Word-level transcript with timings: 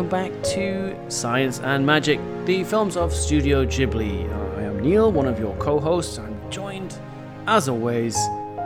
Hello 0.00 0.08
and 0.08 0.12
welcome 0.12 0.32
back 0.32 0.42
to 0.54 1.10
Science 1.10 1.60
and 1.60 1.84
Magic, 1.84 2.18
the 2.46 2.64
films 2.64 2.96
of 2.96 3.12
Studio 3.12 3.66
Ghibli. 3.66 4.32
I 4.56 4.62
am 4.62 4.80
Neil, 4.80 5.12
one 5.12 5.26
of 5.26 5.38
your 5.38 5.54
co-hosts. 5.56 6.18
I'm 6.18 6.34
joined, 6.50 6.98
as 7.46 7.68
always, 7.68 8.16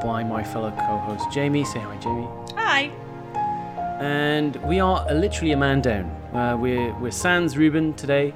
by 0.00 0.22
my 0.22 0.44
fellow 0.44 0.70
co-host 0.70 1.32
Jamie. 1.32 1.64
Say 1.64 1.80
hi, 1.80 1.96
Jamie. 1.96 2.28
Hi. 2.54 2.82
And 4.00 4.54
we 4.64 4.78
are 4.78 5.12
literally 5.12 5.50
a 5.50 5.56
man 5.56 5.80
down. 5.80 6.04
Uh, 6.32 6.56
we're 6.56 6.94
we're 7.00 7.10
Sans 7.10 7.56
Ruben 7.56 7.94
today. 7.94 8.32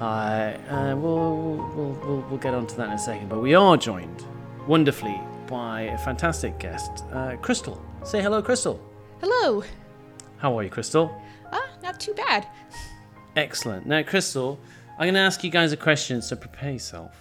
Uh, 0.00 0.04
uh, 0.04 0.94
we'll, 0.96 1.56
we'll, 1.74 1.92
we'll, 2.04 2.26
we'll 2.30 2.38
get 2.38 2.54
onto 2.54 2.76
that 2.76 2.86
in 2.86 2.92
a 2.92 2.98
second. 2.98 3.28
But 3.28 3.40
we 3.40 3.54
are 3.54 3.76
joined 3.76 4.24
wonderfully 4.68 5.20
by 5.48 5.80
a 5.80 5.98
fantastic 5.98 6.60
guest, 6.60 7.04
uh, 7.12 7.34
Crystal. 7.42 7.84
Say 8.04 8.22
hello, 8.22 8.40
Crystal. 8.40 8.80
Hello. 9.20 9.64
How 10.36 10.56
are 10.56 10.62
you, 10.62 10.70
Crystal? 10.70 11.10
Not 12.00 12.06
too 12.06 12.14
bad. 12.14 12.46
Excellent. 13.36 13.86
Now, 13.86 14.02
Crystal, 14.02 14.58
I'm 14.92 15.04
going 15.04 15.14
to 15.14 15.20
ask 15.20 15.44
you 15.44 15.50
guys 15.50 15.72
a 15.72 15.76
question, 15.76 16.22
so 16.22 16.34
prepare 16.34 16.72
yourself. 16.72 17.14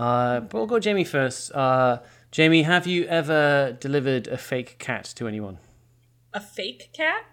Uh, 0.00 0.40
but 0.40 0.54
we'll 0.54 0.66
go 0.66 0.80
Jamie 0.80 1.04
first. 1.04 1.52
Uh, 1.52 2.00
Jamie, 2.32 2.62
have 2.64 2.88
you 2.88 3.04
ever 3.04 3.76
delivered 3.78 4.26
a 4.26 4.36
fake 4.36 4.78
cat 4.80 5.04
to 5.16 5.28
anyone? 5.28 5.58
A 6.34 6.40
fake 6.40 6.90
cat? 6.92 7.24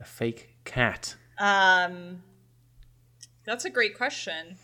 A 0.00 0.04
fake 0.04 0.56
cat? 0.64 1.14
Um, 1.38 2.22
that's 3.46 3.64
a 3.64 3.70
great 3.70 3.96
question. 3.96 4.56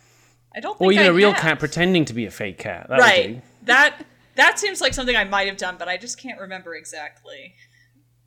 I 0.53 0.59
don't 0.59 0.77
think 0.77 0.89
Or 0.89 0.91
even 0.91 1.05
I 1.05 1.09
a 1.09 1.13
real 1.13 1.31
have. 1.31 1.41
cat 1.41 1.59
pretending 1.59 2.03
to 2.05 2.13
be 2.13 2.25
a 2.25 2.31
fake 2.31 2.57
cat. 2.57 2.87
That 2.89 2.99
right. 2.99 3.41
That 3.63 4.05
that 4.35 4.59
seems 4.59 4.81
like 4.81 4.93
something 4.93 5.15
I 5.15 5.23
might 5.23 5.47
have 5.47 5.57
done, 5.57 5.75
but 5.79 5.87
I 5.87 5.95
just 5.97 6.17
can't 6.17 6.39
remember 6.39 6.75
exactly. 6.75 7.55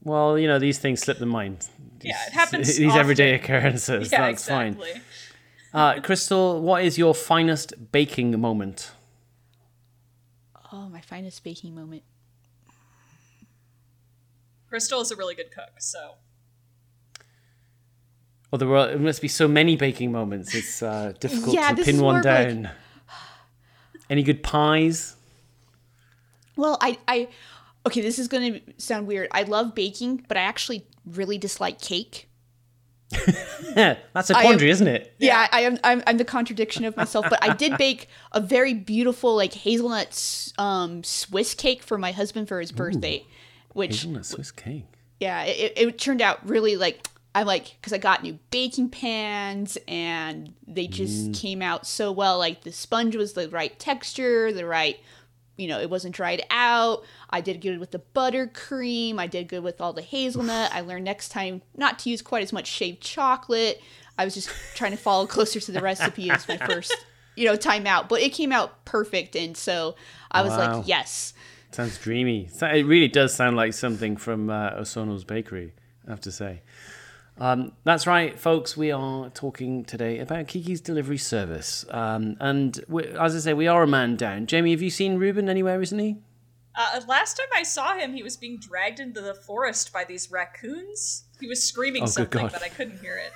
Well, 0.02 0.38
you 0.38 0.46
know, 0.46 0.58
these 0.58 0.78
things 0.78 1.00
slip 1.00 1.18
the 1.18 1.26
mind. 1.26 1.68
Yeah, 2.00 2.14
it 2.26 2.32
happens 2.32 2.76
These 2.78 2.94
everyday 2.94 3.34
occurrences. 3.34 4.10
Yeah, 4.12 4.20
That's 4.28 4.46
fine. 4.48 4.78
Uh, 5.74 6.00
Crystal, 6.00 6.60
what 6.62 6.84
is 6.84 6.96
your 6.96 7.14
finest 7.14 7.92
baking 7.92 8.38
moment? 8.40 8.92
Oh, 10.72 10.88
my 10.88 11.00
finest 11.00 11.42
baking 11.44 11.74
moment. 11.74 12.02
Crystal 14.68 15.00
is 15.00 15.10
a 15.10 15.16
really 15.16 15.34
good 15.34 15.50
cook, 15.50 15.70
so 15.80 16.14
Well, 18.50 18.58
there, 18.58 18.68
were, 18.68 18.86
there 18.88 18.98
must 18.98 19.22
be 19.22 19.28
so 19.28 19.48
many 19.48 19.76
baking 19.76 20.12
moments. 20.12 20.54
It's 20.54 20.82
uh, 20.82 21.12
difficult 21.20 21.54
Yeah, 21.54 21.72
to 21.72 21.82
pin 21.82 21.96
one 22.00 22.02
more 22.14 22.18
of 22.20 22.24
like- 22.24 22.48
down. 22.48 22.70
Any 24.10 24.22
good 24.22 24.42
pies? 24.42 25.16
Well, 26.56 26.78
I, 26.80 26.96
I, 27.06 27.28
okay, 27.88 28.00
this 28.00 28.18
is 28.18 28.28
going 28.28 28.54
to 28.54 28.60
sound 28.78 29.06
weird. 29.06 29.28
I 29.32 29.42
love 29.42 29.74
baking, 29.74 30.24
but 30.28 30.36
I 30.36 30.42
actually 30.42 30.86
really 31.04 31.38
dislike 31.38 31.80
cake. 31.80 32.28
Yeah, 33.74 33.96
that's 34.14 34.30
a 34.30 34.36
I 34.36 34.40
am- 34.40 34.46
quandary, 34.46 34.70
isn't 34.70 34.86
it? 34.86 35.14
Yeah, 35.18 35.48
I 35.50 35.62
am. 35.62 35.78
I'm, 35.82 36.02
I'm 36.06 36.18
the 36.18 36.24
contradiction 36.24 36.84
of 36.84 36.96
myself. 36.96 37.26
But 37.28 37.42
I 37.42 37.54
did 37.54 37.76
bake 37.78 38.08
a 38.32 38.40
very 38.40 38.74
beautiful, 38.74 39.34
like 39.34 39.52
hazelnut 39.52 40.52
um, 40.58 41.02
Swiss 41.02 41.54
cake 41.54 41.82
for 41.82 41.98
my 41.98 42.12
husband 42.12 42.48
for 42.48 42.60
his 42.60 42.70
birthday, 42.72 43.24
which 43.72 43.96
Hazelnut 44.02 44.26
Swiss 44.26 44.50
cake. 44.50 44.84
yeah, 45.20 45.44
it, 45.44 45.72
it 45.76 45.98
turned 45.98 46.20
out 46.20 46.46
really 46.46 46.76
like 46.76 47.08
I 47.34 47.44
like 47.44 47.76
because 47.80 47.92
I 47.92 47.98
got 47.98 48.22
new 48.22 48.38
baking 48.50 48.90
pans 48.90 49.78
and 49.86 50.52
they 50.66 50.86
just 50.86 51.32
came 51.34 51.62
out 51.62 51.86
so 51.86 52.12
well. 52.12 52.36
Like 52.38 52.62
the 52.62 52.72
sponge 52.72 53.16
was 53.16 53.32
the 53.32 53.48
right 53.48 53.78
texture, 53.78 54.52
the 54.52 54.66
right, 54.66 54.98
you 55.58 55.68
know, 55.68 55.78
it 55.80 55.90
wasn't 55.90 56.14
dried 56.14 56.42
out. 56.50 57.04
I 57.28 57.42
did 57.42 57.60
good 57.60 57.78
with 57.78 57.90
the 57.90 58.00
buttercream. 58.14 59.18
I 59.18 59.26
did 59.26 59.48
good 59.48 59.62
with 59.62 59.80
all 59.80 59.92
the 59.92 60.00
hazelnut. 60.02 60.72
I 60.72 60.80
learned 60.80 61.04
next 61.04 61.28
time 61.30 61.60
not 61.76 61.98
to 62.00 62.10
use 62.10 62.22
quite 62.22 62.42
as 62.42 62.52
much 62.52 62.66
shaved 62.66 63.02
chocolate. 63.02 63.82
I 64.16 64.24
was 64.24 64.34
just 64.34 64.48
trying 64.74 64.92
to 64.92 64.96
follow 64.96 65.26
closer 65.26 65.60
to 65.60 65.72
the 65.72 65.80
recipe 65.80 66.30
as 66.30 66.48
my 66.48 66.56
first, 66.56 66.94
you 67.36 67.44
know, 67.44 67.56
time 67.56 67.86
out. 67.86 68.08
But 68.08 68.22
it 68.22 68.30
came 68.30 68.52
out 68.52 68.84
perfect, 68.84 69.36
and 69.36 69.56
so 69.56 69.94
I 70.30 70.42
was 70.42 70.52
Wow. 70.52 70.78
like, 70.78 70.88
yes. 70.88 71.34
Sounds 71.70 71.98
dreamy. 71.98 72.48
It 72.62 72.86
really 72.86 73.08
does 73.08 73.34
sound 73.34 73.56
like 73.56 73.74
something 73.74 74.16
from 74.16 74.48
uh, 74.48 74.70
Osono's 74.72 75.24
Bakery, 75.24 75.74
I 76.06 76.10
have 76.10 76.20
to 76.22 76.32
say. 76.32 76.62
Um, 77.40 77.72
that's 77.84 78.06
right, 78.06 78.38
folks. 78.38 78.76
We 78.76 78.90
are 78.90 79.30
talking 79.30 79.84
today 79.84 80.18
about 80.18 80.48
Kiki's 80.48 80.80
delivery 80.80 81.18
service. 81.18 81.84
Um, 81.90 82.36
and 82.40 82.80
we, 82.88 83.04
as 83.04 83.36
I 83.36 83.38
say, 83.38 83.54
we 83.54 83.68
are 83.68 83.82
a 83.82 83.86
man 83.86 84.16
down. 84.16 84.46
Jamie, 84.46 84.72
have 84.72 84.82
you 84.82 84.90
seen 84.90 85.18
Ruben 85.18 85.48
anywhere 85.48 85.78
recently? 85.78 86.18
uh, 86.74 87.00
last 87.08 87.36
time 87.36 87.46
I 87.54 87.62
saw 87.64 87.96
him, 87.96 88.14
he 88.14 88.22
was 88.22 88.36
being 88.36 88.58
dragged 88.58 89.00
into 89.00 89.20
the 89.20 89.34
forest 89.34 89.92
by 89.92 90.04
these 90.04 90.30
raccoons. 90.30 91.24
He 91.40 91.46
was 91.48 91.62
screaming 91.62 92.04
Oh, 92.04 92.06
something, 92.06 92.48
but 92.48 92.62
I 92.62 92.68
couldn't 92.68 93.00
hear 93.00 93.16
it. 93.16 93.32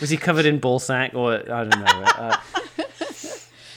Was 0.00 0.10
he 0.10 0.16
covered 0.16 0.44
in 0.46 0.58
ball 0.58 0.78
sack 0.78 1.14
or 1.14 1.34
I 1.34 1.64
don't 1.64 1.70
know? 1.80 1.84
uh, 1.86 2.36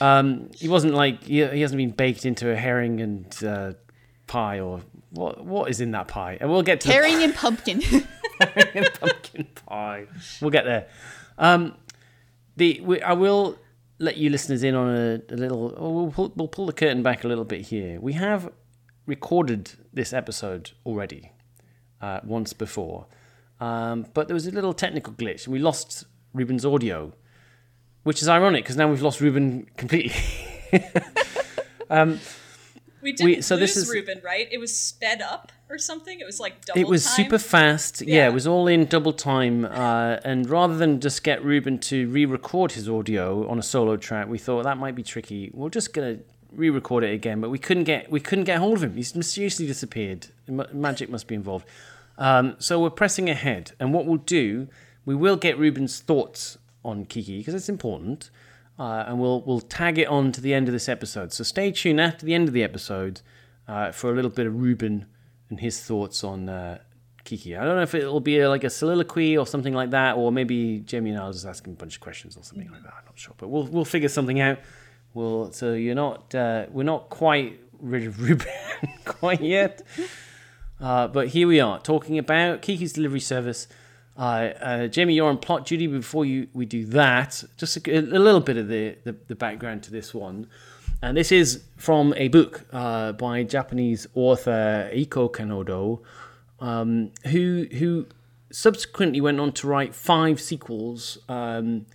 um, 0.04 0.50
he 0.54 0.68
wasn't 0.68 0.94
like 0.94 1.24
he, 1.24 1.44
he 1.46 1.60
hasn't 1.62 1.78
been 1.78 1.90
baked 1.92 2.26
into 2.26 2.50
a 2.50 2.56
herring 2.56 3.00
and 3.00 3.44
uh, 3.44 3.72
pie 4.26 4.60
or 4.60 4.80
what? 5.10 5.44
What 5.44 5.70
is 5.70 5.80
in 5.80 5.92
that 5.92 6.08
pie? 6.08 6.36
And 6.40 6.50
we'll 6.50 6.62
get 6.62 6.80
to 6.82 6.88
the 6.88 6.94
Herring 6.94 7.22
and 7.22 7.34
pumpkin. 7.34 7.82
pumpkin 9.00 9.46
pie. 9.66 10.06
We'll 10.40 10.50
get 10.50 10.64
there. 10.64 10.88
Um, 11.38 11.74
the 12.56 12.80
we, 12.82 13.00
I 13.02 13.12
will 13.12 13.58
let 13.98 14.16
you 14.16 14.30
listeners 14.30 14.62
in 14.62 14.74
on 14.74 14.88
a, 14.94 15.22
a 15.30 15.36
little. 15.36 15.74
We'll 15.78 16.10
pull, 16.10 16.32
we'll 16.36 16.48
pull 16.48 16.66
the 16.66 16.72
curtain 16.72 17.02
back 17.02 17.24
a 17.24 17.28
little 17.28 17.44
bit 17.44 17.66
here. 17.66 18.00
We 18.00 18.14
have 18.14 18.52
recorded 19.06 19.72
this 19.92 20.12
episode 20.12 20.72
already 20.86 21.32
uh, 22.00 22.20
once 22.24 22.52
before, 22.52 23.06
um, 23.60 24.06
but 24.14 24.28
there 24.28 24.34
was 24.34 24.46
a 24.46 24.50
little 24.50 24.72
technical 24.72 25.12
glitch 25.12 25.44
and 25.44 25.52
we 25.52 25.58
lost 25.58 26.04
Ruben's 26.32 26.64
audio, 26.64 27.12
which 28.02 28.22
is 28.22 28.28
ironic 28.28 28.64
because 28.64 28.76
now 28.76 28.88
we've 28.88 29.02
lost 29.02 29.20
Ruben 29.20 29.66
completely. 29.76 30.14
We 33.02 33.12
didn't 33.12 33.42
so 33.44 33.54
lose 33.56 33.74
this 33.74 33.76
is- 33.76 33.88
Ruben, 33.88 34.20
right? 34.24 34.48
It 34.50 34.58
was 34.58 34.76
sped 34.76 35.22
up 35.22 35.52
or 35.68 35.78
something. 35.78 36.20
It 36.20 36.26
was 36.26 36.40
like 36.40 36.64
double. 36.64 36.80
It 36.80 36.86
was 36.88 37.04
time. 37.04 37.14
super 37.16 37.38
fast. 37.38 38.02
Yeah. 38.02 38.16
Yeah. 38.16 38.28
it 38.28 38.34
was 38.34 38.46
all 38.46 38.66
in 38.66 38.86
double 38.86 39.12
time. 39.12 39.64
Uh, 39.64 40.16
and 40.24 40.48
rather 40.48 40.76
than 40.76 41.00
just 41.00 41.22
get 41.22 41.44
Ruben 41.44 41.78
to 41.78 42.08
re-record 42.08 42.72
his 42.72 42.88
audio 42.88 43.48
on 43.48 43.58
a 43.58 43.62
solo 43.62 43.96
track, 43.96 44.28
we 44.28 44.38
thought 44.38 44.64
that 44.64 44.78
might 44.78 44.94
be 44.94 45.02
tricky. 45.02 45.50
We're 45.54 45.70
just 45.70 45.92
gonna 45.92 46.18
re-record 46.52 47.04
it 47.04 47.12
again, 47.14 47.40
but 47.40 47.48
we 47.50 47.58
couldn't 47.58 47.84
get 47.84 48.10
we 48.10 48.20
couldn't 48.20 48.44
get 48.44 48.58
hold 48.58 48.78
of 48.78 48.82
him. 48.82 48.96
He's 48.96 49.14
mysteriously 49.14 49.66
disappeared. 49.66 50.26
Ma- 50.48 50.66
Magic 50.72 51.08
must 51.08 51.26
be 51.28 51.34
involved. 51.34 51.66
Um, 52.18 52.56
so 52.58 52.80
we're 52.82 52.90
pressing 52.90 53.30
ahead, 53.30 53.72
and 53.80 53.94
what 53.94 54.04
we'll 54.04 54.18
do, 54.18 54.68
we 55.06 55.14
will 55.14 55.36
get 55.36 55.56
Ruben's 55.58 56.00
thoughts 56.00 56.58
on 56.84 57.04
Kiki 57.06 57.38
because 57.38 57.54
it's 57.54 57.68
important, 57.68 58.30
uh, 58.80 59.04
and 59.06 59.20
we'll 59.20 59.42
we'll 59.42 59.60
tag 59.60 59.98
it 59.98 60.08
on 60.08 60.32
to 60.32 60.40
the 60.40 60.54
end 60.54 60.66
of 60.66 60.72
this 60.72 60.88
episode. 60.88 61.34
So 61.34 61.44
stay 61.44 61.70
tuned 61.70 62.00
after 62.00 62.24
the 62.24 62.32
end 62.32 62.48
of 62.48 62.54
the 62.54 62.64
episode 62.64 63.20
uh, 63.68 63.92
for 63.92 64.10
a 64.10 64.14
little 64.14 64.30
bit 64.30 64.46
of 64.46 64.58
Ruben 64.58 65.04
and 65.50 65.60
his 65.60 65.78
thoughts 65.84 66.24
on 66.24 66.48
uh, 66.48 66.78
Kiki. 67.24 67.54
I 67.54 67.62
don't 67.62 67.76
know 67.76 67.82
if 67.82 67.94
it'll 67.94 68.20
be 68.20 68.40
a, 68.40 68.48
like 68.48 68.64
a 68.64 68.70
soliloquy 68.70 69.36
or 69.36 69.46
something 69.46 69.74
like 69.74 69.90
that, 69.90 70.16
or 70.16 70.32
maybe 70.32 70.80
Jamie 70.80 71.10
and 71.10 71.18
I'll 71.18 71.30
just 71.30 71.44
ask 71.44 71.66
him 71.66 71.74
a 71.74 71.76
bunch 71.76 71.96
of 71.96 72.00
questions 72.00 72.38
or 72.38 72.42
something 72.42 72.70
like 72.72 72.82
that. 72.82 72.94
I'm 72.96 73.04
not 73.04 73.18
sure, 73.18 73.34
but 73.36 73.48
we'll 73.48 73.66
we'll 73.66 73.84
figure 73.84 74.08
something 74.08 74.40
out. 74.40 74.58
We'll 75.12 75.52
so 75.52 75.74
you're 75.74 75.94
not 75.94 76.34
uh, 76.34 76.64
we're 76.70 76.84
not 76.84 77.10
quite 77.10 77.60
rid 77.80 78.06
of 78.06 78.18
Ruben 78.26 78.48
quite 79.04 79.42
yet. 79.42 79.82
Uh, 80.80 81.06
but 81.06 81.28
here 81.28 81.46
we 81.46 81.60
are 81.60 81.78
talking 81.78 82.16
about 82.16 82.62
Kiki's 82.62 82.94
delivery 82.94 83.20
service. 83.20 83.68
Uh, 84.20 84.52
uh, 84.60 84.86
Jamie, 84.86 85.14
you're 85.14 85.30
on 85.30 85.38
plot 85.38 85.64
duty. 85.64 85.86
Before 85.86 86.26
you 86.26 86.48
we 86.52 86.66
do 86.66 86.84
that, 86.86 87.42
just 87.56 87.78
a, 87.78 87.96
a 87.96 88.00
little 88.02 88.40
bit 88.40 88.58
of 88.58 88.68
the, 88.68 88.96
the, 89.04 89.16
the 89.28 89.34
background 89.34 89.82
to 89.84 89.90
this 89.90 90.12
one. 90.12 90.46
And 91.00 91.16
this 91.16 91.32
is 91.32 91.64
from 91.78 92.12
a 92.18 92.28
book 92.28 92.66
uh, 92.70 93.12
by 93.12 93.44
Japanese 93.44 94.06
author 94.14 94.90
Eiko 94.92 95.32
Kadono, 95.32 96.02
um, 96.60 97.12
who 97.28 97.66
who 97.72 98.08
subsequently 98.52 99.22
went 99.22 99.40
on 99.40 99.52
to 99.52 99.66
write 99.66 99.94
five 99.94 100.38
sequels 100.38 101.16
um, 101.30 101.86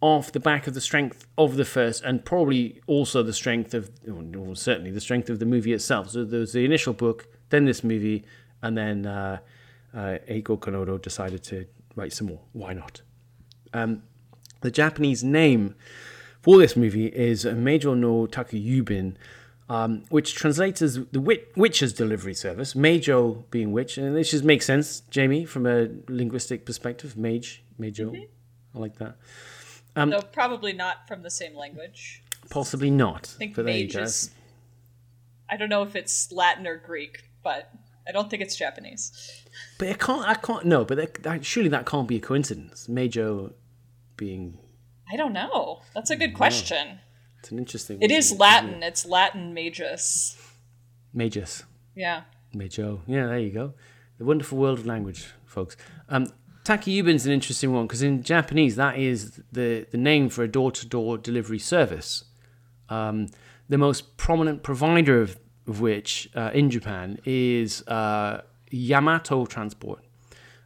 off 0.00 0.30
the 0.30 0.38
back 0.38 0.68
of 0.68 0.74
the 0.74 0.80
strength 0.80 1.26
of 1.36 1.56
the 1.56 1.64
first, 1.64 2.04
and 2.04 2.24
probably 2.24 2.80
also 2.86 3.24
the 3.24 3.32
strength 3.32 3.74
of, 3.74 3.90
well, 4.06 4.54
certainly 4.54 4.92
the 4.92 5.00
strength 5.00 5.28
of 5.28 5.40
the 5.40 5.46
movie 5.46 5.72
itself. 5.72 6.10
So 6.10 6.24
there 6.24 6.38
was 6.38 6.52
the 6.52 6.64
initial 6.64 6.92
book, 6.92 7.26
then 7.48 7.64
this 7.64 7.82
movie, 7.82 8.24
and 8.62 8.78
then 8.78 9.40
uh, 9.94 10.18
Eiko 10.28 10.58
Kadono 10.58 11.00
decided 11.00 11.42
to 11.44 11.66
write 11.94 12.12
some 12.12 12.28
more. 12.28 12.40
Why 12.52 12.72
not? 12.72 13.02
Um, 13.72 14.02
the 14.60 14.70
Japanese 14.70 15.22
name 15.22 15.74
for 16.42 16.58
this 16.58 16.76
movie 16.76 17.06
is 17.06 17.44
Majo 17.44 17.94
no 17.94 18.26
Takayubin, 18.26 19.14
um, 19.68 20.04
which 20.10 20.34
translates 20.34 20.82
as 20.82 21.00
the 21.12 21.20
wit- 21.20 21.52
witch's 21.56 21.92
delivery 21.92 22.34
service. 22.34 22.74
Majo 22.74 23.44
being 23.50 23.72
witch, 23.72 23.96
and 23.98 24.16
this 24.16 24.30
just 24.30 24.44
makes 24.44 24.66
sense, 24.66 25.00
Jamie, 25.10 25.44
from 25.44 25.66
a 25.66 25.88
linguistic 26.08 26.66
perspective. 26.66 27.16
Mage, 27.16 27.62
Meijo, 27.80 28.14
I 28.74 28.78
like 28.78 28.98
that. 28.98 29.16
Though 29.94 30.20
probably 30.20 30.72
not 30.72 31.06
from 31.06 31.22
the 31.22 31.30
same 31.30 31.54
language. 31.54 32.22
Possibly 32.50 32.90
not. 32.90 33.32
I 33.36 33.38
think 33.38 33.56
but 33.56 33.64
mage 33.64 33.96
is. 33.96 34.30
I 35.48 35.56
don't 35.56 35.68
know 35.68 35.82
if 35.82 35.94
it's 35.94 36.32
Latin 36.32 36.66
or 36.66 36.76
Greek, 36.76 37.30
but 37.42 37.70
I 38.06 38.12
don't 38.12 38.28
think 38.28 38.42
it's 38.42 38.56
Japanese. 38.56 39.44
But 39.78 39.88
it 39.88 39.98
can't. 39.98 40.26
I 40.26 40.34
can't. 40.34 40.64
No, 40.66 40.84
but 40.84 40.96
that, 40.96 41.22
that, 41.22 41.44
surely 41.44 41.68
that 41.70 41.86
can't 41.86 42.06
be 42.06 42.16
a 42.16 42.20
coincidence. 42.20 42.86
Mejo 42.88 43.52
being. 44.16 44.58
I 45.10 45.16
don't 45.16 45.32
know. 45.32 45.82
That's 45.94 46.10
a 46.10 46.16
good 46.16 46.34
question. 46.34 47.00
It's 47.38 47.50
an 47.50 47.58
interesting. 47.58 47.98
It 48.00 48.10
is 48.10 48.38
Latin. 48.38 48.82
It's 48.82 49.04
Latin 49.04 49.54
magus. 49.54 50.36
Magus. 51.12 51.64
Yeah. 51.94 52.22
Mejo. 52.54 53.00
Yeah, 53.06 53.26
there 53.26 53.38
you 53.38 53.50
go. 53.50 53.74
The 54.18 54.24
wonderful 54.24 54.58
world 54.58 54.78
of 54.78 54.86
language, 54.86 55.26
folks. 55.44 55.76
Um, 56.08 56.28
Takyubin's 56.64 57.26
an 57.26 57.32
interesting 57.32 57.72
one 57.72 57.86
because 57.86 58.02
in 58.02 58.22
Japanese 58.22 58.76
that 58.76 58.98
is 58.98 59.42
the, 59.52 59.86
the 59.90 59.98
name 59.98 60.30
for 60.30 60.42
a 60.42 60.48
door 60.48 60.72
to 60.72 60.86
door 60.86 61.18
delivery 61.18 61.58
service. 61.58 62.24
Um, 62.88 63.28
the 63.68 63.78
most 63.78 64.16
prominent 64.16 64.62
provider 64.62 65.20
of, 65.20 65.38
which 65.66 66.28
uh, 66.34 66.50
in 66.52 66.70
Japan 66.70 67.18
is 67.24 67.86
uh, 67.88 68.42
Yamato 68.70 69.46
Transport. 69.46 70.00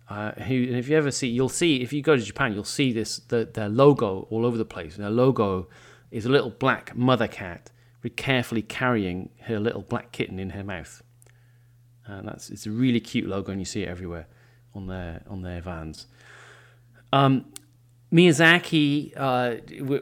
Uh, 0.08 0.32
who, 0.32 0.54
and 0.54 0.76
if 0.76 0.88
you 0.88 0.96
ever 0.96 1.10
see, 1.10 1.28
you'll 1.28 1.50
see 1.50 1.82
if 1.82 1.92
you 1.92 2.00
go 2.00 2.16
to 2.16 2.22
Japan, 2.22 2.54
you'll 2.54 2.64
see 2.64 2.92
this 2.92 3.18
the, 3.28 3.44
their 3.52 3.68
logo 3.68 4.26
all 4.30 4.46
over 4.46 4.56
the 4.56 4.64
place. 4.64 4.96
Their 4.96 5.10
logo 5.10 5.68
is 6.10 6.24
a 6.24 6.30
little 6.30 6.50
black 6.50 6.96
mother 6.96 7.28
cat, 7.28 7.70
very 8.00 8.14
carefully 8.14 8.62
carrying 8.62 9.28
her 9.42 9.60
little 9.60 9.82
black 9.82 10.10
kitten 10.12 10.38
in 10.38 10.50
her 10.50 10.64
mouth. 10.64 11.02
And 12.06 12.26
that's 12.26 12.48
it's 12.48 12.66
a 12.66 12.70
really 12.70 13.00
cute 13.00 13.26
logo, 13.26 13.52
and 13.52 13.60
you 13.60 13.66
see 13.66 13.82
it 13.82 13.88
everywhere 13.88 14.26
on 14.74 14.86
their 14.86 15.22
on 15.28 15.42
their 15.42 15.60
vans. 15.60 16.06
Um, 17.12 17.44
Miyazaki, 18.12 19.12
uh, 19.16 19.56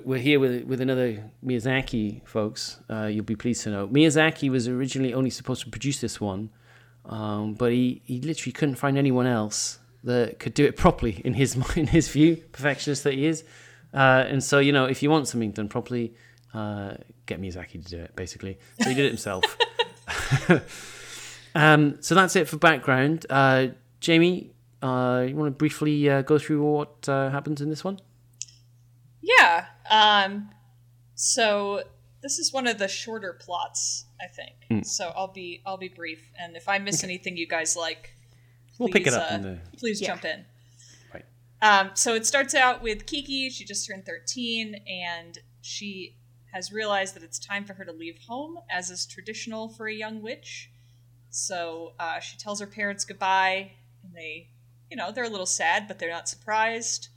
we're 0.04 0.20
here 0.20 0.38
with 0.38 0.64
with 0.64 0.80
another 0.80 1.24
Miyazaki, 1.44 2.24
folks. 2.24 2.78
Uh, 2.88 3.06
you'll 3.06 3.24
be 3.24 3.34
pleased 3.34 3.64
to 3.64 3.70
know 3.70 3.88
Miyazaki 3.88 4.48
was 4.48 4.68
originally 4.68 5.12
only 5.12 5.30
supposed 5.30 5.64
to 5.64 5.70
produce 5.70 6.00
this 6.00 6.20
one, 6.20 6.50
um, 7.04 7.54
but 7.54 7.72
he, 7.72 8.02
he 8.04 8.20
literally 8.20 8.52
couldn't 8.52 8.76
find 8.76 8.96
anyone 8.96 9.26
else 9.26 9.80
that 10.04 10.38
could 10.38 10.54
do 10.54 10.64
it 10.64 10.76
properly 10.76 11.20
in 11.24 11.34
his 11.34 11.56
in 11.76 11.88
his 11.88 12.08
view, 12.08 12.36
perfectionist 12.52 13.02
that 13.02 13.14
he 13.14 13.26
is. 13.26 13.42
Uh, 13.92 14.24
and 14.28 14.42
so 14.42 14.60
you 14.60 14.70
know, 14.70 14.84
if 14.84 15.02
you 15.02 15.10
want 15.10 15.26
something 15.26 15.50
done 15.50 15.68
properly, 15.68 16.14
uh, 16.54 16.94
get 17.26 17.40
Miyazaki 17.40 17.84
to 17.84 17.90
do 17.90 17.98
it. 17.98 18.14
Basically, 18.14 18.56
so 18.80 18.88
he 18.88 18.94
did 18.94 19.06
it 19.06 19.08
himself. 19.08 19.44
um, 21.56 22.00
so 22.00 22.14
that's 22.14 22.36
it 22.36 22.48
for 22.48 22.56
background. 22.56 23.26
Uh, 23.28 23.68
Jamie, 23.98 24.52
uh, 24.82 25.24
you 25.28 25.36
want 25.36 25.48
to 25.48 25.56
briefly 25.56 26.08
uh, 26.08 26.22
go 26.22 26.38
through 26.38 26.62
what 26.62 27.08
uh, 27.08 27.30
happens 27.30 27.60
in 27.60 27.70
this 27.70 27.82
one? 27.84 27.98
Yeah. 29.22 29.66
Um, 29.90 30.50
so 31.14 31.82
this 32.22 32.38
is 32.38 32.52
one 32.52 32.66
of 32.66 32.78
the 32.78 32.88
shorter 32.88 33.32
plots, 33.32 34.04
I 34.20 34.26
think. 34.26 34.54
Mm. 34.70 34.86
So 34.86 35.12
I'll 35.16 35.32
be 35.32 35.62
I'll 35.66 35.76
be 35.76 35.88
brief, 35.88 36.30
and 36.38 36.56
if 36.56 36.68
I 36.68 36.78
miss 36.78 37.04
anything 37.04 37.36
you 37.36 37.46
guys 37.46 37.76
like, 37.76 38.14
We'll 38.78 38.88
pick 38.90 39.06
it 39.06 39.14
up 39.14 39.30
uh, 39.30 39.34
in 39.34 39.42
the 39.42 39.58
please 39.78 40.00
Yeah. 40.00 40.08
jump 40.08 40.24
in. 40.24 40.44
Right. 41.12 41.24
Um, 41.62 41.90
so 41.94 42.14
it 42.14 42.26
starts 42.26 42.54
out 42.54 42.82
with 42.82 43.06
Kiki. 43.06 43.48
She 43.50 43.64
just 43.64 43.86
turned 43.86 44.04
13, 44.04 44.74
and 44.86 45.38
she 45.62 46.16
has 46.52 46.72
realized 46.72 47.14
that 47.16 47.22
it's 47.22 47.38
time 47.38 47.64
for 47.64 47.74
her 47.74 47.84
to 47.84 47.92
leave 47.92 48.18
home, 48.28 48.58
as 48.70 48.90
is 48.90 49.06
traditional 49.06 49.68
for 49.68 49.86
a 49.88 49.94
young 49.94 50.22
witch. 50.22 50.70
So 51.30 51.92
uh, 51.98 52.18
she 52.20 52.38
tells 52.38 52.60
her 52.60 52.66
parents 52.66 53.04
goodbye, 53.04 53.72
and 54.02 54.14
they, 54.14 54.48
you 54.90 54.96
know, 54.96 55.12
they're 55.12 55.24
a 55.24 55.28
little 55.28 55.46
sad, 55.46 55.88
but 55.88 55.98
they're 55.98 56.10
not 56.10 56.28
surprised. 56.28 57.08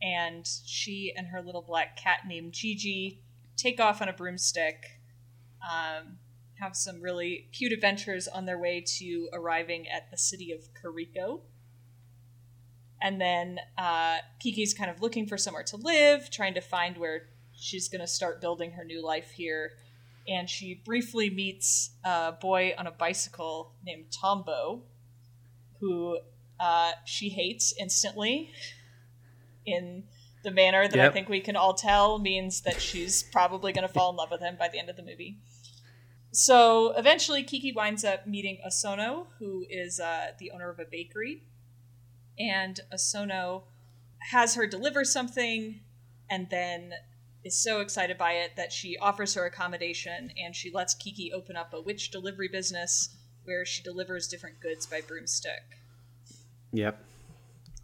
And 0.00 0.48
she 0.64 1.12
and 1.16 1.28
her 1.28 1.42
little 1.42 1.62
black 1.62 1.96
cat 1.96 2.20
named 2.26 2.52
Jiji 2.52 3.18
take 3.56 3.80
off 3.80 4.02
on 4.02 4.08
a 4.08 4.12
broomstick, 4.12 5.00
um, 5.62 6.18
have 6.58 6.74
some 6.74 7.00
really 7.00 7.48
cute 7.52 7.72
adventures 7.72 8.26
on 8.26 8.46
their 8.46 8.58
way 8.58 8.82
to 8.98 9.28
arriving 9.32 9.86
at 9.88 10.10
the 10.10 10.16
city 10.16 10.52
of 10.52 10.68
Koriko. 10.74 11.40
And 13.00 13.20
then 13.20 13.58
uh, 13.76 14.18
Kiki's 14.42 14.74
kind 14.74 14.90
of 14.90 15.02
looking 15.02 15.26
for 15.26 15.36
somewhere 15.36 15.64
to 15.64 15.76
live, 15.76 16.30
trying 16.30 16.54
to 16.54 16.60
find 16.60 16.96
where 16.96 17.28
she's 17.54 17.88
going 17.88 18.00
to 18.00 18.06
start 18.06 18.40
building 18.40 18.72
her 18.72 18.84
new 18.84 19.04
life 19.04 19.32
here. 19.32 19.72
And 20.28 20.48
she 20.48 20.80
briefly 20.84 21.28
meets 21.28 21.90
a 22.04 22.32
boy 22.32 22.74
on 22.78 22.86
a 22.86 22.92
bicycle 22.92 23.74
named 23.84 24.06
Tombo, 24.12 24.82
who 25.80 26.18
uh, 26.62 26.92
she 27.04 27.28
hates 27.28 27.74
instantly 27.76 28.52
in 29.66 30.04
the 30.44 30.50
manner 30.52 30.86
that 30.86 31.00
I 31.00 31.10
think 31.10 31.28
we 31.28 31.40
can 31.40 31.56
all 31.56 31.74
tell 31.74 32.20
means 32.20 32.60
that 32.60 32.80
she's 32.80 33.24
probably 33.24 33.72
going 33.72 33.86
to 33.86 33.92
fall 33.92 34.10
in 34.10 34.16
love 34.16 34.30
with 34.30 34.40
him 34.40 34.56
by 34.56 34.68
the 34.68 34.78
end 34.78 34.88
of 34.88 34.96
the 34.96 35.02
movie. 35.02 35.38
So 36.30 36.92
eventually, 36.96 37.42
Kiki 37.42 37.72
winds 37.72 38.04
up 38.04 38.28
meeting 38.28 38.58
Osono, 38.64 39.26
who 39.40 39.66
is 39.68 39.98
uh, 39.98 40.32
the 40.38 40.52
owner 40.52 40.70
of 40.70 40.78
a 40.78 40.84
bakery. 40.84 41.42
And 42.38 42.78
Osono 42.94 43.64
has 44.30 44.54
her 44.54 44.66
deliver 44.66 45.04
something 45.04 45.80
and 46.30 46.48
then 46.48 46.94
is 47.44 47.60
so 47.60 47.80
excited 47.80 48.16
by 48.16 48.32
it 48.34 48.52
that 48.56 48.72
she 48.72 48.96
offers 48.98 49.34
her 49.34 49.46
accommodation 49.46 50.32
and 50.42 50.54
she 50.54 50.70
lets 50.70 50.94
Kiki 50.94 51.32
open 51.32 51.56
up 51.56 51.74
a 51.74 51.80
witch 51.80 52.12
delivery 52.12 52.48
business 52.48 53.16
where 53.44 53.66
she 53.66 53.82
delivers 53.82 54.28
different 54.28 54.60
goods 54.60 54.86
by 54.86 55.00
broomstick. 55.00 55.81
Yep. 56.72 57.04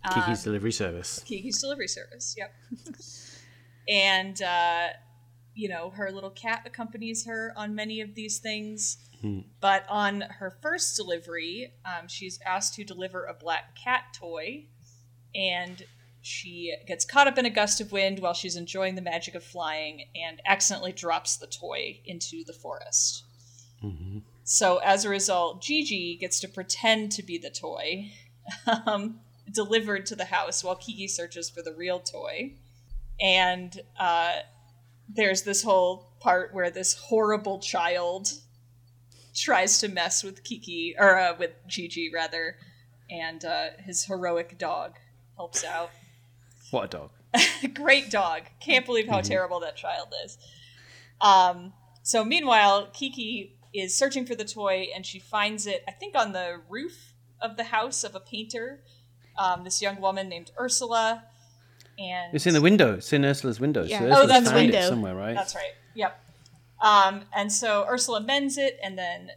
Um, 0.05 0.14
Kiki's 0.14 0.43
delivery 0.43 0.73
service. 0.73 1.23
Kiki's 1.25 1.61
delivery 1.61 1.88
service. 1.88 2.35
Yep. 2.37 2.55
and 3.88 4.43
uh, 4.43 4.88
you 5.55 5.69
know, 5.69 5.90
her 5.90 6.11
little 6.11 6.31
cat 6.31 6.62
accompanies 6.64 7.26
her 7.26 7.52
on 7.56 7.75
many 7.75 8.00
of 8.00 8.14
these 8.14 8.38
things. 8.38 8.99
But 9.61 9.85
on 9.88 10.20
her 10.20 10.56
first 10.62 10.96
delivery, 10.96 11.73
um, 11.85 12.06
she's 12.06 12.38
asked 12.46 12.75
to 12.75 12.85
deliver 12.85 13.25
a 13.25 13.35
black 13.35 13.75
cat 13.75 14.05
toy, 14.14 14.67
and 15.35 15.82
she 16.20 16.73
gets 16.87 17.05
caught 17.05 17.26
up 17.26 17.37
in 17.37 17.44
a 17.44 17.50
gust 17.50 17.81
of 17.81 17.90
wind 17.90 18.20
while 18.20 18.35
she's 18.35 18.55
enjoying 18.55 18.94
the 18.94 19.02
magic 19.02 19.35
of 19.35 19.43
flying 19.43 20.05
and 20.14 20.40
accidentally 20.46 20.93
drops 20.93 21.37
the 21.37 21.49
toy 21.49 22.00
into 22.05 22.44
the 22.44 22.52
forest. 22.52 23.25
So 24.44 24.79
as 24.79 25.05
a 25.05 25.08
result, 25.08 25.62
Jiji 25.62 26.18
gets 26.18 26.40
to 26.40 26.49
pretend 26.49 27.12
to 27.12 27.23
be 27.23 27.38
the 27.38 27.50
toy, 27.50 28.11
um, 28.87 29.21
delivered 29.52 30.07
to 30.07 30.17
the 30.17 30.25
house 30.26 30.62
while 30.62 30.76
Kiki 30.76 31.09
searches 31.09 31.49
for 31.50 31.62
the 31.62 31.73
real 31.73 32.00
toy. 32.00 32.55
And 33.21 33.81
uh, 33.99 34.37
there's 35.09 35.43
this 35.43 35.62
whole 35.62 36.12
part 36.21 36.55
where 36.55 36.71
this 36.71 36.95
horrible 36.95 37.59
child 37.59 38.33
tries 39.35 39.78
to 39.78 39.88
mess 39.88 40.25
with 40.25 40.43
Kiki, 40.45 40.95
or 40.99 41.19
uh, 41.19 41.37
with 41.38 41.52
Jiji 41.69 42.12
rather, 42.12 42.57
and 43.11 43.45
uh, 43.45 43.69
his 43.78 44.05
heroic 44.05 44.59
dog 44.59 44.97
helps 45.37 45.64
out. 45.64 45.90
What 46.71 46.85
a 46.85 46.88
dog. 46.88 47.11
Great 47.75 48.11
dog. 48.11 48.43
Can't 48.61 48.85
believe 48.85 49.09
how 49.09 49.21
terrible 49.21 49.61
that 49.61 49.76
child 49.76 50.09
is. 50.25 50.38
Um, 51.21 51.73
so 52.02 52.25
meanwhile, 52.25 52.88
Kiki 52.93 53.57
is 53.75 53.97
searching 53.97 54.26
for 54.26 54.35
the 54.35 54.45
toy 54.45 54.88
and 54.95 55.05
she 55.05 55.19
finds 55.19 55.67
it, 55.67 55.85
I 55.87 55.93
think, 55.93 56.17
on 56.17 56.33
the 56.33 56.61
roof 56.69 57.08
of 57.40 57.57
the 57.57 57.64
house 57.64 58.04
of 58.04 58.14
a 58.14 58.21
painter. 58.21 58.80
Um, 59.38 59.64
this 59.64 59.80
young 59.80 60.00
woman 60.00 60.28
named 60.28 60.50
Ursula. 60.61 61.25
And 61.99 62.35
It's 62.35 62.47
in 62.47 62.54
the 62.54 62.61
window. 62.61 62.95
It's 62.95 63.12
in 63.12 63.25
Ursula's 63.25 63.61
window. 63.61 63.83
Yeah. 63.85 63.99
So 64.00 64.04
Oh, 64.23 64.26
that's 64.26 64.47
found 64.50 64.59
it 64.68 64.73
window. 64.73 64.88
somewhere, 64.88 65.14
right? 65.14 65.35
That's 65.35 65.54
right. 65.54 65.73
Yep. 65.95 66.21
Um, 66.80 67.23
and 67.35 67.50
so 67.52 67.85
Ursula 67.88 68.21
mends 68.21 68.57
it, 68.57 68.78
and 68.85 68.97
then 68.97 69.30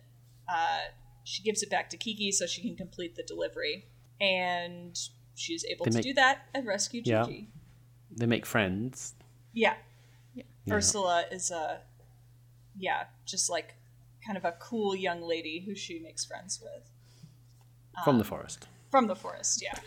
uh, 0.48 0.80
she 1.24 1.42
gives 1.42 1.64
it 1.64 1.70
back 1.72 1.90
to 1.90 1.98
Kiki 1.98 2.32
so 2.32 2.46
she 2.46 2.62
can 2.62 2.76
complete 2.76 3.16
the 3.16 3.24
delivery. 3.24 3.86
And 4.20 4.96
she's 5.36 5.66
able 5.66 5.86
They 5.86 5.92
to 5.92 5.98
make- 5.98 6.04
do 6.04 6.14
that 6.14 6.46
and 6.54 6.68
rescue 6.68 7.02
Yeah. 7.04 7.24
Jiji. 7.24 7.48
They 8.16 8.26
make 8.28 8.46
friends. 8.46 9.16
Yeah. 9.54 9.74
Yeah. 10.36 10.44
Ursula 10.70 11.26
is 11.32 11.50
a, 11.50 11.82
yeah, 12.78 13.06
just 13.26 13.50
like 13.50 13.74
kind 14.26 14.38
of 14.38 14.46
a 14.46 14.52
cool 14.60 14.96
young 14.96 15.22
lady 15.24 15.64
who 15.66 15.74
she 15.74 15.98
makes 16.00 16.24
friends 16.26 16.60
with 16.62 16.91
From 18.04 18.16
Um, 18.16 18.18
the 18.20 18.24
forest. 18.26 18.68
from 18.90 19.08
the 19.08 19.16
forest. 19.16 19.62
Yeah, 19.62 19.78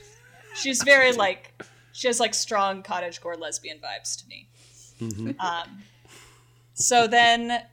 she's 0.54 0.82
very 0.82 1.12
like 1.12 1.52
she 1.92 2.06
has 2.08 2.20
like 2.20 2.34
strong 2.34 2.82
cottagecore 2.82 3.38
lesbian 3.38 3.78
vibes 3.78 4.16
to 4.20 4.26
me. 4.28 4.48
Um, 5.40 5.82
so 6.74 7.06
then, 7.06 7.66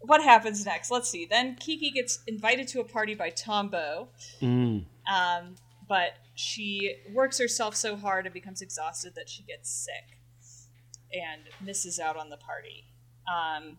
what 0.00 0.22
happens 0.22 0.64
next? 0.64 0.90
Let's 0.90 1.08
see. 1.08 1.24
Then 1.26 1.56
Kiki 1.56 1.90
gets 1.90 2.20
invited 2.26 2.68
to 2.68 2.80
a 2.80 2.84
party 2.84 3.14
by 3.14 3.30
Tombo, 3.30 4.08
Mm. 4.40 4.84
um, 5.10 5.56
but 5.88 6.14
she 6.34 6.96
works 7.12 7.38
herself 7.38 7.74
so 7.76 7.96
hard 7.96 8.26
and 8.26 8.32
becomes 8.32 8.62
exhausted 8.62 9.14
that 9.14 9.28
she 9.28 9.42
gets 9.42 9.68
sick 9.70 10.18
and 11.12 11.42
misses 11.60 11.98
out 11.98 12.16
on 12.16 12.30
the 12.30 12.36
party. 12.36 12.84
Um, 13.32 13.78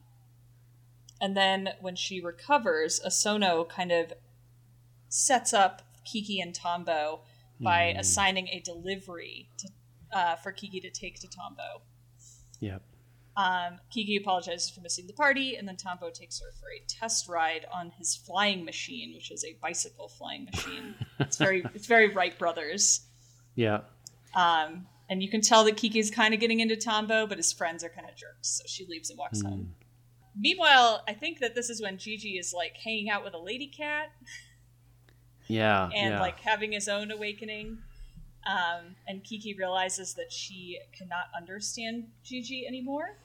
and 1.19 1.35
then 1.35 1.69
when 1.79 1.95
she 1.95 2.19
recovers, 2.21 2.99
Osono 3.05 3.67
kind 3.67 3.91
of 3.91 4.13
sets 5.09 5.53
up 5.53 5.81
Kiki 6.05 6.39
and 6.39 6.53
Tombo 6.53 7.21
by 7.63 7.93
assigning 7.97 8.47
a 8.47 8.59
delivery 8.59 9.47
to, 9.57 9.67
uh, 10.11 10.35
for 10.37 10.51
Kiki 10.51 10.79
to 10.79 10.89
take 10.89 11.19
to 11.19 11.27
Tombo. 11.27 11.83
Yep. 12.59 12.81
Um, 13.37 13.79
Kiki 13.91 14.17
apologizes 14.17 14.69
for 14.69 14.81
missing 14.81 15.07
the 15.07 15.13
party, 15.13 15.55
and 15.55 15.67
then 15.67 15.77
Tombo 15.77 16.09
takes 16.09 16.39
her 16.41 16.51
for 16.59 16.67
a 16.69 16.83
test 16.87 17.29
ride 17.29 17.65
on 17.73 17.91
his 17.97 18.15
flying 18.15 18.65
machine, 18.65 19.13
which 19.13 19.31
is 19.31 19.45
a 19.45 19.55
bicycle 19.61 20.09
flying 20.09 20.45
machine. 20.45 20.95
it's 21.19 21.37
very, 21.37 21.63
it's 21.73 21.87
very 21.87 22.09
Wright 22.13 22.37
Brothers. 22.37 23.01
Yeah. 23.55 23.81
Um, 24.35 24.87
and 25.09 25.21
you 25.21 25.29
can 25.29 25.41
tell 25.41 25.63
that 25.65 25.77
Kiki's 25.77 26.11
kind 26.11 26.33
of 26.33 26.39
getting 26.39 26.59
into 26.59 26.75
Tombo, 26.75 27.25
but 27.27 27.37
his 27.37 27.53
friends 27.53 27.83
are 27.83 27.89
kind 27.89 28.07
of 28.09 28.15
jerks, 28.15 28.59
so 28.59 28.63
she 28.67 28.85
leaves 28.85 29.09
and 29.09 29.19
walks 29.19 29.41
home. 29.41 29.75
Meanwhile, 30.37 31.03
I 31.07 31.13
think 31.13 31.39
that 31.39 31.55
this 31.55 31.69
is 31.69 31.81
when 31.81 31.97
Jiji 31.97 32.39
is 32.39 32.53
like 32.53 32.77
hanging 32.77 33.09
out 33.09 33.23
with 33.23 33.33
a 33.33 33.39
lady 33.39 33.67
cat 33.67 34.11
Yeah. 35.47 35.89
and 35.95 36.13
yeah. 36.13 36.19
like 36.19 36.39
having 36.39 36.71
his 36.71 36.87
own 36.87 37.11
awakening. 37.11 37.79
Um, 38.45 38.95
and 39.07 39.23
Kiki 39.23 39.53
realizes 39.53 40.15
that 40.15 40.31
she 40.31 40.79
cannot 40.97 41.25
understand 41.37 42.07
Jiji 42.25 42.67
anymore. 42.67 43.17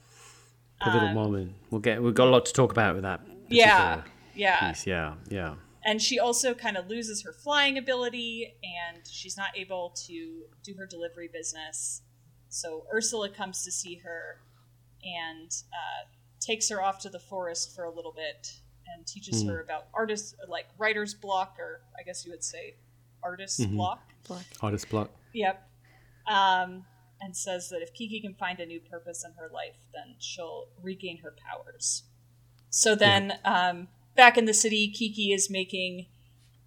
pivotal 0.83 1.09
um, 1.09 1.15
moment. 1.15 1.53
We'll 1.71 1.81
get. 1.81 2.03
We've 2.03 2.15
got 2.15 2.29
a 2.29 2.31
lot 2.31 2.45
to 2.47 2.53
talk 2.53 2.71
about 2.71 2.95
with 2.95 3.05
that. 3.05 3.23
Yeah, 3.49 4.03
yeah. 4.35 4.69
Piece. 4.69 4.87
Yeah. 4.87 5.15
Yeah. 5.31 5.55
And 5.87 6.03
she 6.03 6.19
also 6.19 6.53
kind 6.53 6.77
of 6.77 6.89
loses 6.89 7.23
her 7.23 7.33
flying 7.33 7.79
ability, 7.79 8.57
and 8.63 9.07
she's 9.07 9.37
not 9.37 9.57
able 9.57 9.95
to 10.07 10.43
do 10.63 10.75
her 10.75 10.85
delivery 10.85 11.31
business. 11.33 12.03
So 12.49 12.85
Ursula 12.93 13.31
comes 13.31 13.65
to 13.65 13.71
see 13.71 14.01
her 14.05 14.41
and 15.05 15.51
uh, 15.73 16.09
takes 16.41 16.69
her 16.71 16.83
off 16.83 16.99
to 17.01 17.09
the 17.09 17.21
forest 17.21 17.75
for 17.75 17.85
a 17.85 17.91
little 17.91 18.13
bit 18.13 18.61
and 18.95 19.07
teaches 19.07 19.43
her 19.45 19.61
about 19.61 19.87
artists, 19.95 20.35
like 20.49 20.67
writer's 20.79 21.15
block, 21.15 21.57
or 21.59 21.81
I 21.99 22.03
guess 22.03 22.25
you 22.25 22.31
would 22.33 22.45
say 22.45 22.75
artist's 23.23 23.65
block. 23.67 24.01
Black. 24.27 24.45
Artist 24.61 24.89
block. 24.89 25.11
Yep. 25.33 25.69
Um, 26.27 26.85
and 27.21 27.37
says 27.37 27.69
that 27.71 27.83
if 27.83 27.95
Kiki 27.95 28.21
can 28.21 28.35
find 28.35 28.61
a 28.61 28.67
new 28.67 28.81
purpose 28.81 29.25
in 29.25 29.33
her 29.39 29.49
life, 29.53 29.77
then 29.95 30.17
she'll 30.19 30.67
regain 30.83 31.19
her 31.19 31.35
powers. 31.49 32.03
So 32.71 32.95
then, 32.95 33.39
um, 33.45 33.89
back 34.17 34.37
in 34.37 34.45
the 34.45 34.55
city, 34.55 34.89
Kiki 34.89 35.33
is 35.33 35.49
making 35.49 36.07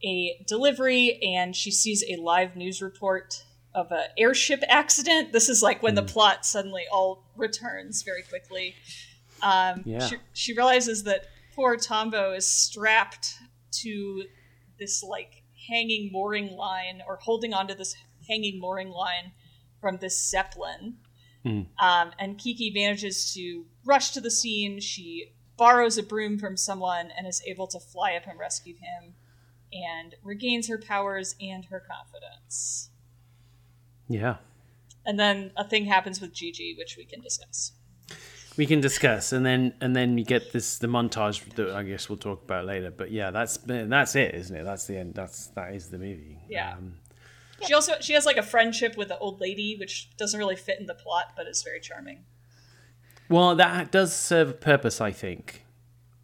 a 0.04 0.44
delivery 0.48 1.20
and 1.22 1.56
she 1.56 1.72
sees 1.72 2.04
a 2.10 2.16
live 2.16 2.56
news 2.56 2.82
report 2.82 3.44
of 3.76 3.92
an 3.92 4.06
airship 4.18 4.64
accident. 4.68 5.34
This 5.34 5.50
is 5.50 5.62
like 5.62 5.84
when 5.84 5.96
the 5.96 6.02
plot 6.04 6.46
suddenly 6.46 6.84
all 6.92 7.24
returns 7.36 8.02
very 8.02 8.24
quickly. 8.24 8.76
Um, 9.44 9.84
Yeah. 9.86 10.08
she, 10.08 10.16
she 10.34 10.54
realizes 10.54 11.04
that 11.04 11.26
poor 11.56 11.76
Tombo 11.78 12.34
is 12.34 12.46
strapped 12.46 13.36
to 13.72 14.26
this 14.78 15.04
like 15.04 15.44
hanging 15.70 16.12
mooring 16.12 16.52
line 16.52 17.02
or 17.08 17.18
holding 17.18 17.54
onto 17.54 17.76
this 17.76 17.96
hanging 18.28 18.60
mooring 18.60 18.90
line 18.90 19.32
from 19.82 19.98
this 19.98 20.30
zeppelin. 20.30 20.98
Um, 21.80 22.12
and 22.20 22.38
Kiki 22.38 22.72
manages 22.72 23.34
to 23.34 23.66
rush 23.86 24.12
to 24.12 24.22
the 24.22 24.32
scene. 24.32 24.80
She 24.80 25.34
borrows 25.58 25.98
a 25.98 26.04
broom 26.04 26.38
from 26.38 26.58
someone 26.58 27.12
and 27.18 27.28
is 27.28 27.42
able 27.46 27.68
to 27.68 27.80
fly 27.80 28.14
up 28.14 28.28
and 28.28 28.40
rescue 28.40 28.76
him 28.76 29.14
and 29.72 30.16
regains 30.24 30.68
her 30.68 30.78
powers 30.78 31.36
and 31.42 31.66
her 31.66 31.80
confidence. 31.80 32.90
Yeah. 34.08 34.38
And 35.06 35.20
then 35.20 35.52
a 35.56 35.64
thing 35.64 35.86
happens 35.86 36.20
with 36.20 36.34
Jiji, 36.34 36.78
which 36.78 36.98
we 36.98 37.06
can 37.06 37.22
discuss. 37.22 37.74
We 38.60 38.66
can 38.66 38.82
discuss, 38.82 39.32
and 39.32 39.46
then 39.46 39.74
and 39.80 39.96
then 39.96 40.18
you 40.18 40.26
get 40.26 40.52
this 40.52 40.80
the 40.80 40.88
montage 40.88 41.38
that 41.56 41.70
I 41.70 41.84
guess 41.84 42.10
we'll 42.10 42.18
talk 42.18 42.44
about 42.44 42.66
later. 42.66 42.92
But 42.92 43.10
yeah, 43.10 43.32
that's 43.32 43.58
that's 43.66 44.16
it, 44.16 44.36
isn't 44.36 44.56
it? 44.56 44.66
That's 44.66 44.86
the 44.86 44.98
end. 44.98 45.16
That's 45.16 45.48
that 45.56 45.74
is 45.74 45.90
the 45.90 45.98
movie. 45.98 46.40
Yeah. 46.50 46.74
Um, 46.74 46.96
She 47.66 47.74
also 47.74 47.94
she 48.02 48.14
has 48.14 48.26
like 48.26 48.36
a 48.36 48.44
friendship 48.44 48.98
with 48.98 49.08
the 49.08 49.18
old 49.18 49.40
lady, 49.40 49.78
which 49.80 50.10
doesn't 50.18 50.38
really 50.38 50.58
fit 50.58 50.78
in 50.80 50.88
the 50.88 50.94
plot, 50.94 51.34
but 51.38 51.48
it's 51.48 51.64
very 51.64 51.80
charming. 51.80 52.26
well, 53.30 53.56
that 53.56 53.92
does 53.92 54.14
serve 54.14 54.50
a 54.50 54.54
purpose, 54.54 55.00
I 55.00 55.12
think. 55.12 55.66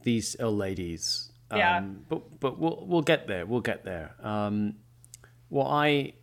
These 0.04 0.36
old 0.40 0.58
ladies. 0.58 1.32
Um, 1.52 1.58
Yeah. 1.60 1.82
But 2.10 2.40
but 2.42 2.60
we'll 2.60 2.84
we'll 2.86 3.02
get 3.14 3.28
there. 3.28 3.46
We'll 3.46 3.62
get 3.72 3.86
there. 3.86 4.14
Um, 4.22 4.76
what 5.48 5.68
I 5.70 6.14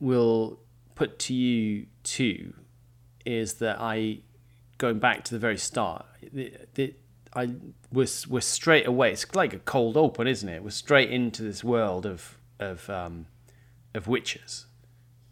will 0.00 0.58
put 0.96 1.20
to 1.20 1.34
you 1.34 1.86
too 2.02 2.52
is 3.24 3.54
that 3.62 3.76
I, 3.78 4.22
going 4.82 4.98
back 4.98 5.22
to 5.22 5.32
the 5.32 5.38
very 5.38 5.56
start, 5.56 6.04
the, 6.32 6.52
the, 6.74 6.92
I 7.34 7.54
was 7.92 8.26
we're 8.26 8.40
straight 8.40 8.86
away. 8.86 9.12
It's 9.12 9.32
like 9.32 9.54
a 9.54 9.60
cold 9.60 9.96
open, 9.96 10.26
isn't 10.26 10.48
it? 10.48 10.62
We're 10.62 10.70
straight 10.70 11.10
into 11.10 11.42
this 11.44 11.62
world 11.62 12.04
of 12.04 12.36
of 12.58 12.90
um, 12.90 13.26
of 13.94 14.08
witches. 14.08 14.66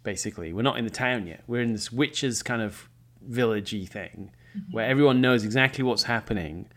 Basically, 0.05 0.53
we're 0.53 0.63
not 0.63 0.79
in 0.79 0.85
the 0.85 0.91
town 1.07 1.27
yet. 1.27 1.43
We're 1.49 1.63
in 1.63 1.73
this 1.73 1.91
witches 1.91 2.45
kind 2.45 2.63
of 2.63 2.89
villagey 3.29 3.87
thing 3.87 4.31
where 4.71 4.87
everyone 4.87 5.21
knows 5.21 5.45
exactly 5.45 5.85
what's 5.85 6.05
happening. 6.05 6.69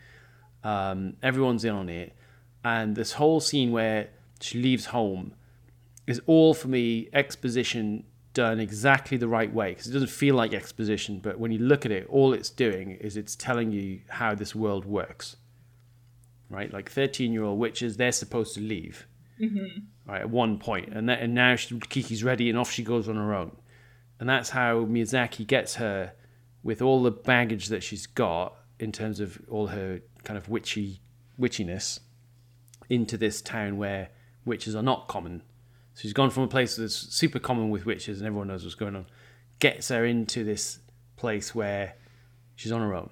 Um, 0.64 1.16
everyone's 1.22 1.64
in 1.64 1.76
on 1.76 1.90
it, 1.90 2.16
and 2.66 2.96
this 2.96 3.14
whole 3.14 3.40
scene 3.40 3.72
where 3.72 4.10
she 4.42 4.60
leaves 4.60 4.88
home 4.88 5.36
is 6.08 6.22
all 6.26 6.56
for 6.56 6.70
me 6.70 7.10
exposition 7.14 8.04
done 8.34 8.60
exactly 8.60 9.18
the 9.18 9.28
right 9.28 9.54
way 9.54 9.70
because 9.70 9.88
it 9.88 9.94
doesn't 9.94 10.10
feel 10.10 10.36
like 10.36 10.54
exposition 10.54 11.20
but 11.20 11.40
when 11.40 11.52
you 11.52 11.60
look 11.60 11.86
at 11.86 11.92
it 11.92 12.08
all 12.08 12.34
it's 12.34 12.50
doing 12.50 12.92
is 12.92 13.16
it's 13.16 13.36
telling 13.36 13.72
you 13.72 14.00
how 14.10 14.34
this 14.34 14.56
world 14.56 14.86
works 14.86 15.36
right? 16.54 16.72
Like 16.72 16.90
13 16.90 17.34
year 17.34 17.44
old 17.44 17.60
witches 17.60 17.98
they're 17.98 18.12
supposed 18.12 18.54
to 18.54 18.62
leave 18.62 19.08
mm-hmm. 19.42 19.80
right 20.06 20.22
at 20.22 20.30
one 20.30 20.60
point 20.60 20.94
and, 20.94 21.10
that, 21.10 21.20
and 21.20 21.34
now 21.34 21.56
she, 21.56 21.80
kiki's 21.80 22.24
ready 22.24 22.50
and 22.50 22.58
off 22.58 22.72
she 22.72 22.84
goes 22.84 23.10
on 23.10 23.16
her 23.16 23.34
own. 23.34 23.58
And 24.20 24.30
that's 24.30 24.52
how 24.52 24.86
miyazaki 24.86 25.46
gets 25.46 25.76
her 25.76 26.14
with 26.62 26.82
all 26.82 27.04
the 27.04 27.12
baggage 27.12 27.68
that 27.68 27.84
she's 27.84 28.06
got 28.06 28.56
in 28.80 28.92
terms 28.92 29.20
of 29.20 29.42
all 29.50 29.68
her 29.68 30.02
kind 30.24 30.38
of 30.38 30.48
witchy 30.48 31.02
witchiness 31.40 32.00
into 32.90 33.18
this 33.18 33.42
town 33.42 33.78
where 33.78 34.10
witches 34.46 34.76
are 34.76 34.84
not 34.84 35.08
common 35.08 35.42
so 35.94 36.02
she's 36.02 36.14
gone 36.14 36.30
from 36.30 36.44
a 36.44 36.48
place 36.48 36.76
that's 36.76 36.96
super 36.96 37.40
common 37.40 37.70
with 37.70 37.86
witches 37.86 38.20
and 38.20 38.28
everyone 38.28 38.48
knows 38.48 38.64
what's 38.64 38.76
going 38.76 38.96
on, 38.96 39.06
gets 39.60 39.90
her 39.90 40.06
into 40.06 40.44
this 40.44 40.80
place 41.16 41.54
where 41.54 41.96
she's 42.56 42.72
on 42.72 42.82
her 42.82 42.94
own. 42.96 43.10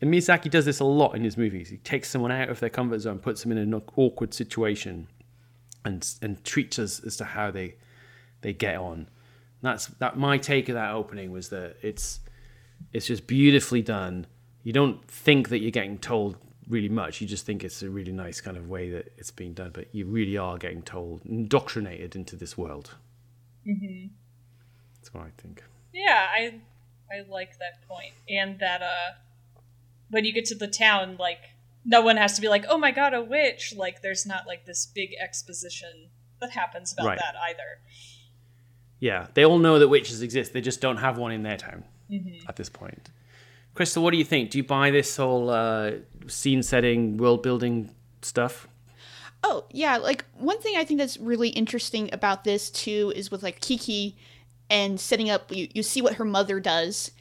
And 0.00 0.12
Miyazaki 0.12 0.50
does 0.50 0.64
this 0.64 0.80
a 0.80 0.84
lot 0.84 1.14
in 1.14 1.24
his 1.24 1.36
movies. 1.36 1.68
He 1.68 1.78
takes 1.78 2.10
someone 2.10 2.30
out 2.30 2.48
of 2.48 2.60
their 2.60 2.70
comfort 2.70 3.00
zone, 3.00 3.18
puts 3.18 3.42
them 3.42 3.52
in 3.52 3.58
an 3.58 3.82
awkward 3.96 4.34
situation, 4.34 5.08
and 5.84 6.06
and 6.20 6.44
treats 6.44 6.78
us 6.78 7.00
as 7.04 7.16
to 7.16 7.24
how 7.24 7.50
they 7.50 7.76
they 8.42 8.52
get 8.52 8.76
on. 8.76 8.98
And 8.98 9.08
that's 9.62 9.86
that. 9.86 10.18
My 10.18 10.36
take 10.36 10.68
of 10.68 10.74
that 10.74 10.92
opening 10.92 11.32
was 11.32 11.48
that 11.48 11.76
it's 11.80 12.20
it's 12.92 13.06
just 13.06 13.26
beautifully 13.26 13.80
done. 13.80 14.26
You 14.64 14.72
don't 14.72 15.02
think 15.08 15.48
that 15.48 15.60
you're 15.60 15.70
getting 15.70 15.98
told 15.98 16.36
really 16.68 16.88
much. 16.88 17.20
You 17.20 17.26
just 17.26 17.46
think 17.46 17.62
it's 17.64 17.82
a 17.82 17.90
really 17.90 18.12
nice 18.12 18.40
kind 18.40 18.56
of 18.56 18.68
way 18.68 18.90
that 18.90 19.12
it's 19.16 19.30
being 19.30 19.54
done, 19.54 19.70
but 19.72 19.86
you 19.94 20.06
really 20.06 20.36
are 20.36 20.58
getting 20.58 20.82
told, 20.82 21.22
indoctrinated 21.24 22.16
into 22.16 22.36
this 22.36 22.56
world. 22.58 22.94
Mm-hmm. 23.66 24.08
That's 24.96 25.14
what 25.14 25.24
I 25.24 25.30
think. 25.38 25.62
Yeah, 25.92 26.26
I 26.36 26.60
I 27.10 27.22
like 27.28 27.58
that 27.58 27.86
point. 27.88 28.14
And 28.28 28.58
that 28.58 28.82
uh 28.82 29.14
when 30.10 30.24
you 30.24 30.32
get 30.32 30.44
to 30.46 30.54
the 30.54 30.68
town, 30.68 31.16
like 31.18 31.40
no 31.84 32.00
one 32.00 32.16
has 32.16 32.34
to 32.34 32.40
be 32.40 32.48
like, 32.48 32.64
"Oh 32.68 32.78
my 32.78 32.90
god, 32.90 33.14
a 33.14 33.22
witch." 33.22 33.74
Like 33.76 34.02
there's 34.02 34.26
not 34.26 34.46
like 34.46 34.66
this 34.66 34.86
big 34.86 35.10
exposition 35.20 36.08
that 36.40 36.50
happens 36.50 36.92
about 36.92 37.06
Right. 37.06 37.18
that 37.18 37.34
either. 37.48 37.78
Yeah, 38.98 39.26
they 39.34 39.44
all 39.44 39.58
know 39.58 39.78
that 39.78 39.88
witches 39.88 40.22
exist. 40.22 40.52
They 40.52 40.60
just 40.60 40.80
don't 40.80 40.96
have 40.98 41.18
one 41.18 41.32
in 41.32 41.42
their 41.42 41.56
town 41.56 41.84
at 42.48 42.56
this 42.56 42.68
point. 42.68 43.10
Crystal, 43.76 44.02
what 44.02 44.10
do 44.10 44.16
you 44.16 44.24
think? 44.24 44.50
Do 44.50 44.58
you 44.58 44.64
buy 44.64 44.90
this 44.90 45.16
whole 45.16 45.50
uh, 45.50 45.92
scene 46.26 46.62
setting, 46.62 47.18
world 47.18 47.42
building 47.42 47.90
stuff? 48.22 48.66
Oh, 49.44 49.66
yeah. 49.70 49.98
Like, 49.98 50.24
one 50.34 50.58
thing 50.60 50.76
I 50.76 50.84
think 50.84 50.98
that's 50.98 51.18
really 51.18 51.50
interesting 51.50 52.08
about 52.12 52.42
this, 52.42 52.70
too, 52.70 53.12
is 53.14 53.30
with, 53.30 53.42
like, 53.42 53.60
Kiki 53.60 54.16
and 54.68 54.98
setting 54.98 55.30
up, 55.30 55.54
you, 55.54 55.68
you 55.74 55.82
see 55.82 56.02
what 56.02 56.14
her 56.14 56.24
mother 56.24 56.58
does, 56.58 57.12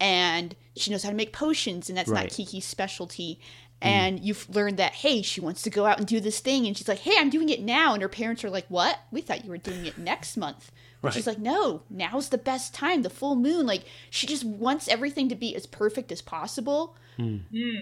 and 0.00 0.54
she 0.76 0.90
knows 0.90 1.02
how 1.02 1.10
to 1.10 1.16
make 1.16 1.32
potions, 1.32 1.88
and 1.88 1.98
that's 1.98 2.08
Right. 2.08 2.22
not 2.22 2.30
Kiki's 2.30 2.64
specialty. 2.64 3.38
And 3.82 4.18
you've 4.20 4.48
learned 4.48 4.78
that, 4.78 4.92
hey, 4.94 5.20
she 5.20 5.42
wants 5.42 5.60
to 5.62 5.68
go 5.68 5.84
out 5.84 5.98
and 5.98 6.06
do 6.06 6.18
this 6.18 6.40
thing, 6.40 6.66
and 6.66 6.74
she's 6.74 6.88
like, 6.88 7.00
hey, 7.00 7.16
I'm 7.18 7.28
doing 7.28 7.50
it 7.50 7.60
now. 7.60 7.92
And 7.92 8.00
her 8.00 8.08
parents 8.08 8.42
are 8.42 8.48
like, 8.48 8.64
what? 8.68 8.98
We 9.10 9.20
thought 9.20 9.44
you 9.44 9.50
were 9.50 9.58
doing 9.58 9.84
it 9.84 9.98
next 9.98 10.38
month. 10.38 10.72
But 11.04 11.14
She's 11.14 11.26
like, 11.26 11.38
no, 11.38 11.82
now's 11.90 12.30
the 12.30 12.38
best 12.38 12.74
time, 12.74 13.02
the 13.02 13.10
full 13.10 13.36
moon. 13.36 13.66
Like, 13.66 13.84
she 14.10 14.26
just 14.26 14.44
wants 14.44 14.88
everything 14.88 15.28
to 15.28 15.34
be 15.34 15.54
as 15.54 15.66
perfect 15.66 16.10
as 16.10 16.22
possible 16.22 16.96
hmm. 17.16 17.38
Hmm. 17.52 17.80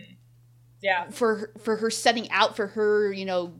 Yeah. 0.82 1.10
for 1.10 1.52
for 1.58 1.76
her 1.76 1.90
setting 1.90 2.30
out 2.30 2.56
for 2.56 2.68
her, 2.68 3.12
you 3.12 3.24
know, 3.24 3.54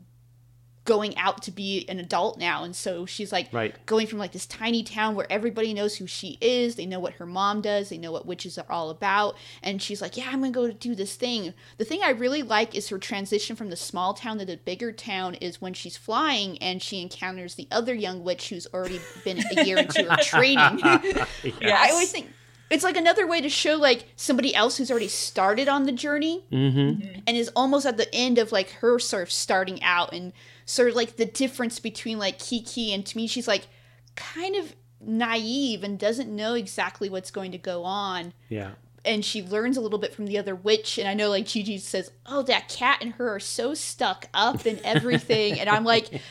going 0.85 1.17
out 1.17 1.41
to 1.43 1.51
be 1.51 1.85
an 1.87 1.99
adult 1.99 2.37
now. 2.37 2.63
And 2.63 2.75
so 2.75 3.05
she's 3.05 3.31
like 3.31 3.47
Right. 3.53 3.73
going 3.85 4.05
from 4.07 4.19
like 4.19 4.33
this 4.33 4.45
tiny 4.45 4.83
town 4.83 5.15
where 5.15 5.31
everybody 5.31 5.73
knows 5.73 5.95
who 5.95 6.07
she 6.07 6.37
is, 6.41 6.75
they 6.75 6.85
know 6.85 6.99
what 6.99 7.13
her 7.13 7.25
mom 7.25 7.61
does, 7.61 7.89
they 7.89 7.97
know 7.97 8.11
what 8.11 8.25
witches 8.25 8.57
are 8.57 8.69
all 8.69 8.89
about, 8.89 9.37
and 9.61 9.81
she's 9.81 10.01
like, 10.01 10.17
"Yeah, 10.17 10.25
I'm 10.29 10.39
going 10.41 10.51
to 10.53 10.59
go 10.59 10.71
do 10.71 10.93
this 10.95 11.15
thing." 11.15 11.53
The 11.77 11.85
thing 11.85 12.01
I 12.03 12.09
really 12.09 12.43
like 12.43 12.75
is 12.75 12.89
her 12.89 12.97
transition 12.99 13.55
from 13.55 13.69
the 13.69 13.75
small 13.77 14.13
town 14.13 14.39
to 14.39 14.45
the 14.45 14.57
bigger 14.57 14.91
town 14.91 15.35
is 15.35 15.61
when 15.61 15.73
she's 15.73 15.95
flying 15.95 16.57
and 16.57 16.81
she 16.81 17.01
encounters 17.01 17.55
the 17.55 17.67
other 17.71 17.93
young 17.93 18.23
witch 18.23 18.49
who's 18.49 18.67
already 18.73 18.99
been 19.23 19.41
a 19.57 19.63
year 19.63 19.77
into 19.77 20.03
her 20.03 20.17
training. 20.23 20.79
Yes. 21.61 21.87
I 21.87 21.91
always 21.91 22.11
think 22.11 22.29
it's 22.73 22.83
like 22.83 22.97
another 22.97 23.25
way 23.27 23.39
to 23.41 23.49
show 23.49 23.75
like 23.75 24.05
somebody 24.15 24.53
else 24.55 24.77
who's 24.77 24.89
already 24.91 25.07
started 25.07 25.67
on 25.67 25.83
the 25.83 25.91
journey 25.91 26.43
Mm-hmm. 26.51 27.19
and 27.27 27.37
is 27.37 27.49
almost 27.55 27.85
at 27.85 27.97
the 27.97 28.13
end 28.13 28.37
of 28.37 28.51
like 28.51 28.69
her 28.81 28.99
sort 28.99 29.23
of 29.23 29.31
starting 29.31 29.81
out 29.83 30.13
and 30.13 30.33
sort 30.65 30.89
of 30.89 30.95
like 30.95 31.17
the 31.17 31.25
difference 31.25 31.79
between 31.79 32.17
like 32.19 32.39
Kiki 32.39 32.93
and 32.93 33.05
to 33.05 33.17
me 33.17 33.27
she's 33.27 33.47
like 33.47 33.67
kind 34.15 34.55
of 34.55 34.75
naive 35.01 35.83
and 35.83 35.99
doesn't 35.99 36.33
know 36.33 36.53
exactly 36.53 37.09
what's 37.09 37.31
going 37.31 37.51
to 37.51 37.57
go 37.57 37.83
on. 37.83 38.33
Yeah. 38.49 38.71
and 39.05 39.25
she 39.25 39.43
learns 39.43 39.75
a 39.75 39.81
little 39.81 39.99
bit 39.99 40.13
from 40.13 40.25
the 40.27 40.37
other 40.37 40.55
witch. 40.55 40.97
And 40.97 41.07
i 41.07 41.13
know 41.13 41.29
like 41.29 41.45
jiji 41.45 41.79
says 41.79 42.11
oh 42.25 42.41
that 42.43 42.69
cat 42.69 42.99
and 43.01 43.13
her 43.15 43.35
are 43.35 43.39
so 43.39 43.73
stuck 43.73 44.27
up 44.33 44.65
and 44.65 44.79
everything. 44.83 45.59
And 45.59 45.69
i'm 45.69 45.83
like 45.83 46.21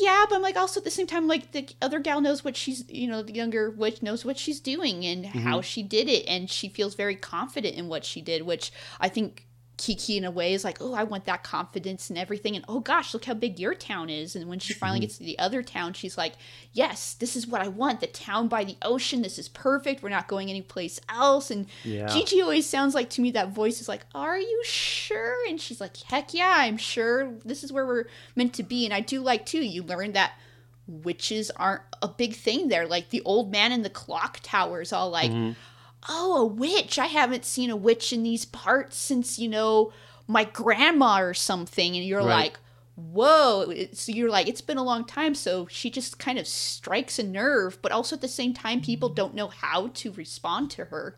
yeah 0.00 0.24
but 0.28 0.36
i'm 0.36 0.42
like 0.42 0.56
also 0.56 0.80
at 0.80 0.84
the 0.84 0.90
same 0.90 1.06
time 1.06 1.28
like 1.28 1.52
the 1.52 1.68
other 1.80 1.98
gal 1.98 2.20
knows 2.20 2.44
what 2.44 2.56
she's 2.56 2.88
you 2.88 3.06
know 3.06 3.22
the 3.22 3.32
younger 3.32 3.70
witch 3.70 4.02
knows 4.02 4.24
what 4.24 4.38
she's 4.38 4.60
doing 4.60 5.04
and 5.04 5.26
how 5.26 5.58
mm-hmm. 5.58 5.60
she 5.60 5.82
did 5.82 6.08
it 6.08 6.24
and 6.26 6.50
she 6.50 6.68
feels 6.68 6.94
very 6.94 7.16
confident 7.16 7.74
in 7.76 7.88
what 7.88 8.04
she 8.04 8.20
did 8.20 8.42
which 8.42 8.72
i 9.00 9.08
think 9.08 9.46
Kiki 9.82 10.16
in 10.16 10.24
a 10.24 10.30
way 10.30 10.54
is 10.54 10.62
like, 10.62 10.80
oh, 10.80 10.94
I 10.94 11.02
want 11.02 11.24
that 11.24 11.42
confidence 11.42 12.08
and 12.08 12.16
everything. 12.16 12.54
And 12.54 12.64
oh 12.68 12.78
gosh, 12.78 13.12
look 13.12 13.24
how 13.24 13.34
big 13.34 13.58
your 13.58 13.74
town 13.74 14.10
is. 14.10 14.36
And 14.36 14.48
when 14.48 14.60
she 14.60 14.74
finally 14.74 15.00
mm-hmm. 15.00 15.06
gets 15.06 15.18
to 15.18 15.24
the 15.24 15.36
other 15.40 15.60
town, 15.60 15.92
she's 15.92 16.16
like, 16.16 16.34
yes, 16.72 17.14
this 17.14 17.34
is 17.34 17.48
what 17.48 17.62
I 17.62 17.66
want. 17.66 17.98
The 17.98 18.06
town 18.06 18.46
by 18.46 18.62
the 18.62 18.76
ocean. 18.82 19.22
This 19.22 19.40
is 19.40 19.48
perfect. 19.48 20.00
We're 20.00 20.08
not 20.08 20.28
going 20.28 20.50
anyplace 20.50 21.00
else. 21.08 21.50
And 21.50 21.66
Yeah. 21.82 22.06
Jiji 22.06 22.40
always 22.40 22.64
sounds 22.64 22.94
like 22.94 23.10
to 23.10 23.20
me 23.20 23.32
that 23.32 23.48
voice 23.48 23.80
is 23.80 23.88
like, 23.88 24.06
are 24.14 24.38
you 24.38 24.62
sure? 24.64 25.36
And 25.48 25.60
she's 25.60 25.80
like, 25.80 25.96
heck 25.96 26.32
yeah, 26.32 26.54
I'm 26.58 26.76
sure. 26.76 27.32
This 27.44 27.64
is 27.64 27.72
where 27.72 27.84
we're 27.84 28.04
meant 28.36 28.54
to 28.54 28.62
be. 28.62 28.84
And 28.84 28.94
I 28.94 29.00
do 29.00 29.20
like 29.20 29.44
too, 29.46 29.64
you 29.64 29.82
learn 29.82 30.12
that 30.12 30.34
witches 30.86 31.50
aren't 31.50 31.82
a 32.02 32.06
big 32.06 32.36
thing 32.36 32.68
there. 32.68 32.86
Like 32.86 33.10
the 33.10 33.22
old 33.22 33.50
man 33.50 33.72
in 33.72 33.82
the 33.82 33.90
clock 33.90 34.38
tower 34.44 34.80
is 34.80 34.92
all 34.92 35.10
like, 35.10 35.32
mm-hmm. 35.32 35.58
Oh, 36.08 36.36
a 36.42 36.44
witch. 36.46 36.98
I 36.98 37.06
haven't 37.06 37.44
seen 37.44 37.70
a 37.70 37.76
witch 37.76 38.12
in 38.12 38.22
these 38.22 38.44
parts 38.44 38.96
since, 38.96 39.38
you 39.38 39.48
know, 39.48 39.92
my 40.26 40.44
grandma 40.44 41.20
or 41.20 41.34
something. 41.34 41.96
And 41.96 42.04
you're 42.04 42.20
Right. 42.20 42.44
like, 42.52 42.58
whoa. 42.96 43.72
So 43.92 44.12
you're 44.12 44.30
like, 44.30 44.48
it's 44.48 44.60
been 44.60 44.78
a 44.78 44.82
long 44.84 45.04
time. 45.04 45.34
So 45.34 45.66
she 45.66 45.90
just 45.90 46.18
kind 46.18 46.38
of 46.38 46.46
strikes 46.46 47.18
a 47.18 47.22
nerve. 47.22 47.78
But 47.82 47.92
also 47.92 48.16
at 48.16 48.22
the 48.22 48.28
same 48.28 48.52
time, 48.54 48.80
people 48.80 49.08
don't 49.08 49.34
know 49.34 49.48
how 49.48 49.88
to 49.94 50.12
respond 50.12 50.70
to 50.72 50.86
her 50.86 51.16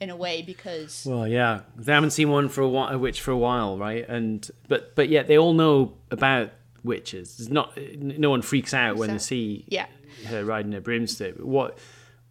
in 0.00 0.10
a 0.10 0.16
way 0.16 0.42
because. 0.42 1.06
Well, 1.08 1.26
yeah, 1.26 1.60
they 1.76 1.92
haven't 1.92 2.10
seen 2.10 2.30
one 2.30 2.48
for 2.48 2.60
a, 2.62 2.68
while, 2.68 2.88
a 2.94 2.98
witch 2.98 3.20
for 3.20 3.30
a 3.30 3.36
while, 3.38 3.78
right? 3.78 4.06
And 4.08 4.48
but 4.68 4.94
but 4.94 5.08
yet 5.08 5.26
they 5.26 5.38
all 5.38 5.54
know 5.54 5.94
about 6.10 6.50
witches. 6.84 7.40
It's 7.40 7.48
not 7.48 7.76
no 7.98 8.30
one 8.30 8.42
freaks 8.42 8.74
out 8.74 8.96
when 8.96 9.10
they 9.10 9.18
see 9.18 9.64
Yeah. 9.68 9.86
her 10.26 10.44
riding 10.44 10.74
a 10.74 10.80
broomstick. 10.80 11.36
What 11.36 11.78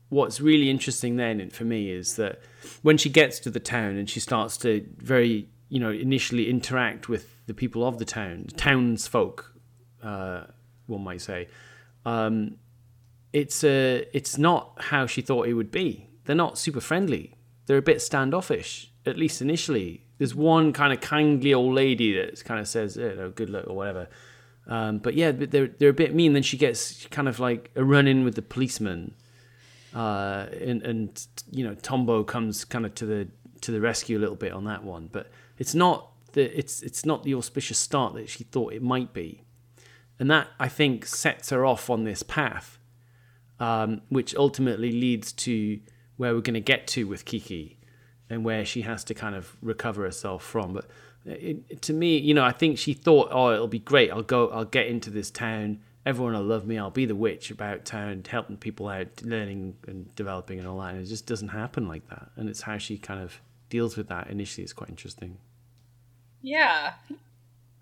what's 0.10 0.40
really 0.40 0.70
interesting 0.70 1.16
then 1.16 1.50
for 1.50 1.64
me 1.64 1.90
is 1.90 2.16
that 2.16 2.40
when 2.82 2.98
she 2.98 3.10
gets 3.10 3.40
to 3.40 3.50
the 3.50 3.60
town 3.60 3.98
and 3.98 4.10
she 4.10 4.20
starts 4.20 4.58
to 4.58 4.86
very 4.98 5.48
you 5.70 5.80
know 5.80 5.92
initially 5.92 6.50
interact 6.50 7.10
with 7.10 7.36
the 7.48 7.54
people 7.54 7.86
of 7.86 8.00
the 8.00 8.06
town, 8.06 8.48
townsfolk, 8.58 9.54
uh, 10.02 10.46
one 10.88 11.04
might 11.04 11.22
say. 11.22 11.48
Um, 12.06 12.58
it's 13.34 13.64
uh, 13.64 14.06
it's 14.14 14.38
not 14.38 14.74
how 14.80 15.06
she 15.06 15.22
thought 15.22 15.48
it 15.48 15.54
would 15.54 15.72
be. 15.72 16.10
They're 16.26 16.36
not 16.36 16.58
super 16.58 16.82
friendly. 16.82 17.36
They're 17.66 17.78
a 17.78 17.82
bit 17.82 18.02
standoffish, 18.02 18.92
at 19.06 19.18
least 19.18 19.42
initially. 19.42 20.06
There's 20.18 20.34
one 20.34 20.72
kind 20.72 20.94
of 20.94 21.02
kindly 21.02 21.54
old 21.54 21.74
lady 21.74 22.14
that 22.14 22.44
kind 22.46 22.60
of 22.60 22.68
says, 22.68 22.96
you 22.96 23.16
know, 23.16 23.30
good 23.32 23.50
luck 23.50 23.66
or 23.68 23.76
whatever. 23.76 24.08
Um, 24.68 25.00
but 25.00 25.16
yeah, 25.16 25.32
they're 25.32 25.68
they're 25.68 25.90
a 25.90 25.94
bit 25.94 26.16
mean. 26.16 26.34
Then 26.34 26.44
she 26.44 26.58
gets 26.58 27.06
kind 27.08 27.28
of 27.28 27.40
like 27.40 27.72
a 27.76 27.84
run 27.84 28.08
in 28.08 28.24
with 28.24 28.36
the 28.36 28.42
policeman, 28.42 29.14
uh, 29.96 30.48
and 30.62 30.84
and 30.84 31.28
you 31.50 31.66
know 31.66 31.74
Tombo 31.74 32.24
comes 32.24 32.64
kind 32.64 32.86
of 32.86 32.94
to 32.96 33.06
the 33.08 33.28
to 33.62 33.72
the 33.72 33.82
rescue 33.82 34.18
a 34.18 34.22
little 34.22 34.36
bit 34.36 34.52
on 34.52 34.66
that 34.66 34.84
one. 34.84 35.10
But 35.12 35.32
it's 35.58 35.74
not 35.74 36.12
the 36.34 36.56
it's 36.58 36.84
it's 36.84 37.06
not 37.06 37.24
the 37.24 37.34
auspicious 37.34 37.80
start 37.80 38.14
that 38.14 38.30
she 38.30 38.44
thought 38.44 38.74
it 38.74 38.84
might 38.84 39.14
be, 39.14 39.42
and 40.20 40.30
that 40.30 40.50
I 40.60 40.68
think 40.68 41.06
sets 41.08 41.50
her 41.50 41.66
off 41.66 41.90
on 41.90 42.04
this 42.04 42.22
path 42.22 42.76
um, 43.60 44.02
which 44.10 44.36
ultimately 44.36 44.92
leads 44.92 45.32
to 45.32 45.80
where 46.18 46.34
we're 46.34 46.42
going 46.42 46.56
to 46.56 46.60
get 46.60 46.88
to 46.88 47.08
with 47.08 47.26
Kiki 47.26 47.78
and 48.30 48.44
where 48.44 48.66
she 48.66 48.82
has 48.82 49.04
to 49.06 49.14
kind 49.14 49.36
of 49.36 49.56
recover 49.62 50.04
herself 50.04 50.44
from. 50.44 50.74
But 50.74 50.88
it, 51.26 51.82
to 51.84 51.94
me, 51.94 52.18
you 52.18 52.34
know, 52.34 52.44
I 52.44 52.52
think 52.52 52.78
she 52.78 52.94
thought, 52.94 53.30
oh, 53.32 53.54
it'll 53.54 53.68
be 53.68 53.80
great. 53.80 54.12
I'll 54.12 54.24
go, 54.24 54.50
I'll 54.50 54.66
get 54.66 54.88
into 54.88 55.10
this 55.10 55.30
town. 55.30 55.80
Everyone 56.06 56.34
will 56.34 56.44
love 56.44 56.68
me. 56.68 56.78
I'll 56.78 56.92
be 56.92 57.06
the 57.06 57.16
witch 57.16 57.50
about 57.50 57.84
town, 57.84 58.24
helping 58.30 58.58
people 58.58 58.88
out, 58.88 59.24
learning 59.24 59.76
and 59.88 60.14
developing 60.16 60.60
and 60.60 60.68
all 60.68 60.80
that. 60.80 60.94
And 60.94 61.04
it 61.04 61.08
just 61.08 61.26
doesn't 61.26 61.48
happen 61.48 61.88
like 61.88 62.08
that. 62.10 62.30
And 62.36 62.48
it's 62.48 62.62
how 62.62 62.78
she 62.78 62.98
kind 62.98 63.22
of 63.22 63.42
deals 63.70 63.98
with 63.98 64.08
that 64.10 64.30
initially 64.30 64.64
It's 64.64 64.74
quite 64.74 64.90
interesting. 64.90 65.38
Yeah. 66.42 66.94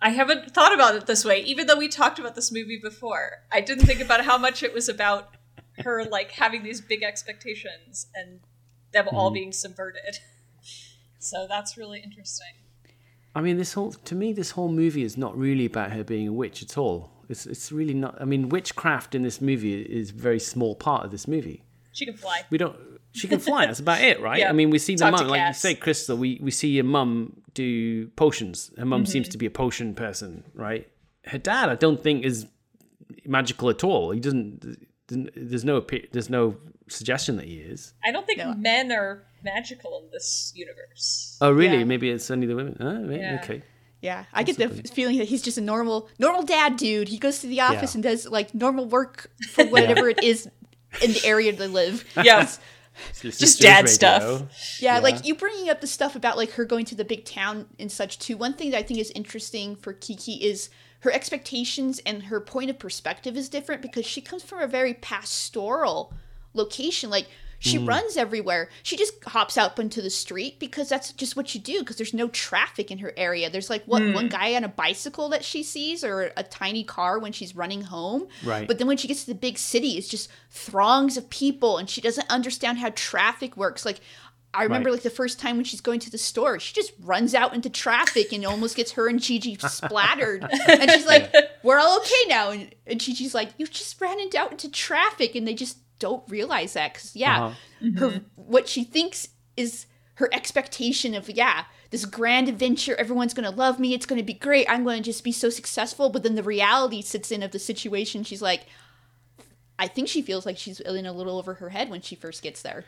I 0.01 0.09
haven't 0.09 0.53
thought 0.53 0.73
about 0.73 0.95
it 0.95 1.05
this 1.05 1.25
way, 1.25 1.41
even 1.41 1.67
though 1.67 1.77
we 1.77 1.87
talked 1.87 2.19
about 2.19 2.35
this 2.35 2.51
movie 2.51 2.79
before. 2.81 3.43
I 3.51 3.61
didn't 3.61 3.85
think 3.85 4.01
about 4.01 4.25
how 4.25 4.37
much 4.37 4.63
it 4.63 4.73
was 4.73 4.87
about 4.87 5.35
her 5.79 6.05
like 6.05 6.31
having 6.31 6.63
these 6.63 6.81
big 6.81 7.03
expectations 7.03 8.07
and 8.13 8.39
them 8.91 9.07
all 9.11 9.29
mm-hmm. 9.29 9.35
being 9.35 9.51
subverted. 9.51 10.19
So 11.19 11.45
that's 11.47 11.77
really 11.77 12.01
interesting. 12.01 12.55
I 13.35 13.41
mean, 13.41 13.57
this 13.57 13.73
whole 13.73 13.93
to 13.93 14.15
me, 14.15 14.33
this 14.33 14.51
whole 14.51 14.69
movie 14.69 15.03
is 15.03 15.17
not 15.17 15.37
really 15.37 15.65
about 15.65 15.91
her 15.91 16.03
being 16.03 16.27
a 16.27 16.33
witch 16.33 16.61
at 16.61 16.77
all. 16.77 17.12
It's 17.33 17.45
it's 17.53 17.67
really 17.79 17.93
not. 18.03 18.13
I 18.23 18.25
mean, 18.25 18.43
witchcraft 18.55 19.09
in 19.17 19.21
this 19.27 19.37
movie 19.49 19.75
is 19.99 20.11
a 20.11 20.13
very 20.29 20.39
small 20.39 20.73
part 20.87 21.01
of 21.05 21.09
this 21.11 21.25
movie. 21.27 21.59
She 21.97 22.05
can 22.09 22.17
fly. 22.23 22.37
We 22.51 22.57
don't. 22.57 22.75
She 23.19 23.27
can 23.27 23.39
fly. 23.39 23.61
That's 23.67 23.79
about 23.87 24.01
it, 24.09 24.17
right? 24.21 24.39
Yeah. 24.43 24.49
I 24.49 24.53
mean, 24.59 24.69
we 24.75 24.79
see 24.79 24.95
the 24.95 25.01
Talk 25.05 25.17
to 25.17 25.23
mum, 25.23 25.31
like 25.33 25.47
you 25.47 25.53
say, 25.53 25.73
Crystal. 25.85 26.15
We 26.17 26.29
we 26.47 26.51
see 26.51 26.69
your 26.79 26.85
mum 26.97 27.11
do 27.53 28.07
potions. 28.23 28.71
Her 28.77 28.85
mum 28.85 29.03
Mm-hmm. 29.03 29.11
seems 29.13 29.27
to 29.29 29.37
be 29.37 29.45
a 29.45 29.51
potion 29.63 29.93
person, 30.05 30.43
right? 30.67 30.83
Her 31.25 31.37
dad, 31.51 31.69
I 31.69 31.75
don't 31.75 32.01
think 32.01 32.23
is 32.25 32.47
magical 33.25 33.69
at 33.69 33.83
all. 33.83 34.11
He 34.11 34.19
doesn't. 34.19 34.77
There's 35.07 35.65
no 35.65 35.75
there's 36.13 36.29
no 36.29 36.57
suggestion 36.89 37.35
that 37.37 37.45
he 37.45 37.57
is. 37.73 37.93
I 38.07 38.11
don't 38.11 38.25
think 38.25 38.39
No. 38.39 38.53
men 38.55 38.91
are 38.91 39.23
magical 39.43 39.91
in 40.03 40.09
this 40.11 40.51
universe. 40.55 41.37
Oh, 41.41 41.51
really? 41.51 41.79
Yeah. 41.79 41.83
Maybe 41.93 42.09
it's 42.09 42.29
only 42.31 42.47
the 42.47 42.55
women. 42.55 42.77
Oh, 42.79 42.99
maybe, 43.09 43.21
Yeah. 43.21 43.39
Okay. 43.43 43.61
Yeah, 44.03 44.25
I 44.33 44.43
get 44.43 44.57
the 44.57 44.67
feeling 44.89 45.17
that 45.19 45.29
he's 45.29 45.41
just 45.41 45.57
a 45.57 45.61
normal, 45.61 46.09
normal 46.19 46.43
dad 46.43 46.75
dude. 46.75 47.07
He 47.07 47.17
goes 47.17 47.39
to 47.39 47.47
the 47.47 47.61
office 47.61 47.93
Yeah. 47.93 47.97
and 47.97 48.03
does 48.03 48.27
like 48.27 48.53
normal 48.53 48.85
work 48.85 49.31
for 49.51 49.63
whatever 49.65 50.09
it 50.09 50.21
is 50.21 50.47
in 51.01 51.13
the 51.13 51.25
area 51.25 51.53
they 51.53 51.67
live. 51.67 52.03
Yeah. 52.23 52.47
Just 53.21 53.59
dad 53.61 53.89
stuff. 53.89 54.43
Yeah, 54.79 54.99
like 54.99 55.25
you 55.25 55.33
bringing 55.35 55.69
up 55.69 55.81
the 55.81 55.87
stuff 55.87 56.15
about 56.15 56.37
like 56.37 56.51
her 56.51 56.65
going 56.65 56.85
to 56.85 56.95
the 56.95 57.05
big 57.05 57.25
town 57.25 57.65
and 57.79 57.91
such 57.91 58.19
too. 58.19 58.37
One 58.37 58.53
thing 58.53 58.71
that 58.71 58.77
I 58.77 58.83
think 58.83 58.99
is 58.99 59.09
interesting 59.11 59.75
for 59.77 59.93
Kiki 59.93 60.33
is 60.33 60.69
her 60.99 61.11
expectations 61.11 61.99
and 62.05 62.23
her 62.23 62.39
point 62.39 62.69
of 62.69 62.77
perspective 62.77 63.35
is 63.35 63.49
different 63.49 63.81
because 63.81 64.05
she 64.05 64.21
comes 64.21 64.43
from 64.43 64.59
a 64.59 64.67
very 64.67 64.93
pastoral 64.93 66.13
location. 66.53 67.09
Like 67.09 67.27
she 67.63 67.77
mm. 67.77 67.87
runs 67.87 68.17
everywhere. 68.17 68.67
She 68.83 68.97
just 68.97 69.23
hops 69.23 69.57
out 69.57 69.79
into 69.79 70.01
the 70.01 70.09
street 70.09 70.59
because 70.59 70.89
that's 70.89 71.13
just 71.13 71.37
what 71.37 71.55
you 71.55 71.61
do 71.61 71.79
because 71.79 71.95
there's 71.95 72.13
no 72.13 72.27
traffic 72.27 72.91
in 72.91 72.97
her 72.97 73.13
area. 73.15 73.49
There's 73.49 73.69
like 73.69 73.85
what 73.85 74.01
one 74.13 74.27
mm. 74.27 74.31
guy 74.31 74.53
on 74.55 74.65
a 74.65 74.67
bicycle 74.67 75.29
that 75.29 75.45
she 75.45 75.63
sees 75.63 76.03
or 76.03 76.33
a 76.35 76.43
tiny 76.43 76.83
car 76.83 77.19
when 77.19 77.31
she's 77.31 77.55
running 77.55 77.83
home. 77.83 78.27
Right. 78.43 78.67
But 78.67 78.79
then 78.79 78.87
when 78.87 78.97
she 78.97 79.07
gets 79.07 79.21
to 79.21 79.27
the 79.27 79.35
big 79.35 79.57
city, 79.57 79.91
it's 79.91 80.09
just 80.09 80.29
throngs 80.49 81.15
of 81.15 81.29
people 81.29 81.77
and 81.77 81.89
she 81.89 82.01
doesn't 82.01 82.29
understand 82.29 82.79
how 82.79 82.91
traffic 82.95 83.55
works. 83.55 83.85
Like 83.85 84.01
I 84.53 84.63
remember 84.63 84.89
Right. 84.89 84.95
like 84.95 85.03
the 85.03 85.09
first 85.09 85.39
time 85.39 85.55
when 85.55 85.65
she's 85.65 85.81
going 85.81 86.01
to 86.01 86.11
the 86.11 86.17
store, 86.17 86.59
she 86.59 86.73
just 86.73 86.91
runs 87.01 87.33
out 87.33 87.55
into 87.55 87.69
traffic 87.69 88.33
and 88.33 88.45
almost 88.45 88.75
gets 88.75 88.91
her 88.91 89.07
and 89.07 89.19
Jiji 89.19 89.59
splattered. 89.69 90.43
and 90.67 90.91
she's 90.91 91.07
like, 91.07 91.33
"We're 91.63 91.79
all 91.79 91.97
okay 91.99 92.27
now." 92.27 92.51
And, 92.51 92.75
and 92.85 92.99
Jiji's 92.99 93.33
like, 93.33 93.49
"You 93.57 93.65
just 93.65 93.99
ran 93.99 94.19
out 94.37 94.51
into 94.51 94.69
traffic," 94.69 95.33
and 95.33 95.47
they 95.47 95.55
just 95.55 95.77
don't 95.99 96.23
realize 96.29 96.73
that 96.73 96.93
because 96.93 97.15
yeah, 97.15 97.45
Uh-huh. 97.81 97.91
her 97.99 98.21
what 98.35 98.67
she 98.67 98.83
thinks 98.83 99.29
is 99.55 99.85
her 100.15 100.29
expectation 100.33 101.13
of 101.15 101.29
yeah 101.29 101.65
this 101.89 102.05
grand 102.05 102.47
adventure 102.49 102.95
everyone's 102.95 103.33
gonna 103.33 103.49
love 103.51 103.79
me 103.79 103.93
it's 103.93 104.05
gonna 104.05 104.23
be 104.23 104.33
great 104.33 104.67
i'm 104.69 104.83
gonna 104.83 105.01
just 105.01 105.23
be 105.23 105.31
so 105.31 105.49
successful 105.49 106.09
but 106.09 106.21
then 106.23 106.35
the 106.35 106.43
reality 106.43 107.01
sits 107.01 107.31
in 107.31 107.41
of 107.43 107.51
the 107.51 107.57
situation 107.59 108.23
she's 108.23 108.41
like 108.41 108.65
i 109.79 109.87
think 109.87 110.07
she 110.07 110.21
feels 110.21 110.45
like 110.45 110.57
she's 110.57 110.79
in 110.79 111.05
a 111.05 111.11
little 111.13 111.37
over 111.37 111.55
her 111.55 111.69
head 111.69 111.89
when 111.89 112.01
she 112.01 112.15
first 112.15 112.41
gets 112.43 112.61
there 112.61 112.85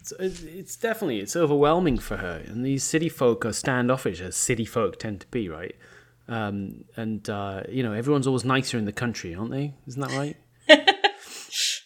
It's, 0.00 0.12
it's 0.20 0.42
it's 0.42 0.76
definitely 0.76 1.18
it's 1.20 1.34
overwhelming 1.36 1.98
for 1.98 2.16
her, 2.18 2.42
and 2.46 2.64
these 2.64 2.84
city 2.84 3.08
folk 3.08 3.44
are 3.44 3.52
standoffish, 3.52 4.20
as 4.20 4.36
city 4.36 4.64
folk 4.64 4.98
tend 4.98 5.20
to 5.20 5.26
be, 5.28 5.48
right? 5.48 5.74
Um, 6.28 6.84
and 6.96 7.28
uh, 7.28 7.62
you 7.68 7.82
know, 7.82 7.92
everyone's 7.92 8.26
always 8.28 8.44
nicer 8.44 8.78
in 8.78 8.84
the 8.84 8.92
country, 8.92 9.34
aren't 9.34 9.50
they? 9.50 9.74
Isn't 9.88 10.00
that 10.02 10.12
right? 10.12 10.36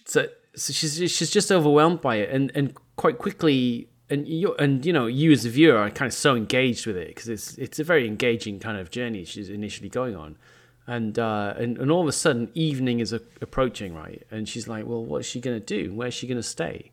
so, 0.04 0.28
so 0.54 0.72
she's 0.72 0.94
she's 1.10 1.30
just 1.30 1.50
overwhelmed 1.50 2.00
by 2.00 2.16
it, 2.16 2.30
and 2.30 2.52
and 2.54 2.74
quite 2.96 3.18
quickly, 3.18 3.88
and 4.10 4.26
you 4.28 4.54
and 4.56 4.84
you 4.86 4.92
know, 4.92 5.06
you 5.06 5.32
as 5.32 5.44
a 5.44 5.50
viewer 5.50 5.76
are 5.78 5.90
kind 5.90 6.08
of 6.08 6.14
so 6.14 6.34
engaged 6.36 6.86
with 6.86 6.96
it 6.96 7.08
because 7.08 7.28
it's 7.28 7.56
it's 7.58 7.78
a 7.78 7.84
very 7.84 8.06
engaging 8.06 8.58
kind 8.58 8.76
of 8.78 8.90
journey 8.90 9.24
she's 9.24 9.48
initially 9.48 9.88
going 9.88 10.16
on. 10.16 10.36
And, 10.84 11.16
uh, 11.16 11.54
and 11.56 11.78
and 11.78 11.92
all 11.92 12.02
of 12.02 12.08
a 12.08 12.12
sudden, 12.12 12.50
evening 12.54 12.98
is 12.98 13.12
a- 13.12 13.20
approaching, 13.40 13.94
right? 13.94 14.20
And 14.32 14.48
she's 14.48 14.66
like, 14.66 14.84
"Well, 14.84 15.04
what 15.04 15.18
is 15.20 15.26
she 15.26 15.40
going 15.40 15.58
to 15.60 15.64
do? 15.64 15.94
Where's 15.94 16.12
she 16.14 16.26
going 16.26 16.38
to 16.38 16.42
stay?" 16.42 16.90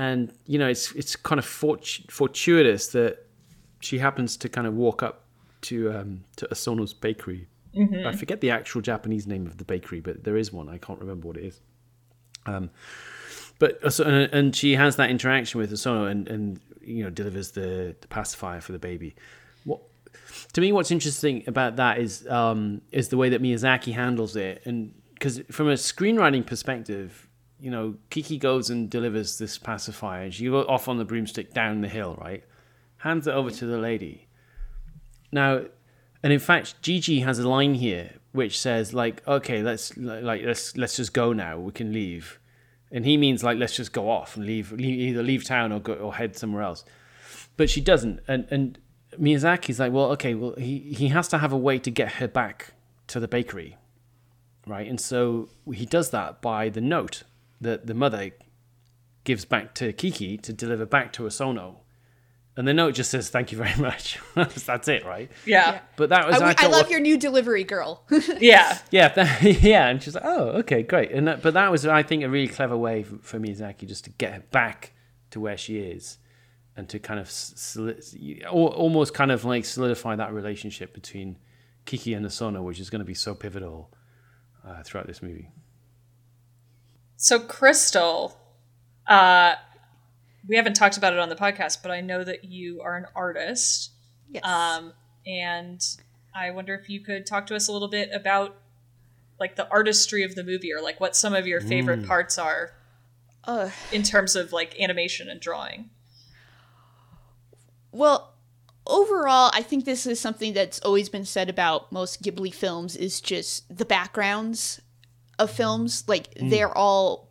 and 0.00 0.32
you 0.46 0.58
know 0.60 0.68
it's 0.68 0.92
it's 0.92 1.16
kind 1.16 1.38
of 1.40 1.44
fort- 1.44 2.00
fortuitous 2.10 2.88
that 2.88 3.26
she 3.80 3.98
happens 3.98 4.36
to 4.36 4.48
kind 4.48 4.66
of 4.66 4.74
walk 4.74 5.02
up 5.02 5.24
to 5.62 5.90
um, 5.92 6.24
to 6.36 6.46
Osono's 6.48 6.92
bakery. 6.94 7.48
I 8.06 8.12
forget 8.12 8.40
the 8.40 8.50
actual 8.50 8.80
Japanese 8.80 9.26
name 9.26 9.46
of 9.46 9.56
the 9.56 9.64
bakery, 9.64 10.00
but 10.00 10.24
there 10.24 10.36
is 10.36 10.52
one. 10.52 10.68
I 10.68 10.78
can't 10.78 11.00
remember 11.00 11.26
what 11.28 11.36
it 11.36 11.44
is. 11.44 11.60
Um, 12.48 12.70
but 13.58 13.80
Oso- 13.82 14.06
and, 14.06 14.32
and 14.32 14.56
she 14.56 14.74
has 14.76 14.96
that 14.96 15.10
interaction 15.10 15.60
with 15.60 15.72
Osono 15.72 16.10
and, 16.10 16.28
and 16.28 16.60
you 16.80 17.04
know 17.04 17.10
delivers 17.10 17.52
the, 17.52 17.94
the 18.00 18.08
pacifier 18.08 18.60
for 18.60 18.72
the 18.72 18.78
baby. 18.78 19.14
What 19.64 19.80
to 20.52 20.60
me, 20.60 20.72
what's 20.72 20.90
interesting 20.90 21.44
about 21.46 21.76
that 21.76 21.98
is 21.98 22.26
um, 22.28 22.80
is 22.92 23.08
the 23.08 23.16
way 23.16 23.28
that 23.30 23.42
Miyazaki 23.42 23.92
handles 23.92 24.36
it, 24.36 24.62
and 24.64 24.94
because 25.14 25.40
from 25.50 25.68
a 25.68 25.74
screenwriting 25.74 26.46
perspective, 26.46 27.28
you 27.60 27.70
know, 27.70 27.96
Kiki 28.10 28.38
goes 28.38 28.70
and 28.70 28.88
delivers 28.88 29.38
this 29.38 29.58
pacifier, 29.58 30.22
and 30.22 30.34
she 30.34 30.48
goes 30.48 30.66
off 30.68 30.88
on 30.88 30.98
the 30.98 31.04
broomstick 31.04 31.52
down 31.52 31.80
the 31.80 31.88
hill, 31.88 32.16
right? 32.20 32.44
Hands 32.98 33.26
it 33.26 33.32
over 33.32 33.50
to 33.50 33.66
the 33.66 33.78
lady. 33.78 34.28
Now, 35.30 35.64
and 36.22 36.32
in 36.32 36.38
fact, 36.38 36.80
Jiji 36.82 37.24
has 37.24 37.38
a 37.38 37.48
line 37.48 37.74
here 37.74 38.14
which 38.38 38.56
says 38.60 38.94
like, 38.94 39.26
"Okay, 39.26 39.62
let's 39.62 39.96
like 39.96 40.42
let's 40.44 40.76
let's 40.76 40.94
just 40.94 41.12
go 41.12 41.32
now. 41.32 41.58
We 41.58 41.72
can 41.72 41.92
leave," 41.92 42.38
and 42.92 43.04
he 43.04 43.16
means 43.16 43.42
like 43.42 43.58
let's 43.58 43.74
just 43.74 43.92
go 43.92 44.08
off 44.08 44.36
and 44.36 44.46
leave, 44.46 44.70
leave 44.70 45.00
either 45.00 45.24
leave 45.24 45.42
town 45.42 45.72
or 45.72 45.80
go 45.80 45.94
or 45.94 46.14
head 46.14 46.36
somewhere 46.36 46.62
else. 46.62 46.84
But 47.56 47.68
she 47.68 47.80
doesn't, 47.80 48.20
and 48.28 48.46
and 48.52 48.78
Miyazaki's 49.18 49.80
like, 49.80 49.92
well, 49.92 50.12
okay, 50.12 50.34
well 50.34 50.54
he 50.56 50.78
he 51.00 51.08
has 51.08 51.26
to 51.28 51.38
have 51.38 51.52
a 51.52 51.56
way 51.56 51.80
to 51.80 51.90
get 51.90 52.12
her 52.12 52.28
back 52.28 52.74
to 53.08 53.18
the 53.18 53.26
bakery, 53.26 53.76
right? 54.68 54.86
And 54.88 55.00
so 55.00 55.48
he 55.74 55.84
does 55.84 56.10
that 56.10 56.40
by 56.40 56.68
the 56.68 56.80
note 56.80 57.24
that 57.60 57.88
the 57.88 57.94
mother 57.94 58.30
gives 59.24 59.44
back 59.44 59.74
to 59.74 59.92
Kiki 59.92 60.38
to 60.38 60.52
deliver 60.52 60.86
back 60.86 61.12
to 61.14 61.24
Osono. 61.24 61.78
And 62.58 62.66
the 62.66 62.74
note 62.74 62.94
just 62.94 63.10
says, 63.12 63.30
"Thank 63.30 63.52
you 63.52 63.58
very 63.58 63.74
much." 63.80 64.18
That's 64.34 64.88
it, 64.88 65.06
right? 65.06 65.30
Yeah. 65.46 65.78
But 65.96 66.08
that 66.10 66.26
was 66.26 66.42
I, 66.42 66.50
I, 66.50 66.54
I 66.58 66.66
love 66.66 66.82
what- 66.82 66.90
your 66.90 66.98
new 67.00 67.16
delivery 67.16 67.62
girl. 67.64 68.02
Yeah. 68.40 68.76
yeah, 68.90 69.08
that, 69.08 69.42
yeah, 69.62 69.86
and 69.88 70.02
she's 70.02 70.14
like, 70.16 70.24
"Oh, 70.26 70.48
okay, 70.60 70.82
great." 70.82 71.12
And 71.12 71.28
that, 71.28 71.40
but 71.40 71.54
that 71.54 71.70
was, 71.70 71.86
I 71.86 72.02
think, 72.02 72.24
a 72.24 72.28
really 72.28 72.48
clever 72.48 72.76
way 72.76 73.04
for, 73.04 73.16
for 73.18 73.38
Miyazaki 73.38 73.86
just 73.86 74.04
to 74.04 74.10
get 74.10 74.32
her 74.34 74.42
back 74.50 74.92
to 75.30 75.38
where 75.40 75.56
she 75.56 75.78
is, 75.78 76.18
and 76.76 76.88
to 76.88 76.98
kind 76.98 77.20
of 77.20 77.30
soli- 77.30 78.42
al- 78.44 78.50
almost 78.52 79.14
kind 79.14 79.30
of 79.30 79.44
like 79.44 79.64
solidify 79.64 80.16
that 80.16 80.32
relationship 80.32 80.92
between 80.92 81.38
Kiki 81.86 82.12
and 82.12 82.26
Osono, 82.26 82.62
which 82.64 82.80
is 82.80 82.90
going 82.90 83.00
to 83.00 83.04
be 83.06 83.14
so 83.14 83.34
pivotal 83.36 83.90
uh, 84.66 84.82
throughout 84.82 85.06
this 85.06 85.22
movie. 85.22 85.50
So 87.16 87.38
Crystal, 87.40 88.36
uh, 89.06 89.54
we 90.48 90.56
haven't 90.56 90.74
talked 90.74 90.96
about 90.96 91.12
it 91.12 91.18
on 91.18 91.28
the 91.28 91.36
podcast, 91.36 91.82
but 91.82 91.90
I 91.90 92.00
know 92.00 92.24
that 92.24 92.44
you 92.44 92.80
are 92.80 92.96
an 92.96 93.06
artist. 93.14 93.92
yes. 94.30 94.42
Um, 94.44 94.94
and 95.26 95.80
I 96.34 96.50
wonder 96.50 96.74
if 96.74 96.88
you 96.88 97.00
could 97.00 97.26
talk 97.26 97.46
to 97.48 97.54
us 97.54 97.68
a 97.68 97.72
little 97.72 97.88
bit 97.88 98.10
about 98.12 98.56
like 99.38 99.56
the 99.56 99.68
artistry 99.70 100.22
of 100.24 100.34
the 100.34 100.42
movie 100.42 100.72
or 100.72 100.80
like 100.82 101.00
what 101.00 101.14
some 101.14 101.34
of 101.34 101.46
your 101.46 101.60
favorite 101.60 102.06
parts 102.06 102.38
are 102.38 102.72
Ugh. 103.44 103.70
in 103.92 104.02
terms 104.02 104.34
of 104.34 104.52
like 104.52 104.78
animation 104.80 105.28
and 105.28 105.38
drawing. 105.38 105.90
Well, 107.92 108.34
overall, 108.86 109.50
I 109.54 109.62
think 109.62 109.84
this 109.84 110.06
is 110.06 110.18
something 110.18 110.54
that's 110.54 110.80
always 110.80 111.08
been 111.08 111.24
said 111.24 111.48
about 111.48 111.92
most 111.92 112.22
Ghibli 112.22 112.52
films 112.52 112.96
is 112.96 113.20
just 113.20 113.76
the 113.76 113.84
backgrounds 113.84 114.80
of 115.38 115.50
films. 115.50 116.04
Like 116.08 116.34
they're 116.40 116.76
all 116.76 117.28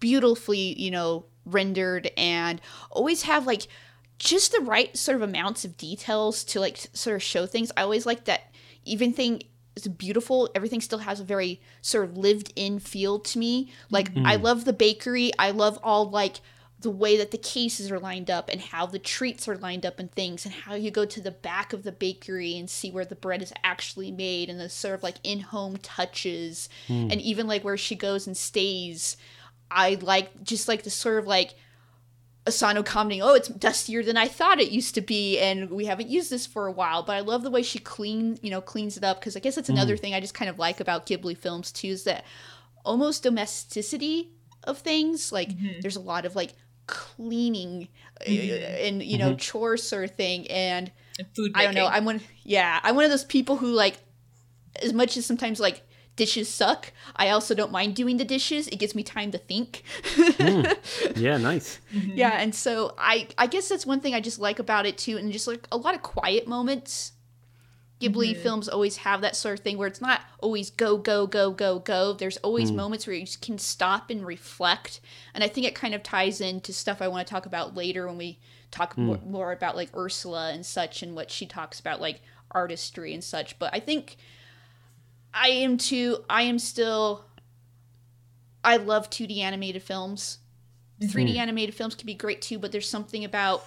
beautifully, 0.00 0.80
you 0.80 0.90
know, 0.90 1.26
rendered 1.44 2.10
and 2.16 2.60
always 2.90 3.22
have 3.22 3.46
like 3.46 3.66
just 4.18 4.52
the 4.52 4.60
right 4.60 4.96
sort 4.96 5.16
of 5.16 5.22
amounts 5.22 5.64
of 5.64 5.76
details 5.76 6.44
to 6.44 6.60
like 6.60 6.78
sort 6.92 7.16
of 7.16 7.22
show 7.22 7.46
things. 7.46 7.72
I 7.76 7.82
always 7.82 8.06
like 8.06 8.24
that 8.24 8.52
even 8.84 9.12
thing 9.12 9.42
is 9.74 9.88
beautiful, 9.88 10.50
everything 10.54 10.80
still 10.80 10.98
has 10.98 11.20
a 11.20 11.24
very 11.24 11.60
sort 11.80 12.04
of 12.04 12.16
lived 12.16 12.52
in 12.56 12.78
feel 12.78 13.18
to 13.20 13.38
me. 13.38 13.72
Like 13.90 14.14
mm. 14.14 14.26
I 14.26 14.36
love 14.36 14.64
the 14.64 14.72
bakery. 14.72 15.32
I 15.38 15.50
love 15.50 15.78
all 15.82 16.08
like 16.08 16.40
the 16.82 16.90
way 16.90 17.16
that 17.16 17.30
the 17.30 17.38
cases 17.38 17.90
are 17.90 17.98
lined 17.98 18.30
up 18.30 18.48
and 18.48 18.60
how 18.60 18.86
the 18.86 18.98
treats 18.98 19.46
are 19.48 19.56
lined 19.56 19.86
up 19.86 19.98
and 19.98 20.10
things 20.12 20.44
and 20.44 20.52
how 20.52 20.74
you 20.74 20.90
go 20.90 21.04
to 21.04 21.20
the 21.20 21.30
back 21.30 21.72
of 21.72 21.84
the 21.84 21.92
bakery 21.92 22.58
and 22.58 22.68
see 22.68 22.90
where 22.90 23.04
the 23.04 23.14
bread 23.14 23.40
is 23.40 23.52
actually 23.62 24.10
made 24.10 24.50
and 24.50 24.60
the 24.60 24.68
sort 24.68 24.94
of 24.94 25.02
like 25.02 25.16
in-home 25.22 25.76
touches 25.78 26.68
mm. 26.88 27.10
and 27.10 27.20
even 27.20 27.46
like 27.46 27.62
where 27.62 27.76
she 27.76 27.94
goes 27.94 28.26
and 28.26 28.36
stays 28.36 29.16
i 29.72 29.96
like 30.00 30.42
just 30.42 30.68
like 30.68 30.82
the 30.82 30.90
sort 30.90 31.18
of 31.18 31.26
like 31.26 31.54
osono 32.46 32.84
commenting 32.84 33.22
oh 33.22 33.34
it's 33.34 33.48
dustier 33.48 34.02
than 34.02 34.16
i 34.16 34.26
thought 34.26 34.60
it 34.60 34.70
used 34.70 34.94
to 34.94 35.00
be 35.00 35.38
and 35.38 35.70
we 35.70 35.84
haven't 35.84 36.08
used 36.08 36.30
this 36.30 36.44
for 36.46 36.66
a 36.66 36.72
while. 36.72 37.02
But 37.04 37.14
i 37.14 37.20
love 37.20 37.42
the 37.42 37.50
way 37.50 37.62
she 37.62 37.78
clean 37.78 38.38
you 38.42 38.50
know 38.50 38.60
cleans 38.60 38.96
it 38.96 39.04
up 39.04 39.20
because 39.20 39.36
i 39.36 39.40
guess 39.40 39.54
that's 39.54 39.68
another 39.68 39.96
mm. 39.96 40.00
thing 40.00 40.14
i 40.14 40.20
just 40.20 40.34
kind 40.34 40.48
of 40.48 40.58
like 40.58 40.80
about 40.80 41.06
ghibli 41.06 41.36
films 41.36 41.70
too 41.70 41.88
is 41.88 42.04
that 42.04 42.24
almost 42.84 43.22
domesticity 43.22 44.30
of 44.64 44.78
things 44.78 45.30
like 45.30 45.50
mm-hmm. 45.50 45.80
there's 45.80 45.96
a 45.96 46.00
lot 46.00 46.24
of 46.24 46.34
like 46.34 46.54
cleaning 46.86 47.88
uh, 48.20 48.24
mm-hmm. 48.24 48.86
and 48.86 49.02
you 49.02 49.18
know 49.18 49.30
mm-hmm. 49.30 49.36
chores 49.36 49.82
sort 49.82 50.04
of 50.04 50.10
thing 50.16 50.48
and 50.48 50.90
And 51.18 51.28
food 51.34 51.52
i 51.54 51.62
don't 51.64 51.74
know 51.74 51.86
i'm 51.86 52.04
one 52.04 52.20
yeah 52.42 52.80
i'm 52.82 52.96
one 52.96 53.04
of 53.04 53.10
those 53.10 53.24
people 53.24 53.56
who 53.56 53.68
like 53.68 53.98
as 54.82 54.92
much 54.92 55.16
as 55.16 55.26
sometimes 55.26 55.60
like 55.60 55.82
dishes 56.16 56.48
suck. 56.48 56.92
I 57.16 57.30
also 57.30 57.54
don't 57.54 57.72
mind 57.72 57.96
doing 57.96 58.16
the 58.16 58.24
dishes. 58.24 58.68
It 58.68 58.76
gives 58.76 58.94
me 58.94 59.02
time 59.02 59.30
to 59.32 59.38
think. 59.38 59.82
Hmm. 60.04 60.62
Yeah, 61.16 61.36
nice. 61.36 61.78
Mm-hmm. 61.94 62.16
yeah 62.16 62.32
and 62.38 62.54
so 62.54 62.94
i 62.98 63.28
i 63.38 63.46
guess 63.46 63.68
that's 63.68 63.86
one 63.86 64.00
thing 64.00 64.14
i 64.14 64.20
just 64.20 64.38
like 64.38 64.58
about 64.58 64.86
it 64.86 64.98
too 64.98 65.16
and 65.16 65.30
just 65.32 65.46
like 65.46 65.66
a 65.70 65.76
lot 65.76 65.94
of 65.94 66.02
quiet 66.02 66.46
moments. 66.46 67.12
Ghibli 68.00 68.32
mm-hmm. 68.32 68.42
films 68.42 68.68
always 68.68 68.96
have 68.98 69.20
that 69.20 69.36
sort 69.36 69.58
of 69.58 69.64
thing 69.64 69.78
where 69.78 69.86
it's 69.86 70.00
not 70.00 70.22
always 70.40 70.70
go 70.70 70.96
go 70.96 71.26
go 71.26 71.52
go 71.52 71.78
go. 71.78 72.12
There's 72.14 72.38
always 72.38 72.70
hmm. 72.70 72.76
moments 72.76 73.06
where 73.06 73.14
you 73.14 73.26
just 73.26 73.42
can 73.42 73.58
stop 73.58 74.10
and 74.10 74.26
reflect 74.26 75.00
and 75.34 75.44
i 75.44 75.48
think 75.48 75.66
it 75.66 75.74
kind 75.74 75.94
of 75.94 76.02
ties 76.02 76.40
into 76.40 76.72
stuff 76.72 77.00
i 77.00 77.08
want 77.08 77.26
to 77.26 77.30
talk 77.30 77.46
about 77.46 77.76
later 77.76 78.06
when 78.06 78.18
we 78.18 78.38
talk 78.72 78.94
hmm. 78.94 79.04
more, 79.04 79.20
more 79.24 79.52
about 79.52 79.76
like 79.76 79.96
ursula 79.96 80.50
and 80.52 80.66
such 80.66 81.02
and 81.02 81.14
what 81.14 81.30
she 81.30 81.46
talks 81.46 81.78
about 81.78 82.00
like 82.00 82.20
artistry 82.50 83.14
and 83.14 83.22
such 83.22 83.58
but 83.58 83.72
i 83.72 83.78
think 83.78 84.16
i 85.34 85.48
am 85.48 85.76
too 85.76 86.18
i 86.28 86.42
am 86.42 86.58
still 86.58 87.24
i 88.64 88.76
love 88.76 89.10
2d 89.10 89.38
animated 89.38 89.82
films 89.82 90.38
3D 91.06 91.32
hmm. 91.32 91.40
animated 91.40 91.74
films 91.74 91.94
can 91.94 92.06
be 92.06 92.14
great 92.14 92.42
too, 92.42 92.58
but 92.58 92.72
there's 92.72 92.88
something 92.88 93.24
about, 93.24 93.64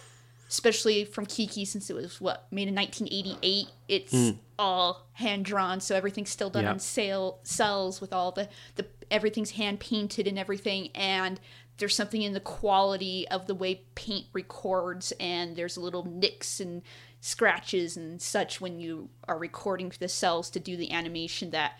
especially 0.49 1.06
from 1.06 1.25
Kiki, 1.25 1.65
since 1.65 1.89
it 1.89 1.95
was 1.95 2.19
what 2.21 2.47
made 2.51 2.67
in 2.67 2.75
1988. 2.75 3.67
It's 3.88 4.12
hmm. 4.12 4.30
all 4.58 5.08
hand 5.13 5.45
drawn, 5.45 5.80
so 5.80 5.95
everything's 5.95 6.30
still 6.30 6.49
done 6.49 6.63
Yeah. 6.63 6.71
on 6.71 6.80
sale 6.80 7.39
cels 7.43 8.01
with 8.01 8.13
all 8.13 8.32
the 8.32 8.49
the 8.75 8.86
everything's 9.12 9.51
hand 9.51 9.80
painted 9.80 10.28
and 10.28 10.39
everything. 10.39 10.89
And 10.95 11.39
there's 11.78 11.95
something 11.95 12.21
in 12.21 12.34
the 12.34 12.39
quality 12.39 13.28
of 13.28 13.47
the 13.47 13.56
way 13.56 13.82
paint 13.95 14.28
records, 14.34 15.13
and 15.19 15.56
there's 15.56 15.78
a 15.78 15.82
little 15.82 16.06
nicks 16.06 16.60
and 16.60 16.82
scratches 17.25 17.97
and 17.97 18.21
such 18.21 18.61
when 18.61 18.79
you 18.79 19.09
are 19.27 19.38
recording 19.38 19.91
the 19.99 20.07
cels 20.07 20.51
to 20.51 20.59
do 20.59 20.77
the 20.77 20.91
animation 20.91 21.49
that 21.49 21.73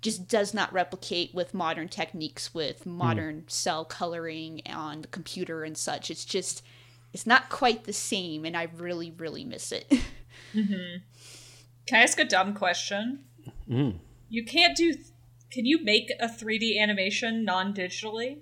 just 0.00 0.28
does 0.28 0.52
not 0.52 0.72
replicate 0.72 1.32
with 1.34 1.54
modern 1.54 1.88
techniques 1.88 2.52
with 2.52 2.82
hmm. 2.82 2.90
modern 2.90 3.44
cel 3.46 3.84
coloring 3.84 4.60
on 4.68 5.02
the 5.02 5.08
computer 5.08 5.62
and 5.62 5.76
such 5.76 6.10
it's 6.10 6.24
just 6.24 6.62
it's 7.12 7.26
not 7.26 7.48
quite 7.48 7.84
the 7.84 7.92
same 7.92 8.44
and 8.44 8.56
i 8.56 8.66
really 8.76 9.12
really 9.18 9.44
miss 9.44 9.70
it 9.72 9.88
mm-hmm. 10.54 10.98
Can 11.86 12.00
I 12.00 12.02
ask 12.02 12.18
a 12.18 12.24
dumb 12.26 12.52
question? 12.52 13.24
Hmm. 13.66 13.92
You 14.28 14.44
can't 14.44 14.76
do. 14.76 14.94
Can 15.50 15.64
you 15.64 15.82
make 15.82 16.12
a 16.20 16.28
3D 16.28 16.78
animation 16.78 17.46
non 17.46 17.72
digitally? 17.72 18.40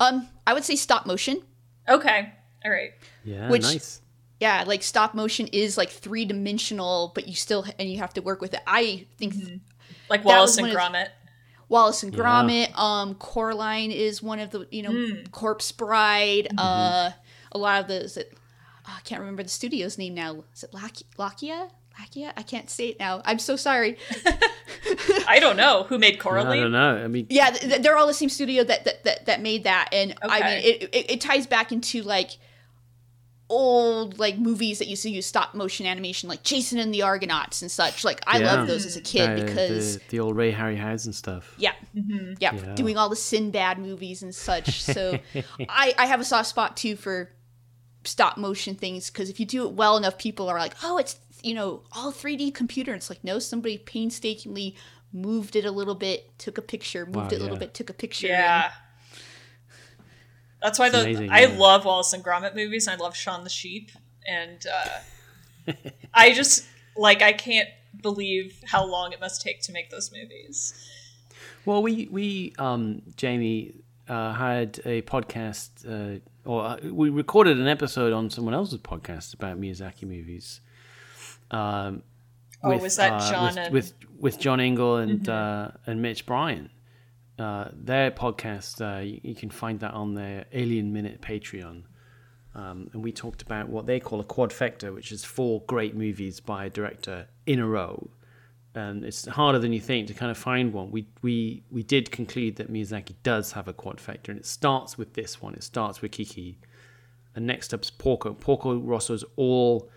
um 0.00 0.28
i 0.48 0.52
would 0.52 0.64
say 0.64 0.74
stop 0.74 1.06
motion 1.06 1.42
Okay. 1.88 2.32
All 2.64 2.70
right. 2.70 2.92
Yeah, 3.24 3.48
Which- 3.48 3.62
nice. 3.62 4.01
Yeah 4.42 4.64
like 4.66 4.82
stop 4.82 5.14
motion 5.14 5.46
is 5.62 5.76
like 5.78 5.88
three 6.04 6.24
dimensional 6.24 7.12
but 7.14 7.26
you 7.28 7.34
still 7.34 7.64
and 7.78 7.88
you 7.90 7.98
have 7.98 8.12
to 8.12 8.20
work 8.22 8.40
with 8.40 8.52
it 8.54 8.60
i 8.66 9.06
think 9.18 9.34
Like 10.10 10.22
That 10.24 10.40
was 10.40 10.56
Wallace 10.56 10.58
and 10.58 10.66
one 10.66 10.76
of- 10.76 10.76
Gromit. 10.92 11.08
Wallace 11.68 12.02
and 12.02 12.12
Gromit, 12.12 12.78
um, 12.78 13.14
Coraline 13.14 13.90
is 13.92 14.22
one 14.22 14.40
of 14.40 14.50
the 14.50 14.66
you 14.70 14.82
know 14.82 14.94
Corpse 15.30 15.72
Bride. 15.72 16.48
Uh, 16.58 17.10
a 17.52 17.58
lot 17.58 17.80
of 17.80 17.88
the 17.88 17.98
is 18.04 18.16
it, 18.18 18.28
oh, 18.86 18.94
I 18.94 19.00
can't 19.08 19.20
remember 19.20 19.42
the 19.42 19.48
studio's 19.48 19.96
name 19.96 20.12
now. 20.14 20.44
Is 20.54 20.64
it 20.64 20.72
Laki- 20.72 21.04
Lakia? 21.18 21.70
Lakia? 21.98 22.32
I 22.36 22.42
can't 22.42 22.68
say 22.68 22.88
it 22.88 22.98
now. 23.00 23.22
I'm 23.24 23.38
so 23.38 23.56
sorry. 23.56 23.96
I 25.26 25.38
don't 25.40 25.56
know 25.56 25.84
who 25.84 25.98
made 25.98 26.18
Coraline. 26.18 26.58
I 26.58 26.62
don't 26.62 26.72
know. 26.72 26.96
I 27.04 27.08
mean, 27.08 27.26
Yeah, 27.30 27.50
th- 27.50 27.62
th- 27.62 27.82
they're 27.82 27.96
all 27.96 28.06
the 28.06 28.12
same 28.14 28.28
studio 28.28 28.64
that 28.64 28.84
that 28.84 29.04
that, 29.04 29.26
that 29.26 29.40
made 29.40 29.64
that, 29.64 29.88
and 29.92 30.14
I 30.22 30.40
mean 30.40 30.64
it, 30.64 30.82
it. 30.94 31.10
It 31.12 31.20
ties 31.22 31.46
back 31.46 31.72
into 31.72 32.02
like 32.02 32.30
old 33.52 34.18
like 34.18 34.38
movies 34.38 34.78
that 34.78 34.88
used 34.88 35.02
to 35.02 35.10
use 35.10 35.26
stop 35.26 35.54
motion 35.54 35.86
animation, 35.86 36.28
like 36.28 36.42
Jason 36.42 36.78
and 36.78 36.92
the 36.92 37.02
Argonauts 37.02 37.62
and 37.62 37.70
such. 37.70 38.04
Like 38.04 38.20
I 38.26 38.38
Yeah. 38.38 38.54
loved 38.54 38.70
those 38.70 38.86
as 38.86 38.96
a 38.96 39.00
kid 39.00 39.28
Uh, 39.30 39.44
because 39.44 39.98
the, 39.98 40.02
the 40.08 40.20
old 40.20 40.36
Ray 40.36 40.52
Harryhausen 40.52 41.12
stuff. 41.14 41.54
yeah. 41.58 41.72
yeah, 41.94 42.54
Yeah. 42.54 42.74
doing 42.74 42.96
all 42.96 43.08
the 43.08 43.16
Sinbad 43.16 43.78
movies 43.78 44.22
and 44.22 44.34
such. 44.34 44.82
So 44.82 45.18
I 45.68 45.94
I 45.98 46.06
have 46.06 46.20
a 46.20 46.24
soft 46.24 46.48
spot 46.48 46.76
too 46.76 46.96
for 46.96 47.30
stop 48.04 48.36
motion 48.36 48.74
things 48.74 49.10
because 49.10 49.30
if 49.30 49.38
you 49.38 49.46
do 49.46 49.64
it 49.66 49.72
well 49.72 49.96
enough, 49.96 50.18
people 50.18 50.48
are 50.48 50.58
like, 50.58 50.74
oh, 50.82 50.96
it's 50.98 51.16
you 51.42 51.54
know 51.54 51.82
all 51.92 52.10
3D 52.12 52.54
computer. 52.54 52.94
It's 52.94 53.10
like 53.10 53.22
no, 53.22 53.38
somebody 53.38 53.78
painstakingly 53.78 54.74
moved 55.12 55.56
it 55.56 55.64
a 55.66 55.70
little 55.70 55.94
bit, 55.94 56.36
took 56.38 56.56
a 56.56 56.62
picture, 56.62 57.04
moved 57.04 57.16
Wow, 57.16 57.28
it 57.32 57.38
a 57.38 57.42
little 57.42 57.58
bit, 57.58 57.74
took 57.74 57.90
a 57.90 57.94
picture. 57.94 58.28
Yeah. 58.28 58.70
That's 60.62 60.78
why 60.78 60.86
It's 60.86 60.94
the 60.96 61.00
amazing, 61.02 61.30
I 61.30 61.40
yeah. 61.46 61.58
love 61.58 61.84
Wallace 61.84 62.12
and 62.12 62.24
Gromit 62.24 62.54
movies. 62.54 62.86
And 62.86 63.00
I 63.00 63.04
love 63.04 63.16
Shaun 63.16 63.44
the 63.44 63.50
Sheep, 63.50 63.90
and 64.26 64.64
uh, 65.66 65.72
I 66.14 66.32
just 66.32 66.64
like 66.96 67.22
I 67.22 67.32
can't 67.32 67.68
believe 68.00 68.62
how 68.66 68.84
long 68.84 69.12
it 69.12 69.20
must 69.20 69.42
take 69.42 69.60
to 69.62 69.72
make 69.72 69.90
those 69.90 70.12
movies. 70.12 70.72
Well, 71.64 71.82
we 71.82 72.08
we 72.10 72.54
um, 72.58 73.02
Jamie 73.16 73.74
uh, 74.08 74.32
had 74.34 74.80
a 74.84 75.02
podcast, 75.02 75.70
uh, 75.86 76.20
or 76.48 76.64
uh, 76.64 76.76
we 76.82 77.10
recorded 77.10 77.58
an 77.58 77.68
episode 77.68 78.12
on 78.12 78.30
someone 78.30 78.54
else's 78.54 78.78
podcast 78.80 79.34
about 79.34 79.60
Miyazaki 79.60 80.02
movies. 80.04 80.60
Um, 81.50 82.02
Oh, 82.64 82.76
was 82.78 82.94
that 82.94 83.12
uh, 83.14 83.30
John 83.30 83.44
with, 83.46 83.56
and- 83.58 83.72
with 83.74 83.92
with 84.20 84.38
John 84.38 84.60
Engel 84.60 84.96
and 84.98 85.28
uh, 85.28 85.72
and 85.84 86.00
Mitch 86.00 86.24
Bryan? 86.26 86.70
Uh, 87.38 87.68
their 87.72 88.10
podcast, 88.10 88.80
uh, 88.80 89.00
you, 89.00 89.20
you 89.22 89.34
can 89.34 89.50
find 89.50 89.80
that 89.80 89.94
on 89.94 90.14
their 90.14 90.44
Alien 90.52 90.92
Minute 90.92 91.20
Patreon. 91.20 91.84
Um, 92.54 92.90
and 92.92 93.02
we 93.02 93.12
talked 93.12 93.42
about 93.42 93.68
what 93.68 93.86
they 93.86 93.98
call 93.98 94.20
a 94.20 94.24
quadfecta, 94.24 94.94
which 94.94 95.10
is 95.10 95.24
four 95.24 95.62
great 95.66 95.96
movies 95.96 96.40
by 96.40 96.66
a 96.66 96.70
director 96.70 97.26
in 97.46 97.58
a 97.58 97.66
row. 97.66 98.10
And 98.74 99.04
it's 99.04 99.26
harder 99.26 99.58
than 99.58 99.72
you 99.72 99.80
think 99.80 100.08
to 100.08 100.14
kind 100.14 100.30
of 100.30 100.38
find 100.38 100.72
one. 100.72 100.90
We 100.90 101.06
we 101.20 101.62
we 101.70 101.82
did 101.82 102.10
conclude 102.10 102.56
that 102.56 102.72
Miyazaki 102.72 103.14
does 103.22 103.52
have 103.52 103.68
a 103.68 103.74
quadfecta, 103.74 104.28
and 104.28 104.38
it 104.38 104.46
starts 104.46 104.96
with 104.96 105.12
this 105.12 105.42
one. 105.42 105.54
It 105.54 105.62
starts 105.62 106.00
with 106.00 106.12
Kiki, 106.12 106.58
and 107.34 107.46
next 107.46 107.74
up's 107.74 107.90
Porco. 107.90 108.32
Porco 108.32 108.78
Rosso's 108.78 109.24
all 109.36 109.90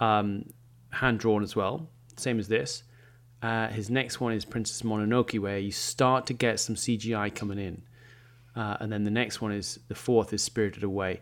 um, 0.00 0.46
hand 0.90 1.18
drawn 1.18 1.42
as 1.42 1.54
well, 1.54 1.90
same 2.16 2.38
as 2.38 2.48
this. 2.48 2.84
Uh, 3.42 3.66
his 3.68 3.90
next 3.90 4.20
one 4.20 4.32
is 4.32 4.44
Princess 4.44 4.82
Mononoke, 4.82 5.38
where 5.40 5.58
you 5.58 5.72
start 5.72 6.26
to 6.26 6.32
get 6.32 6.60
some 6.60 6.76
CGI 6.76 7.34
coming 7.34 7.58
in. 7.58 7.82
Uh, 8.54 8.76
and 8.80 8.92
then 8.92 9.02
the 9.02 9.10
next 9.10 9.40
one 9.40 9.50
is 9.50 9.80
the 9.88 9.94
fourth 9.94 10.32
is 10.32 10.42
Spirited 10.42 10.84
Away, 10.84 11.20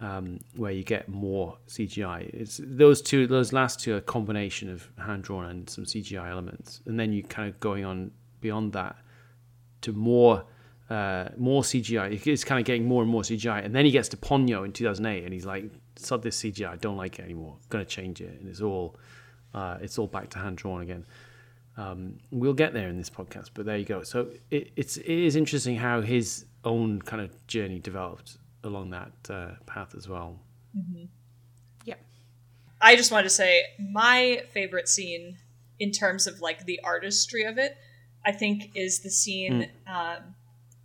um, 0.00 0.40
where 0.56 0.72
you 0.72 0.82
get 0.84 1.08
more 1.08 1.56
CGI. 1.68 2.28
It's 2.34 2.60
those 2.62 3.00
two, 3.00 3.26
those 3.26 3.52
last 3.52 3.80
two 3.80 3.94
are 3.94 3.98
a 3.98 4.02
combination 4.02 4.68
of 4.68 4.90
hand 4.98 5.22
drawn 5.22 5.46
and 5.46 5.70
some 5.70 5.84
CGI 5.84 6.30
elements, 6.30 6.82
and 6.86 7.00
then 7.00 7.12
you 7.12 7.22
kind 7.22 7.48
of 7.48 7.58
going 7.60 7.84
on 7.84 8.10
beyond 8.40 8.72
that 8.74 8.96
to 9.82 9.92
more. 9.92 10.44
Uh, 10.90 11.30
more 11.38 11.62
CGI. 11.62 12.26
It's 12.26 12.44
kind 12.44 12.58
of 12.58 12.66
getting 12.66 12.84
more 12.84 13.00
and 13.02 13.10
more 13.10 13.22
CGI, 13.22 13.64
and 13.64 13.74
then 13.74 13.86
he 13.86 13.90
gets 13.90 14.10
to 14.10 14.16
Ponyo 14.18 14.62
in 14.62 14.72
2008, 14.72 15.24
and 15.24 15.32
he's 15.32 15.46
like, 15.46 15.64
"Sod 15.96 16.20
this 16.20 16.42
CGI. 16.42 16.68
I 16.68 16.76
don't 16.76 16.98
like 16.98 17.18
it 17.18 17.22
anymore. 17.22 17.54
I'm 17.54 17.66
gonna 17.70 17.86
change 17.86 18.20
it." 18.20 18.38
And 18.38 18.46
it's 18.46 18.60
all, 18.60 18.96
uh, 19.54 19.78
it's 19.80 19.98
all 19.98 20.06
back 20.06 20.28
to 20.30 20.38
hand 20.38 20.58
drawn 20.58 20.82
again. 20.82 21.06
Um, 21.76 22.18
we'll 22.30 22.52
get 22.52 22.74
there 22.74 22.88
in 22.88 22.98
this 22.98 23.08
podcast, 23.10 23.50
but 23.54 23.64
there 23.64 23.78
you 23.78 23.84
go. 23.84 24.02
So 24.02 24.28
it, 24.50 24.70
it's 24.76 24.98
it 24.98 25.08
is 25.08 25.36
interesting 25.36 25.76
how 25.76 26.00
his 26.00 26.44
own 26.64 27.00
kind 27.02 27.22
of 27.22 27.46
journey 27.46 27.78
developed 27.78 28.36
along 28.64 28.90
that 28.90 29.12
uh, 29.30 29.48
path 29.66 29.94
as 29.96 30.08
well. 30.08 30.38
Yeah. 31.84 31.94
I 32.80 32.96
just 32.96 33.10
wanted 33.10 33.24
to 33.24 33.30
say 33.30 33.64
my 33.78 34.42
favorite 34.52 34.88
scene 34.88 35.38
in 35.78 35.90
terms 35.90 36.26
of 36.26 36.40
like 36.40 36.64
the 36.66 36.80
artistry 36.84 37.42
of 37.42 37.58
it, 37.58 37.76
I 38.24 38.32
think, 38.32 38.70
is 38.74 39.00
the 39.00 39.10
scene 39.10 39.68
um, 39.86 40.34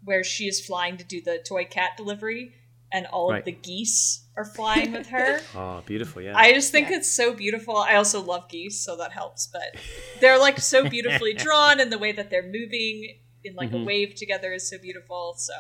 where 0.04 0.24
she 0.24 0.48
is 0.48 0.66
flying 0.66 0.98
to 0.98 1.04
do 1.04 1.22
the 1.22 1.38
toy 1.38 1.66
cat 1.66 1.92
delivery, 1.98 2.54
and 2.92 3.06
all 3.08 3.32
Right. 3.32 3.40
of 3.40 3.46
the 3.46 3.52
geese 3.52 4.24
are 4.36 4.46
flying 4.46 4.92
with 4.94 5.08
her. 5.08 5.40
Oh, 5.56 5.82
beautiful! 5.86 6.22
Yeah, 6.22 6.38
I 6.38 6.54
just 6.54 6.72
think 6.72 6.90
Yeah. 6.90 6.98
it's 6.98 7.12
so 7.12 7.34
beautiful. 7.34 7.76
I 7.78 7.96
also 7.96 8.22
love 8.22 8.48
geese, 8.50 8.80
so 8.80 8.96
that 8.98 9.12
helps. 9.12 9.48
But 9.48 9.76
they're 10.22 10.40
like 10.40 10.60
so 10.60 10.88
beautifully 10.96 11.34
drawn, 11.34 11.80
and 11.80 11.92
the 11.92 11.98
way 11.98 12.12
that 12.12 12.30
they're 12.30 12.44
moving 12.44 13.18
in 13.44 13.56
like 13.56 13.70
Mm-hmm. 13.70 13.82
a 13.82 13.86
wave 13.86 14.16
together 14.16 14.54
is 14.54 14.70
so 14.70 14.78
beautiful. 14.78 15.36
So 15.38 15.54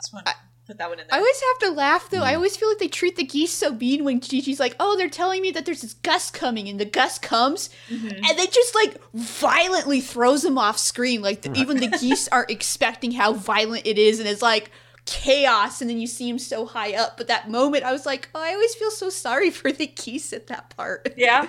just 0.00 0.12
want 0.12 0.26
to 0.26 0.34
put 0.66 0.78
that 0.78 0.88
one 0.88 1.00
in 1.00 1.06
I 1.10 1.16
always 1.18 1.40
have 1.40 1.58
to 1.70 1.70
laugh 1.76 2.08
though. 2.10 2.18
Hmm. 2.18 2.24
I 2.24 2.34
always 2.36 2.56
feel 2.56 2.68
like 2.68 2.78
they 2.78 2.88
treat 2.88 3.16
the 3.16 3.24
geese 3.24 3.52
so 3.52 3.72
mean 3.72 4.04
when 4.04 4.20
Jiji's 4.20 4.60
like, 4.60 4.76
"Oh, 4.80 4.96
they're 4.96 5.08
telling 5.10 5.42
me 5.42 5.50
that 5.52 5.66
there's 5.66 5.82
this 5.82 5.94
gust 5.94 6.32
coming," 6.32 6.68
and 6.68 6.78
the 6.78 6.84
gust 6.84 7.22
comes, 7.22 7.70
Mm-hmm. 7.90 8.08
and 8.24 8.38
they 8.38 8.46
just 8.46 8.74
like 8.74 8.96
violently 9.12 10.00
throws 10.00 10.42
them 10.42 10.58
off 10.58 10.78
screen. 10.78 11.22
Like 11.22 11.42
the, 11.42 11.52
even 11.58 11.78
the 11.78 11.88
geese 11.98 12.28
are 12.32 12.46
expecting 12.48 13.12
how 13.12 13.32
violent 13.32 13.86
it 13.86 13.98
is, 13.98 14.20
and 14.20 14.28
it's 14.28 14.42
like 14.42 14.70
chaos. 15.10 15.80
And 15.80 15.90
then 15.90 15.98
you 16.00 16.06
see 16.06 16.28
him 16.28 16.38
so 16.38 16.64
high 16.64 16.94
up. 16.94 17.16
But 17.16 17.26
that 17.26 17.50
moment, 17.50 17.84
I 17.84 17.92
was 17.92 18.06
like, 18.06 18.30
"Oh, 18.34 18.40
I 18.42 18.54
always 18.54 18.74
feel 18.74 18.90
so 18.90 19.10
sorry 19.10 19.50
for 19.60 19.70
the 19.72 19.88
geese 19.88 20.32
at 20.32 20.46
that 20.46 20.70
part." 20.74 21.12
yeah, 21.16 21.48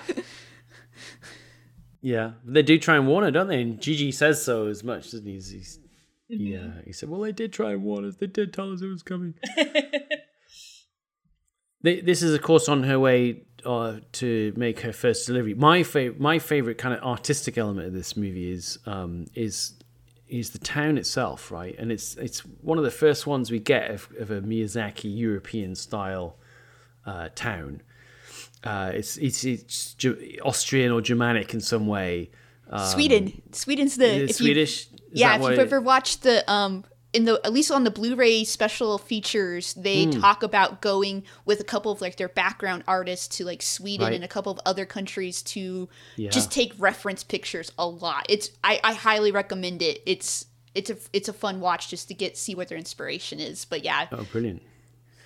yeah. 2.02 2.32
They 2.44 2.62
do 2.62 2.78
try 2.78 2.96
and 2.96 3.06
warn 3.06 3.24
her, 3.24 3.30
don't 3.30 3.48
they? 3.48 3.62
And 3.62 3.78
Jiji 3.78 4.12
says 4.12 4.44
so 4.44 4.66
as 4.66 4.84
much, 4.84 5.12
doesn't 5.12 5.26
he? 5.26 5.34
He's, 5.34 5.50
he's, 5.50 5.78
Yeah, 6.28 6.72
he 6.84 6.92
said, 6.92 7.08
"Well, 7.08 7.20
they 7.20 7.32
did 7.32 7.52
try 7.52 7.72
and 7.72 7.82
warn 7.82 8.04
us. 8.04 8.16
They 8.16 8.26
did 8.26 8.52
tell 8.52 8.72
us 8.72 8.82
it 8.82 8.88
was 8.88 9.02
coming." 9.02 9.34
they, 11.82 12.00
this 12.00 12.22
is, 12.22 12.34
of 12.34 12.42
course, 12.42 12.68
on 12.68 12.82
her 12.82 12.98
way 12.98 13.44
uh, 13.64 13.98
to 14.12 14.52
make 14.56 14.80
her 14.80 14.92
first 14.92 15.26
delivery. 15.26 15.54
My 15.54 15.82
favorite, 15.82 16.20
my 16.20 16.38
favorite 16.38 16.78
kind 16.78 16.94
of 16.94 17.02
artistic 17.02 17.56
element 17.56 17.86
of 17.86 17.92
this 17.92 18.16
movie 18.16 18.50
is 18.50 18.78
um, 18.86 19.26
is 19.34 19.74
is 20.32 20.50
the 20.50 20.58
town 20.58 20.96
itself, 20.98 21.50
right? 21.50 21.74
And 21.78 21.92
it's 21.92 22.14
it's 22.16 22.40
one 22.62 22.78
of 22.78 22.84
the 22.84 22.90
first 22.90 23.26
ones 23.26 23.50
we 23.50 23.58
get 23.58 23.90
of, 23.90 24.08
of 24.18 24.30
a 24.30 24.40
Miyazaki 24.40 25.14
European 25.16 25.74
style 25.74 26.36
uh, 27.06 27.28
town. 27.34 27.82
Uh, 28.64 28.92
it's, 28.94 29.16
it's 29.18 29.44
it's 29.44 29.96
Austrian 30.42 30.90
or 30.92 31.00
Germanic 31.00 31.52
in 31.52 31.60
some 31.60 31.86
way. 31.86 32.30
Um, 32.70 32.86
Sweden, 32.86 33.42
Sweden's 33.52 33.96
the 33.96 34.24
if 34.30 34.40
You, 34.40 34.54
yeah, 35.12 35.36
if 35.36 35.42
you've 35.42 35.50
it- 35.52 35.58
ever 35.58 35.80
watched 35.80 36.22
the 36.22 36.50
um 36.50 36.84
in 37.12 37.24
the 37.24 37.40
at 37.44 37.52
least 37.52 37.70
on 37.70 37.84
the 37.84 37.90
Blu-ray 37.90 38.44
special 38.44 38.96
features, 38.98 39.74
they 39.74 40.04
Hmm. 40.04 40.20
talk 40.20 40.42
about 40.42 40.80
going 40.80 41.24
with 41.44 41.60
a 41.60 41.64
couple 41.64 41.92
of 41.92 42.00
like 42.00 42.16
their 42.16 42.28
background 42.28 42.84
artists 42.88 43.28
to 43.36 43.44
like 43.44 43.60
Sweden 43.62 44.06
Right. 44.06 44.14
and 44.14 44.24
a 44.24 44.28
couple 44.28 44.50
of 44.52 44.58
other 44.64 44.86
countries 44.86 45.42
to 45.42 45.88
Yeah. 46.16 46.30
just 46.30 46.50
take 46.50 46.72
reference 46.78 47.22
pictures 47.22 47.70
a 47.78 47.86
lot. 47.86 48.26
It's 48.28 48.50
I, 48.64 48.80
I 48.82 48.94
highly 48.94 49.30
recommend 49.32 49.82
it. 49.82 50.02
It's 50.06 50.46
it's 50.74 50.88
a 50.88 50.96
it's 51.12 51.28
a 51.28 51.34
fun 51.34 51.60
watch 51.60 51.88
just 51.88 52.08
to 52.08 52.14
get 52.14 52.38
see 52.38 52.54
what 52.54 52.68
their 52.68 52.78
inspiration 52.78 53.40
is. 53.40 53.64
But 53.66 53.84
yeah, 53.84 54.06
Oh, 54.10 54.24
brilliant! 54.32 54.62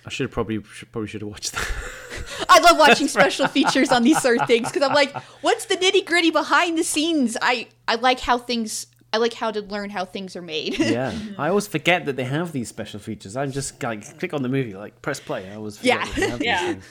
I 0.05 0.09
should 0.09 0.25
have 0.25 0.31
probably 0.31 0.61
should, 0.73 0.91
probably 0.91 1.07
should 1.07 1.21
have 1.21 1.29
watched 1.29 1.53
that. 1.53 1.67
I 2.49 2.59
love 2.59 2.77
watching 2.77 3.07
special 3.17 3.47
features 3.47 3.91
on 3.91 4.03
these 4.03 4.21
sort 4.21 4.39
of 4.41 4.47
things 4.47 4.69
because 4.69 4.81
I'm 4.87 4.93
like, 4.93 5.15
what's 5.41 5.65
the 5.65 5.75
nitty 5.77 6.05
gritty 6.05 6.31
behind 6.31 6.77
the 6.77 6.83
scenes? 6.83 7.37
I 7.41 7.67
I 7.87 7.95
like 7.95 8.19
how 8.19 8.37
things. 8.37 8.87
I 9.13 9.17
like 9.17 9.33
how 9.33 9.51
to 9.51 9.61
learn 9.61 9.89
how 9.89 10.05
things 10.05 10.35
are 10.35 10.41
made. 10.41 10.77
yeah, 10.79 11.17
I 11.37 11.49
always 11.49 11.67
forget 11.67 12.05
that 12.05 12.15
they 12.17 12.25
have 12.25 12.51
these 12.51 12.67
special 12.69 12.99
features. 12.99 13.35
I'm 13.37 13.51
just 13.51 13.81
like 13.81 14.19
click 14.19 14.33
on 14.33 14.41
the 14.43 14.49
movie, 14.49 14.73
like 14.73 15.01
press 15.01 15.19
play. 15.19 15.49
I 15.49 15.55
always 15.55 15.77
forget 15.77 15.99
Yeah. 15.99 16.05
that 16.05 16.15
they 16.15 16.29
have 16.29 16.41
Yeah. 16.43 16.65
things. 16.73 16.85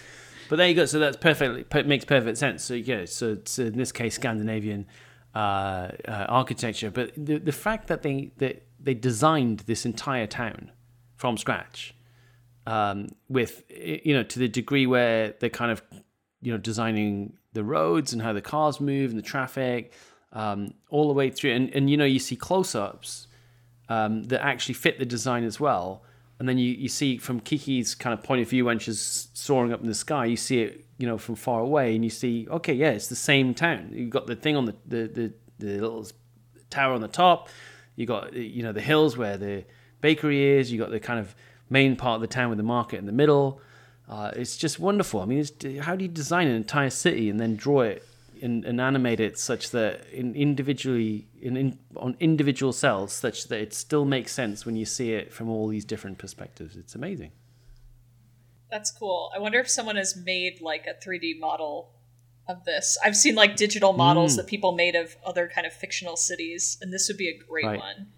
But 0.49 0.57
there 0.57 0.69
you 0.69 0.75
go. 0.75 0.87
So 0.87 0.99
that's 0.99 1.17
perfectly 1.17 1.65
per- 1.65 1.83
makes 1.85 2.05
perfect 2.05 2.39
sense. 2.39 2.63
So 2.63 2.75
yeah, 2.75 3.05
so 3.05 3.33
it's 3.33 3.59
in 3.59 3.77
this 3.77 3.93
case 3.93 4.15
Scandinavian 4.15 4.87
uh, 5.35 5.39
uh, 6.09 6.27
architecture, 6.29 6.91
but 6.91 7.13
the 7.17 7.39
the 7.39 7.53
fact 7.53 7.89
that 7.89 8.03
they 8.03 8.33
that 8.39 8.63
they 8.81 8.95
designed 8.95 9.61
this 9.61 9.85
entire 9.85 10.27
town 10.27 10.71
from 11.17 11.37
scratch, 11.37 11.95
um, 12.67 13.09
with 13.29 13.65
you 13.71 14.15
know 14.15 14.23
to 14.23 14.39
the 14.39 14.49
degree 14.49 14.87
where 14.87 15.35
they're 15.41 15.51
kind 15.51 15.71
of 15.73 15.83
you 16.41 16.53
know 16.53 16.59
designing 16.59 17.35
the 17.53 17.65
roads 17.65 18.13
and 18.13 18.23
how 18.23 18.33
the 18.33 18.41
cars 18.41 18.81
move 18.81 19.11
and 19.11 19.19
the 19.19 19.23
traffic, 19.27 19.93
um, 20.37 20.75
all 20.91 21.09
the 21.09 21.15
way 21.15 21.31
through, 21.31 21.53
and 21.53 21.75
and 21.75 21.89
you 21.91 21.97
know 21.97 22.05
you 22.05 22.19
see 22.19 22.37
close-ups 22.37 23.27
um, 23.89 24.25
that 24.25 24.45
actually 24.45 24.75
fit 24.75 24.99
the 24.99 25.07
design 25.07 25.43
as 25.45 25.59
well. 25.59 26.03
And 26.39 26.47
then 26.47 26.59
you, 26.59 26.71
you 26.71 26.89
see 26.89 27.17
from 27.17 27.41
Kiki's 27.41 27.95
kind 27.95 28.13
of 28.13 28.23
point 28.23 28.43
of 28.43 28.51
view 28.51 28.67
when 28.67 28.79
she's 28.79 29.29
soaring 29.33 29.73
up 29.73 29.81
in 29.81 29.87
the 29.87 29.95
sky, 29.95 30.27
you 30.27 30.37
see 30.37 30.61
it, 30.61 30.85
you 30.99 31.07
know, 31.07 31.17
from 31.17 31.35
far 31.35 31.61
away, 31.61 31.95
and 31.95 32.05
you 32.05 32.11
see, 32.11 32.47
okay, 32.51 32.75
yeah, 32.75 32.91
it's 32.91 33.09
the 33.09 33.17
same 33.17 33.55
town. 33.55 33.89
You've 33.95 34.11
got 34.11 34.27
the 34.27 34.37
thing 34.37 34.57
on 34.57 34.67
the 34.67 34.75
the, 34.87 35.07
the, 35.09 35.33
the 35.59 35.81
little 35.81 36.07
tower 36.69 36.93
on 36.93 37.01
the 37.01 37.09
top. 37.09 37.49
You 37.97 38.05
got 38.05 38.35
you 38.35 38.63
know 38.63 38.73
the 38.73 38.83
hills 38.83 39.17
where 39.17 39.39
the 39.39 39.65
bakery 40.03 40.59
is. 40.59 40.71
You 40.71 40.79
got 40.79 40.91
the 40.91 41.01
kind 41.01 41.19
of 41.19 41.35
main 41.71 41.97
part 41.97 42.17
of 42.17 42.21
the 42.21 42.35
town 42.35 42.51
with 42.51 42.59
the 42.59 42.65
market 42.65 42.99
in 42.99 43.07
the 43.07 43.13
middle. 43.13 43.63
Uh, 44.07 44.31
it's 44.37 44.59
just 44.59 44.79
wonderful. 44.79 45.23
I 45.23 45.25
mean, 45.25 45.43
how 45.81 45.97
do 45.97 46.05
you 46.05 46.11
design 46.11 46.47
an 46.47 46.55
entire 46.55 46.91
city 46.91 47.31
and 47.31 47.41
then 47.41 47.57
draw 47.57 47.81
it 47.81 48.07
and, 48.43 48.65
and 48.65 48.81
animate 48.81 49.21
it 49.21 49.39
such 49.39 49.71
that 49.71 50.07
in 50.13 50.35
individually 50.35 51.27
in, 51.41 51.57
in 51.57 51.79
on 51.97 52.17
individual 52.21 52.73
cels, 52.73 53.13
such 53.13 53.49
that 53.49 53.61
it 53.61 53.73
still 53.75 54.05
makes 54.05 54.33
sense 54.33 54.65
when 54.67 54.77
you 54.77 54.85
see 54.85 55.13
it 55.13 55.33
from 55.33 55.49
all 55.49 55.69
these 55.69 55.85
different 55.85 56.19
perspectives? 56.19 56.77
It's 56.77 56.95
amazing. 56.95 57.33
That's 58.71 58.91
cool. 58.91 59.31
I 59.35 59.39
wonder 59.39 59.61
if 59.61 59.69
someone 59.71 59.97
has 59.97 60.17
made 60.17 60.61
like 60.61 60.87
a 60.87 60.95
3D 60.95 61.39
model 61.39 61.93
of 62.49 62.65
this. 62.65 62.99
I've 63.05 63.17
seen 63.17 63.35
like 63.35 63.57
digital 63.57 63.93
models 63.93 64.35
Mm. 64.35 64.37
that 64.39 64.47
people 64.47 64.73
made 64.73 64.95
of 64.97 65.17
other 65.25 65.49
kind 65.49 65.67
of 65.67 65.73
fictional 65.73 66.17
cities, 66.17 66.77
and 66.81 66.93
this 66.93 67.09
would 67.09 67.17
be 67.17 67.29
a 67.29 67.39
great 67.39 67.65
Right. 67.65 67.79
one. 67.79 68.13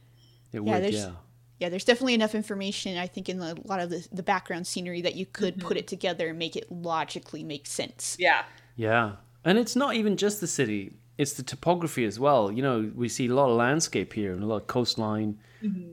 It 0.52 0.56
Yeah, 0.56 0.60
would, 0.60 0.82
there's- 0.82 0.94
yeah. 0.94 1.12
Yeah, 1.60 1.70
there's 1.70 1.84
definitely 1.84 2.14
enough 2.14 2.36
information, 2.36 2.96
I 2.98 3.08
think, 3.08 3.28
in 3.28 3.40
a 3.40 3.54
lot 3.64 3.80
of 3.80 3.90
the, 3.90 4.06
the 4.12 4.22
background 4.22 4.64
scenery 4.68 5.00
that 5.02 5.16
you 5.16 5.26
could 5.26 5.58
put 5.60 5.76
it 5.76 5.88
together 5.88 6.28
and 6.28 6.38
make 6.38 6.54
it 6.54 6.70
logically 6.70 7.42
make 7.42 7.66
sense. 7.66 8.14
Yeah. 8.16 8.44
Yeah. 8.76 9.16
And 9.44 9.58
it's 9.58 9.76
not 9.76 9.94
even 9.94 10.16
just 10.16 10.40
the 10.40 10.46
city, 10.46 10.94
it's 11.16 11.32
the 11.32 11.42
topography 11.42 12.04
as 12.04 12.18
well. 12.18 12.50
You 12.50 12.62
know, 12.62 12.90
we 12.94 13.08
see 13.08 13.26
a 13.26 13.34
lot 13.34 13.50
of 13.50 13.56
landscape 13.56 14.12
here 14.12 14.32
and 14.32 14.42
a 14.42 14.46
lot 14.46 14.62
of 14.62 14.66
coastline. 14.66 15.38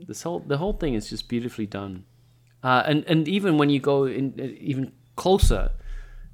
This 0.06 0.22
whole 0.22 0.40
the 0.40 0.58
whole 0.58 0.72
thing 0.72 0.94
is 0.94 1.10
just 1.10 1.28
beautifully 1.28 1.66
done. 1.66 2.04
Uh, 2.62 2.82
and 2.86 3.04
and 3.06 3.28
even 3.28 3.58
when 3.58 3.70
you 3.70 3.80
go 3.80 4.04
in 4.04 4.34
uh, 4.38 4.44
even 4.60 4.92
closer, 5.16 5.70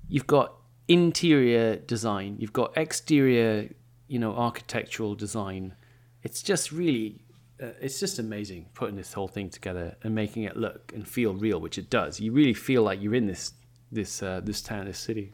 you've 0.08 0.26
got 0.26 0.54
interior 0.88 1.76
design, 1.76 2.36
you've 2.38 2.52
got 2.52 2.76
exterior, 2.76 3.70
you 4.08 4.18
know, 4.18 4.34
architectural 4.34 5.14
design. 5.14 5.74
It's 6.22 6.42
just 6.42 6.70
really 6.72 7.22
uh, 7.62 7.68
it's 7.80 8.00
just 8.00 8.18
amazing 8.18 8.66
putting 8.74 8.96
this 8.96 9.12
whole 9.12 9.28
thing 9.28 9.48
together 9.48 9.96
and 10.02 10.14
making 10.14 10.42
it 10.42 10.56
look 10.56 10.92
and 10.94 11.06
feel 11.06 11.34
real, 11.34 11.60
which 11.60 11.78
it 11.78 11.88
does. 11.88 12.20
You 12.20 12.32
really 12.32 12.54
feel 12.54 12.82
like 12.82 13.00
you're 13.00 13.14
in 13.14 13.26
this 13.26 13.52
this 13.90 14.22
uh, 14.22 14.40
this 14.42 14.60
town, 14.60 14.86
this 14.86 14.98
city. 14.98 15.32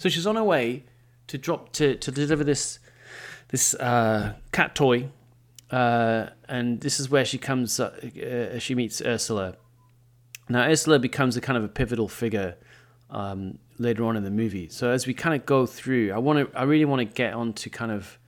So 0.00 0.08
she's 0.08 0.26
on 0.26 0.36
her 0.36 0.44
way 0.44 0.84
to 1.26 1.36
drop 1.36 1.72
to, 1.72 1.94
to 1.94 2.10
deliver 2.10 2.42
this 2.42 2.78
this 3.48 3.74
uh, 3.74 4.32
cat 4.50 4.74
toy, 4.74 5.10
uh, 5.70 6.28
and 6.48 6.80
this 6.80 6.98
is 6.98 7.10
where 7.10 7.26
she 7.26 7.36
comes. 7.36 7.78
Uh, 7.78 8.54
uh, 8.54 8.58
she 8.58 8.74
meets 8.74 9.02
Ursula. 9.02 9.56
Now 10.48 10.62
Ursula 10.66 10.98
becomes 10.98 11.36
a 11.36 11.42
kind 11.42 11.58
of 11.58 11.64
a 11.64 11.68
pivotal 11.68 12.08
figure 12.08 12.56
um, 13.10 13.58
later 13.76 14.04
on 14.04 14.16
in 14.16 14.24
the 14.24 14.30
movie. 14.30 14.70
So 14.70 14.90
as 14.90 15.06
we 15.06 15.12
kind 15.12 15.34
of 15.38 15.44
go 15.44 15.66
through, 15.66 16.12
I 16.12 16.18
want 16.18 16.50
to, 16.50 16.58
I 16.58 16.62
really 16.62 16.86
want 16.86 17.00
to 17.00 17.14
get 17.14 17.34
onto 17.34 17.68
kind 17.68 17.92
of 17.92 18.18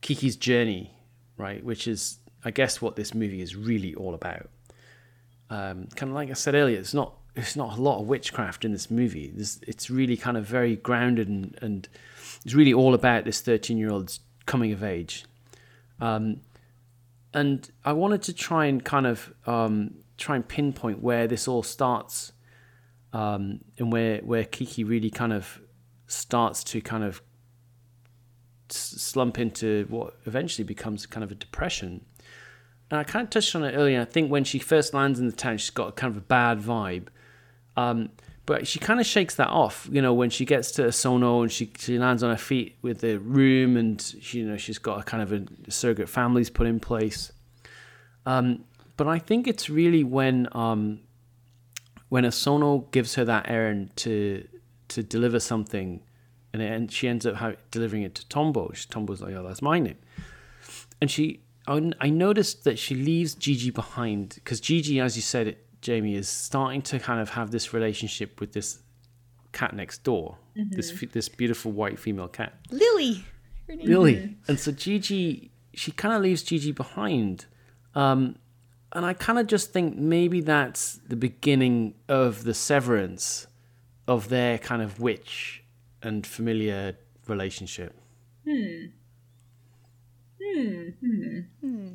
Kiki's 0.00 0.36
journey, 0.36 0.94
right? 1.36 1.62
Which 1.62 1.86
is, 1.86 2.20
I 2.42 2.52
guess, 2.52 2.80
what 2.80 2.96
this 2.96 3.12
movie 3.12 3.42
is 3.42 3.54
really 3.54 3.94
all 3.94 4.14
about. 4.14 4.48
Um, 5.50 5.88
kind 5.94 6.10
of 6.10 6.14
like 6.14 6.30
I 6.30 6.32
said 6.32 6.54
earlier, 6.54 6.78
it's 6.78 6.94
not 6.94 7.18
it's 7.38 7.56
not 7.56 7.78
a 7.78 7.80
lot 7.80 8.00
of 8.00 8.06
witchcraft 8.06 8.64
in 8.64 8.72
this 8.72 8.90
movie. 8.90 9.32
This, 9.34 9.60
it's 9.66 9.90
really 9.90 10.16
kind 10.16 10.36
of 10.36 10.44
very 10.44 10.76
grounded 10.76 11.28
and, 11.28 11.56
and 11.62 11.88
it's 12.44 12.54
really 12.54 12.74
all 12.74 12.94
about 12.94 13.24
this 13.24 13.40
13 13.40 13.78
year 13.78 13.90
old's 13.90 14.20
coming 14.46 14.72
of 14.72 14.82
age. 14.82 15.24
Um, 16.00 16.40
and 17.32 17.70
I 17.84 17.92
wanted 17.92 18.22
to 18.22 18.32
try 18.32 18.66
and 18.66 18.84
kind 18.84 19.06
of 19.06 19.32
um, 19.46 19.94
try 20.16 20.36
and 20.36 20.46
pinpoint 20.46 21.02
where 21.02 21.26
this 21.26 21.46
all 21.46 21.62
starts 21.62 22.32
um, 23.12 23.60
and 23.78 23.92
where, 23.92 24.18
where 24.18 24.44
Kiki 24.44 24.82
really 24.82 25.10
kind 25.10 25.32
of 25.32 25.60
starts 26.06 26.64
to 26.64 26.80
kind 26.80 27.04
of 27.04 27.22
slump 28.70 29.38
into 29.38 29.86
what 29.88 30.14
eventually 30.26 30.64
becomes 30.64 31.06
kind 31.06 31.22
of 31.22 31.30
a 31.30 31.34
depression. 31.34 32.04
And 32.90 32.98
I 32.98 33.04
kind 33.04 33.24
of 33.24 33.30
touched 33.30 33.54
on 33.54 33.62
it 33.64 33.72
earlier. 33.76 34.00
I 34.00 34.04
think 34.06 34.30
when 34.30 34.44
she 34.44 34.58
first 34.58 34.94
lands 34.94 35.20
in 35.20 35.26
the 35.26 35.32
town, 35.32 35.58
she's 35.58 35.70
got 35.70 35.94
kind 35.96 36.10
of 36.10 36.16
a 36.16 36.24
bad 36.24 36.58
vibe. 36.60 37.08
Um, 37.78 38.10
but 38.44 38.66
she 38.66 38.78
kind 38.78 38.98
of 38.98 39.06
shakes 39.06 39.34
that 39.36 39.48
off, 39.48 39.88
you 39.92 40.00
know, 40.00 40.14
when 40.14 40.30
she 40.30 40.44
gets 40.44 40.72
to 40.72 40.90
Sono 40.90 41.42
and 41.42 41.52
she, 41.52 41.70
she 41.78 41.98
lands 41.98 42.22
on 42.22 42.30
her 42.30 42.36
feet 42.38 42.76
with 42.80 43.00
the 43.00 43.18
room 43.18 43.76
and, 43.76 44.00
she, 44.20 44.38
you 44.38 44.46
know, 44.46 44.56
she's 44.56 44.78
got 44.78 44.98
a 44.98 45.02
kind 45.02 45.22
of 45.22 45.32
a 45.32 45.70
surrogate 45.70 46.08
families 46.08 46.48
put 46.48 46.66
in 46.66 46.80
place. 46.80 47.30
Um, 48.24 48.64
but 48.96 49.06
I 49.06 49.18
think 49.18 49.46
it's 49.46 49.70
really 49.70 50.02
when 50.02 50.48
um, 50.52 51.00
when 52.08 52.24
Osono 52.24 52.90
gives 52.90 53.14
her 53.14 53.24
that 53.24 53.48
errand 53.48 53.94
to 53.96 54.46
to 54.88 55.02
deliver 55.02 55.38
something, 55.38 56.02
and, 56.52 56.60
it, 56.60 56.72
and 56.72 56.90
she 56.90 57.06
ends 57.06 57.24
up 57.26 57.56
delivering 57.70 58.02
it 58.02 58.14
to 58.16 58.28
Tombo. 58.28 58.72
She, 58.74 58.88
Tombo's 58.88 59.22
like, 59.22 59.34
"Oh, 59.34 59.46
that's 59.46 59.62
my 59.62 59.78
name," 59.78 59.98
and 61.00 61.10
she. 61.10 61.40
I 61.66 61.92
I 62.00 62.10
noticed 62.10 62.64
that 62.64 62.78
she 62.78 62.94
leaves 62.94 63.34
Jiji 63.34 63.72
behind 63.72 64.34
because 64.34 64.60
Jiji, 64.60 65.02
as 65.02 65.16
you 65.16 65.22
said, 65.22 65.46
it, 65.48 65.67
Jamie, 65.88 66.16
is 66.16 66.28
starting 66.28 66.82
to 66.82 66.98
kind 66.98 67.18
of 67.18 67.30
have 67.30 67.50
this 67.50 67.72
relationship 67.72 68.40
with 68.40 68.52
this 68.52 68.80
cat 69.52 69.74
next 69.74 70.04
door, 70.04 70.36
this 70.54 70.90
mm-hmm. 70.90 70.98
fe- 70.98 71.06
this 71.06 71.30
beautiful 71.30 71.72
white 71.72 71.98
female 71.98 72.28
cat. 72.28 72.52
Lily! 72.70 73.24
Her 73.66 73.74
name- 73.74 73.88
Really? 73.88 74.36
And 74.48 74.60
so 74.60 74.70
Jiji, 74.70 75.48
she 75.72 75.90
kind 75.92 76.14
of 76.14 76.20
leaves 76.20 76.42
Jiji 76.44 76.74
behind. 76.74 77.46
Um, 77.94 78.36
and 78.92 79.06
I 79.06 79.14
kind 79.14 79.38
of 79.38 79.46
just 79.46 79.72
think 79.72 79.96
maybe 79.96 80.42
that's 80.42 81.00
the 81.08 81.16
beginning 81.16 81.94
of 82.06 82.44
the 82.44 82.52
severance 82.52 83.46
of 84.06 84.28
their 84.28 84.58
kind 84.58 84.82
of 84.82 85.00
witch 85.00 85.64
and 86.02 86.26
familiar 86.26 86.98
relationship. 87.26 87.98
Hmm. 88.46 88.88
Hmm, 90.42 90.88
hmm. 91.00 91.88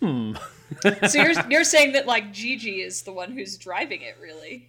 So 0.00 1.22
you're 1.22 1.32
you're 1.50 1.64
saying 1.64 1.92
that 1.92 2.06
like 2.06 2.32
Jiji 2.32 2.84
is 2.84 3.02
the 3.02 3.12
one 3.12 3.32
who's 3.32 3.56
driving 3.56 4.02
it, 4.02 4.16
really? 4.20 4.68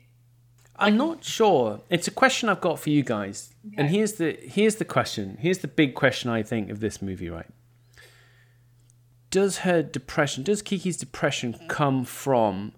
I'm 0.78 0.96
not 0.96 1.24
sure. 1.24 1.82
It's 1.90 2.08
a 2.08 2.12
question 2.12 2.48
I've 2.48 2.62
got 2.62 2.80
for 2.80 2.90
you 2.90 3.04
guys. 3.04 3.54
And 3.78 3.90
here's 3.90 4.14
the 4.14 4.38
here's 4.42 4.76
the 4.76 4.86
question. 4.86 5.38
Here's 5.40 5.58
the 5.58 5.68
big 5.68 5.94
question 5.94 6.30
I 6.30 6.42
think 6.42 6.70
of 6.70 6.80
this 6.80 7.02
movie, 7.02 7.30
right? 7.30 7.48
Does 9.30 9.60
her 9.60 9.84
depression, 9.84 10.44
does 10.44 10.62
Kiki's 10.64 10.98
depression 10.98 11.56
come 11.68 12.04
from 12.04 12.72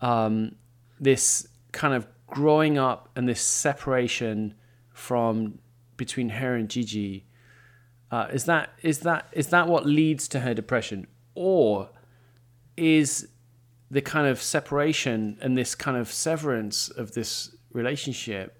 um, 0.00 0.54
this 1.00 1.48
kind 1.72 1.94
of 1.94 2.06
growing 2.28 2.78
up 2.78 3.08
and 3.16 3.28
this 3.28 3.40
separation 3.40 4.54
from 4.92 5.58
between 5.96 6.28
her 6.28 6.54
and 6.54 6.68
Jiji? 6.68 7.22
Uh, 8.10 8.28
is 8.32 8.44
that 8.44 8.70
is 8.82 9.00
that 9.00 9.26
is 9.32 9.48
that 9.48 9.66
what 9.66 9.86
leads 9.86 10.28
to 10.28 10.40
her 10.40 10.54
depression, 10.54 11.06
or 11.34 11.90
is 12.76 13.28
the 13.90 14.00
kind 14.00 14.26
of 14.26 14.40
separation 14.40 15.38
and 15.40 15.56
this 15.56 15.74
kind 15.74 15.96
of 15.96 16.10
severance 16.10 16.88
of 16.88 17.12
this 17.12 17.54
relationship 17.72 18.58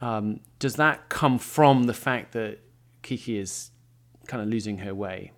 um, 0.00 0.40
does 0.58 0.76
that 0.76 1.08
come 1.08 1.38
from 1.38 1.84
the 1.84 1.94
fact 1.94 2.32
that 2.32 2.58
Kiki 3.02 3.38
is 3.38 3.70
kind 4.26 4.42
of 4.42 4.48
losing 4.48 4.78
her 4.78 4.94
way? 4.94 5.32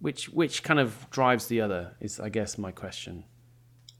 Which 0.00 0.28
which 0.28 0.62
kind 0.62 0.80
of 0.80 1.08
drives 1.10 1.46
the 1.46 1.60
other 1.60 1.96
is 2.00 2.20
I 2.20 2.28
guess 2.28 2.58
my 2.58 2.72
question. 2.72 3.24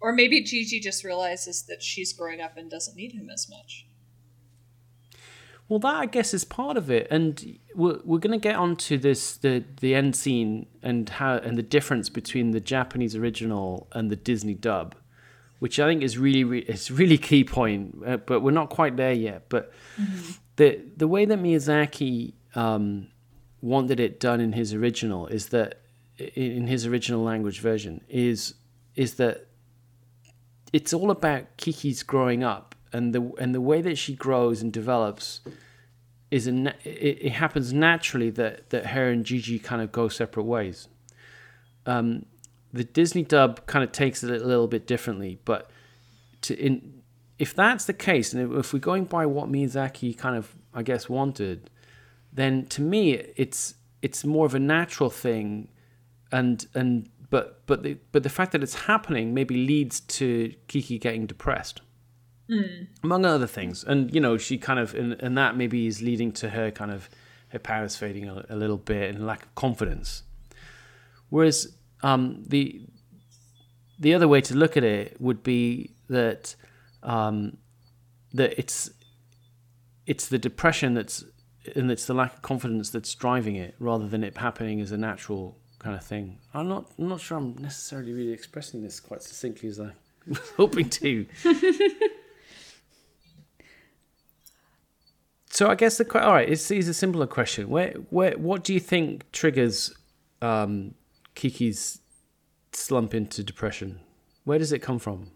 Or 0.00 0.12
maybe 0.12 0.42
Jiji 0.42 0.82
just 0.82 1.02
realizes 1.04 1.62
that 1.62 1.82
she's 1.82 2.12
growing 2.12 2.40
up 2.40 2.56
and 2.56 2.70
doesn't 2.70 2.96
need 2.96 3.12
him 3.12 3.30
as 3.32 3.48
much. 3.48 3.86
Well, 5.68 5.78
that 5.78 5.94
I 5.94 6.06
guess 6.06 6.34
is 6.34 6.44
part 6.44 6.76
of 6.76 6.90
it, 6.90 7.06
and 7.10 7.58
we're 7.74 7.98
we're 8.04 8.18
gonna 8.18 8.38
get 8.38 8.56
onto 8.56 8.98
this 8.98 9.36
the 9.36 9.64
the 9.80 9.94
end 9.94 10.14
scene 10.14 10.66
and 10.82 11.08
how 11.08 11.36
and 11.36 11.56
the 11.56 11.62
difference 11.62 12.08
between 12.10 12.50
the 12.50 12.60
Japanese 12.60 13.16
original 13.16 13.88
and 13.92 14.10
the 14.10 14.16
Disney 14.16 14.54
dub, 14.54 14.94
which 15.60 15.80
I 15.80 15.88
think 15.88 16.02
is 16.02 16.18
really 16.18 16.44
re- 16.44 16.66
it's 16.68 16.90
really 16.90 17.16
key 17.16 17.44
point, 17.44 17.96
uh, 18.06 18.18
but 18.18 18.40
we're 18.40 18.50
not 18.50 18.68
quite 18.68 18.96
there 18.96 19.14
yet. 19.14 19.48
But 19.48 19.72
the 20.56 20.80
the 20.96 21.08
way 21.08 21.24
that 21.24 21.38
Miyazaki 21.38 22.34
um, 22.54 23.08
wanted 23.62 24.00
it 24.00 24.20
done 24.20 24.40
in 24.40 24.52
his 24.52 24.74
original 24.74 25.26
is 25.28 25.48
that 25.48 25.80
in 26.18 26.66
his 26.66 26.86
original 26.86 27.22
language 27.22 27.60
version 27.60 28.02
is 28.08 28.54
is 28.94 29.14
that 29.14 29.46
it's 30.72 30.92
all 30.92 31.10
about 31.10 31.56
Kiki's 31.56 32.02
growing 32.02 32.44
up 32.44 32.73
and 32.94 33.12
the 33.12 33.32
and 33.38 33.54
the 33.54 33.60
way 33.60 33.82
that 33.82 33.98
she 33.98 34.14
grows 34.14 34.62
and 34.62 34.72
develops 34.72 35.40
is 36.30 36.46
a 36.46 36.68
it, 36.84 37.18
it 37.26 37.32
happens 37.32 37.72
naturally 37.72 38.30
that 38.30 38.70
that 38.70 38.86
her 38.86 39.10
and 39.10 39.26
Jiji 39.26 39.62
kind 39.62 39.82
of 39.82 39.92
go 39.92 40.08
separate 40.08 40.44
ways. 40.44 40.88
Um, 41.84 42.24
the 42.72 42.84
Disney 42.84 43.24
dub 43.24 43.66
kind 43.66 43.84
of 43.84 43.92
takes 43.92 44.22
it 44.22 44.30
a 44.30 44.46
little 44.46 44.68
bit 44.68 44.86
differently, 44.86 45.40
but 45.44 45.70
to 46.42 46.54
in 46.54 47.02
if 47.36 47.52
that's 47.52 47.84
the 47.84 47.92
case, 47.92 48.32
and 48.32 48.56
if, 48.56 48.72
we're 48.72 48.78
going 48.78 49.06
by 49.06 49.26
what 49.26 49.50
Miyazaki 49.50 50.16
kind 50.16 50.36
of 50.36 50.54
I 50.72 50.82
guess 50.84 51.08
wanted, 51.08 51.70
then 52.32 52.66
to 52.66 52.80
me 52.80 53.14
it's 53.36 53.74
it's 54.02 54.24
more 54.24 54.46
of 54.46 54.54
a 54.54 54.60
natural 54.60 55.10
thing, 55.10 55.68
and 56.30 56.64
and 56.74 57.10
but 57.28 57.66
but 57.66 57.82
the 57.82 57.98
but 58.12 58.22
the 58.22 58.28
fact 58.28 58.52
that 58.52 58.62
it's 58.62 58.86
happening 58.86 59.34
maybe 59.34 59.66
leads 59.66 59.98
to 59.98 60.54
Kiki 60.68 60.96
getting 60.96 61.26
depressed 61.26 61.80
among 63.02 63.24
other 63.24 63.46
things. 63.46 63.84
And 63.84 64.14
you 64.14 64.20
know, 64.20 64.36
she 64.38 64.58
kind 64.58 64.78
of 64.78 64.94
and, 64.94 65.14
and 65.14 65.36
that 65.38 65.56
maybe 65.56 65.86
is 65.86 66.02
leading 66.02 66.32
to 66.32 66.50
her 66.50 66.70
kind 66.70 66.90
of 66.90 67.08
her 67.48 67.58
powers 67.58 67.96
fading 67.96 68.28
a, 68.28 68.44
a 68.48 68.56
little 68.56 68.76
bit 68.76 69.14
and 69.14 69.26
lack 69.26 69.44
of 69.44 69.54
confidence. 69.54 70.22
Whereas 71.30 71.74
um, 72.02 72.44
the 72.46 72.82
the 73.98 74.14
other 74.14 74.28
way 74.28 74.40
to 74.42 74.54
look 74.54 74.76
at 74.76 74.84
it 74.84 75.20
would 75.20 75.42
be 75.42 75.92
that 76.08 76.54
um, 77.02 77.56
that 78.32 78.58
it's 78.58 78.90
it's 80.06 80.28
the 80.28 80.38
depression 80.38 80.94
that's 80.94 81.24
and 81.74 81.90
it's 81.90 82.06
the 82.06 82.14
lack 82.14 82.34
of 82.34 82.42
confidence 82.42 82.90
that's 82.90 83.14
driving 83.14 83.56
it 83.56 83.74
rather 83.78 84.06
than 84.06 84.22
it 84.22 84.36
happening 84.36 84.80
as 84.80 84.92
a 84.92 84.98
natural 84.98 85.56
kind 85.78 85.96
of 85.96 86.04
thing. 86.04 86.38
I'm 86.52 86.68
not 86.68 86.90
I'm 86.98 87.08
not 87.08 87.20
sure 87.20 87.38
I'm 87.38 87.56
necessarily 87.56 88.12
really 88.12 88.32
expressing 88.32 88.82
this 88.82 89.00
quite 89.00 89.22
succinctly 89.22 89.68
as 89.68 89.80
I 89.80 89.92
was 90.26 90.38
hoping 90.56 90.90
to. 90.90 91.26
so 95.54 95.68
I 95.68 95.76
guess 95.76 95.98
the 95.98 96.04
que- 96.04 96.20
all 96.20 96.32
right. 96.32 96.48
It's, 96.48 96.68
it's 96.72 96.88
a 96.88 96.94
simpler 96.94 97.28
question. 97.28 97.68
Where 97.68 97.92
where 98.10 98.36
what 98.36 98.64
do 98.64 98.74
you 98.74 98.80
think 98.80 99.30
triggers 99.30 99.94
um, 100.42 100.94
Kiki's 101.36 102.00
slump 102.72 103.14
into 103.14 103.44
depression? 103.44 104.00
Where 104.42 104.58
does 104.58 104.72
it 104.72 104.80
come 104.80 104.98
from? 104.98 105.30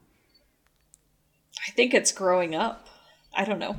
I 1.68 1.70
think 1.70 1.94
it's 1.94 2.10
growing 2.10 2.56
up. 2.56 2.88
I 3.32 3.44
don't 3.44 3.60
know. 3.60 3.76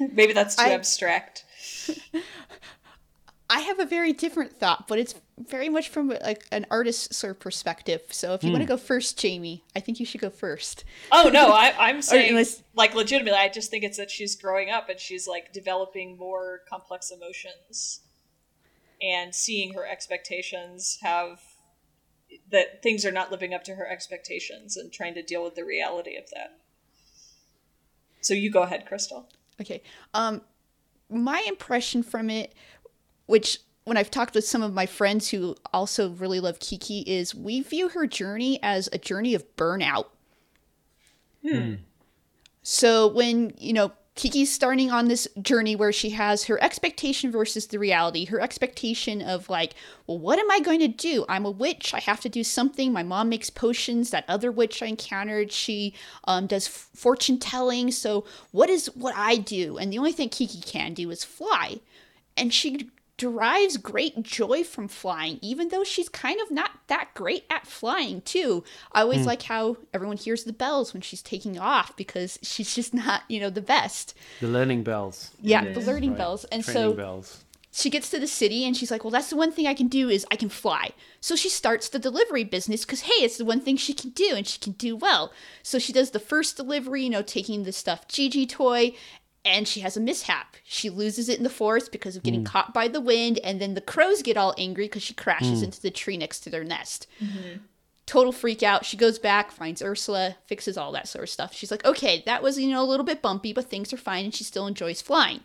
Maybe 0.12 0.32
that's 0.32 0.56
too 0.56 0.64
I- 0.64 0.70
abstract. 0.70 1.44
I 3.48 3.60
have 3.60 3.78
a 3.78 3.86
very 3.86 4.12
different 4.12 4.52
thought, 4.58 4.88
but 4.88 4.98
it's 4.98 5.14
very 5.38 5.68
much 5.68 5.88
from 5.88 6.08
like 6.08 6.46
an 6.50 6.66
artist's 6.70 7.16
sort 7.16 7.32
of 7.32 7.40
perspective. 7.40 8.02
So 8.10 8.34
if 8.34 8.42
you 8.42 8.50
want 8.50 8.62
to 8.62 8.66
go 8.68 8.76
first, 8.76 9.18
Jamie, 9.18 9.64
I 9.76 9.80
think 9.80 10.00
you 10.00 10.06
should 10.06 10.20
go 10.20 10.30
first. 10.30 10.84
Oh 11.12 11.30
no, 11.32 11.48
I, 11.52 11.72
I'm 11.78 12.02
saying 12.02 12.30
unless- 12.30 12.62
like 12.74 12.94
legitimately. 12.94 13.38
I 13.38 13.48
just 13.48 13.70
think 13.70 13.84
it's 13.84 13.98
that 13.98 14.10
she's 14.10 14.34
growing 14.34 14.70
up 14.70 14.88
and 14.88 14.98
she's 14.98 15.28
like 15.28 15.52
developing 15.52 16.16
more 16.16 16.62
complex 16.68 17.10
emotions, 17.12 18.00
and 19.00 19.34
seeing 19.34 19.74
her 19.74 19.86
expectations 19.86 20.98
have 21.02 21.40
that 22.50 22.82
things 22.82 23.04
are 23.06 23.12
not 23.12 23.30
living 23.30 23.54
up 23.54 23.62
to 23.64 23.74
her 23.76 23.86
expectations, 23.88 24.76
and 24.76 24.92
trying 24.92 25.14
to 25.14 25.22
deal 25.22 25.44
with 25.44 25.54
the 25.54 25.64
reality 25.64 26.16
of 26.16 26.28
that. 26.30 26.58
So 28.22 28.34
you 28.34 28.50
go 28.50 28.62
ahead, 28.62 28.86
Crystal. 28.86 29.28
Okay. 29.60 29.82
Um, 30.14 30.42
my 31.08 31.44
impression 31.46 32.02
from 32.02 32.28
it, 32.30 32.52
which 33.26 33.58
when 33.84 33.96
I've 33.96 34.10
talked 34.10 34.34
with 34.34 34.44
some 34.44 34.62
of 34.62 34.74
my 34.74 34.86
friends 34.86 35.30
who 35.30 35.54
also 35.72 36.10
really 36.10 36.40
love 36.40 36.58
Kiki, 36.58 37.00
is 37.00 37.34
we 37.34 37.60
view 37.60 37.90
her 37.90 38.06
journey 38.06 38.58
as 38.62 38.88
a 38.92 38.98
journey 38.98 39.34
of 39.34 39.44
burnout. 39.56 40.06
So 42.62 43.06
when, 43.06 43.54
you 43.58 43.72
know, 43.72 43.92
Kiki's 44.16 44.50
starting 44.50 44.90
on 44.90 45.08
this 45.08 45.28
journey 45.42 45.76
where 45.76 45.92
she 45.92 46.10
has 46.10 46.44
her 46.44 46.60
expectation 46.64 47.30
versus 47.30 47.66
the 47.66 47.78
reality. 47.78 48.24
Her 48.24 48.40
expectation 48.40 49.20
of 49.20 49.50
like, 49.50 49.74
well, 50.06 50.18
what 50.18 50.38
am 50.38 50.50
I 50.50 50.58
going 50.58 50.80
to 50.80 50.88
do? 50.88 51.26
I'm 51.28 51.44
a 51.44 51.50
witch. 51.50 51.92
I 51.92 52.00
have 52.00 52.22
to 52.22 52.30
do 52.30 52.42
something. 52.42 52.92
My 52.92 53.02
mom 53.02 53.28
makes 53.28 53.50
potions. 53.50 54.10
That 54.10 54.24
other 54.26 54.50
witch 54.50 54.82
I 54.82 54.86
encountered, 54.86 55.52
she 55.52 55.94
um, 56.24 56.46
does 56.46 56.66
f- 56.66 56.88
fortune 56.94 57.38
telling. 57.38 57.90
So 57.90 58.24
what 58.52 58.70
is 58.70 58.86
what 58.96 59.14
I 59.14 59.36
do? 59.36 59.76
And 59.76 59.92
the 59.92 59.98
only 59.98 60.12
thing 60.12 60.30
Kiki 60.30 60.62
can 60.62 60.94
do 60.94 61.10
is 61.10 61.22
fly. 61.22 61.80
And 62.38 62.54
she 62.54 62.88
derives 63.16 63.78
great 63.78 64.22
joy 64.22 64.62
from 64.62 64.88
flying, 64.88 65.38
even 65.40 65.68
though 65.68 65.84
she's 65.84 66.08
kind 66.08 66.40
of 66.40 66.50
not 66.50 66.72
that 66.88 67.10
great 67.14 67.44
at 67.48 67.66
flying, 67.66 68.20
too. 68.22 68.62
I 68.92 69.00
always 69.02 69.22
hmm. 69.22 69.28
like 69.28 69.42
how 69.42 69.78
everyone 69.94 70.18
hears 70.18 70.44
the 70.44 70.52
bells 70.52 70.92
when 70.92 71.00
she's 71.00 71.22
taking 71.22 71.58
off 71.58 71.96
because 71.96 72.38
she's 72.42 72.74
just 72.74 72.92
not, 72.92 73.22
you 73.28 73.40
know, 73.40 73.50
the 73.50 73.62
best. 73.62 74.14
The 74.40 74.48
learning 74.48 74.82
bells. 74.82 75.30
Yeah, 75.40 75.62
Yes, 75.62 75.76
the 75.76 75.90
learning 75.90 76.10
right. 76.10 76.18
bells. 76.18 76.44
And 76.46 76.62
Training 76.62 76.82
so 76.82 76.94
bells. 76.94 77.44
she 77.72 77.88
gets 77.88 78.10
to 78.10 78.18
the 78.18 78.26
city 78.26 78.64
and 78.64 78.76
she's 78.76 78.90
like, 78.90 79.02
well, 79.02 79.10
that's 79.10 79.30
the 79.30 79.36
one 79.36 79.50
thing 79.50 79.66
I 79.66 79.74
can 79.74 79.88
do 79.88 80.10
is 80.10 80.26
I 80.30 80.36
can 80.36 80.50
fly. 80.50 80.90
So 81.20 81.36
she 81.36 81.48
starts 81.48 81.88
the 81.88 81.98
delivery 81.98 82.44
business 82.44 82.84
because, 82.84 83.02
hey, 83.02 83.24
it's 83.24 83.38
the 83.38 83.46
one 83.46 83.60
thing 83.60 83.78
she 83.78 83.94
can 83.94 84.10
do 84.10 84.34
and 84.36 84.46
she 84.46 84.58
can 84.58 84.72
do 84.72 84.94
well. 84.94 85.32
So 85.62 85.78
she 85.78 85.92
does 85.94 86.10
the 86.10 86.20
first 86.20 86.56
delivery, 86.56 87.04
you 87.04 87.10
know, 87.10 87.22
taking 87.22 87.62
the 87.62 87.72
stuffed 87.72 88.10
Jiji 88.10 88.46
toy, 88.46 88.92
and 89.46 89.66
she 89.66 89.80
has 89.80 89.96
a 89.96 90.00
mishap. 90.00 90.56
She 90.64 90.90
loses 90.90 91.28
it 91.28 91.38
in 91.38 91.44
the 91.44 91.50
forest 91.50 91.92
because 91.92 92.16
of 92.16 92.22
getting 92.22 92.40
hmm. 92.40 92.46
caught 92.46 92.74
by 92.74 92.88
the 92.88 93.00
wind, 93.00 93.38
and 93.44 93.60
then 93.60 93.74
the 93.74 93.80
crows 93.80 94.22
get 94.22 94.36
all 94.36 94.54
angry 94.58 94.86
because 94.86 95.02
she 95.02 95.14
crashes 95.14 95.60
hmm. 95.60 95.66
into 95.66 95.80
the 95.80 95.90
tree 95.90 96.16
next 96.16 96.40
to 96.40 96.50
their 96.50 96.64
nest. 96.64 97.06
Mm-hmm. 97.22 97.58
Total 98.04 98.32
freak 98.32 98.62
out. 98.62 98.84
She 98.84 98.96
goes 98.96 99.18
back, 99.18 99.50
finds 99.50 99.82
Ursula, 99.82 100.36
fixes 100.46 100.76
all 100.76 100.92
that 100.92 101.08
sort 101.08 101.24
of 101.24 101.30
stuff. 101.30 101.54
She's 101.54 101.70
like, 101.70 101.84
okay, 101.84 102.22
that 102.26 102.42
was, 102.42 102.58
you 102.58 102.70
know, 102.70 102.82
a 102.82 102.86
little 102.86 103.06
bit 103.06 103.22
bumpy, 103.22 103.52
but 103.52 103.68
things 103.70 103.92
are 103.92 103.96
fine, 103.96 104.26
and 104.26 104.34
she 104.34 104.44
still 104.44 104.66
enjoys 104.66 105.00
flying. 105.00 105.40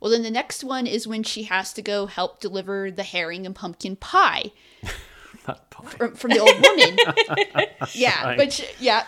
Well, 0.00 0.10
then 0.10 0.22
the 0.22 0.30
next 0.30 0.62
one 0.62 0.86
is 0.86 1.06
when 1.06 1.22
she 1.22 1.44
has 1.44 1.72
to 1.74 1.82
go 1.82 2.06
help 2.06 2.40
deliver 2.40 2.90
the 2.90 3.02
herring 3.02 3.46
and 3.46 3.54
pumpkin 3.54 3.96
pie 3.96 4.52
That 5.46 5.70
pie. 5.70 5.88
from, 5.88 6.14
from 6.14 6.30
the 6.32 6.38
old 6.38 6.60
woman. 6.60 7.68
yeah, 7.92 8.24
Right. 8.24 8.38
but 8.38 8.52
she- 8.52 8.66
yeah, 8.78 9.06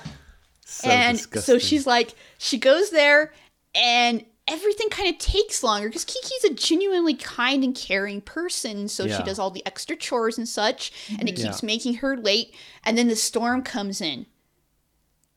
So 0.65 0.89
and 0.89 1.19
so 1.19 1.59
she's 1.59 1.87
like, 1.87 2.15
she 2.39 2.59
goes 2.59 2.91
there, 2.91 3.33
and 3.81 4.25
everything 4.47 4.89
kind 4.89 5.09
of 5.09 5.19
takes 5.19 5.63
longer 5.63 5.89
because 5.89 6.05
Kiki's 6.07 6.45
a 6.45 6.55
genuinely 6.55 7.15
kind 7.15 7.63
and 7.65 7.75
caring 7.75 8.21
person. 8.23 8.89
So 8.89 9.05
Yeah. 9.05 9.19
she 9.19 9.23
does 9.23 9.39
all 9.39 9.51
the 9.51 9.65
extra 9.67 9.95
chores 9.95 10.39
and 10.39 10.49
such, 10.49 10.91
and 11.19 11.29
it 11.29 11.37
keeps 11.37 11.63
Yeah. 11.63 11.67
making 11.67 11.95
her 11.97 12.17
late. 12.17 12.55
And 12.85 12.97
then 12.97 13.09
the 13.09 13.17
storm 13.17 13.63
comes 13.63 14.01
in, 14.01 14.25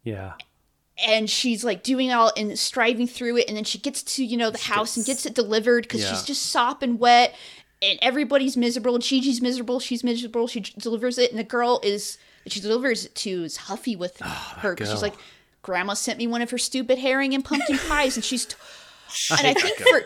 yeah. 0.04 0.34
and 0.98 1.30
she's 1.30 1.64
like 1.64 1.84
doing 1.84 2.12
all 2.12 2.32
and 2.38 2.58
striving 2.58 3.08
through 3.08 3.38
it 3.38 3.48
and 3.48 3.58
then 3.58 3.64
she 3.64 3.78
gets 3.80 4.04
to 4.04 4.24
you 4.24 4.38
know 4.38 4.50
the 4.52 4.58
house 4.60 4.96
and 4.98 5.06
gets 5.06 5.26
it 5.26 5.34
delivered 5.34 5.84
because 5.84 6.02
Yeah. 6.02 6.12
she's 6.12 6.24
just 6.24 6.44
sopping 6.48 6.98
wet 7.00 7.34
and 7.82 7.98
everybody's 8.02 8.56
miserable 8.56 8.94
and 8.96 9.04
Jiji's 9.04 9.42
miserable 9.42 9.80
she's 9.80 10.04
miserable 10.04 10.48
she 10.48 10.60
delivers 10.60 11.18
it 11.18 11.32
and 11.32 11.40
the 11.40 11.44
girl 11.44 11.80
is 11.84 12.18
she 12.48 12.60
delivers 12.60 13.06
it 13.06 13.16
to 13.16 13.44
is 13.44 13.58
huffy 13.58 13.96
with 13.96 14.18
her 14.20 14.76
because 14.76 14.90
she's 14.92 15.02
like 15.02 15.16
grandma 15.62 15.94
sent 15.94 16.18
me 16.18 16.28
one 16.28 16.42
of 16.42 16.52
her 16.52 16.58
stupid 16.58 16.98
herring 17.00 17.34
and 17.34 17.46
pumpkin 17.46 17.78
pies 17.88 18.16
and 18.16 18.24
she's 18.24 18.46
t- 18.46 18.56
and 19.38 19.48
i 19.48 19.54
think 19.54 19.78
for 19.78 20.02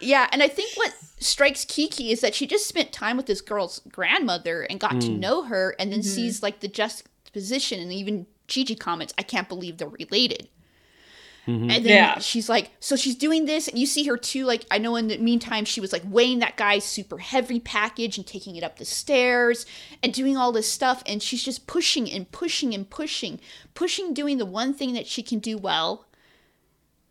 yeah 0.00 0.28
and 0.32 0.42
i 0.42 0.48
think 0.48 0.76
what 0.76 0.94
strikes 1.18 1.64
kiki 1.64 2.12
is 2.12 2.20
that 2.20 2.34
she 2.34 2.46
just 2.46 2.66
spent 2.66 2.92
time 2.92 3.16
with 3.16 3.26
this 3.26 3.40
girl's 3.40 3.80
grandmother 3.90 4.62
and 4.62 4.78
got 4.80 5.00
to 5.00 5.08
mm. 5.08 5.18
know 5.18 5.42
her 5.42 5.74
and 5.78 5.90
then 5.92 6.00
mm-hmm. 6.00 6.08
sees 6.08 6.42
like 6.42 6.60
the 6.60 6.68
juxtaposition 6.68 7.80
and 7.80 7.92
even 7.92 8.26
jiji 8.48 8.78
comments. 8.78 9.14
I 9.18 9.22
can't 9.22 9.48
believe 9.48 9.78
they're 9.78 9.88
related 9.88 10.48
Mm-hmm. 11.46 11.70
and 11.70 11.84
then 11.84 11.92
Yeah. 11.92 12.18
she's 12.18 12.48
like, 12.48 12.70
so 12.80 12.96
she's 12.96 13.14
doing 13.14 13.44
this, 13.44 13.68
and 13.68 13.78
you 13.78 13.86
see 13.86 14.04
her 14.04 14.16
too. 14.16 14.44
Like, 14.44 14.64
I 14.70 14.78
know 14.78 14.96
in 14.96 15.08
the 15.08 15.18
meantime, 15.18 15.64
she 15.64 15.80
was 15.80 15.92
like 15.92 16.02
weighing 16.06 16.38
that 16.38 16.56
guy's 16.56 16.84
super 16.84 17.18
heavy 17.18 17.60
package 17.60 18.16
and 18.16 18.26
taking 18.26 18.56
it 18.56 18.64
up 18.64 18.78
the 18.78 18.84
stairs 18.84 19.66
and 20.02 20.12
doing 20.12 20.36
all 20.36 20.52
this 20.52 20.70
stuff. 20.70 21.02
And 21.06 21.22
she's 21.22 21.42
just 21.42 21.66
pushing 21.66 22.10
and 22.10 22.30
pushing 22.30 22.74
and 22.74 22.88
pushing, 22.88 23.40
pushing, 23.74 24.14
doing 24.14 24.38
the 24.38 24.46
one 24.46 24.72
thing 24.72 24.94
that 24.94 25.06
she 25.06 25.22
can 25.22 25.38
do 25.38 25.58
well, 25.58 26.06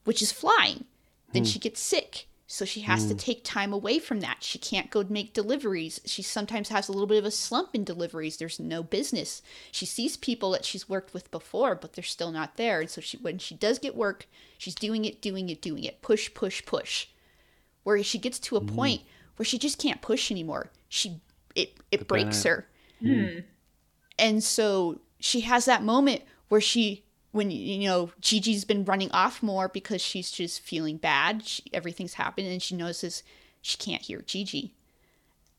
which 0.03 0.21
is 0.21 0.31
flying. 0.31 0.85
Then 1.31 1.43
hmm. 1.43 1.49
she 1.49 1.59
gets 1.59 1.79
sick. 1.81 2.27
So 2.45 2.65
she 2.65 2.81
has 2.81 3.07
to 3.07 3.15
mm. 3.15 3.19
take 3.19 3.43
time 3.43 3.71
away 3.71 3.99
from 3.99 4.19
that. 4.19 4.43
She 4.43 4.59
can't 4.59 4.91
go 4.91 5.03
make 5.07 5.33
deliveries. 5.33 6.01
She 6.05 6.21
sometimes 6.21 6.69
has 6.69 6.87
a 6.87 6.91
little 6.91 7.07
bit 7.07 7.17
of 7.17 7.25
a 7.25 7.31
slump 7.31 7.69
in 7.73 7.83
deliveries. 7.83 8.37
There's 8.37 8.59
no 8.59 8.83
business. 8.83 9.41
She 9.71 9.85
sees 9.85 10.17
people 10.17 10.51
that 10.51 10.65
she's 10.65 10.89
worked 10.89 11.13
with 11.13 11.31
before, 11.31 11.73
but 11.73 11.93
they're 11.93 12.03
still 12.03 12.31
not 12.31 12.57
there. 12.57 12.81
And 12.81 12.89
so 12.89 13.01
she 13.01 13.17
when 13.17 13.37
she 13.39 13.55
does 13.55 13.79
get 13.79 13.95
work, 13.95 14.27
she's 14.57 14.75
doing 14.75 15.05
it, 15.05 15.21
doing 15.21 15.49
it, 15.49 15.61
doing 15.61 15.83
it. 15.83 16.01
Push, 16.01 16.33
push, 16.33 16.63
push. 16.65 17.07
Where 17.83 18.01
she 18.03 18.19
gets 18.19 18.39
to 18.39 18.57
a 18.57 18.61
mm. 18.61 18.75
point 18.75 19.01
where 19.37 19.45
she 19.45 19.57
just 19.57 19.79
can't 19.79 20.01
push 20.01 20.29
anymore. 20.29 20.69
She 20.89 21.21
it 21.55 21.73
it 21.91 22.07
breaks 22.07 22.41
burnout. 22.41 22.47
her. 22.47 22.67
Hmm. 22.99 23.07
Mm. 23.07 23.43
And 24.19 24.43
so 24.43 25.01
she 25.19 25.41
has 25.41 25.65
that 25.65 25.83
moment 25.83 26.21
where 26.49 26.61
she, 26.61 27.03
when 27.33 27.51
you 27.51 27.89
know 27.89 28.11
Jiji's 28.21 28.63
been 28.63 28.85
running 28.85 29.11
off 29.11 29.43
more 29.43 29.67
because 29.67 30.01
she's 30.01 30.31
just 30.31 30.61
feeling 30.61 30.97
bad. 30.97 31.45
She, 31.45 31.63
everything's 31.73 32.13
happened, 32.13 32.47
and 32.47 32.61
she 32.61 32.75
notices 32.75 33.23
she 33.61 33.77
can't 33.77 34.03
hear 34.03 34.19
Jiji. 34.19 34.71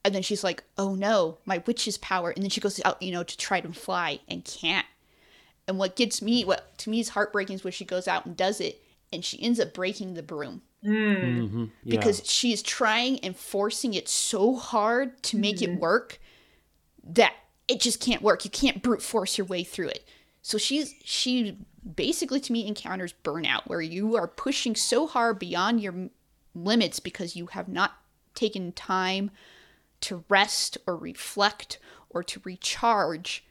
And 0.05 0.14
then 0.14 0.22
she's 0.22 0.45
like, 0.45 0.64
"Oh 0.79 0.95
no, 0.95 1.39
my 1.45 1.62
witch's 1.66 1.99
power!" 1.99 2.31
And 2.31 2.43
then 2.43 2.51
she 2.51 2.61
goes 2.61 2.81
out, 2.85 3.03
you 3.03 3.12
know, 3.12 3.25
to 3.25 3.37
try 3.37 3.61
to 3.61 3.72
fly 3.72 4.20
and 4.29 4.45
can't. 4.45 4.87
And 5.66 5.79
what 5.79 5.97
gets 5.97 6.22
me, 6.22 6.45
what 6.45 6.79
to 6.79 6.91
me 6.91 7.01
is 7.01 7.11
heartbreaking, 7.11 7.57
is 7.57 7.64
when 7.64 7.72
she 7.72 7.85
goes 7.85 8.07
out 8.07 8.25
and 8.25 8.37
does 8.37 8.61
it, 8.61 8.81
and 9.12 9.25
she 9.25 9.43
ends 9.43 9.59
up 9.59 9.75
breaking 9.75 10.14
the 10.14 10.22
broom 10.22 10.62
mm. 10.85 10.93
mm-hmm. 10.93 11.64
Yeah. 11.83 11.99
because 11.99 12.22
she 12.25 12.53
is 12.53 12.62
trying 12.62 13.18
and 13.20 13.37
forcing 13.37 13.95
it 13.95 14.09
so 14.09 14.55
hard 14.55 15.20
to 15.25 15.39
make 15.39 15.61
it 15.61 15.70
mm-hmm. 15.70 15.81
work 15.81 16.20
that 17.03 17.35
it 17.66 17.81
just 17.81 18.01
can't 18.01 18.22
work. 18.22 18.45
You 18.45 18.51
can't 18.51 18.83
brute 18.83 19.03
force 19.03 19.39
your 19.39 19.47
way 19.47 19.64
through 19.64 19.89
it. 19.89 20.07
So 20.45 20.59
she's 20.59 20.95
she 21.03 21.57
basically 21.97 22.38
to 22.38 22.53
me 22.53 22.66
encounters 22.66 23.14
burnout 23.24 23.62
where 23.66 23.80
you 23.80 24.14
are 24.14 24.28
pushing 24.28 24.76
so 24.76 25.07
hard 25.07 25.38
beyond 25.38 25.80
your 25.80 26.11
limits 26.55 27.01
because 27.01 27.34
you 27.34 27.47
have 27.47 27.66
not 27.66 27.95
taken 28.34 28.70
time 28.72 29.30
to 30.03 30.22
rest 30.28 30.76
or 30.86 30.99
reflect 30.99 31.78
or 32.11 32.22
to 32.22 32.42
recharge. 32.45 33.42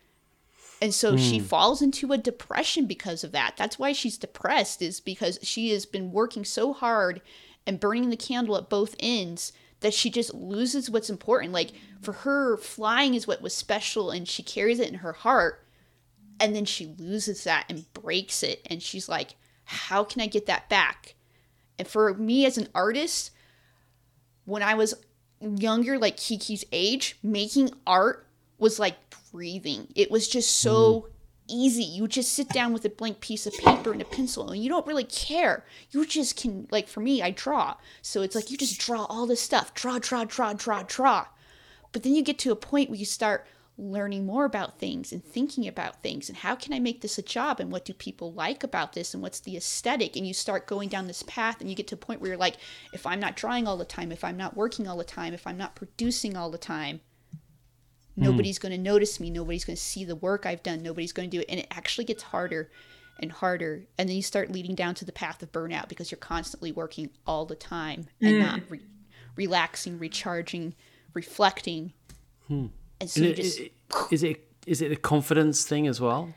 And 0.84 0.94
so 0.94 1.18
she 1.18 1.40
hmm. 1.40 1.46
falls 1.46 1.82
into 1.82 2.14
a 2.14 2.18
depression 2.18 2.86
because 2.86 3.24
of 3.24 3.32
that. 3.32 3.56
That's 3.58 3.80
why 3.80 3.92
she's 3.92 4.18
depressed, 4.18 4.80
is 4.82 5.00
because 5.00 5.40
she 5.42 5.72
has 5.72 5.88
been 5.88 6.12
working 6.12 6.46
so 6.46 6.74
hard 6.74 7.22
and 7.66 7.80
burning 7.80 8.12
the 8.12 8.18
candle 8.18 8.56
at 8.56 8.70
both 8.70 8.96
ends 9.00 9.52
that 9.80 9.96
she 9.96 10.12
just 10.12 10.32
loses 10.36 10.92
what's 10.92 11.10
important. 11.10 11.54
Like 11.54 11.72
for 12.02 12.12
her, 12.12 12.56
flying 12.58 13.16
is 13.16 13.26
what 13.26 13.42
was 13.42 13.56
special 13.56 14.12
and 14.12 14.28
she 14.28 14.44
carries 14.44 14.80
it 14.80 14.90
in 14.90 14.96
her 14.96 15.14
heart. 15.14 15.63
And 16.44 16.54
then 16.54 16.66
she 16.66 16.94
loses 17.00 17.46
that 17.46 17.64
and 17.70 17.86
breaks 17.94 18.44
it. 18.44 18.68
And 18.70 18.84
she's 18.84 19.08
like, 19.08 19.36
how 19.64 20.04
can 20.04 20.22
I 20.22 20.28
get 20.28 20.46
that 20.48 20.68
back? 20.68 21.16
And 21.80 21.88
for 21.88 22.14
me 22.16 22.46
as 22.46 22.58
an 22.58 22.68
artist, 22.76 23.32
when 24.44 24.62
I 24.62 24.74
was 24.74 24.94
younger, 25.40 25.98
like 25.98 26.18
Kiki's 26.18 26.66
age, 26.74 27.18
making 27.24 27.70
art 27.88 28.28
was 28.58 28.78
like 28.78 28.98
breathing. 29.32 29.88
It 29.96 30.12
was 30.12 30.28
just 30.28 30.60
so 30.60 30.74
mm-hmm. 30.94 31.10
easy. 31.48 31.84
You 31.86 32.10
just 32.10 32.34
sit 32.34 32.50
down 32.50 32.74
with 32.74 32.84
a 32.84 32.90
blank 32.90 33.22
piece 33.22 33.48
of 33.48 33.54
paper 33.54 33.94
and 33.94 34.02
a 34.02 34.06
pencil 34.06 34.52
and 34.52 34.62
you 34.62 34.68
don't 34.68 34.86
really 34.86 35.06
care. 35.06 35.64
You 35.92 36.06
just 36.06 36.36
can, 36.36 36.68
like, 36.72 36.90
for 36.90 37.00
me, 37.00 37.22
I 37.22 37.32
draw. 37.32 37.76
So 38.02 38.22
it's 38.22 38.36
like 38.36 38.52
you 38.52 38.58
just 38.58 38.82
draw 38.82 39.06
all 39.06 39.28
this 39.28 39.40
stuff 39.40 39.74
draw, 39.74 39.98
draw, 39.98 40.26
draw, 40.26 40.52
draw, 40.52 40.84
draw. 40.86 41.28
But 41.94 42.04
then 42.04 42.14
you 42.14 42.22
get 42.22 42.38
to 42.40 42.52
a 42.52 42.58
point 42.58 42.90
where 42.90 43.00
you 43.00 43.06
start 43.06 43.48
learning 43.78 44.26
more 44.26 44.46
about 44.46 44.78
things 44.78 45.12
and 45.12 45.24
thinking 45.24 45.68
about 45.68 46.02
things 46.04 46.30
and 46.30 46.38
how 46.38 46.56
can 46.56 46.74
I 46.74 46.80
make 46.80 47.02
this 47.02 47.18
a 47.18 47.24
job 47.24 47.60
and 47.60 47.72
what 47.72 47.86
do 47.86 47.94
people 47.94 48.32
like 48.32 48.64
about 48.64 48.94
this 48.94 49.14
and 49.14 49.24
what's 49.24 49.40
the 49.40 49.58
aesthetic? 49.58 50.16
And 50.16 50.28
you 50.28 50.34
start 50.34 50.68
going 50.68 50.90
down 50.90 51.08
this 51.08 51.24
path 51.24 51.60
and 51.60 51.70
you 51.70 51.76
get 51.76 51.88
to 51.88 51.96
a 51.96 51.98
point 51.98 52.22
where 52.22 52.30
you're 52.30 52.38
like 52.38 52.58
if 52.94 53.08
I'm 53.08 53.20
not 53.20 53.36
drawing 53.36 53.68
all 53.68 53.78
the 53.78 53.86
time 53.86 54.12
if 54.12 54.24
I'm 54.24 54.38
not 54.38 54.56
working 54.56 54.88
all 54.88 54.98
the 54.98 55.04
time 55.04 55.34
if 55.34 55.48
I'm 55.48 55.58
not 55.58 55.76
producing 55.76 56.38
all 56.38 56.52
the 56.52 56.58
time 56.60 57.02
hmm. 58.16 58.24
nobody's 58.24 58.60
going 58.60 58.74
to 58.74 58.78
notice 58.78 59.20
me. 59.20 59.32
Nobody's 59.32 59.66
going 59.66 59.78
to 59.78 59.82
see 59.82 60.06
the 60.06 60.16
work 60.16 60.46
I've 60.46 60.64
done. 60.64 60.84
Nobody's 60.84 61.14
going 61.14 61.30
to 61.30 61.38
do 61.38 61.42
it. 61.42 61.50
And 61.50 61.60
it 61.60 61.68
actually 61.72 62.06
gets 62.06 62.24
harder 62.24 62.70
and 63.20 63.32
harder. 63.32 63.86
And 63.98 64.08
then 64.08 64.16
you 64.16 64.22
start 64.22 64.52
leading 64.52 64.76
down 64.76 64.94
to 64.96 65.06
the 65.06 65.12
path 65.12 65.42
of 65.42 65.52
burnout 65.52 65.90
because 65.90 66.12
you're 66.12 66.20
constantly 66.20 66.72
working 66.72 67.10
all 67.26 67.46
the 67.46 67.56
time 67.56 68.06
and 68.22 68.36
hmm. 68.36 68.42
not 68.42 68.62
re- 68.70 68.82
relaxing 69.36 69.98
recharging 69.98 70.76
reflecting 71.16 71.94
hmm. 72.48 72.68
And 73.04 73.10
so 73.10 73.22
it- 73.22 73.36
just 73.36 73.60
it- 73.60 73.74
is 74.12 74.24
it 74.24 74.48
is 74.66 74.82
it 74.82 74.92
a 74.92 74.96
confidence 74.96 75.66
thing 75.66 75.88
as 75.88 76.00
well? 76.02 76.34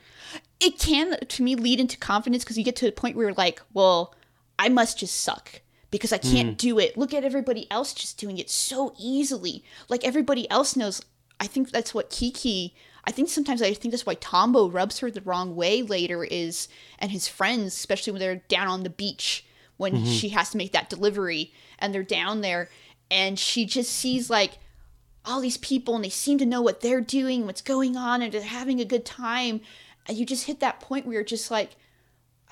it 0.59 0.79
can 0.79 1.19
to 1.29 1.43
me 1.43 1.55
lead 1.55 1.81
into 1.81 1.99
confidence 1.99 2.43
because 2.43 2.57
you 2.57 2.65
get 2.65 2.77
to 2.77 2.89
a 2.89 2.93
point 2.93 3.15
where 3.15 3.27
you're 3.27 3.35
like 3.35 3.61
well 3.75 4.15
i 4.59 4.69
must 4.69 4.99
just 4.99 5.21
suck 5.21 5.61
because 5.91 6.13
i 6.13 6.19
can't 6.19 6.55
mm. 6.55 6.57
do 6.57 6.79
it. 6.79 6.97
Look 6.99 7.15
at 7.15 7.25
everybody 7.25 7.71
else 7.71 7.95
just 7.95 8.19
doing 8.19 8.39
it 8.39 8.51
so 8.51 8.93
easily. 8.99 9.63
Like 9.89 10.05
everybody 10.05 10.51
else 10.51 10.77
knows 10.77 11.01
i 11.41 11.47
think 11.47 11.71
that's 11.71 11.95
what 11.95 12.11
kiki 12.11 12.75
i 13.05 13.11
think 13.11 13.29
sometimes 13.29 13.63
i 13.63 13.73
think 13.75 13.93
that's 13.93 14.07
why 14.07 14.15
tombo 14.15 14.69
rubs 14.69 14.99
her 15.01 15.11
the 15.11 15.21
wrong 15.21 15.55
way 15.55 15.83
later 15.83 16.25
is 16.25 16.69
and 16.99 17.11
his 17.11 17.29
friends 17.29 17.75
especially 17.75 18.13
when 18.13 18.21
they're 18.21 18.43
down 18.49 18.69
on 18.69 18.83
the 18.83 18.91
beach 18.91 19.45
when 19.77 19.93
mm-hmm. 19.93 20.05
she 20.07 20.31
has 20.31 20.51
to 20.51 20.57
make 20.57 20.73
that 20.73 20.89
delivery 20.89 21.53
and 21.79 21.93
they're 21.95 22.03
down 22.03 22.41
there 22.41 22.69
and 23.11 23.39
she 23.39 23.67
just 23.67 23.93
sees 23.93 24.31
like 24.31 24.59
all 25.27 25.41
these 25.41 25.57
people 25.59 25.95
and 25.97 26.05
they 26.05 26.09
seem 26.09 26.39
to 26.39 26.47
know 26.47 26.63
what 26.63 26.81
they're 26.81 27.01
doing, 27.01 27.45
what's 27.45 27.63
going 27.63 27.97
on, 27.97 28.23
and 28.23 28.33
they're 28.33 28.43
having 28.43 28.81
a 28.81 28.85
good 28.85 29.05
time. 29.05 29.61
And 30.07 30.17
you 30.17 30.25
just 30.25 30.47
hit 30.47 30.61
that 30.61 30.81
point 30.81 31.05
where 31.05 31.15
you're 31.15 31.25
just 31.25 31.51
like, 31.51 31.77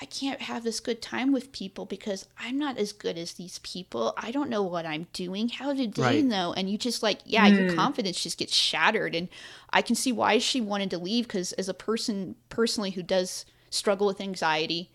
I 0.01 0.07
can't 0.07 0.41
have 0.43 0.65
this 0.65 0.81
good 0.81 1.01
time 1.01 1.33
with 1.33 1.53
people 1.53 1.87
because 1.87 2.27
I'm 2.39 2.59
not 2.59 2.79
as 2.79 2.93
good 2.93 3.17
as 3.17 3.35
these 3.35 3.61
people. 3.61 4.13
I 4.17 4.33
don't 4.33 4.51
know 4.51 4.63
what 4.63 4.85
I'm 4.85 5.07
doing. 5.13 5.49
How 5.49 5.73
did 5.73 5.95
they 5.95 6.03
Right. 6.03 6.25
know? 6.25 6.53
And 6.53 6.69
you 6.69 6.77
just 6.77 7.01
like, 7.03 7.21
yeah, 7.25 7.47
your 7.47 7.71
mm. 7.71 7.77
confidence 7.77 8.21
just 8.21 8.39
gets 8.39 8.55
shattered. 8.55 9.15
And 9.15 9.29
I 9.71 9.83
can 9.83 9.95
see 9.95 10.11
why 10.11 10.39
she 10.39 10.61
wanted 10.61 10.91
to 10.91 10.99
leave 10.99 11.29
because 11.29 11.53
as 11.53 11.69
a 11.69 11.75
person 11.75 12.35
personally 12.49 12.91
who 12.91 13.05
does 13.05 13.47
struggle 13.71 14.09
with 14.09 14.21
anxiety, 14.21 14.91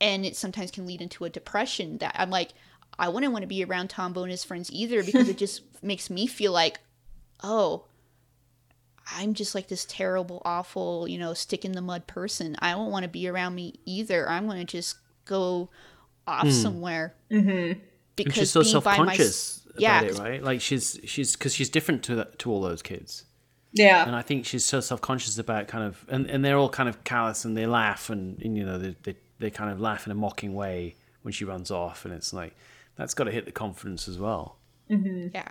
and 0.00 0.26
it 0.26 0.36
sometimes 0.36 0.70
can 0.70 0.86
lead 0.86 1.00
into 1.00 1.24
a 1.24 1.30
depression 1.30 1.98
that 1.98 2.14
I'm 2.18 2.28
like, 2.30 2.50
I 2.98 3.08
wouldn't 3.08 3.32
want 3.32 3.42
to 3.44 3.48
be 3.48 3.64
around 3.64 3.88
Tombo 3.88 4.22
and 4.22 4.30
his 4.30 4.44
friends 4.44 4.70
either 4.70 5.02
because 5.02 5.28
it 5.28 5.38
just 5.44 5.62
makes 5.82 6.10
me 6.10 6.26
feel 6.26 6.52
like, 6.52 6.80
oh, 7.42 7.84
I'm 9.10 9.34
just 9.34 9.54
like 9.54 9.68
this 9.68 9.84
terrible, 9.84 10.40
awful, 10.44 11.06
you 11.08 11.18
know, 11.18 11.34
stick 11.34 11.64
in 11.64 11.72
the 11.72 11.82
mud 11.82 12.06
person. 12.06 12.56
I 12.60 12.72
don't 12.72 12.90
want 12.90 13.02
to 13.02 13.08
be 13.08 13.28
around 13.28 13.54
me 13.54 13.74
either. 13.84 14.28
I'm 14.28 14.46
going 14.46 14.58
to 14.58 14.64
just 14.64 14.96
go 15.26 15.68
off 16.26 16.50
somewhere. 16.50 17.14
Mm-hmm. 17.30 17.80
Because 18.16 18.34
she's 18.34 18.50
so 18.50 18.60
being 18.62 18.72
by 18.82 18.96
my- 18.98 19.16
self-conscious 19.16 19.66
yeah, 19.76 19.98
about 19.98 20.04
it, 20.04 20.10
'cause- 20.12 20.20
right? 20.20 20.42
Like 20.42 20.60
she's 20.60 21.00
she's 21.04 21.34
because 21.36 21.54
she's 21.54 21.68
different 21.68 22.02
to 22.04 22.14
that, 22.16 22.38
to 22.40 22.50
all 22.50 22.60
those 22.62 22.80
kids, 22.80 23.24
Yeah. 23.72 24.06
and 24.06 24.14
I 24.14 24.22
think 24.22 24.46
she's 24.46 24.64
so 24.64 24.80
self-conscious 24.80 25.36
about 25.36 25.66
kind 25.68 25.82
of 25.84 26.04
and, 26.08 26.30
and 26.30 26.44
they're 26.44 26.56
all 26.56 26.68
kind 26.68 26.88
of 26.88 27.02
callous 27.02 27.44
and 27.44 27.56
they 27.56 27.66
laugh 27.66 28.08
and, 28.08 28.40
and 28.40 28.56
you 28.56 28.64
know 28.64 28.78
they, 28.78 28.94
they 29.02 29.16
they 29.40 29.50
kind 29.50 29.70
of 29.72 29.80
laugh 29.80 30.06
in 30.06 30.12
a 30.12 30.14
mocking 30.14 30.54
way 30.54 30.94
when 31.22 31.32
she 31.32 31.44
runs 31.44 31.72
off, 31.72 32.04
and 32.04 32.14
it's 32.14 32.32
like 32.32 32.54
that's 32.94 33.14
got 33.14 33.24
to 33.24 33.32
hit 33.32 33.46
the 33.46 33.52
confidence 33.52 34.06
as 34.08 34.16
well. 34.18 34.58
Yeah. 34.88 35.48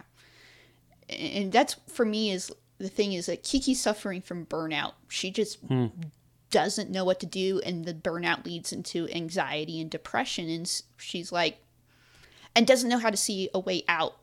And 1.19 1.51
that's 1.51 1.75
for 1.87 2.05
me 2.05 2.31
is 2.31 2.51
the 2.77 2.89
thing 2.89 3.13
is 3.13 3.27
that 3.27 3.43
Kiki's 3.43 3.81
suffering 3.81 4.21
from 4.21 4.45
burnout. 4.45 4.93
She 5.07 5.31
just 5.31 5.59
doesn't 6.49 6.89
know 6.89 7.03
what 7.03 7.19
to 7.19 7.25
do 7.25 7.59
and 7.65 7.85
the 7.85 7.93
burnout 7.93 8.45
leads 8.45 8.71
into 8.71 9.09
anxiety 9.09 9.81
and 9.81 9.89
depression 9.89 10.49
and 10.49 10.81
she's 10.97 11.31
like 11.31 11.57
and 12.55 12.67
doesn't 12.67 12.89
know 12.89 12.99
how 12.99 13.09
to 13.09 13.17
see 13.17 13.49
a 13.53 13.59
way 13.59 13.83
out. 13.87 14.17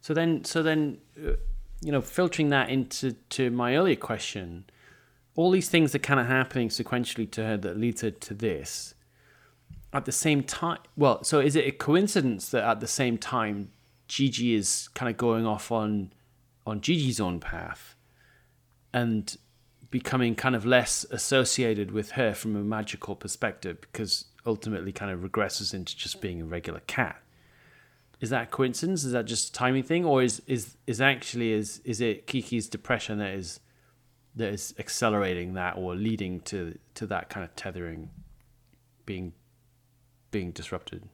So 0.00 0.14
then, 0.14 0.44
so 0.44 0.62
then, 0.62 0.98
uh, 1.18 1.32
you 1.80 1.90
know, 1.90 2.00
filtering 2.00 2.50
that 2.50 2.70
into 2.70 3.12
to 3.30 3.50
my 3.50 3.74
earlier 3.76 3.96
question, 3.96 4.64
all 5.34 5.50
these 5.50 5.68
things 5.68 5.94
are 5.94 5.98
kind 5.98 6.20
of 6.20 6.26
happening 6.26 6.68
sequentially 6.68 7.28
to 7.32 7.44
her 7.44 7.56
that 7.56 7.76
leads 7.76 8.02
her 8.02 8.10
to 8.10 8.34
this. 8.34 8.94
At 9.92 10.04
the 10.04 10.12
same 10.12 10.42
time, 10.42 10.78
well, 10.96 11.24
so 11.24 11.40
is 11.40 11.56
it 11.56 11.66
a 11.66 11.72
coincidence 11.72 12.50
that 12.50 12.62
at 12.62 12.80
the 12.80 12.86
same 12.86 13.18
time, 13.18 13.72
Jiji 14.08 14.54
is 14.54 14.88
kind 14.94 15.10
of 15.10 15.16
going 15.16 15.46
off 15.46 15.70
on 15.70 16.12
on 16.66 16.80
Jiji's 16.80 17.20
own 17.20 17.40
path, 17.40 17.94
and 18.92 19.36
becoming 19.90 20.34
kind 20.34 20.54
of 20.54 20.66
less 20.66 21.04
associated 21.10 21.90
with 21.90 22.12
her 22.12 22.34
from 22.34 22.54
a 22.56 22.60
magical 22.60 23.16
perspective 23.16 23.80
because 23.80 24.26
ultimately 24.44 24.92
kind 24.92 25.10
of 25.10 25.20
regresses 25.20 25.72
into 25.72 25.96
just 25.96 26.20
being 26.20 26.42
a 26.42 26.44
regular 26.44 26.80
cat 26.80 27.22
is 28.20 28.30
that 28.30 28.50
coincidence? 28.50 29.04
Is 29.04 29.12
that 29.12 29.26
just 29.26 29.50
a 29.50 29.52
timing 29.52 29.84
thing, 29.84 30.04
or 30.04 30.22
is 30.22 30.42
is 30.46 30.76
is 30.86 31.00
actually 31.00 31.52
is 31.52 31.80
is 31.84 32.00
it 32.00 32.26
Kiki's 32.26 32.68
depression 32.68 33.18
that 33.18 33.34
is 33.34 33.60
that 34.34 34.52
is 34.52 34.74
accelerating 34.78 35.54
that 35.54 35.76
or 35.76 35.94
leading 35.94 36.40
to 36.40 36.76
to 36.94 37.06
that 37.06 37.28
kind 37.28 37.44
of 37.44 37.54
tethering 37.54 38.10
being 39.06 39.34
being 40.30 40.50
disrupted? 40.50 41.08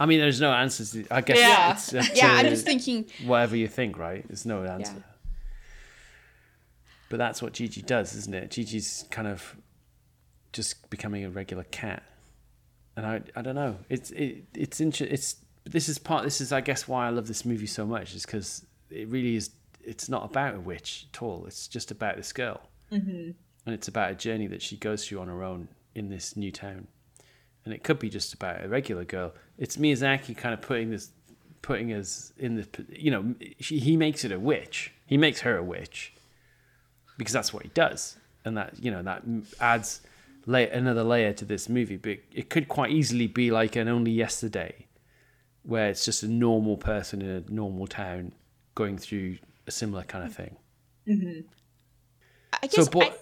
I 0.00 0.06
mean, 0.06 0.18
there's 0.18 0.40
no 0.40 0.50
answers. 0.52 0.92
to- 0.92 1.06
I 1.10 1.20
guess 1.20 1.38
Yeah. 1.38 2.00
it's 2.00 2.16
Yeah, 2.16 2.32
I'm 2.32 2.46
just 2.46 2.64
thinking 2.64 3.04
whatever 3.24 3.54
you 3.54 3.68
think, 3.68 3.98
right? 3.98 4.26
There's 4.26 4.46
no 4.46 4.64
answer. 4.64 4.94
Yeah. 4.96 5.02
But 7.10 7.18
that's 7.18 7.42
what 7.42 7.52
Jiji 7.52 7.84
does, 7.84 8.14
isn't 8.14 8.34
it? 8.34 8.50
Jiji's 8.50 9.04
kind 9.10 9.28
of 9.28 9.56
just 10.52 10.88
becoming 10.90 11.24
a 11.24 11.30
regular 11.30 11.64
cat, 11.64 12.02
and 12.96 13.04
I 13.04 13.20
I 13.36 13.42
don't 13.42 13.56
know. 13.56 13.78
It's 13.88 14.10
it 14.12 14.44
it's 14.54 14.80
inter- 14.80 15.06
It's 15.10 15.36
this 15.64 15.88
is 15.88 15.98
part. 15.98 16.24
This 16.24 16.40
is 16.40 16.52
I 16.52 16.60
guess 16.60 16.88
why 16.88 17.06
I 17.06 17.10
love 17.10 17.26
this 17.26 17.44
movie 17.44 17.66
so 17.66 17.84
much 17.84 18.14
is 18.14 18.24
because 18.24 18.64
it 18.90 19.08
really 19.08 19.36
is. 19.36 19.50
It's 19.82 20.08
not 20.08 20.24
about 20.24 20.54
a 20.54 20.60
witch 20.60 21.08
at 21.12 21.22
all. 21.22 21.46
It's 21.46 21.66
just 21.66 21.90
about 21.90 22.16
this 22.16 22.32
girl, 22.32 22.60
mm-hmm. 22.92 23.30
and 23.66 23.74
it's 23.74 23.88
about 23.88 24.12
a 24.12 24.14
journey 24.14 24.46
that 24.46 24.62
she 24.62 24.76
goes 24.76 25.06
through 25.06 25.20
on 25.20 25.28
her 25.28 25.42
own 25.42 25.68
in 25.94 26.10
this 26.10 26.36
new 26.36 26.52
town. 26.52 26.86
And 27.64 27.74
it 27.74 27.82
could 27.82 27.98
be 27.98 28.08
just 28.08 28.32
about 28.32 28.64
a 28.64 28.68
regular 28.68 29.04
girl. 29.04 29.32
It's 29.58 29.76
Miyazaki 29.76 30.36
kind 30.36 30.54
of 30.54 30.62
putting 30.62 30.90
this, 30.90 31.10
putting 31.60 31.92
us 31.92 32.32
in 32.38 32.56
the, 32.56 32.66
you 32.88 33.10
know, 33.10 33.34
she, 33.58 33.78
he 33.78 33.96
makes 33.96 34.24
it 34.24 34.32
a 34.32 34.40
witch. 34.40 34.92
He 35.06 35.18
makes 35.18 35.40
her 35.40 35.56
a 35.56 35.62
witch 35.62 36.14
because 37.18 37.34
that's 37.34 37.52
what 37.52 37.62
he 37.62 37.68
does, 37.74 38.16
and 38.46 38.56
that 38.56 38.82
you 38.82 38.90
know 38.90 39.02
that 39.02 39.22
adds 39.60 40.00
lay, 40.46 40.70
another 40.70 41.04
layer 41.04 41.34
to 41.34 41.44
this 41.44 41.68
movie. 41.68 41.96
But 41.96 42.18
it 42.32 42.48
could 42.48 42.68
quite 42.68 42.92
easily 42.92 43.26
be 43.26 43.50
like 43.50 43.76
an 43.76 43.88
Only 43.88 44.12
Yesterday, 44.12 44.86
where 45.64 45.90
it's 45.90 46.04
just 46.04 46.22
a 46.22 46.28
normal 46.28 46.78
person 46.78 47.20
in 47.20 47.28
a 47.28 47.52
normal 47.52 47.86
town 47.86 48.32
going 48.74 48.96
through 48.96 49.36
a 49.66 49.70
similar 49.70 50.02
kind 50.04 50.24
of 50.24 50.34
thing. 50.34 50.56
Mm-hmm. 51.06 51.40
I 52.62 52.68
So, 52.68 52.76
guess 52.76 52.88
but, 52.88 53.02
I, 53.02 53.12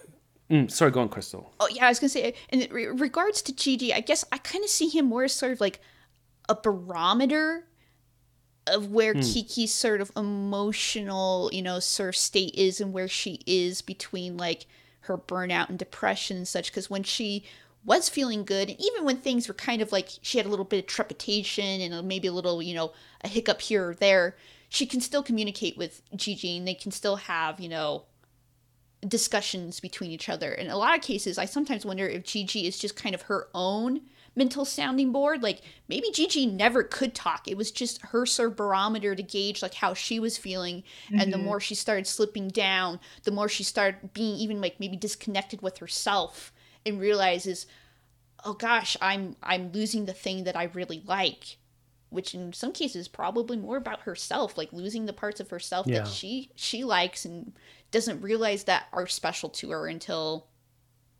mm, 0.49 0.71
sorry, 0.71 0.91
go 0.91 1.01
on, 1.01 1.09
Crystal. 1.09 1.53
Oh 1.59 1.67
yeah, 1.71 1.85
I 1.85 1.89
was 1.89 1.99
gonna 1.99 2.09
say. 2.09 2.33
In 2.49 2.67
regards 2.97 3.41
to 3.43 3.53
Jiji, 3.53 3.93
I 3.93 4.01
guess 4.01 4.25
I 4.31 4.37
kind 4.37 4.63
of 4.63 4.69
see 4.69 4.89
him 4.89 5.05
more 5.05 5.23
as 5.23 5.33
sort 5.33 5.51
of 5.51 5.61
like 5.61 5.79
a 6.47 6.55
barometer 6.55 7.65
of 8.67 8.91
where 8.91 9.13
Kiki's 9.13 9.73
sort 9.73 10.01
of 10.01 10.11
emotional, 10.15 11.49
you 11.53 11.61
know, 11.61 11.79
sort 11.79 12.09
of 12.09 12.15
state 12.15 12.53
is 12.55 12.79
and 12.79 12.93
where 12.93 13.07
she 13.07 13.41
is 13.45 13.81
between 13.81 14.37
like 14.37 14.65
her 15.01 15.17
burnout 15.17 15.69
and 15.69 15.79
depression 15.79 16.37
and 16.37 16.47
such. 16.47 16.71
Because 16.71 16.89
when 16.89 17.03
she 17.03 17.45
was 17.85 18.09
feeling 18.09 18.43
good, 18.43 18.69
and 18.69 18.79
even 18.79 19.05
when 19.05 19.17
things 19.17 19.47
were 19.47 19.53
kind 19.53 19.81
of 19.81 19.91
like 19.91 20.09
she 20.21 20.37
had 20.37 20.45
a 20.45 20.49
little 20.49 20.65
bit 20.65 20.79
of 20.79 20.87
trepidation 20.87 21.81
and 21.81 22.07
maybe 22.07 22.27
a 22.27 22.33
little, 22.33 22.61
you 22.61 22.75
know, 22.75 22.91
a 23.21 23.27
hiccup 23.27 23.61
here 23.61 23.89
or 23.89 23.95
there, 23.95 24.35
she 24.67 24.85
can 24.85 25.01
still 25.01 25.23
communicate 25.23 25.77
with 25.77 26.01
Jiji 26.15 26.57
and 26.57 26.67
they 26.67 26.75
can 26.75 26.91
still 26.91 27.15
have, 27.15 27.59
you 27.59 27.69
know, 27.69 28.03
discussions 29.07 29.79
between 29.79 30.11
each 30.11 30.29
other. 30.29 30.51
In 30.51 30.69
a 30.69 30.77
lot 30.77 30.95
of 30.97 31.01
cases, 31.01 31.37
I 31.37 31.45
sometimes 31.45 31.85
wonder 31.85 32.07
if 32.07 32.23
Jiji 32.23 32.65
is 32.65 32.77
just 32.77 32.95
kind 32.95 33.15
of 33.15 33.23
her 33.23 33.47
own 33.53 34.01
mental 34.35 34.65
sounding 34.65 35.11
board. 35.11 35.41
Like 35.41 35.61
maybe 35.87 36.11
Jiji 36.11 36.51
never 36.51 36.83
could 36.83 37.15
talk. 37.15 37.47
It 37.47 37.57
was 37.57 37.71
just 37.71 38.01
her 38.03 38.25
sort 38.25 38.51
of 38.51 38.55
barometer 38.57 39.15
to 39.15 39.23
gauge 39.23 39.61
like 39.61 39.73
how 39.73 39.93
she 39.93 40.19
was 40.19 40.37
feeling. 40.37 40.83
And 41.09 41.31
the 41.31 41.37
mm-hmm. 41.37 41.45
more 41.45 41.59
she 41.59 41.75
started 41.75 42.07
slipping 42.07 42.49
down, 42.49 42.99
the 43.23 43.31
more 43.31 43.49
she 43.49 43.63
started 43.63 44.13
being 44.13 44.35
even 44.37 44.61
like 44.61 44.79
maybe 44.79 44.97
disconnected 44.97 45.61
with 45.61 45.77
herself 45.79 46.51
and 46.85 46.99
realizes, 46.99 47.65
oh 48.45 48.53
gosh, 48.53 48.95
I'm 49.01 49.35
I'm 49.41 49.71
losing 49.71 50.05
the 50.05 50.13
thing 50.13 50.43
that 50.43 50.55
I 50.55 50.65
really 50.65 51.03
like. 51.05 51.57
which 52.09 52.33
in 52.33 52.53
some 52.53 52.71
cases 52.71 53.07
probably 53.07 53.55
more 53.57 53.77
about 53.77 54.01
herself, 54.01 54.57
like 54.57 54.73
losing 54.73 55.05
the 55.05 55.13
parts 55.13 55.39
of 55.39 55.49
herself 55.49 55.85
Yeah. 55.87 55.99
that 55.99 56.07
she 56.07 56.49
she 56.55 56.83
likes 56.83 57.23
and 57.25 57.53
doesn't 57.91 58.21
realize 58.21 58.65
that 58.65 58.87
are 58.93 59.07
special 59.07 59.49
to 59.49 59.71
her 59.71 59.87
until 59.87 60.47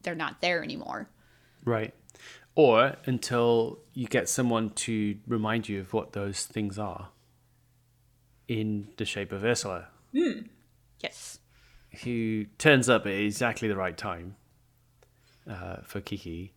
they're 0.04 0.16
not 0.16 0.42
there 0.42 0.64
anymore. 0.64 1.10
Right. 1.66 1.94
Or 2.56 2.96
until 3.06 3.80
you 3.94 4.08
get 4.08 4.28
someone 4.30 4.70
to 4.72 5.18
remind 5.28 5.70
you 5.70 5.80
of 5.82 5.94
what 5.94 6.14
those 6.14 6.46
things 6.46 6.78
are 6.78 7.10
in 8.48 8.90
the 8.98 9.06
shape 9.06 9.32
of 9.32 9.44
Ursula, 9.44 9.88
Yes. 11.00 11.40
who 12.04 12.46
turns 12.58 12.90
up 12.90 13.06
at 13.06 13.14
exactly 13.14 13.68
the 13.68 13.76
right 13.76 13.96
time 13.98 14.36
uh, 15.50 15.78
for 15.84 16.02
Kiki 16.02 16.54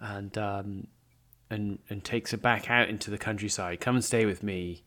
and 0.00 0.36
um, 0.36 0.88
and 1.48 1.78
and 1.88 2.04
takes 2.04 2.32
her 2.32 2.36
back 2.36 2.70
out 2.70 2.88
into 2.88 3.10
the 3.10 3.18
countryside. 3.18 3.80
Come 3.80 3.94
and 3.96 4.04
stay 4.04 4.26
with 4.26 4.42
me. 4.42 4.82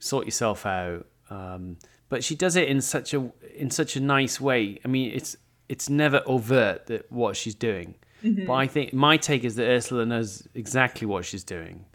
Sort 0.00 0.24
yourself 0.26 0.66
out. 0.66 1.06
Um, 1.30 1.76
but 2.10 2.22
she 2.22 2.34
does 2.34 2.56
it 2.56 2.68
in 2.68 2.82
such 2.82 3.14
a 3.14 3.32
in 3.54 3.70
such 3.70 3.96
a 3.96 4.00
nice 4.00 4.38
way. 4.38 4.78
I 4.84 4.88
mean, 4.88 5.10
it's 5.14 5.36
it's 5.70 5.88
never 5.88 6.20
overt 6.26 6.86
that 6.88 7.10
what 7.10 7.36
she's 7.36 7.54
doing. 7.54 7.94
But 8.22 8.52
I 8.52 8.66
think 8.66 8.92
my 8.92 9.16
take 9.16 9.44
is 9.44 9.54
that 9.56 9.66
Ursula 9.66 10.04
knows 10.04 10.46
exactly 10.54 11.06
what 11.06 11.24
she's 11.24 11.42
doing, 11.44 11.86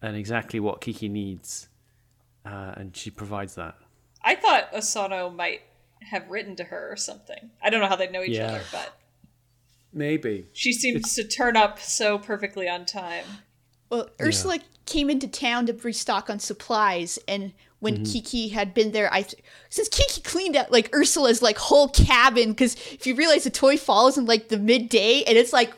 and 0.00 0.16
exactly 0.16 0.58
what 0.60 0.80
Kiki 0.80 1.10
needs, 1.10 1.68
uh, 2.46 2.72
and 2.78 2.96
she 2.96 3.10
provides 3.10 3.54
that. 3.56 3.74
I 4.24 4.34
thought 4.36 4.72
Osono 4.72 5.34
might 5.34 5.60
have 6.10 6.30
written 6.30 6.56
to 6.56 6.64
her 6.64 6.90
or 6.90 6.96
something. 6.96 7.50
I 7.62 7.68
don't 7.68 7.80
know 7.82 7.86
how 7.88 7.96
they 7.96 8.08
know 8.08 8.22
each 8.22 8.38
Yeah. 8.38 8.46
other, 8.46 8.62
but 8.72 8.96
Maybe. 9.92 10.46
she 10.54 10.72
seems 10.72 11.14
to 11.16 11.24
turn 11.24 11.54
up 11.56 11.78
so 11.78 12.18
perfectly 12.18 12.66
on 12.68 12.86
time. 12.86 13.24
Well, 13.90 14.08
Ursula 14.20 14.58
came 14.86 15.10
into 15.10 15.28
town 15.28 15.66
to 15.66 15.74
restock 15.74 16.30
on 16.30 16.38
supplies, 16.38 17.18
and 17.28 17.52
when 17.82 17.94
mm-hmm. 17.94 18.04
Kiki 18.04 18.48
had 18.48 18.74
been 18.74 18.92
there, 18.92 19.12
I 19.12 19.26
since 19.68 19.88
Kiki 19.88 20.20
cleaned 20.20 20.54
out 20.54 20.70
like 20.70 20.94
Ursula's 20.94 21.42
like 21.42 21.58
whole 21.58 21.88
cabin 21.88 22.50
because 22.50 22.76
if 22.92 23.08
you 23.08 23.16
realize 23.16 23.42
the 23.42 23.50
toy 23.50 23.76
falls 23.76 24.16
in 24.16 24.24
like 24.24 24.48
the 24.48 24.56
midday 24.56 25.24
and 25.26 25.36
it's 25.36 25.52
like 25.52 25.72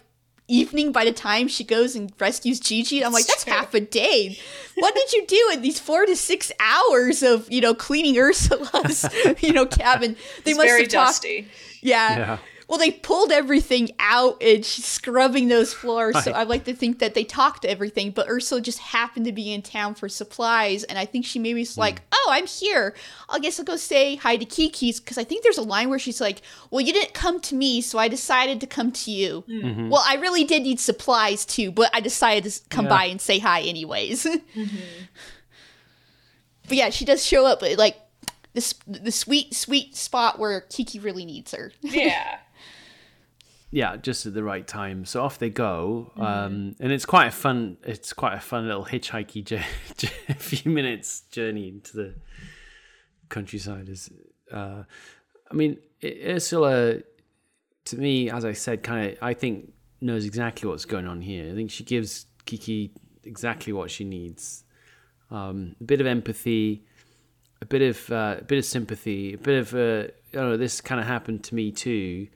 evening 0.46 0.92
by 0.92 1.06
the 1.06 1.12
time 1.12 1.48
she 1.48 1.64
goes 1.64 1.96
and 1.96 2.12
rescues 2.20 2.60
Jiji, 2.60 3.02
I'm 3.02 3.14
like, 3.14 3.26
that's 3.26 3.44
True. 3.44 3.54
half 3.54 3.72
a 3.72 3.80
day. 3.80 4.38
What 4.74 4.94
did 4.94 5.14
you 5.14 5.26
do 5.26 5.50
in 5.54 5.62
these 5.62 5.78
four 5.80 6.04
to 6.04 6.14
six 6.14 6.52
hours 6.60 7.22
of 7.22 7.50
you 7.50 7.62
know 7.62 7.74
cleaning 7.74 8.18
Ursula's 8.18 9.08
you 9.40 9.54
know 9.54 9.64
cabin? 9.64 10.14
They 10.44 10.50
It's 10.50 10.58
must 10.58 10.68
very 10.68 10.82
have 10.82 10.90
talked. 10.90 11.08
dusty. 11.08 11.48
Yeah. 11.80 12.18
Yeah. 12.18 12.38
Well, 12.68 12.78
they 12.78 12.90
pulled 12.90 13.30
everything 13.30 13.90
out 13.98 14.42
and 14.42 14.64
she's 14.64 14.86
scrubbing 14.86 15.48
those 15.48 15.74
floors. 15.74 16.22
So 16.24 16.32
I 16.32 16.44
like 16.44 16.64
to 16.64 16.74
think 16.74 16.98
that 17.00 17.14
they 17.14 17.24
talked 17.24 17.62
to 17.62 17.70
everything, 17.70 18.10
but 18.10 18.28
Ursula 18.28 18.60
just 18.60 18.78
happened 18.78 19.26
to 19.26 19.32
be 19.32 19.52
in 19.52 19.60
town 19.62 19.94
for 19.94 20.08
supplies. 20.08 20.82
And 20.84 20.98
I 20.98 21.04
think 21.04 21.26
she 21.26 21.38
maybe 21.38 21.60
was 21.60 21.76
like, 21.76 21.98
hmm. 22.00 22.04
oh, 22.12 22.28
I'm 22.30 22.46
here. 22.46 22.94
I 23.28 23.38
guess 23.38 23.58
I'll 23.58 23.66
go 23.66 23.76
say 23.76 24.16
hi 24.16 24.36
to 24.36 24.44
Kiki's. 24.44 24.98
Because 25.00 25.18
I 25.18 25.24
think 25.24 25.42
there's 25.42 25.58
a 25.58 25.62
line 25.62 25.90
where 25.90 25.98
she's 25.98 26.20
like, 26.20 26.40
well, 26.70 26.80
you 26.80 26.92
didn't 26.92 27.12
come 27.14 27.40
to 27.40 27.54
me, 27.54 27.80
so 27.80 27.98
I 27.98 28.08
decided 28.08 28.60
to 28.62 28.66
come 28.66 28.92
to 28.92 29.10
you. 29.10 29.44
Hmm. 29.46 29.60
Mm-hmm. 29.60 29.88
Well, 29.90 30.04
I 30.06 30.16
really 30.16 30.44
did 30.44 30.62
need 30.62 30.80
supplies 30.80 31.44
too, 31.44 31.70
but 31.70 31.90
I 31.94 32.00
decided 32.00 32.50
to 32.50 32.60
come 32.70 32.86
Yeah. 32.86 32.90
by 32.90 33.04
and 33.06 33.20
say 33.20 33.38
hi 33.38 33.60
anyways. 33.62 34.26
Mm-hmm. 34.54 34.76
But 36.68 36.76
yeah, 36.78 36.90
she 36.90 37.04
does 37.04 37.24
show 37.24 37.44
up 37.46 37.62
at 37.62 37.76
like 37.78 37.96
this 38.54 38.74
the 38.86 39.12
sweet, 39.12 39.54
sweet 39.54 39.96
spot 39.96 40.38
where 40.38 40.62
Kiki 40.62 40.98
really 40.98 41.24
needs 41.24 41.52
her. 41.52 41.72
Yeah. 41.82 42.38
Yeah, 43.74 43.96
just 43.96 44.24
at 44.24 44.34
the 44.34 44.44
right 44.44 44.64
time. 44.64 45.04
So 45.04 45.20
off 45.20 45.40
they 45.40 45.50
go, 45.50 46.12
um, 46.16 46.76
and 46.78 46.92
it's 46.92 47.04
quite 47.04 47.26
a 47.26 47.30
fun. 47.32 47.76
It's 47.82 48.12
quite 48.12 48.34
a 48.34 48.40
fun 48.40 48.68
little 48.68 48.84
hitchhikey, 48.84 49.44
jour- 49.96 50.08
a 50.28 50.34
few 50.34 50.70
minutes 50.70 51.22
journey 51.22 51.70
into 51.70 51.96
the 51.96 52.14
countryside. 53.30 53.88
Is, 53.88 54.12
uh, 54.52 54.84
I 55.50 55.54
mean, 55.54 55.78
Ursula, 56.04 57.00
to 57.86 57.96
me, 57.96 58.30
as 58.30 58.44
I 58.44 58.52
said, 58.52 58.84
kind 58.84 59.10
of, 59.10 59.18
I 59.20 59.34
think 59.34 59.72
knows 60.00 60.24
exactly 60.24 60.68
what's 60.68 60.84
going 60.84 61.08
on 61.08 61.20
here. 61.20 61.50
I 61.50 61.56
think 61.56 61.72
she 61.72 61.82
gives 61.82 62.26
Kiki 62.44 62.92
exactly 63.24 63.72
what 63.72 63.90
she 63.90 64.04
needs. 64.04 64.62
Um, 65.32 65.74
a 65.80 65.84
bit 65.84 66.00
of 66.00 66.06
empathy, 66.06 66.84
a 67.60 67.66
bit 67.66 67.82
of 67.82 68.12
uh, 68.12 68.36
a 68.38 68.44
bit 68.44 68.58
of 68.58 68.64
sympathy, 68.64 69.34
a 69.34 69.38
bit 69.38 69.58
of 69.58 69.74
uh, 69.74 70.56
this 70.56 70.80
kind 70.80 71.00
of 71.00 71.08
happened 71.08 71.42
to 71.42 71.56
me 71.56 71.72
too 71.72 72.28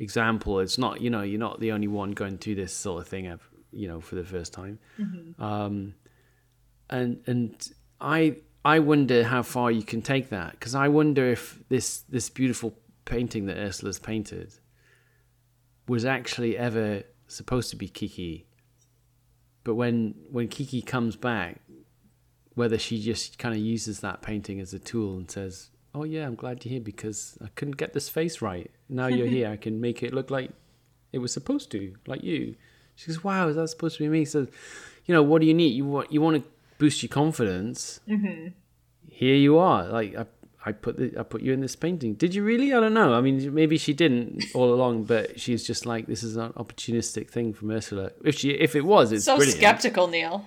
example. 0.00 0.58
It's 0.60 0.78
not, 0.78 1.00
you 1.00 1.10
know, 1.10 1.22
you're 1.22 1.38
not 1.38 1.60
the 1.60 1.72
only 1.72 1.86
one 1.88 2.12
going 2.12 2.38
through 2.38 2.56
this 2.56 2.72
sort 2.72 3.02
of 3.02 3.08
thing, 3.08 3.28
ev- 3.28 3.48
you 3.70 3.86
know, 3.86 4.00
for 4.00 4.16
the 4.16 4.24
first 4.24 4.52
time. 4.52 4.78
Um, 5.38 5.94
and 6.88 7.22
and 7.26 7.70
I 8.00 8.36
I 8.64 8.80
wonder 8.80 9.22
how 9.24 9.42
far 9.42 9.70
you 9.70 9.82
can 9.82 10.02
take 10.02 10.30
that 10.30 10.52
because 10.52 10.74
I 10.74 10.88
wonder 10.88 11.26
if 11.30 11.58
this 11.68 12.00
this 12.08 12.28
beautiful 12.30 12.74
painting 13.04 13.46
that 13.46 13.56
Ursula's 13.58 13.98
painted 13.98 14.54
was 15.86 16.04
actually 16.04 16.56
ever 16.58 17.02
supposed 17.26 17.70
to 17.70 17.76
be 17.76 17.88
Kiki. 17.88 18.46
But 19.64 19.74
when 19.74 20.14
when 20.30 20.48
Kiki 20.48 20.82
comes 20.82 21.16
back, 21.16 21.60
whether 22.54 22.78
she 22.78 23.00
just 23.00 23.38
kind 23.38 23.54
of 23.54 23.60
uses 23.60 24.00
that 24.00 24.22
painting 24.22 24.60
as 24.60 24.74
a 24.74 24.78
tool 24.78 25.16
and 25.16 25.30
says, 25.30 25.70
"Oh 25.94 26.04
yeah, 26.04 26.26
I'm 26.26 26.34
glad 26.34 26.64
you're 26.64 26.72
here 26.72 26.80
because 26.80 27.38
I 27.42 27.48
couldn't 27.54 27.76
get 27.76 27.92
this 27.92 28.08
face 28.08 28.42
right. 28.42 28.70
Now 28.90 29.06
you're 29.06 29.26
here, 29.36 29.48
I 29.48 29.56
can 29.56 29.80
make 29.80 30.02
it 30.02 30.12
look 30.12 30.30
like 30.30 30.50
it 31.12 31.18
was 31.18 31.32
supposed 31.32 31.70
to, 31.72 31.94
like 32.06 32.22
you." 32.22 32.56
She 32.96 33.06
goes, 33.08 33.24
"Wow, 33.24 33.48
is 33.48 33.56
that 33.56 33.68
supposed 33.68 33.96
to 33.98 34.02
be 34.04 34.08
me?" 34.08 34.24
So, 34.24 34.46
you 35.06 35.14
know, 35.14 35.22
what 35.22 35.40
do 35.40 35.46
you 35.46 35.54
need? 35.54 35.68
You 35.74 35.84
want 35.86 36.12
you 36.12 36.20
want 36.20 36.42
to 36.42 36.50
boost 36.78 37.02
your 37.02 37.08
confidence. 37.08 38.00
Mm-hmm. 38.08 38.48
Here 39.08 39.34
you 39.36 39.58
are. 39.58 39.84
Like 39.86 40.14
I, 40.16 40.26
I 40.64 40.72
put 40.72 40.96
the, 40.98 41.14
I 41.18 41.22
put 41.22 41.40
you 41.42 41.52
in 41.52 41.60
this 41.60 41.76
painting. 41.76 42.14
Did 42.14 42.34
you 42.34 42.42
really? 42.44 42.72
I 42.74 42.80
don't 42.80 42.94
know. 42.94 43.14
I 43.14 43.20
mean, 43.20 43.54
maybe 43.54 43.78
she 43.78 43.92
didn't 43.94 44.44
all 44.54 44.72
along, 44.74 45.04
but 45.04 45.40
she's 45.40 45.66
just 45.66 45.86
like 45.86 46.06
this 46.06 46.22
is 46.22 46.36
an 46.36 46.52
opportunistic 46.54 47.30
thing 47.30 47.52
from 47.54 47.70
Ursula. 47.70 48.12
If 48.24 48.36
she 48.38 48.50
if 48.50 48.76
it 48.76 48.84
was, 48.84 49.12
it's 49.12 49.24
So 49.24 49.36
brilliant. 49.36 49.58
skeptical, 49.58 50.06
Neil. 50.06 50.46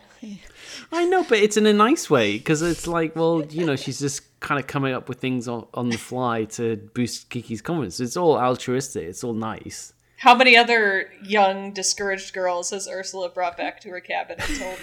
I 0.92 1.06
know, 1.06 1.24
but 1.28 1.40
it's 1.40 1.58
in 1.58 1.66
a 1.66 1.74
nice 1.74 2.10
way 2.10 2.38
because 2.38 2.62
it's 2.62 2.88
like, 2.88 3.16
well, 3.16 3.44
you 3.46 3.66
know, 3.66 3.76
she's 3.76 4.00
just 4.00 4.33
kind 4.44 4.60
of 4.60 4.68
coming 4.68 4.94
up 4.94 5.10
with 5.10 5.20
things 5.20 5.48
on, 5.48 5.66
on 5.74 5.90
the 5.90 5.98
fly 5.98 6.44
to 6.44 6.76
boost 6.94 7.30
Kiki's 7.32 7.62
confidence. 7.62 8.00
It's 8.00 8.16
all 8.16 8.38
altruistic. 8.38 9.08
It's 9.08 9.24
all 9.24 9.34
nice. 9.34 9.94
How 10.18 10.36
many 10.36 10.56
other 10.56 11.12
young, 11.24 11.74
discouraged 11.74 12.34
girls 12.34 12.70
has 12.70 12.88
Ursula 12.88 13.30
brought 13.30 13.58
back 13.58 13.82
to 13.82 13.90
her 13.90 14.00
cabin 14.00 14.38
and 14.40 14.60
told 14.60 14.78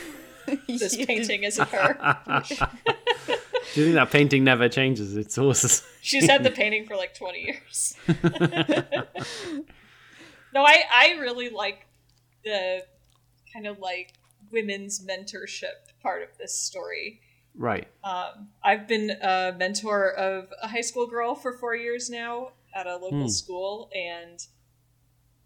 this 0.67 0.97
painting 0.97 1.45
isn't 1.45 1.69
her? 1.69 2.17
Do 3.75 3.81
you 3.81 3.85
think 3.85 3.95
that 3.95 4.11
painting 4.11 4.43
never 4.43 4.69
changes? 4.69 5.17
It's 5.17 5.39
always 5.39 5.87
She's 6.01 6.27
had 6.27 6.43
the 6.43 6.51
painting 6.51 6.87
for 6.87 6.97
like 6.97 7.15
20 7.15 7.41
years. 7.41 7.95
no, 10.53 10.65
I, 10.65 10.83
I 10.93 11.17
really 11.21 11.51
like 11.51 11.87
the 12.45 12.83
kind 13.53 13.67
of 13.67 13.79
like 13.79 14.15
women's 14.51 15.07
mentorship 15.07 15.93
part 16.03 16.23
of 16.23 16.31
this 16.39 16.59
story. 16.59 17.21
Right. 17.55 17.89
Um, 18.03 18.49
I've 18.63 18.89
been 18.89 19.11
a 19.11 19.55
mentor 19.57 20.13
of 20.13 20.49
a 20.63 20.69
high 20.69 20.81
school 20.81 21.07
girl 21.07 21.35
for 21.35 21.53
four 21.53 21.75
years 21.77 22.09
now 22.09 22.53
at 22.75 22.87
a 22.87 22.97
local 22.97 23.29
school, 23.29 23.91
and 23.95 24.39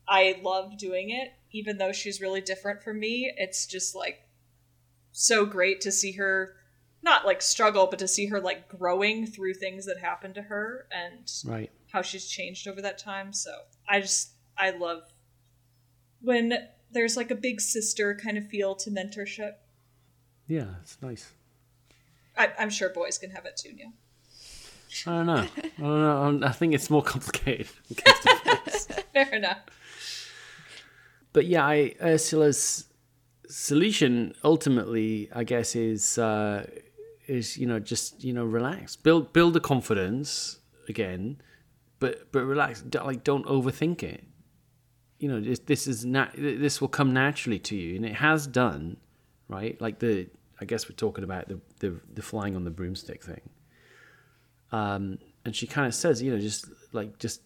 I 0.06 0.40
love 0.42 0.78
doing 0.78 1.10
it, 1.10 1.32
even 1.52 1.78
though 1.78 1.92
she's 1.92 2.20
really 2.20 2.40
different 2.40 2.82
from 2.82 3.00
me. 3.00 3.32
It's 3.36 3.66
just 3.66 3.94
like 3.94 4.20
so 5.12 5.46
great 5.46 5.80
to 5.82 5.92
see 5.92 6.12
her 6.12 6.56
not 7.02 7.26
like 7.26 7.42
struggle, 7.42 7.86
but 7.86 7.98
to 7.98 8.08
see 8.08 8.26
her 8.26 8.40
like 8.40 8.68
growing 8.68 9.26
through 9.26 9.54
things 9.54 9.86
that 9.86 9.98
happened 9.98 10.34
to 10.36 10.42
her 10.42 10.86
and 10.90 11.30
Right. 11.44 11.70
how 11.92 12.02
she's 12.02 12.26
changed 12.26 12.66
over 12.66 12.80
that 12.82 12.98
time. 12.98 13.32
So 13.32 13.50
I 13.88 14.00
just 14.00 14.30
I 14.56 14.70
love 14.70 15.02
when 16.20 16.54
there's 16.90 17.16
like 17.16 17.30
a 17.30 17.34
big 17.34 17.60
sister 17.60 18.14
kind 18.14 18.38
of 18.38 18.48
feel 18.48 18.74
to 18.76 18.90
mentorship. 18.90 19.54
Yeah, 20.46 20.74
it's 20.82 20.98
nice. 21.02 21.32
I, 22.36 22.52
I'm 22.58 22.70
sure 22.70 22.88
boys 22.88 23.18
can 23.18 23.30
have 23.30 23.44
it 23.46 23.56
too, 23.56 23.72
Neil. 23.72 23.92
I 25.06 25.10
don't 25.10 25.26
know. 25.26 25.34
I 25.34 25.70
don't 25.80 25.80
know. 25.80 26.22
I'm- 26.42 26.52
think 26.52 26.74
it's 26.74 26.88
more 26.90 27.02
complicated. 27.02 27.66
Fair 29.12 29.34
enough. 29.34 29.58
but 31.32 31.46
yeah, 31.46 31.64
I, 31.66 31.94
Ursula's 32.00 32.86
solution 33.48 34.34
ultimately, 34.44 35.28
I 35.34 35.44
guess, 35.44 35.74
is 35.76 36.18
uh, 36.18 36.66
is 37.26 37.56
you 37.56 37.66
know 37.66 37.78
just 37.80 38.22
you 38.22 38.32
know 38.32 38.44
relax, 38.44 38.96
build 38.96 39.32
build 39.32 39.54
the 39.54 39.60
confidence 39.60 40.58
again, 40.88 41.40
but 41.98 42.30
but 42.32 42.44
relax. 42.44 42.82
Don't, 42.82 43.06
like 43.06 43.24
don't 43.24 43.46
overthink 43.46 44.02
it. 44.02 44.24
You 45.18 45.28
know, 45.28 45.40
this, 45.40 45.60
this 45.60 45.86
is 45.86 46.04
nat- 46.04 46.32
this 46.36 46.80
will 46.80 46.88
come 46.88 47.12
naturally 47.12 47.58
to 47.60 47.76
you, 47.76 47.96
and 47.96 48.04
it 48.04 48.14
has 48.16 48.46
done, 48.46 48.96
right? 49.48 49.80
Like 49.80 49.98
the 50.00 50.28
I 50.60 50.64
guess 50.64 50.88
we're 50.88 50.96
talking 50.96 51.24
about 51.24 51.48
the 51.48 51.60
the, 51.80 52.00
the 52.12 52.22
flying 52.22 52.56
on 52.56 52.64
the 52.64 52.70
broomstick 52.70 53.22
thing. 53.22 53.40
Um, 54.72 55.18
and 55.44 55.54
she 55.54 55.66
kind 55.66 55.86
of 55.86 55.94
says, 55.94 56.22
you 56.22 56.32
know, 56.32 56.40
just 56.40 56.66
like 56.92 57.18
just 57.18 57.42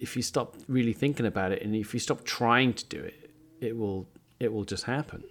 if 0.00 0.16
you 0.16 0.22
stop 0.22 0.56
really 0.68 0.92
thinking 0.92 1.26
about 1.26 1.52
it 1.52 1.62
and 1.62 1.74
if 1.74 1.94
you 1.94 2.00
stop 2.00 2.24
trying 2.24 2.72
to 2.74 2.84
do 2.86 3.00
it, 3.00 3.30
it 3.60 3.76
will 3.76 4.08
it 4.40 4.52
will 4.52 4.64
just 4.64 4.84
happen. 4.84 5.24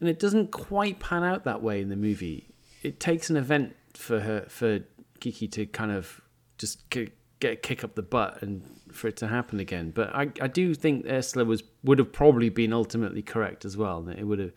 and 0.00 0.08
it 0.08 0.18
doesn't 0.18 0.50
quite 0.50 0.98
pan 0.98 1.22
out 1.22 1.44
that 1.44 1.62
way 1.62 1.80
in 1.80 1.88
the 1.90 1.96
movie. 1.96 2.48
It 2.82 2.98
takes 2.98 3.30
an 3.30 3.36
event 3.36 3.76
for 3.94 4.20
her 4.20 4.46
for 4.48 4.80
Kiki 5.20 5.46
to 5.48 5.66
kind 5.66 5.92
of 5.92 6.22
just 6.58 6.88
get, 6.90 7.12
a 7.42 7.56
kick 7.56 7.84
up 7.84 7.94
the 7.94 8.02
butt 8.02 8.42
and 8.42 8.62
for 8.92 9.08
it 9.08 9.16
to 9.18 9.28
happen 9.28 9.60
again. 9.60 9.90
But 9.90 10.14
I, 10.14 10.30
I 10.40 10.48
do 10.48 10.74
think 10.74 11.06
Ursula 11.06 11.44
was 11.44 11.62
would 11.84 11.98
have 11.98 12.12
probably 12.12 12.48
been 12.48 12.72
ultimately 12.72 13.22
correct 13.22 13.64
as 13.64 13.76
well. 13.76 14.08
It 14.08 14.24
would 14.24 14.38
have 14.38 14.52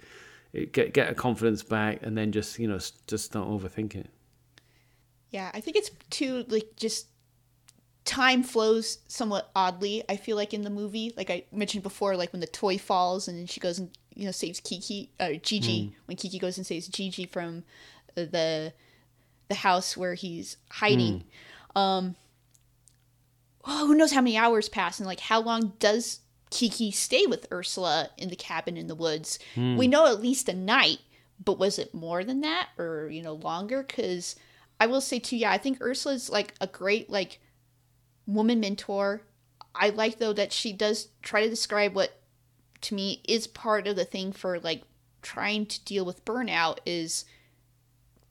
get 0.54 0.94
get 0.94 1.10
a 1.10 1.16
confidence 1.16 1.64
back 1.64 2.00
and 2.04 2.18
then 2.18 2.32
just 2.32 2.60
you 2.60 2.68
know 2.68 2.80
just 3.08 3.34
not 3.34 3.48
overthink 3.48 3.96
it. 3.96 4.10
Yeah, 5.32 5.50
I 5.54 5.62
think 5.62 5.78
it's 5.78 5.90
too 6.10 6.46
like 6.48 6.76
just 6.76 7.08
time 8.06 8.44
flows 8.44 9.00
somewhat 9.08 9.50
oddly. 9.56 10.04
I 10.08 10.18
feel 10.18 10.38
like 10.38 10.54
in 10.54 10.62
the 10.62 10.70
movie, 10.70 11.14
like 11.18 11.30
I 11.30 11.46
mentioned 11.52 11.84
before, 11.84 12.16
like 12.16 12.32
when 12.32 12.40
the 12.40 12.48
toy 12.48 12.78
falls 12.78 13.28
and 13.28 13.50
she 13.50 13.60
goes 13.60 13.80
and 13.80 13.90
you 14.14 14.26
know 14.26 14.32
saves 14.32 14.60
Kiki, 14.60 15.10
uh, 15.20 15.26
Jiji 15.26 15.88
mm. 15.88 15.94
when 16.06 16.18
Kiki 16.18 16.38
goes 16.38 16.58
and 16.58 16.66
saves 16.66 16.88
Jiji 16.88 17.28
from 17.28 17.64
the 18.16 18.74
the 19.48 19.56
house 19.56 19.98
where 19.98 20.14
he's 20.14 20.58
hiding. 20.70 21.24
Mm. 21.76 21.80
Um, 21.80 22.16
oh, 23.66 23.88
who 23.88 23.96
knows 23.96 24.12
how 24.12 24.22
many 24.22 24.38
hours 24.38 24.70
pass 24.70 25.00
and 25.00 25.08
like 25.08 25.20
how 25.20 25.42
long 25.42 25.74
does 25.80 26.20
Kiki 26.54 26.92
stay 26.92 27.26
with 27.26 27.52
Ursula 27.52 28.12
in 28.16 28.30
the 28.30 28.36
cabin 28.36 28.78
in 28.78 28.86
the 28.86 28.94
woods? 28.94 29.40
Mm. 29.56 29.76
We 29.76 29.88
know 29.88 30.06
at 30.06 30.22
least 30.22 30.48
a 30.48 30.54
night, 30.54 31.00
but 31.44 31.58
was 31.58 31.80
it 31.80 31.96
more 31.96 32.24
than 32.24 32.42
that 32.42 32.70
or 32.78 33.10
you 33.10 33.24
know 33.24 33.34
longer? 33.34 33.82
Because 33.82 34.36
I 34.80 34.86
will 34.86 35.02
say 35.02 35.18
too, 35.18 35.36
yeah, 35.36 35.52
I 35.52 35.58
think 35.58 35.82
Ursula's 35.82 36.30
like 36.30 36.54
a 36.62 36.68
great 36.68 37.10
like 37.10 37.40
woman 38.28 38.60
mentor. 38.60 39.24
I 39.74 39.90
like 39.90 40.20
though 40.20 40.34
that 40.34 40.54
she 40.54 40.72
does 40.72 41.08
try 41.24 41.42
to 41.44 41.50
describe 41.50 41.96
what 41.96 42.22
to 42.82 42.94
me 42.94 43.24
is 43.28 43.48
part 43.48 43.88
of 43.88 43.96
the 43.96 44.06
thing 44.06 44.32
for 44.32 44.60
like 44.60 44.84
trying 45.24 45.66
to 45.66 45.84
deal 45.86 46.06
with 46.06 46.24
burnout 46.24 46.78
is 46.86 47.26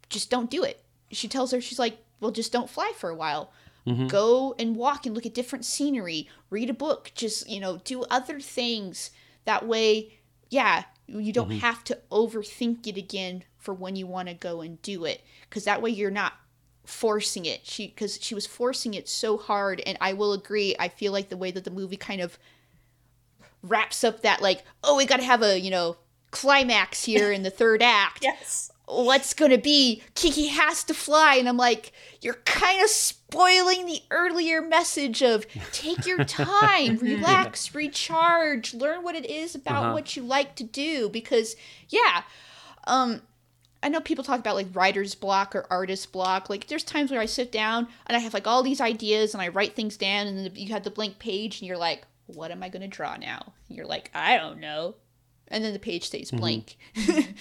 just 0.08 0.30
don't 0.30 0.50
do 0.50 0.62
it. 0.62 0.84
She 1.10 1.26
tells 1.26 1.50
her 1.50 1.60
she's 1.60 1.78
like, 1.80 1.98
well, 2.20 2.30
just 2.30 2.52
don't 2.52 2.70
fly 2.70 2.92
for 2.96 3.10
a 3.10 3.16
while. 3.16 3.52
Mm-hmm. 3.86 4.06
Go 4.06 4.54
and 4.58 4.76
walk 4.76 5.06
and 5.06 5.14
look 5.14 5.26
at 5.26 5.34
different 5.34 5.64
scenery, 5.64 6.28
read 6.50 6.70
a 6.70 6.74
book, 6.74 7.10
just, 7.14 7.48
you 7.48 7.60
know, 7.60 7.78
do 7.84 8.02
other 8.04 8.40
things. 8.40 9.10
That 9.44 9.66
way, 9.66 10.18
yeah, 10.50 10.84
you 11.06 11.32
don't 11.32 11.48
mm-hmm. 11.48 11.58
have 11.58 11.82
to 11.84 11.98
overthink 12.10 12.86
it 12.86 12.96
again 12.96 13.44
for 13.58 13.74
when 13.74 13.96
you 13.96 14.06
want 14.06 14.28
to 14.28 14.34
go 14.34 14.60
and 14.60 14.80
do 14.82 15.04
it. 15.04 15.22
Because 15.48 15.64
that 15.64 15.82
way 15.82 15.90
you're 15.90 16.10
not 16.10 16.34
forcing 16.84 17.44
it. 17.44 17.60
She, 17.64 17.88
because 17.88 18.18
she 18.22 18.34
was 18.34 18.46
forcing 18.46 18.94
it 18.94 19.08
so 19.08 19.36
hard. 19.36 19.82
And 19.84 19.98
I 20.00 20.12
will 20.12 20.32
agree, 20.32 20.76
I 20.78 20.88
feel 20.88 21.12
like 21.12 21.28
the 21.28 21.36
way 21.36 21.50
that 21.50 21.64
the 21.64 21.70
movie 21.70 21.96
kind 21.96 22.20
of 22.20 22.38
wraps 23.62 24.04
up 24.04 24.22
that, 24.22 24.40
like, 24.40 24.62
oh, 24.84 24.96
we 24.96 25.06
got 25.06 25.18
to 25.18 25.24
have 25.24 25.42
a, 25.42 25.58
you 25.58 25.70
know, 25.70 25.96
climax 26.30 27.04
here 27.04 27.32
in 27.32 27.42
the 27.42 27.50
third 27.50 27.82
act. 27.82 28.20
yes 28.22 28.70
what's 28.86 29.32
gonna 29.32 29.58
be 29.58 30.02
kiki 30.14 30.48
has 30.48 30.84
to 30.84 30.92
fly 30.92 31.36
and 31.36 31.48
i'm 31.48 31.56
like 31.56 31.92
you're 32.20 32.34
kind 32.44 32.82
of 32.82 32.90
spoiling 33.32 33.86
the 33.86 34.02
earlier 34.10 34.60
message 34.60 35.22
of 35.22 35.46
take 35.72 36.06
your 36.06 36.22
time 36.24 36.96
relax 37.02 37.74
recharge 37.74 38.74
learn 38.74 39.02
what 39.02 39.14
it 39.14 39.24
is 39.24 39.54
about 39.54 39.84
uh-huh. 39.84 39.92
what 39.92 40.16
you 40.16 40.22
like 40.22 40.54
to 40.54 40.64
do 40.64 41.08
because 41.08 41.56
yeah 41.88 42.22
um 42.84 43.22
I 43.82 43.88
know 43.88 44.00
people 44.00 44.22
talk 44.22 44.38
about 44.38 44.54
like 44.54 44.68
writer's 44.74 45.16
block 45.16 45.56
or 45.56 45.66
artist 45.68 46.12
block. 46.12 46.48
Like, 46.48 46.68
there's 46.68 46.84
times 46.84 47.10
where 47.10 47.20
I 47.20 47.26
sit 47.26 47.50
down 47.50 47.88
and 48.06 48.16
I 48.16 48.20
have 48.20 48.32
like 48.32 48.46
all 48.46 48.62
these 48.62 48.80
ideas 48.80 49.34
and 49.34 49.42
I 49.42 49.48
write 49.48 49.74
things 49.74 49.96
down, 49.96 50.28
and 50.28 50.56
you 50.56 50.72
have 50.72 50.84
the 50.84 50.90
blank 50.92 51.18
page, 51.18 51.60
and 51.60 51.66
you're 51.66 51.76
like, 51.76 52.04
what 52.26 52.52
am 52.52 52.62
I 52.62 52.68
going 52.68 52.82
to 52.82 52.88
draw 52.88 53.16
now? 53.16 53.52
And 53.68 53.76
you're 53.76 53.86
like, 53.86 54.10
I 54.14 54.36
don't 54.36 54.60
know. 54.60 54.94
And 55.48 55.64
then 55.64 55.72
the 55.72 55.78
page 55.78 56.04
stays 56.06 56.30
mm-hmm. 56.30 56.38
blank. 56.38 56.76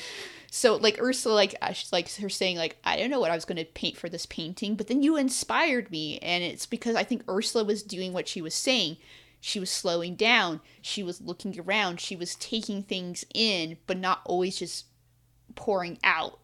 So 0.54 0.76
like 0.76 1.02
Ursula, 1.02 1.34
like 1.34 1.56
she's 1.74 1.94
like 1.94 2.14
her 2.16 2.28
saying 2.28 2.58
like 2.58 2.76
I 2.84 2.98
don't 2.98 3.10
know 3.10 3.22
what 3.22 3.32
I 3.32 3.36
was 3.36 3.46
going 3.46 3.56
to 3.56 3.64
paint 3.64 3.96
for 3.96 4.10
this 4.10 4.26
painting, 4.26 4.76
but 4.76 4.88
then 4.88 5.02
you 5.02 5.16
inspired 5.16 5.90
me, 5.90 6.20
and 6.20 6.44
it's 6.44 6.66
because 6.66 6.94
I 6.94 7.06
think 7.06 7.24
Ursula 7.30 7.64
was 7.64 7.82
doing 7.82 8.12
what 8.12 8.28
she 8.28 8.42
was 8.42 8.54
saying. 8.54 8.98
She 9.40 9.62
was 9.62 9.70
slowing 9.70 10.16
down. 10.16 10.60
She 10.82 11.04
was 11.04 11.22
looking 11.22 11.58
around. 11.58 12.02
She 12.02 12.18
was 12.18 12.36
taking 12.36 12.84
things 12.84 13.24
in, 13.34 13.78
but 13.88 13.98
not 13.98 14.20
always 14.26 14.60
just 14.60 14.88
pouring 15.56 15.98
out. 16.04 16.40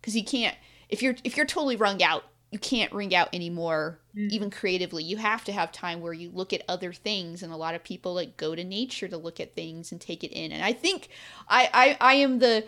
Because 0.00 0.14
you 0.14 0.24
can't 0.24 0.54
if 0.88 1.02
you're 1.02 1.16
if 1.24 1.36
you're 1.36 1.46
totally 1.46 1.74
wrung 1.74 2.04
out, 2.04 2.26
you 2.52 2.60
can't 2.60 2.92
ring 2.92 3.14
out 3.14 3.28
anymore 3.34 3.98
mm. 4.16 4.30
even 4.30 4.50
creatively 4.50 5.02
you 5.02 5.16
have 5.16 5.44
to 5.44 5.52
have 5.52 5.72
time 5.72 6.00
where 6.00 6.12
you 6.12 6.30
look 6.32 6.52
at 6.52 6.62
other 6.68 6.92
things 6.92 7.42
and 7.42 7.52
a 7.52 7.56
lot 7.56 7.74
of 7.74 7.82
people 7.82 8.14
like 8.14 8.36
go 8.36 8.54
to 8.54 8.64
nature 8.64 9.08
to 9.08 9.16
look 9.16 9.40
at 9.40 9.54
things 9.54 9.90
and 9.90 10.00
take 10.00 10.22
it 10.22 10.32
in 10.32 10.52
and 10.52 10.62
i 10.62 10.72
think 10.72 11.08
i 11.48 11.68
i, 11.74 12.12
I 12.12 12.14
am 12.14 12.38
the 12.38 12.64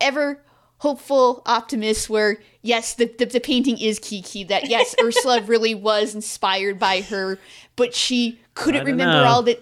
ever 0.00 0.42
hopeful 0.78 1.42
optimist 1.44 2.08
where 2.08 2.38
yes 2.62 2.94
the, 2.94 3.04
the, 3.18 3.26
the, 3.26 3.40
painting 3.40 3.78
is 3.78 3.98
kiki 3.98 4.44
that 4.44 4.68
yes 4.68 4.94
ursula 5.02 5.42
really 5.42 5.74
was 5.74 6.14
inspired 6.14 6.78
by 6.78 7.02
her 7.02 7.38
but 7.76 7.94
she 7.94 8.40
couldn't 8.54 8.86
remember 8.86 9.22
know. 9.22 9.24
all 9.24 9.42
the 9.42 9.58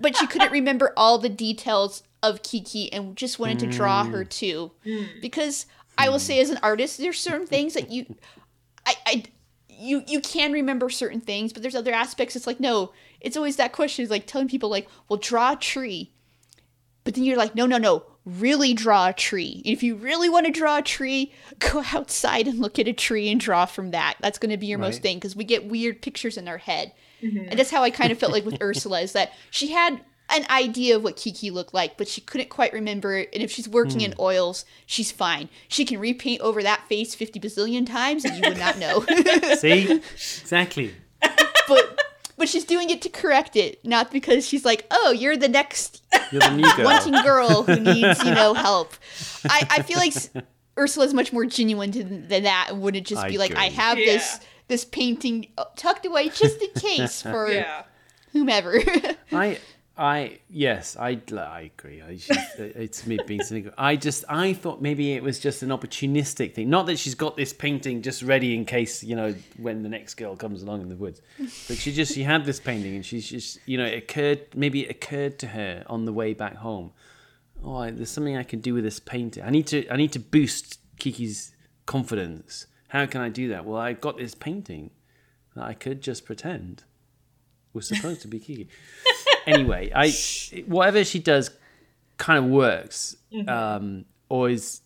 but 0.00 0.16
she 0.16 0.26
couldn't 0.26 0.52
remember 0.52 0.92
all 0.96 1.18
the 1.18 1.28
details 1.28 2.02
of 2.22 2.42
kiki 2.42 2.90
and 2.92 3.14
just 3.14 3.38
wanted 3.38 3.58
to 3.58 3.66
draw 3.66 4.04
her 4.04 4.24
mm. 4.24 4.30
too 4.30 4.70
because 5.20 5.66
i 5.98 6.08
will 6.08 6.18
say 6.18 6.40
as 6.40 6.48
an 6.48 6.58
artist 6.62 6.96
there's 6.96 7.20
certain 7.20 7.46
things 7.46 7.74
that 7.74 7.90
you 7.90 8.06
i 8.86 8.94
i 9.06 9.22
you 9.68 10.02
you 10.06 10.20
can 10.20 10.50
remember 10.50 10.88
certain 10.88 11.20
things 11.20 11.52
but 11.52 11.60
there's 11.60 11.74
other 11.74 11.92
aspects 11.92 12.34
it's 12.34 12.46
like 12.46 12.58
no 12.58 12.90
it's 13.20 13.36
always 13.36 13.56
that 13.56 13.72
question 13.72 14.02
is 14.02 14.10
like 14.10 14.26
telling 14.26 14.48
people 14.48 14.70
like 14.70 14.88
well 15.08 15.18
draw 15.18 15.52
a 15.52 15.56
tree 15.56 16.10
but 17.04 17.14
then 17.14 17.24
you're 17.24 17.36
like 17.36 17.54
no 17.54 17.66
no 17.66 17.76
no 17.76 18.02
really 18.24 18.74
draw 18.74 19.08
a 19.08 19.12
tree. 19.12 19.62
If 19.64 19.82
you 19.82 19.96
really 19.96 20.28
want 20.28 20.46
to 20.46 20.52
draw 20.52 20.78
a 20.78 20.82
tree, 20.82 21.32
go 21.58 21.82
outside 21.92 22.48
and 22.48 22.58
look 22.58 22.78
at 22.78 22.88
a 22.88 22.92
tree 22.92 23.30
and 23.30 23.40
draw 23.40 23.66
from 23.66 23.90
that. 23.90 24.16
That's 24.20 24.38
going 24.38 24.50
to 24.50 24.56
be 24.56 24.66
your 24.66 24.78
right. 24.78 24.86
most 24.86 25.02
thing 25.02 25.18
because 25.18 25.36
we 25.36 25.44
get 25.44 25.68
weird 25.68 26.02
pictures 26.02 26.36
in 26.36 26.48
our 26.48 26.58
head. 26.58 26.92
Mm-hmm. 27.22 27.48
And 27.50 27.58
that's 27.58 27.70
how 27.70 27.82
I 27.82 27.90
kind 27.90 28.12
of 28.12 28.18
felt 28.18 28.32
like 28.32 28.44
with 28.44 28.58
Ursula 28.62 29.00
is 29.00 29.12
that 29.12 29.32
she 29.50 29.72
had 29.72 30.00
an 30.30 30.46
idea 30.48 30.96
of 30.96 31.04
what 31.04 31.16
Kiki 31.16 31.50
looked 31.50 31.74
like, 31.74 31.98
but 31.98 32.08
she 32.08 32.20
couldn't 32.20 32.48
quite 32.48 32.72
remember 32.72 33.14
it. 33.16 33.28
And 33.32 33.42
if 33.42 33.50
she's 33.50 33.68
working 33.68 34.00
in 34.00 34.12
hmm. 34.12 34.20
oils, 34.20 34.64
she's 34.86 35.12
fine. 35.12 35.48
She 35.68 35.84
can 35.84 36.00
repaint 36.00 36.40
over 36.40 36.62
that 36.62 36.88
face 36.88 37.14
50 37.14 37.40
bazillion 37.40 37.86
times 37.86 38.24
and 38.24 38.34
you 38.36 38.42
would 38.48 38.58
not 38.58 38.78
know. 38.78 39.00
See? 39.56 40.00
Exactly. 40.14 40.94
But 41.68 42.00
but 42.36 42.48
she's 42.48 42.64
doing 42.64 42.90
it 42.90 43.02
to 43.02 43.08
correct 43.08 43.56
it, 43.56 43.84
not 43.84 44.10
because 44.10 44.46
she's 44.46 44.64
like, 44.64 44.86
"Oh, 44.90 45.12
you're 45.12 45.36
the 45.36 45.48
next 45.48 46.02
you're 46.30 46.40
the 46.40 46.74
wanting 46.84 47.22
girl 47.22 47.62
who 47.62 47.76
needs 47.80 48.22
you 48.24 48.34
know 48.34 48.54
help." 48.54 48.94
I, 49.48 49.66
I 49.70 49.82
feel 49.82 49.98
like 49.98 50.14
Ursula's 50.78 51.14
much 51.14 51.32
more 51.32 51.44
genuine 51.44 51.92
to, 51.92 52.04
than 52.04 52.44
that, 52.44 52.68
and 52.70 52.82
wouldn't 52.82 53.06
just 53.06 53.26
be 53.26 53.38
like, 53.38 53.50
agree. 53.50 53.64
"I 53.64 53.68
have 53.70 53.98
yeah. 53.98 54.06
this 54.06 54.40
this 54.68 54.84
painting 54.84 55.48
tucked 55.76 56.06
away 56.06 56.28
just 56.28 56.60
in 56.60 56.70
case 56.70 57.22
for 57.22 57.50
yeah. 57.50 57.84
whomever." 58.32 58.80
I 59.32 59.58
I 59.96 60.40
yes, 60.50 60.96
I 60.96 61.20
I 61.36 61.70
agree. 61.76 62.02
I 62.02 62.18
it's 62.58 63.06
me 63.06 63.18
being 63.26 63.42
cynical. 63.42 63.72
I 63.78 63.94
just 63.94 64.24
I 64.28 64.52
thought 64.52 64.82
maybe 64.82 65.12
it 65.12 65.22
was 65.22 65.38
just 65.38 65.62
an 65.62 65.68
opportunistic 65.68 66.54
thing. 66.54 66.68
Not 66.68 66.86
that 66.86 66.98
she's 66.98 67.14
got 67.14 67.36
this 67.36 67.52
painting 67.52 68.02
just 68.02 68.22
ready 68.22 68.56
in 68.56 68.64
case 68.64 69.04
you 69.04 69.14
know 69.14 69.34
when 69.56 69.84
the 69.84 69.88
next 69.88 70.14
girl 70.14 70.34
comes 70.34 70.62
along 70.62 70.80
in 70.80 70.88
the 70.88 70.96
woods, 70.96 71.20
but 71.38 71.76
she 71.76 71.92
just 71.92 72.12
she 72.12 72.24
had 72.24 72.44
this 72.44 72.58
painting 72.58 72.96
and 72.96 73.06
she's 73.06 73.28
just 73.28 73.60
you 73.66 73.78
know 73.78 73.84
it 73.84 73.94
occurred 73.98 74.40
maybe 74.56 74.84
it 74.84 74.90
occurred 74.90 75.38
to 75.38 75.48
her 75.48 75.84
on 75.86 76.06
the 76.06 76.12
way 76.12 76.34
back 76.34 76.56
home. 76.56 76.90
Oh, 77.62 77.88
there's 77.88 78.10
something 78.10 78.36
I 78.36 78.42
can 78.42 78.60
do 78.60 78.74
with 78.74 78.82
this 78.82 78.98
painting. 78.98 79.44
I 79.44 79.50
need 79.50 79.68
to 79.68 79.88
I 79.88 79.96
need 79.96 80.10
to 80.12 80.18
boost 80.18 80.80
Kiki's 80.98 81.52
confidence. 81.86 82.66
How 82.88 83.06
can 83.06 83.20
I 83.20 83.28
do 83.28 83.48
that? 83.48 83.64
Well, 83.64 83.80
I've 83.80 84.00
got 84.00 84.16
this 84.18 84.34
painting 84.34 84.90
that 85.54 85.64
I 85.64 85.74
could 85.74 86.02
just 86.02 86.24
pretend 86.24 86.82
was 87.74 87.88
supposed 87.88 88.22
to 88.22 88.28
be 88.28 88.38
Kiki 88.38 88.68
anyway, 89.46 89.90
I 89.94 90.10
whatever 90.66 91.04
she 91.04 91.18
does 91.18 91.50
kind 92.16 92.38
of 92.38 92.50
works, 92.50 93.16
mm-hmm. 93.32 93.48
um, 93.48 94.04
or 94.28 94.48
is 94.48 94.80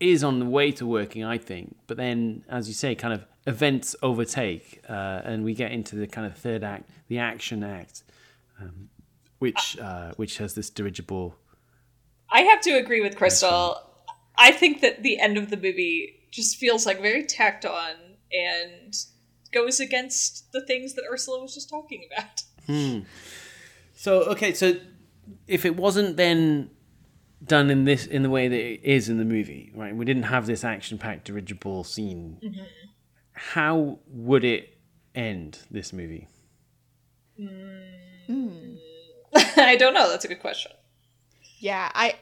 is 0.00 0.22
on 0.22 0.38
the 0.38 0.46
way 0.46 0.72
to 0.72 0.86
working, 0.86 1.24
I 1.24 1.38
think. 1.38 1.76
But 1.86 1.96
then, 1.96 2.44
as 2.48 2.68
you 2.68 2.74
say, 2.74 2.94
kind 2.94 3.14
of 3.14 3.26
events 3.46 3.96
overtake, 4.02 4.82
uh, 4.88 5.22
and 5.24 5.44
we 5.44 5.54
get 5.54 5.72
into 5.72 5.96
the 5.96 6.06
kind 6.06 6.26
of 6.26 6.36
third 6.36 6.62
act, 6.62 6.90
the 7.08 7.18
action 7.18 7.62
act, 7.62 8.02
um, 8.60 8.88
which 9.38 9.78
uh, 9.80 10.12
which 10.16 10.38
has 10.38 10.54
this 10.54 10.70
dirigible. 10.70 11.36
I 12.30 12.40
have 12.42 12.60
to 12.62 12.72
agree 12.72 13.00
with 13.00 13.16
Crystal. 13.16 13.80
I 14.38 14.52
think 14.52 14.80
that 14.82 15.02
the 15.02 15.18
end 15.18 15.38
of 15.38 15.48
the 15.48 15.56
movie 15.56 16.28
just 16.30 16.56
feels 16.56 16.84
like 16.84 17.00
very 17.00 17.24
tacked 17.24 17.64
on 17.64 17.92
and 18.32 18.94
goes 19.52 19.80
against 19.80 20.52
the 20.52 20.60
things 20.60 20.94
that 20.94 21.04
Ursula 21.10 21.40
was 21.40 21.54
just 21.54 21.70
talking 21.70 22.06
about. 22.12 22.42
Hmm. 22.66 23.00
So 23.96 24.20
okay, 24.24 24.52
so 24.52 24.76
if 25.48 25.64
it 25.64 25.74
wasn't 25.74 26.16
then 26.16 26.70
done 27.42 27.70
in 27.70 27.84
this 27.84 28.06
in 28.06 28.22
the 28.22 28.30
way 28.30 28.46
that 28.46 28.60
it 28.60 28.80
is 28.84 29.08
in 29.08 29.16
the 29.16 29.24
movie, 29.24 29.72
right? 29.74 29.96
We 29.96 30.04
didn't 30.04 30.24
have 30.24 30.46
this 30.46 30.62
action-packed 30.64 31.24
dirigible 31.24 31.82
scene. 31.82 32.38
Mm-hmm. 32.44 32.62
How 33.32 33.98
would 34.08 34.44
it 34.44 34.78
end 35.14 35.58
this 35.70 35.92
movie? 35.94 36.28
Mm. 37.40 38.78
I 39.56 39.76
don't 39.76 39.94
know. 39.94 40.10
That's 40.10 40.26
a 40.26 40.28
good 40.28 40.40
question. 40.40 40.72
Yeah, 41.58 41.90
I 41.94 42.16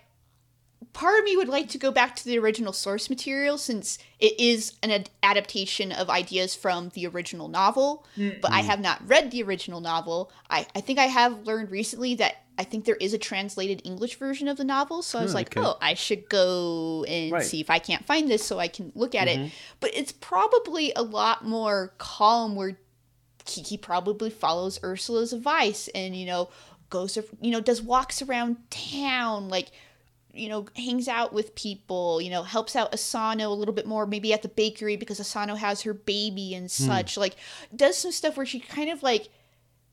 part 0.95 1.19
of 1.19 1.25
me 1.25 1.37
would 1.37 1.49
like 1.49 1.69
to 1.69 1.77
go 1.79 1.91
back 1.91 2.17
to 2.17 2.25
the 2.25 2.39
original 2.39 2.73
source 2.73 3.11
material 3.11 3.59
since 3.59 3.99
it 4.21 4.39
is 4.41 4.73
an 4.83 4.91
ad- 4.91 5.11
adaptation 5.23 5.93
of 5.93 6.09
ideas 6.09 6.55
from 6.55 6.89
the 6.95 7.07
original 7.07 7.49
novel 7.49 8.07
but 8.41 8.51
i 8.53 8.61
have 8.61 8.81
not 8.81 9.03
read 9.07 9.31
the 9.31 9.43
original 9.43 9.81
novel 9.81 10.31
I, 10.49 10.67
I 10.75 10.81
think 10.81 10.99
i 10.99 11.07
have 11.07 11.47
learned 11.47 11.71
recently 11.73 12.15
that 12.17 12.37
i 12.59 12.65
think 12.65 12.85
there 12.85 12.95
is 12.97 13.13
a 13.13 13.19
translated 13.19 13.83
english 13.85 14.15
version 14.17 14.47
of 14.49 14.57
the 14.57 14.65
novel 14.65 15.03
so 15.03 15.19
i 15.19 15.23
was 15.23 15.33
Oh, 15.35 15.39
like 15.39 15.57
okay. 15.57 15.67
oh 15.67 15.77
i 15.83 15.95
should 15.95 16.29
go 16.29 17.05
and 17.09 17.33
Right. 17.33 17.41
Mm-hmm. 17.43 17.49
see 17.49 17.61
if 17.61 17.71
i 17.71 17.79
can't 17.81 18.07
find 18.07 18.31
this 18.31 18.45
so 18.45 18.59
i 18.61 18.69
can 18.69 18.93
look 18.95 19.15
at 19.17 19.27
it 19.29 19.51
but 19.81 19.91
it's 19.95 20.13
probably 20.13 20.93
a 20.95 21.03
lot 21.03 21.45
more 21.45 21.93
calm 21.99 22.55
where 22.57 22.79
Kiki 23.47 23.77
probably 23.77 24.31
follows 24.31 24.79
Ursula's 24.83 25.33
advice 25.35 25.89
and 25.95 26.17
you 26.17 26.25
know 26.25 26.49
goes 26.89 27.19
you 27.43 27.51
know 27.51 27.61
does 27.61 27.83
walks 27.83 28.23
around 28.23 28.57
town 28.71 29.49
like 29.51 29.71
you 30.35 30.49
know 30.49 30.67
hangs 30.77 31.09
out 31.09 31.33
with 31.33 31.55
people 31.55 32.21
you 32.21 32.31
know 32.31 32.43
helps 32.43 32.77
out 32.77 32.93
Osono 32.93 33.47
a 33.47 33.49
little 33.49 33.75
bit 33.75 33.87
more 33.87 34.07
maybe 34.07 34.33
at 34.33 34.43
the 34.43 34.49
bakery 34.49 34.97
because 34.97 35.21
Osono 35.21 35.57
has 35.57 35.83
her 35.83 35.95
baby 35.95 36.55
and 36.55 36.65
hmm. 36.65 36.69
such 36.69 37.17
like 37.17 37.37
does 37.75 37.97
some 37.97 38.13
stuff 38.13 38.37
where 38.37 38.47
she 38.47 38.61
kind 38.61 38.91
of 38.91 39.03
like 39.03 39.29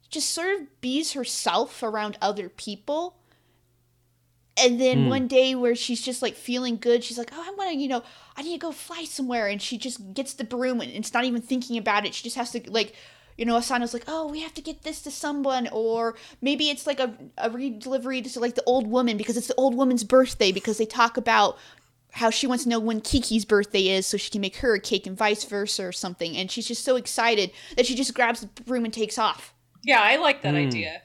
just 0.09 0.29
sort 0.29 0.59
of 0.59 0.81
bees 0.81 1.13
herself 1.13 1.81
around 1.81 2.17
other 2.21 2.49
people. 2.49 3.17
And 4.57 4.79
then 4.79 5.03
hmm. 5.03 5.09
one 5.09 5.27
day 5.27 5.55
where 5.55 5.75
she's 5.75 6.01
just 6.01 6.21
like 6.21 6.35
feeling 6.35 6.77
good 6.77 7.03
she's 7.03 7.17
like 7.17 7.31
oh 7.33 7.41
i 7.41 7.53
want 7.55 7.71
to 7.71 7.77
you 7.77 7.87
know 7.87 8.03
i 8.35 8.41
need 8.41 8.53
to 8.53 8.59
go 8.59 8.71
fly 8.71 9.05
somewhere. 9.05 9.47
And 9.47 9.61
she 9.61 9.77
just 9.77 10.13
gets 10.13 10.33
the 10.33 10.43
broom 10.43 10.81
and 10.81 10.91
it's 10.91 11.13
not 11.13 11.23
even 11.23 11.41
thinking 11.41 11.77
about 11.77 12.05
it. 12.05 12.13
She 12.13 12.23
just 12.23 12.35
has 12.35 12.51
to 12.51 12.61
like 12.69 12.93
you 13.37 13.45
know 13.45 13.55
osono's 13.57 13.93
like 13.93 14.03
oh 14.07 14.27
we 14.27 14.41
have 14.41 14.53
to 14.53 14.61
get 14.61 14.83
this 14.83 15.01
to 15.01 15.11
someone 15.11 15.67
or 15.71 16.15
maybe 16.41 16.69
it's 16.69 16.85
like 16.85 16.99
a, 16.99 17.13
a 17.37 17.49
re-delivery 17.49 18.21
to 18.21 18.39
like 18.39 18.55
the 18.55 18.63
old 18.65 18.87
woman 18.87 19.17
because 19.17 19.37
it's 19.37 19.47
the 19.47 19.55
old 19.55 19.75
woman's 19.75 20.03
birthday 20.03 20.51
because 20.51 20.77
they 20.77 20.85
talk 20.85 21.17
about 21.17 21.57
how 22.13 22.29
she 22.29 22.45
wants 22.45 22.63
to 22.63 22.69
know 22.69 22.79
when 22.79 22.99
kiki's 23.01 23.45
birthday 23.45 23.87
is 23.87 24.05
so 24.05 24.17
she 24.17 24.29
can 24.29 24.41
make 24.41 24.57
her 24.57 24.73
a 24.75 24.79
cake 24.79 25.07
and 25.07 25.17
vice 25.17 25.43
versa 25.45 25.83
or 25.85 25.91
something 25.91 26.35
and 26.35 26.51
she's 26.51 26.67
just 26.67 26.83
so 26.83 26.95
excited 26.97 27.51
that 27.77 27.85
she 27.85 27.95
just 27.95 28.13
grabs 28.13 28.41
the 28.41 28.47
broom 28.63 28.83
and 28.85 28.93
takes 28.93 29.17
off 29.17 29.53
Yeah, 29.83 30.01
I 30.01 30.17
like 30.17 30.41
that 30.43 30.51
hmm. 30.53 30.67
idea. 30.67 31.01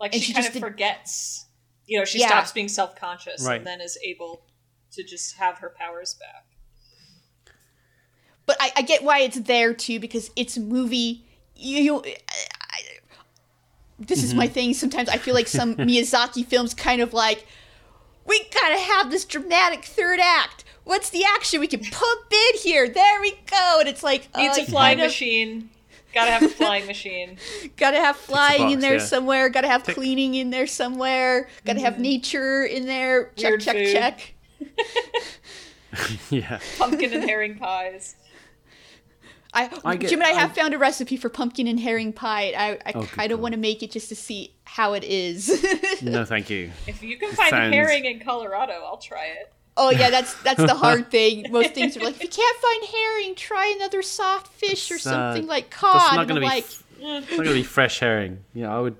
Like 0.00 0.14
And 0.14 0.22
she, 0.22 0.28
she 0.28 0.32
kind 0.34 0.44
just 0.44 0.56
of 0.56 0.62
did- 0.62 0.68
forgets. 0.68 1.44
You 1.86 1.98
know, 1.98 2.04
she 2.04 2.20
Yeah. 2.20 2.28
stops 2.28 2.52
being 2.52 2.68
self 2.68 2.94
conscious 2.96 3.44
Right. 3.44 3.56
and 3.58 3.66
then 3.66 3.80
is 3.80 3.98
able 4.04 4.44
to 4.92 5.02
just 5.02 5.36
have 5.36 5.58
her 5.58 5.74
powers 5.78 6.14
back. 6.14 6.44
but 8.46 8.56
I, 8.60 8.72
I 8.76 8.82
get 8.82 9.02
why 9.02 9.20
it's 9.20 9.40
there 9.40 9.74
too 9.74 9.98
because 10.00 10.30
it's 10.36 10.56
movie. 10.56 11.26
You, 11.58 11.78
you 11.78 12.02
I, 12.04 12.16
I, 12.72 12.82
this 13.98 14.22
is 14.22 14.34
my 14.34 14.46
thing. 14.46 14.74
Sometimes 14.74 15.08
I 15.08 15.18
feel 15.18 15.34
like 15.34 15.48
some 15.48 15.74
Miyazaki 15.76 16.46
films 16.46 16.72
kind 16.72 17.02
of 17.02 17.12
like 17.12 17.46
we 18.26 18.42
gotta 18.54 18.78
have 18.78 19.10
this 19.10 19.24
dramatic 19.24 19.84
third 19.84 20.20
act. 20.20 20.64
What's 20.84 21.10
the 21.10 21.24
action 21.36 21.60
we 21.60 21.66
can 21.66 21.80
pump 21.80 22.32
in 22.32 22.60
here? 22.60 22.88
There 22.88 23.20
we 23.20 23.32
go. 23.50 23.76
And 23.80 23.88
it's 23.88 24.02
like 24.02 24.28
Needs 24.36 24.58
uh, 24.58 24.62
a 24.62 24.64
flying 24.64 24.98
machine. 24.98 25.70
Gotta 26.14 26.30
have 26.30 26.42
a 26.42 26.48
flying 26.48 26.86
machine. 26.94 27.36
Gotta 27.76 27.98
have 27.98 28.16
flying 28.16 28.70
in 28.70 28.80
there 28.80 28.96
yeah. 28.96 29.04
somewhere. 29.04 29.48
Gotta 29.48 29.68
have 29.68 29.84
cleaning 29.84 30.34
in 30.34 30.50
there 30.50 30.66
somewhere. 30.66 31.48
Gotta 31.64 31.80
have 31.80 31.98
nature 31.98 32.64
in 32.64 32.86
there. 32.86 33.32
Check, 33.36 33.50
Weird 33.50 33.60
check, 33.60 33.76
food. 33.76 33.92
check. 33.92 34.34
yeah. 36.30 36.58
Pumpkin 36.78 37.12
and 37.12 37.24
herring 37.28 37.58
pies. 37.58 38.16
I, 39.54 39.70
I 39.84 39.96
get- 39.96 40.10
Jim 40.10 40.20
and 40.20 40.28
I 40.28 40.32
have 40.38 40.52
found 40.54 40.74
a 40.74 40.78
recipe 40.78 41.16
for 41.16 41.28
pumpkin 41.28 41.66
and 41.66 41.80
herring 41.80 42.12
pie. 42.12 42.52
I, 42.56 42.78
I 42.84 42.92
Oh, 42.94 43.00
good 43.00 43.08
kind 43.10 43.32
of 43.32 43.40
want 43.40 43.54
to 43.54 43.58
make 43.60 43.82
it 43.82 43.90
just 43.90 44.08
to 44.10 44.14
see 44.16 44.52
how 44.64 44.92
it 44.94 45.04
is. 45.04 45.48
No, 46.02 46.24
thank 46.24 46.48
you. 46.50 46.70
If 46.86 47.02
you 47.02 47.16
can 47.18 47.32
find 47.32 47.50
sounds- 47.50 47.74
herring 47.74 48.04
in 48.04 48.20
Colorado, 48.20 48.74
I'll 48.84 48.98
try 48.98 49.26
it. 49.26 49.52
oh 49.76 49.90
yeah, 49.90 50.10
that's 50.10 50.34
that's 50.42 50.62
the 50.62 50.74
hard 50.74 51.10
thing. 51.16 51.46
Most 51.50 51.72
things 51.74 51.96
are 51.96 52.00
like, 52.00 52.14
if 52.16 52.22
you 52.22 52.28
can't 52.28 52.56
find 52.58 52.84
herring, 52.92 53.34
try 53.34 53.72
another 53.76 54.02
soft 54.02 54.52
fish 54.52 54.90
or 54.90 54.94
It's, 54.96 55.06
uh, 55.06 55.10
something 55.32 55.46
like 55.48 55.70
That's 55.70 55.80
cod. 55.80 56.16
not 56.16 56.28
gonna 56.28 56.40
be. 56.40 56.46
like, 56.46 56.64
f- 56.64 56.84
it's 57.00 57.30
not 57.30 57.36
going 57.36 57.44
to 57.48 57.54
be 57.54 57.62
fresh 57.62 58.00
herring. 58.00 58.44
Yeah, 58.54 58.76
I 58.76 58.80
would 58.80 58.96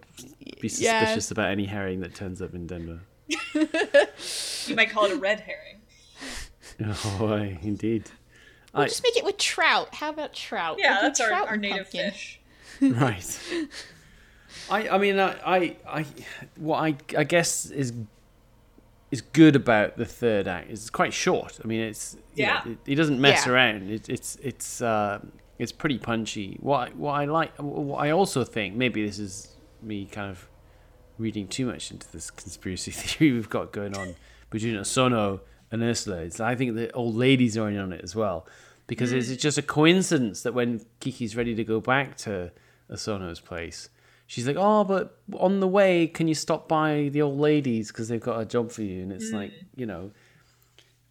be 0.60 0.68
Yeah. 0.68 1.00
suspicious 1.00 1.30
about 1.32 1.50
any 1.50 1.64
herring 1.66 1.98
that 2.00 2.14
turns 2.14 2.40
up 2.40 2.54
in 2.54 2.66
Denver. 2.66 3.00
You 4.66 4.76
might 4.76 4.90
call 4.90 5.06
it 5.06 5.12
a 5.12 5.16
red 5.16 5.40
herring. 5.40 5.80
Oh, 7.20 7.34
indeed. 7.62 8.04
We'll 8.78 8.86
I, 8.86 8.88
just 8.88 9.02
make 9.02 9.16
it 9.16 9.24
with 9.24 9.36
trout. 9.38 9.94
How 9.94 10.10
about 10.10 10.32
trout? 10.32 10.76
Yeah, 10.78 10.94
We'll 10.94 11.02
that's 11.02 11.20
our, 11.20 11.28
trout 11.28 11.48
our 11.48 11.54
and 11.54 11.62
native 11.62 11.90
pumpkin. 11.90 12.10
fish. 12.12 12.40
right. 12.80 13.40
I 14.70 14.88
I 14.88 14.98
mean 14.98 15.18
I 15.18 15.34
I, 15.44 15.76
I 15.86 16.06
what 16.56 16.78
I 16.78 16.96
I 17.16 17.24
guess 17.24 17.66
is 17.66 17.92
is 19.10 19.20
good 19.22 19.56
about 19.56 19.96
the 19.96 20.04
third 20.04 20.46
act 20.46 20.70
is 20.70 20.80
it's 20.82 20.90
quite 20.90 21.12
short. 21.12 21.58
I 21.62 21.66
mean 21.66 21.80
it's 21.80 22.16
you 22.34 22.46
know, 22.46 22.52
Yeah. 22.52 22.68
it, 22.72 22.78
he 22.86 22.94
doesn't 22.94 23.20
mess 23.20 23.46
Yeah. 23.46 23.52
around. 23.52 23.90
It, 23.90 24.08
it's 24.08 24.36
it's 24.42 24.80
uh, 24.82 25.20
it's 25.58 25.72
pretty 25.72 25.98
punchy. 25.98 26.56
What 26.60 26.88
I- 26.90 26.92
what 26.92 27.12
I 27.12 27.24
like 27.24 27.56
what 27.58 27.98
I 27.98 28.10
also 28.10 28.44
think 28.44 28.74
maybe 28.76 29.04
this 29.04 29.18
is 29.18 29.54
me 29.82 30.06
kind 30.06 30.30
of 30.30 30.48
reading 31.18 31.48
too 31.48 31.66
much 31.66 31.90
into 31.90 32.10
this 32.12 32.30
conspiracy 32.30 32.90
theory 32.92 33.32
we've 33.32 33.50
got 33.50 33.72
going 33.72 33.96
on 33.96 34.14
between 34.50 34.82
Sono 34.84 35.40
and 35.72 35.82
Ursula. 35.82 36.18
It's, 36.18 36.38
I 36.40 36.54
think 36.54 36.74
the 36.76 36.90
old 36.92 37.14
ladies 37.16 37.58
are 37.58 37.68
in 37.68 37.76
on 37.78 37.92
it 37.92 38.00
as 38.02 38.14
well 38.14 38.46
because 38.88 39.12
it's 39.12 39.36
just 39.36 39.58
a 39.58 39.62
coincidence 39.62 40.42
that 40.42 40.54
when 40.54 40.80
Kiki's 40.98 41.36
ready 41.36 41.54
to 41.54 41.62
go 41.62 41.78
back 41.80 42.16
to 42.18 42.50
Osono's 42.90 43.38
place, 43.38 43.90
she's 44.26 44.46
like, 44.46 44.56
"Oh, 44.58 44.82
but 44.82 45.20
on 45.34 45.60
the 45.60 45.68
way, 45.68 46.08
can 46.08 46.26
you 46.26 46.34
stop 46.34 46.66
by 46.68 47.10
the 47.12 47.22
old 47.22 47.38
ladies 47.38 47.88
because 47.88 48.08
they've 48.08 48.20
got 48.20 48.40
a 48.40 48.44
job 48.44 48.72
for 48.72 48.82
you?" 48.82 49.02
And 49.02 49.12
it's 49.12 49.30
like, 49.30 49.52
you 49.76 49.86
know, 49.86 50.10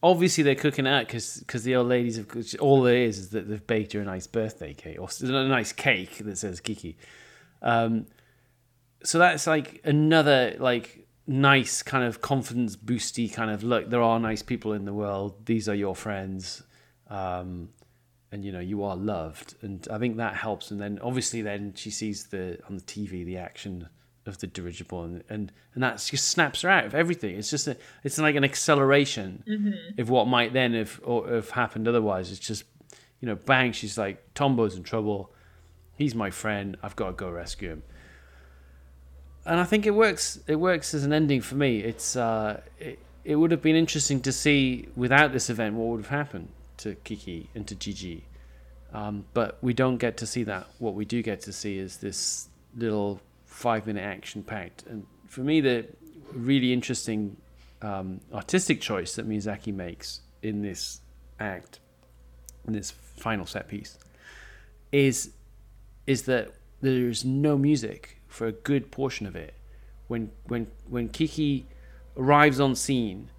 obviously 0.02 0.44
they're 0.44 0.56
cooking 0.56 0.88
out 0.88 1.08
because 1.08 1.64
the 1.64 1.76
old 1.76 1.88
ladies 1.88 2.18
have 2.18 2.28
all 2.60 2.82
there 2.82 2.98
is 2.98 3.20
is 3.20 3.30
that 3.30 3.48
they've 3.48 3.66
baked 3.66 3.94
her 3.94 4.02
a 4.02 4.04
nice 4.06 4.28
birthday 4.28 4.74
cake 4.74 4.98
or 5.00 5.08
a 5.22 5.48
nice 5.48 5.72
cake 5.72 6.18
that 6.20 6.38
says 6.38 6.60
Kiki. 6.60 6.98
Um, 7.62 8.08
so 9.04 9.20
that's 9.20 9.48
like 9.48 9.82
another 9.84 10.56
like 10.60 11.08
nice 11.28 11.84
kind 11.84 12.04
of 12.04 12.22
confidence 12.22 12.76
boosty 12.76 13.32
kind 13.32 13.52
of 13.52 13.64
look. 13.64 13.90
There 13.90 14.02
are 14.02 14.20
nice 14.20 14.42
people 14.42 14.74
in 14.74 14.86
the 14.86 14.94
world. 14.94 15.46
These 15.46 15.70
are 15.70 15.76
your 15.76 15.96
friends. 15.96 16.64
Um, 17.10 17.70
and 18.32 18.44
you 18.44 18.52
know 18.52 18.60
you 18.60 18.84
are 18.84 18.96
loved. 18.96 19.56
And 19.62 19.88
i 19.92 19.98
think 19.98 20.18
that 20.18 20.36
helps. 20.36 20.72
And 20.72 20.82
then 20.82 21.00
obviously 21.02 21.42
then 21.42 21.74
she 21.76 21.90
sees 21.90 22.26
the 22.28 22.60
on 22.68 22.76
the 22.76 22.82
tv 22.82 23.26
the 23.26 23.38
action 23.38 23.90
of 24.26 24.40
the 24.40 24.48
dirigible 24.48 25.04
and 25.04 25.24
and, 25.30 25.52
and 25.74 25.84
that 25.84 26.04
just 26.06 26.28
snaps 26.28 26.62
her 26.62 26.70
out 26.70 26.86
of 26.86 26.94
everything. 26.94 27.38
It's 27.38 27.50
just 27.50 27.68
a, 27.68 27.78
it's 28.04 28.18
like 28.18 28.36
an 28.36 28.44
acceleration 28.44 29.44
of 29.98 30.10
what 30.10 30.28
might 30.28 30.54
then 30.54 30.74
have 30.74 31.00
or 31.04 31.28
have 31.30 31.52
happened 31.52 31.88
otherwise. 31.88 32.32
It's 32.32 32.40
just 32.40 32.64
you 33.22 33.28
know 33.28 33.36
bang 33.36 33.72
she's 33.72 33.98
like 33.98 34.34
tombo's 34.34 34.76
in 34.76 34.84
trouble. 34.84 35.32
He's 35.96 36.14
my 36.14 36.30
friend. 36.30 36.78
I've 36.84 36.96
got 36.96 37.08
to 37.08 37.14
go 37.14 37.30
rescue 37.32 37.70
him. 37.70 37.84
And 39.46 39.60
i 39.62 39.64
think 39.64 39.86
it 39.86 39.92
works 39.92 40.40
it 40.48 40.58
works 40.58 40.94
as 40.94 41.06
an 41.06 41.14
ending 41.14 41.42
for 41.42 41.56
me. 41.56 41.80
It's 41.80 42.16
uh 42.16 42.62
it, 42.80 43.00
it 43.24 43.36
would 43.36 43.52
have 43.52 43.62
been 43.62 43.76
interesting 43.76 44.22
to 44.22 44.32
see 44.32 44.88
without 44.96 45.32
this 45.32 45.50
event 45.50 45.76
what 45.76 45.88
would 45.88 46.02
have 46.06 46.10
happened 46.10 46.50
to 46.78 46.96
Kiki 46.96 47.50
and 47.56 47.68
to 47.68 47.76
Jiji. 47.76 48.24
Um, 48.94 49.26
but 49.34 49.58
we 49.62 49.74
don't 49.74 49.98
get 49.98 50.18
to 50.18 50.26
see 50.26 50.44
that. 50.44 50.68
What 50.80 50.94
we 50.94 51.06
do 51.06 51.22
get 51.22 51.42
to 51.42 51.54
see 51.54 51.78
is 51.78 51.98
this 51.98 52.50
little 52.76 53.20
five 53.46 53.88
minute 53.88 54.02
action 54.02 54.44
packed. 54.44 54.84
And 54.88 55.06
for 55.28 55.42
me, 55.42 55.62
the 55.62 55.88
really 56.32 56.74
interesting 56.74 57.38
um, 57.82 58.22
artistic 58.34 58.82
choice 58.82 59.16
that 59.16 59.28
Miyazaki 59.28 59.74
makes 59.74 60.22
in 60.42 60.62
this 60.62 61.02
act, 61.40 61.80
in 62.66 62.74
this 62.74 62.92
final 62.92 63.46
set 63.46 63.68
piece, 63.68 63.98
is 64.92 65.32
is 66.06 66.24
that 66.24 66.54
there's 66.82 67.26
no 67.26 67.58
music 67.58 68.22
for 68.28 68.48
a 68.48 68.52
good 68.52 68.92
portion 68.92 69.28
of 69.28 69.36
it. 69.36 69.54
When 70.08 70.32
when 70.46 70.68
when 70.88 71.10
Kiki 71.10 71.66
arrives 72.16 72.60
on 72.60 72.76
scene, 72.76 73.30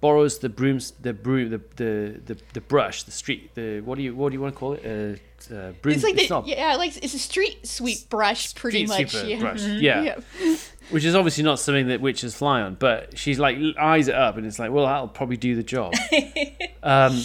borrows 0.00 0.38
the 0.38 0.48
brooms, 0.48 0.92
the 1.00 1.12
broom, 1.12 1.50
the, 1.50 1.60
the 1.76 2.20
the 2.24 2.40
the 2.52 2.60
brush, 2.60 3.02
the 3.02 3.10
street, 3.10 3.54
the 3.54 3.80
what 3.80 3.96
do 3.96 4.02
you 4.02 4.14
what 4.14 4.30
do 4.30 4.34
you 4.34 4.40
want 4.40 4.54
to 4.54 4.58
call 4.58 4.74
it? 4.74 4.84
Uh, 4.84 5.54
uh, 5.54 5.72
broom. 5.82 5.94
It's 5.94 6.04
like 6.04 6.16
the, 6.16 6.28
not 6.28 6.46
yeah, 6.46 6.76
like 6.76 6.96
it's 7.02 7.14
a 7.14 7.18
street 7.18 7.66
sweep 7.66 8.08
brush, 8.08 8.54
pretty 8.54 8.86
much. 8.86 9.14
Yeah. 9.14 9.40
brush. 9.40 9.62
Yeah. 9.66 10.20
yeah. 10.40 10.56
which 10.90 11.04
is 11.04 11.14
obviously 11.14 11.44
not 11.44 11.58
something 11.58 11.88
that 11.88 12.00
witches 12.00 12.34
fly 12.34 12.60
on. 12.62 12.74
But 12.74 13.18
she's 13.18 13.38
like 13.38 13.58
eyes 13.78 14.08
it 14.08 14.14
up, 14.14 14.36
and 14.36 14.46
it's 14.46 14.58
like, 14.58 14.70
well, 14.70 14.86
that'll 14.86 15.08
probably 15.08 15.36
do 15.36 15.54
the 15.54 15.62
job. 15.62 15.94
um, 16.82 17.20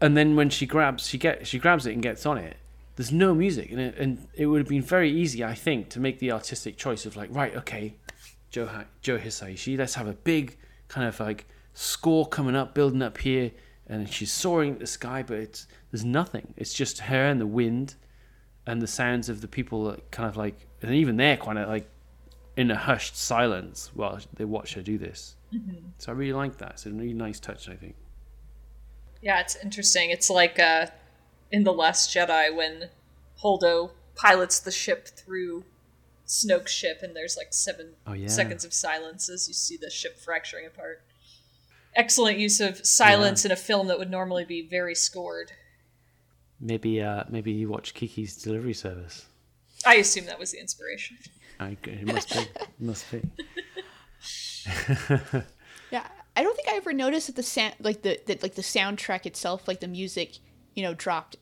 and 0.00 0.16
then 0.16 0.36
when 0.36 0.50
she 0.50 0.66
grabs, 0.66 1.06
she 1.06 1.18
get 1.18 1.46
she 1.46 1.58
grabs 1.58 1.86
it 1.86 1.92
and 1.92 2.02
gets 2.02 2.26
on 2.26 2.38
it. 2.38 2.56
There's 2.96 3.12
no 3.12 3.32
music, 3.32 3.70
and 3.70 3.80
it, 3.80 3.96
and 3.96 4.26
it 4.34 4.46
would 4.46 4.58
have 4.58 4.68
been 4.68 4.82
very 4.82 5.10
easy, 5.10 5.44
I 5.44 5.54
think, 5.54 5.88
to 5.90 6.00
make 6.00 6.18
the 6.18 6.32
artistic 6.32 6.76
choice 6.76 7.06
of 7.06 7.16
like, 7.16 7.28
right, 7.32 7.54
okay, 7.56 7.94
Joe 8.50 8.68
Joe 9.02 9.18
Hisaishi, 9.18 9.78
let's 9.78 9.94
have 9.94 10.08
a 10.08 10.14
big 10.14 10.56
kind 10.88 11.06
of 11.06 11.18
like 11.20 11.46
score 11.80 12.26
coming 12.26 12.56
up, 12.56 12.74
building 12.74 13.02
up 13.02 13.18
here, 13.18 13.52
and 13.86 14.08
she's 14.12 14.32
soaring 14.32 14.72
at 14.74 14.80
the 14.80 14.86
sky, 14.86 15.22
but 15.22 15.36
it's 15.38 15.66
there's 15.92 16.04
nothing. 16.04 16.52
It's 16.56 16.74
just 16.74 16.98
her 16.98 17.26
and 17.26 17.40
the 17.40 17.46
wind, 17.46 17.94
and 18.66 18.82
the 18.82 18.86
sounds 18.86 19.28
of 19.28 19.40
the 19.40 19.48
people, 19.48 19.84
that 19.84 20.10
kind 20.10 20.28
of 20.28 20.36
like, 20.36 20.66
and 20.82 20.92
even 20.94 21.16
they're 21.16 21.36
kind 21.36 21.58
of 21.58 21.68
like 21.68 21.88
in 22.56 22.70
a 22.72 22.76
hushed 22.76 23.16
silence 23.16 23.90
while 23.94 24.18
they 24.34 24.44
watch 24.44 24.74
her 24.74 24.82
do 24.82 24.98
this. 24.98 25.36
So 25.98 26.12
I 26.12 26.14
really 26.14 26.32
like 26.34 26.58
that. 26.58 26.72
It's 26.72 26.86
a 26.86 26.90
really 26.90 27.14
nice 27.14 27.38
touch, 27.40 27.68
I 27.68 27.74
think. 27.76 27.94
Yeah, 29.22 29.40
it's 29.40 29.56
interesting. 29.62 30.10
It's 30.10 30.28
like 30.28 30.58
uh, 30.58 30.86
in 31.50 31.64
The 31.64 31.72
Last 31.72 32.14
Jedi 32.14 32.54
when 32.54 32.90
Holdo 33.42 33.92
pilots 34.14 34.58
the 34.60 34.70
ship 34.70 35.06
through 35.06 35.64
Snoke's 36.26 36.72
ship, 36.72 36.98
and 37.02 37.16
there's 37.16 37.36
like 37.36 37.52
seven 37.54 37.94
Oh, 38.06 38.12
yeah. 38.12 38.26
seconds 38.28 38.64
of 38.64 38.74
silence 38.74 39.30
as 39.30 39.48
you 39.48 39.54
see 39.54 39.76
the 39.78 39.88
ship 39.88 40.18
fracturing 40.18 40.66
apart. 40.66 41.02
Excellent 41.98 42.38
use 42.38 42.60
of 42.60 42.86
silence 42.86 43.44
in 43.44 43.50
a 43.50 43.56
film 43.56 43.88
that 43.88 43.98
would 43.98 44.10
normally 44.10 44.46
be 44.46 44.66
very 44.66 44.94
scored. 44.94 45.52
Maybe, 46.60 47.02
uh, 47.02 47.24
maybe 47.28 47.52
you 47.52 47.68
watch 47.68 47.92
Kiki's 47.92 48.36
Delivery 48.36 48.72
Service. 48.72 49.26
I 49.84 49.96
assume 49.96 50.24
that 50.26 50.38
was 50.38 50.52
the 50.52 50.60
inspiration. 50.60 51.18
I, 51.60 51.76
it 51.84 52.06
must 52.06 52.32
be. 52.32 52.38
It 52.38 52.80
must 52.80 53.10
be. 53.10 53.22
Yeah, 55.90 56.06
I 56.36 56.42
don't 56.42 56.54
think 56.54 56.68
I 56.68 56.76
ever 56.76 56.92
noticed 56.92 57.28
that 57.28 57.36
the 57.36 57.42
sound, 57.42 57.74
like 57.80 58.02
the, 58.02 58.20
the 58.26 58.38
like 58.42 58.54
the 58.54 58.62
soundtrack 58.62 59.26
itself, 59.26 59.66
like 59.66 59.80
the 59.80 59.88
music, 59.88 60.38
you 60.74 60.82
know, 60.82 60.94
dropped 60.94 61.36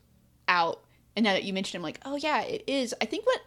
out. 0.47 0.83
And 1.15 1.23
now 1.23 1.33
that 1.33 1.43
you 1.43 1.53
mentioned, 1.53 1.75
it, 1.75 1.79
I'm 1.79 1.83
like, 1.83 1.99
oh 2.05 2.15
yeah, 2.15 2.41
it 2.43 2.63
is. 2.67 2.95
I 3.01 3.05
think 3.05 3.25
what 3.25 3.41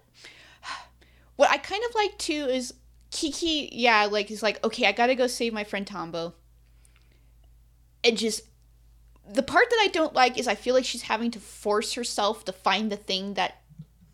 what 1.36 1.50
I 1.50 1.56
kind 1.56 1.82
of 1.88 1.94
like 1.94 2.18
too 2.18 2.44
is 2.44 2.74
Kiki. 3.11 3.70
Yeah, 3.72 4.06
like 4.11 4.28
he's 4.28 4.42
like, 4.42 4.62
okay, 4.64 4.86
I 4.86 4.92
gotta 4.92 5.14
go 5.14 5.26
save 5.26 5.52
my 5.52 5.64
friend 5.64 5.86
Tombo. 5.86 6.34
And 8.03 8.16
just 8.16 8.42
the 9.28 9.42
part 9.42 9.70
that 9.70 9.78
I 9.82 9.88
don't 9.88 10.14
like 10.14 10.38
is 10.38 10.48
I 10.48 10.55
feel 10.55 10.74
like 10.74 10.84
she's 10.84 11.03
having 11.03 11.30
to 11.32 11.38
force 11.38 11.94
herself 11.94 12.44
to 12.46 12.53
find 12.53 12.90
the 12.90 12.96
thing 12.96 13.34
that 13.34 13.61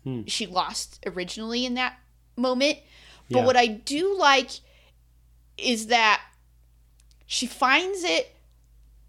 hmm. 0.03 0.23
she 0.27 0.45
lost 0.45 1.03
originally 1.05 1.65
in 1.65 1.73
that 1.75 1.97
moment. 2.35 2.79
But 3.29 3.39
Yeah. 3.39 3.45
what 3.45 3.57
I 3.57 3.67
do 3.67 4.17
like 4.17 4.51
is 5.57 5.87
that 5.87 6.21
she 7.25 7.47
finds 7.47 8.03
it 8.03 8.33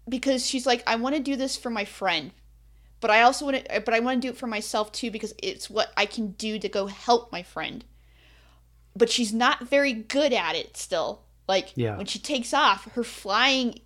because 0.07 0.45
she's 0.47 0.65
like, 0.65 0.83
I 0.87 0.95
want 0.95 1.15
to 1.15 1.21
do 1.21 1.35
this 1.35 1.55
for 1.55 1.69
my 1.69 1.85
friend, 1.85 2.31
but 2.99 3.11
I 3.11 3.21
also 3.21 3.45
want 3.45 3.63
to, 3.65 3.81
but 3.81 3.93
I 3.93 3.99
want 3.99 4.21
to 4.21 4.27
do 4.27 4.31
it 4.31 4.37
for 4.37 4.47
myself 4.47 4.91
too 4.91 5.11
because 5.11 5.33
it's 5.37 5.69
what 5.69 5.91
I 5.95 6.05
can 6.05 6.31
do 6.31 6.57
to 6.59 6.67
go 6.67 6.87
help 6.87 7.31
my 7.31 7.43
friend. 7.43 7.85
But 8.95 9.09
she's 9.09 9.31
not 9.31 9.67
very 9.67 9.93
good 9.93 10.33
at 10.33 10.55
it 10.55 10.75
still. 10.75 11.21
Like 11.47 11.71
Yeah. 11.75 11.97
when 11.97 12.07
she 12.07 12.19
takes 12.19 12.53
off, 12.53 12.85
her 12.93 13.03
flying 13.03 13.79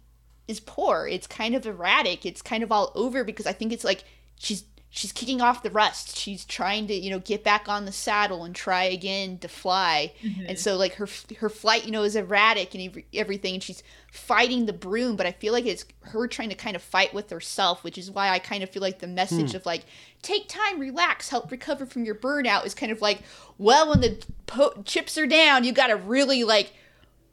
is 0.47 0.59
poor. 0.59 1.07
It's 1.07 1.27
kind 1.27 1.55
of 1.55 1.65
erratic. 1.65 2.25
It's 2.25 2.41
kind 2.41 2.63
of 2.63 2.71
all 2.71 2.91
over 2.95 3.23
because 3.23 3.47
I 3.47 3.53
think 3.53 3.71
it's 3.71 3.83
like 3.83 4.03
she's 4.37 4.65
she's 4.95 5.11
kicking 5.11 5.41
off 5.41 5.63
the 5.63 5.71
rust. 5.71 6.15
She's 6.15 6.45
trying 6.45 6.85
to, 6.85 6.93
you 6.93 7.09
know, 7.09 7.17
get 7.17 7.43
back 7.43 7.67
on 7.67 7.85
the 7.85 7.91
saddle 7.91 8.43
and 8.43 8.53
try 8.53 8.83
again 8.83 9.39
to 9.39 9.47
fly. 9.47 10.13
And 10.21 10.35
mm-hmm. 10.35 10.55
so 10.55 10.77
like 10.77 10.93
her 10.95 11.07
her 11.39 11.49
flight, 11.49 11.85
you 11.85 11.91
know, 11.91 12.03
is 12.03 12.15
erratic 12.15 12.75
and 12.75 12.83
every- 12.83 13.05
everything 13.11 13.55
and 13.55 13.63
she's 13.63 13.81
fighting 14.11 14.67
the 14.67 14.73
broom, 14.73 15.15
but 15.15 15.25
I 15.25 15.31
feel 15.31 15.51
like 15.51 15.65
it's 15.65 15.85
her 16.01 16.27
trying 16.27 16.49
to 16.49 16.55
kind 16.55 16.75
of 16.75 16.83
fight 16.83 17.11
with 17.11 17.31
herself, 17.31 17.83
which 17.83 17.97
is 17.97 18.11
why 18.11 18.29
I 18.29 18.37
kind 18.37 18.61
of 18.61 18.69
feel 18.69 18.83
like 18.83 18.99
the 18.99 19.07
message 19.07 19.51
hmm. 19.51 19.57
of 19.57 19.65
like 19.65 19.85
take 20.21 20.47
time, 20.47 20.79
relax, 20.79 21.29
help 21.29 21.51
recover 21.51 21.87
from 21.87 22.05
your 22.05 22.15
burnout 22.15 22.65
is 22.65 22.75
kind 22.75 22.91
of 22.91 23.01
like, 23.01 23.23
well, 23.57 23.89
when 23.89 24.01
the 24.01 24.23
po- 24.45 24.83
chips 24.85 25.17
are 25.17 25.25
down, 25.25 25.63
you 25.63 25.71
got 25.71 25.87
to 25.87 25.95
really 25.95 26.43
like 26.43 26.71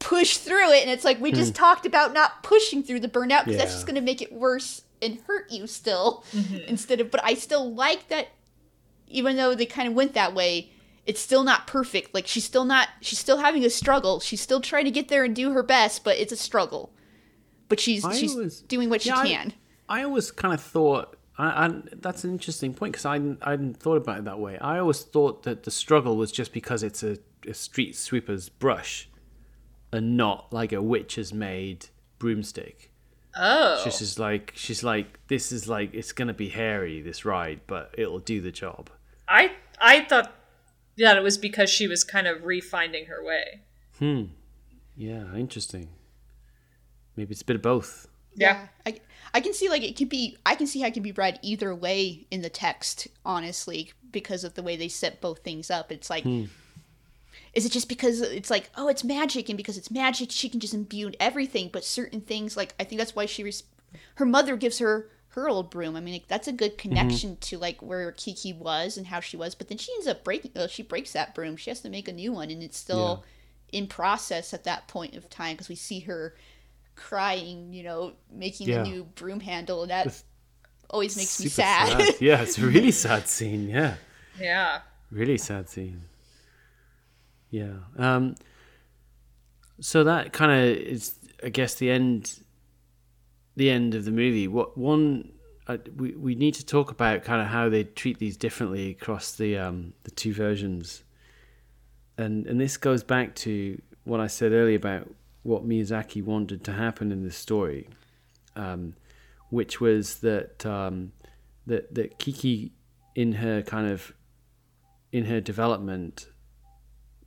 push 0.01 0.39
through 0.39 0.73
it 0.73 0.83
and 0.83 0.91
it's 0.91 1.05
like 1.05 1.21
we 1.21 1.31
just 1.31 1.51
hmm. 1.51 1.63
talked 1.63 1.87
about 1.87 2.13
not 2.13 2.43
pushing 2.43 2.83
through 2.83 2.99
the 2.99 3.09
burnout 3.09 3.45
because 3.45 3.59
that's 3.59 3.73
just 3.73 3.87
going 3.87 3.95
to 3.95 4.01
make 4.01 4.21
it 4.21 4.33
worse 4.33 4.83
and 5.01 5.21
hurt 5.27 5.51
you 5.51 5.67
still 5.67 6.25
mm-hmm. 6.33 6.57
instead 6.67 7.01
of 7.01 7.11
but 7.11 7.23
i 7.23 7.35
still 7.35 7.73
like 7.75 8.09
that 8.09 8.29
even 9.07 9.37
though 9.37 9.55
they 9.55 9.67
kind 9.67 9.87
of 9.87 9.95
went 9.95 10.15
that 10.15 10.35
way 10.35 10.71
it's 11.11 11.21
still 11.21 11.43
not 11.43 11.67
perfect. 11.67 12.15
Like 12.15 12.29
she's 12.29 12.45
still 12.45 12.65
not 12.65 12.89
she's 13.01 13.19
still 13.19 13.39
having 13.39 13.65
a 13.65 13.71
struggle. 13.71 14.21
She's 14.21 14.41
still 14.41 14.61
trying 14.61 14.85
to 14.85 14.93
get 14.93 15.09
there 15.09 15.25
and 15.25 15.35
do 15.35 15.53
her 15.53 15.63
best 15.65 16.05
but 16.05 16.17
it's 16.19 16.33
a 16.33 16.37
struggle. 16.37 16.93
But 17.69 17.81
she's 17.81 18.05
I 18.05 18.15
she's 18.15 18.33
always- 18.33 18.61
doing 18.61 18.91
what 18.91 19.03
she 19.03 19.09
Yeah, 19.09 19.19
I- 19.19 19.27
can. 19.27 19.53
I 19.89 20.05
always 20.05 20.31
kind 20.31 20.55
of 20.55 20.61
thought, 20.61 21.17
I, 21.37 21.67
I, 21.67 21.83
that's 21.95 22.23
an 22.23 22.31
interesting 22.31 22.75
point 22.75 22.93
because 22.93 23.05
I, 23.05 23.15
hadn't- 23.15 23.41
I 23.43 23.51
hadn't 23.51 23.77
thought 23.77 23.97
about 23.97 24.19
it 24.19 24.25
that 24.27 24.39
way. 24.39 24.57
I 24.59 24.79
always 24.79 25.01
thought 25.01 25.43
that 25.43 25.65
the 25.65 25.73
struggle 25.73 26.17
was 26.17 26.31
just 26.31 26.53
because 26.53 26.85
it's 26.85 27.03
a, 27.03 27.19
a 27.45 27.55
street 27.55 27.97
sweeper's 27.97 28.49
brush 28.49 29.09
and 29.93 30.17
not 30.17 30.53
like 30.53 30.73
a 30.73 30.83
witch's 30.83 31.33
made 31.33 31.87
broomstick. 32.19 32.91
Oh. 33.37 33.81
She's 33.85 33.99
just 33.99 34.19
like, 34.19 34.53
she's 34.55 34.83
like, 34.83 35.21
this 35.29 35.53
is 35.53 35.69
like, 35.69 35.95
it's 35.95 36.13
going 36.13 36.29
to 36.29 36.35
be 36.35 36.49
hairy, 36.49 37.01
this 37.01 37.25
ride, 37.25 37.61
but 37.67 37.95
it'll 37.97 38.19
do 38.19 38.41
the 38.41 38.51
job. 38.51 38.91
I 39.29 39.53
I 39.81 40.05
thought 40.05 40.35
that 40.99 41.17
it 41.17 41.23
was 41.23 41.39
because 41.39 41.71
she 41.71 41.87
was 41.87 42.05
kind 42.05 42.27
of 42.27 42.43
refinding 42.43 43.07
her 43.07 43.25
way. 43.25 43.61
Hmm. 43.99 44.25
Yeah, 44.97 45.35
interesting. 45.35 45.89
Maybe 47.17 47.33
it's 47.33 47.43
a 47.43 47.45
bit 47.45 47.57
of 47.57 47.63
both. 47.63 48.09
Yeah. 48.35 48.67
I, 48.85 49.01
I 49.33 49.41
can 49.41 49.55
see 49.55 49.69
like 49.69 49.83
it 49.83 49.97
could 49.97 50.09
be 50.09 50.37
I 50.45 50.55
can 50.55 50.67
see 50.67 50.81
how 50.81 50.89
it 50.89 50.95
can 50.95 51.03
be 51.03 51.13
read 51.13 51.39
either 51.43 51.75
way 51.75 52.27
in 52.31 52.43
the 52.43 52.51
text, 52.51 53.09
honestly, 53.25 53.93
because 54.11 54.43
of 54.45 54.55
the 54.55 54.63
way 54.63 54.77
they 54.77 54.89
set 54.89 55.21
both 55.21 55.41
things 55.41 55.71
up. 55.71 55.93
It's 55.93 56.11
like 56.11 56.25
is 57.55 57.67
it 57.67 57.73
just 57.73 57.89
because 57.89 58.21
it's 58.21 58.51
like, 58.51 58.71
oh, 58.77 58.89
it's 58.89 59.03
magic 59.05 59.49
and 59.49 59.57
because 59.57 59.77
it's 59.77 59.91
magic 59.91 60.31
she 60.31 60.49
can 60.49 60.61
just 60.61 60.75
imbue 60.75 61.13
everything, 61.19 61.69
but 61.73 61.85
certain 61.85 62.21
things 62.21 62.57
like 62.57 62.75
I 62.79 62.85
think 62.85 62.99
that's 62.99 63.15
why 63.17 63.27
she 63.27 63.43
res- 63.45 63.65
her 64.17 64.25
mother 64.27 64.57
gives 64.57 64.79
her 64.79 65.09
her 65.35 65.49
old 65.49 65.71
broom. 65.71 65.95
I 65.97 66.01
mean, 66.01 66.15
like 66.15 66.29
that's 66.29 66.49
a 66.49 66.53
good 66.53 66.77
connection 66.79 67.37
to 67.37 67.59
like 67.59 67.81
where 67.83 68.11
Kiki 68.13 68.53
was 68.53 68.97
and 68.97 69.07
how 69.07 69.21
she 69.21 69.37
was, 69.37 69.55
but 69.55 69.69
then 69.69 69.79
she 69.79 69.93
ends 69.95 70.07
up 70.07 70.25
breaking 70.25 70.53
uh, 70.57 70.67
she 70.69 70.83
breaks 70.83 71.13
that 71.13 71.35
broom. 71.35 71.57
She 71.57 71.71
has 71.71 71.81
to 71.83 71.89
make 71.91 72.09
a 72.09 72.13
new 72.13 72.33
one 72.33 72.51
and 72.51 72.63
it's 72.63 72.79
still 72.79 73.25
in 73.73 73.87
process 73.87 74.53
at 74.53 74.65
that 74.65 74.89
point 74.89 75.15
of 75.15 75.31
time 75.31 75.55
because 75.55 75.69
we 75.69 75.77
see 75.77 76.01
her 76.01 76.35
crying, 76.97 77.73
you 77.73 77.83
know, 77.83 78.13
making 78.33 78.69
Yeah. 78.69 78.83
the 78.83 78.89
new 78.89 79.05
broom 79.05 79.41
handle, 79.41 79.83
and 79.83 79.91
that 79.91 80.23
always 80.89 81.17
makes 81.17 81.41
me 81.41 81.47
Super 81.49 81.63
sad. 81.63 82.15
Yeah, 82.21 82.43
it's 82.43 82.59
a 82.59 82.67
really 82.67 82.91
sad 83.07 83.29
scene. 83.29 83.69
Yeah. 83.69 83.95
Yeah. 84.39 84.81
Really 85.11 85.39
sad 85.39 85.69
scene. 85.69 86.03
Yeah. 87.51 87.75
Um, 87.97 88.37
so 89.81 90.05
that 90.05 90.33
kind 90.33 90.53
of 90.53 90.77
is, 90.77 91.15
I 91.45 91.49
guess, 91.49 91.75
the 91.75 91.91
end. 91.91 92.41
The 93.57 93.71
end 93.71 93.95
of 93.95 94.05
the 94.05 94.13
movie. 94.13 94.49
What 94.49 94.79
one 94.79 95.33
uh, 95.71 95.79
we 95.97 96.13
we 96.17 96.35
need 96.35 96.55
to 96.55 96.67
talk 96.67 96.91
about 96.91 97.23
kind 97.23 97.41
of 97.41 97.49
how 97.49 97.69
they 97.69 97.85
treat 97.85 98.19
these 98.19 98.37
differently 98.37 98.91
across 98.91 99.33
the 99.33 99.57
um, 99.57 99.93
the 100.03 100.11
two 100.11 100.33
versions. 100.33 101.05
And 102.19 102.47
and 102.47 102.61
this 102.61 102.77
goes 102.77 103.05
back 103.05 103.35
to 103.37 103.81
what 104.05 104.21
I 104.21 104.27
said 104.27 104.53
earlier 104.53 104.77
about 104.77 105.09
what 105.43 105.67
Miyazaki 105.67 106.25
wanted 106.25 106.65
to 106.65 106.73
happen 106.73 107.13
in 107.13 107.23
this 107.23 107.37
story, 107.37 107.89
um, 108.57 108.95
which 109.51 109.81
was 109.81 110.17
that 110.21 110.67
um, 110.67 111.13
that 111.67 111.95
that 111.95 112.19
Kiki 112.19 112.73
in 113.15 113.33
her 113.33 113.63
kind 113.63 113.89
of 113.89 114.13
in 115.13 115.27
her 115.27 115.41
development, 115.41 116.27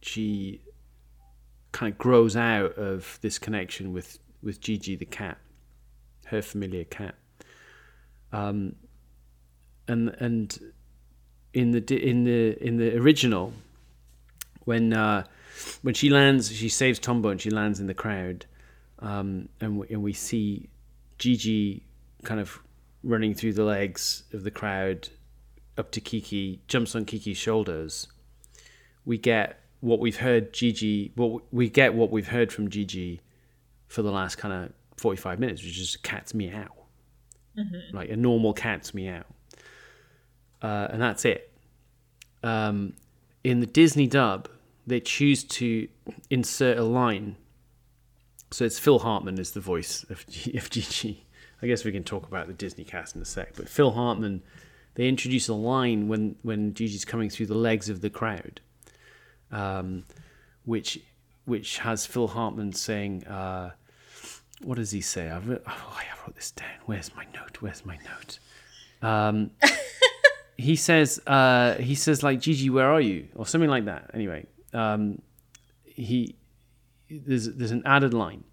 she 0.03 0.61
kind 1.71 1.91
of 1.91 1.97
grows 1.97 2.35
out 2.35 2.77
of 2.77 3.19
this 3.21 3.39
connection 3.39 3.93
with 3.93 4.19
with 4.41 4.61
Jiji 4.61 4.97
the 4.97 5.05
cat, 5.05 5.37
her 6.25 6.41
familiar 6.41 6.83
cat. 6.83 7.15
Um, 8.31 8.75
and 9.87 10.09
and 10.19 10.73
in 11.53 11.71
the 11.71 12.09
in 12.09 12.23
the 12.23 12.57
in 12.65 12.77
the 12.77 12.97
original, 12.97 13.53
when 14.65 14.93
uh, 14.93 15.25
when 15.81 15.93
she 15.93 16.09
lands, 16.09 16.53
she 16.53 16.69
saves 16.69 16.99
Tombo 16.99 17.29
and 17.29 17.39
she 17.39 17.49
lands 17.49 17.79
in 17.79 17.87
the 17.87 17.93
crowd, 17.93 18.45
um, 18.99 19.49
and 19.61 19.79
we, 19.79 19.87
and 19.89 20.03
we 20.03 20.13
see 20.13 20.69
Jiji 21.19 21.81
kind 22.23 22.39
of 22.39 22.59
running 23.03 23.33
through 23.33 23.53
the 23.53 23.63
legs 23.63 24.23
of 24.33 24.43
the 24.43 24.51
crowd 24.51 25.09
up 25.77 25.91
to 25.91 26.01
Kiki, 26.01 26.61
jumps 26.67 26.95
on 26.95 27.05
Kiki's 27.05 27.37
shoulders. 27.37 28.07
We 29.05 29.17
get 29.17 29.59
what 29.83 29.99
we've 29.99 30.17
heard 30.17 30.53
Jiji, 30.53 31.11
what 31.15 31.43
we 31.51 31.69
get 31.69 31.93
what 31.93 32.09
we've 32.09 32.29
heard 32.29 32.53
from 32.53 32.69
Jiji 32.69 33.19
for 33.89 34.01
the 34.01 34.11
last 34.11 34.37
kind 34.37 34.53
of 34.53 34.71
45 34.95 35.39
minutes, 35.39 35.61
which 35.61 35.77
is 35.77 35.97
cat's 35.97 36.33
meow. 36.33 36.69
Like 37.91 38.09
a 38.09 38.15
normal 38.15 38.53
cat's 38.53 38.93
meow. 38.93 39.23
Uh, 40.61 40.87
and 40.89 41.01
that's 41.01 41.25
it. 41.25 41.51
Um, 42.43 42.93
in 43.43 43.59
the 43.59 43.65
Disney 43.65 44.07
dub, 44.07 44.47
they 44.87 45.01
choose 45.01 45.43
to 45.43 45.89
insert 46.29 46.77
a 46.77 46.83
line. 46.83 47.35
So 48.51 48.63
it's 48.63 48.79
Phil 48.79 48.99
Hartman 48.99 49.37
is 49.37 49.51
the 49.51 49.59
voice 49.59 50.05
of, 50.09 50.25
G- 50.27 50.57
of 50.57 50.69
Jiji. 50.69 51.17
I 51.61 51.67
guess 51.67 51.83
we 51.83 51.91
can 51.91 52.05
talk 52.05 52.25
about 52.25 52.47
the 52.47 52.53
Disney 52.53 52.85
cast 52.85 53.17
in 53.17 53.21
a 53.21 53.25
sec. 53.25 53.55
But 53.57 53.67
Phil 53.67 53.91
Hartman, 53.91 54.43
they 54.95 55.09
introduce 55.09 55.49
a 55.49 55.53
line 55.53 56.07
when, 56.07 56.37
when 56.41 56.73
Jiji's 56.73 57.03
coming 57.03 57.29
through 57.29 57.47
the 57.47 57.53
legs 57.55 57.89
of 57.89 57.99
the 57.99 58.09
crowd, 58.09 58.61
um, 59.53 60.03
which 60.65 60.99
which 61.45 61.79
has 61.79 62.05
Phil 62.05 62.27
Hartman 62.27 62.73
saying, 62.73 63.25
uh, 63.27 63.71
"What 64.63 64.75
does 64.75 64.91
he 64.91 65.01
say?" 65.01 65.29
I've, 65.29 65.49
oh, 65.49 65.59
I 65.67 66.03
wrote 66.25 66.35
this 66.35 66.51
down. 66.51 66.69
Where's 66.85 67.15
my 67.15 67.25
note? 67.33 67.61
Where's 67.61 67.85
my 67.85 67.97
note? 67.97 68.39
Um, 69.01 69.51
he 70.57 70.75
says, 70.75 71.21
uh, 71.27 71.75
he 71.75 71.95
says 71.95 72.23
like, 72.23 72.39
"Jiji, 72.39 72.69
where 72.69 72.89
are 72.89 73.01
you?" 73.01 73.27
or 73.35 73.45
something 73.45 73.69
like 73.69 73.85
that. 73.85 74.11
Anyway, 74.13 74.45
um, 74.73 75.21
he 75.83 76.35
there's 77.09 77.49
there's 77.53 77.71
an 77.71 77.83
added 77.85 78.13
line. 78.13 78.43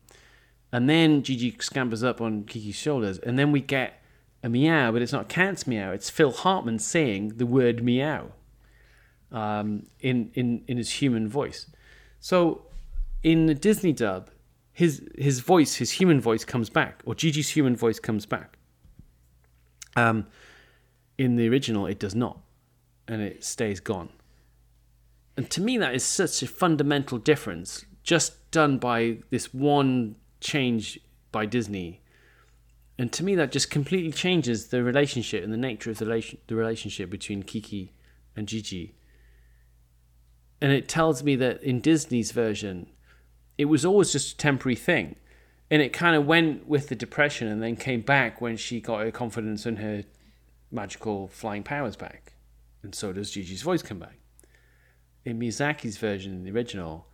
and 0.72 0.88
then 0.88 1.22
Jiji 1.22 1.60
scampers 1.62 2.04
up 2.04 2.20
on 2.20 2.44
Kiki's 2.44 2.76
shoulders, 2.76 3.18
and 3.18 3.38
then 3.38 3.52
we 3.52 3.60
get 3.60 4.02
a 4.42 4.48
meow, 4.48 4.92
but 4.92 5.02
it's 5.02 5.12
not 5.12 5.28
cat's 5.28 5.66
meow. 5.66 5.92
It's 5.92 6.10
Phil 6.10 6.32
Hartman 6.32 6.78
saying 6.78 7.34
the 7.36 7.46
word 7.46 7.82
meow 7.82 8.32
um, 9.32 9.86
in 10.00 10.30
in 10.34 10.62
in 10.66 10.76
his 10.76 10.90
human 10.90 11.28
voice. 11.28 11.66
So 12.20 12.66
in 13.22 13.46
the 13.46 13.54
Disney 13.54 13.92
dub, 13.92 14.30
his 14.72 15.02
his 15.16 15.40
voice, 15.40 15.74
his 15.76 15.92
human 15.92 16.20
voice 16.20 16.44
comes 16.44 16.70
back, 16.70 17.02
or 17.04 17.14
Jiji's 17.14 17.50
human 17.50 17.76
voice 17.76 18.00
comes 18.00 18.26
back. 18.26 18.58
Um, 19.96 20.26
in 21.18 21.36
the 21.36 21.48
original, 21.48 21.86
it 21.86 21.98
does 21.98 22.14
not, 22.14 22.40
and 23.06 23.20
it 23.20 23.44
stays 23.44 23.80
gone. 23.80 24.08
And 25.36 25.50
to 25.50 25.60
me, 25.60 25.78
that 25.78 25.94
is 25.94 26.04
such 26.04 26.42
a 26.42 26.46
fundamental 26.46 27.18
difference, 27.18 27.84
just 28.02 28.50
done 28.50 28.78
by 28.78 29.18
this 29.30 29.52
one 29.52 30.16
change 30.40 30.98
by 31.32 31.46
Disney. 31.46 32.00
And 32.98 33.12
to 33.12 33.24
me, 33.24 33.34
that 33.36 33.52
just 33.52 33.70
completely 33.70 34.12
changes 34.12 34.68
the 34.68 34.82
relationship 34.82 35.42
and 35.42 35.52
the 35.52 35.56
nature 35.56 35.90
of 35.90 35.98
the, 35.98 36.06
relation, 36.06 36.38
the 36.46 36.54
relationship 36.54 37.08
between 37.08 37.42
Kiki 37.42 37.92
and 38.36 38.46
Jiji. 38.46 38.92
And 40.60 40.72
it 40.72 40.88
tells 40.88 41.22
me 41.22 41.36
that 41.36 41.62
in 41.62 41.80
Disney's 41.80 42.32
version, 42.32 42.90
it 43.56 43.66
was 43.66 43.84
always 43.84 44.12
just 44.12 44.34
a 44.34 44.36
temporary 44.36 44.76
thing. 44.76 45.16
And 45.70 45.80
it 45.80 45.92
kind 45.92 46.16
of 46.16 46.26
went 46.26 46.66
with 46.66 46.88
the 46.88 46.96
depression 46.96 47.48
and 47.48 47.62
then 47.62 47.76
came 47.76 48.00
back 48.00 48.40
when 48.40 48.56
she 48.56 48.80
got 48.80 49.00
her 49.00 49.10
confidence 49.10 49.66
and 49.66 49.78
her 49.78 50.02
magical 50.70 51.28
flying 51.28 51.62
powers 51.62 51.96
back. 51.96 52.34
And 52.82 52.94
so 52.94 53.12
does 53.12 53.30
Jiji's 53.32 53.62
voice 53.62 53.82
come 53.82 53.98
back. 53.98 54.18
In 55.24 55.38
Miyazaki's 55.38 55.96
version, 55.98 56.32
in 56.32 56.44
the 56.44 56.50
original, 56.50 57.06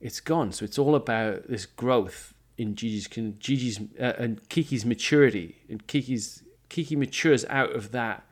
it's 0.00 0.20
gone. 0.20 0.52
So 0.52 0.64
it's 0.64 0.78
all 0.78 0.94
about 0.94 1.48
this 1.48 1.64
growth 1.66 2.34
in 2.58 2.74
Jiji's 2.74 3.08
Jiji's 3.08 3.80
uh, 3.98 4.14
and 4.18 4.48
Kiki's 4.48 4.84
maturity, 4.84 5.62
and 5.68 5.86
Kiki's 5.86 6.42
Kiki 6.68 6.96
matures 6.96 7.44
out 7.48 7.74
of 7.74 7.92
that 7.92 8.24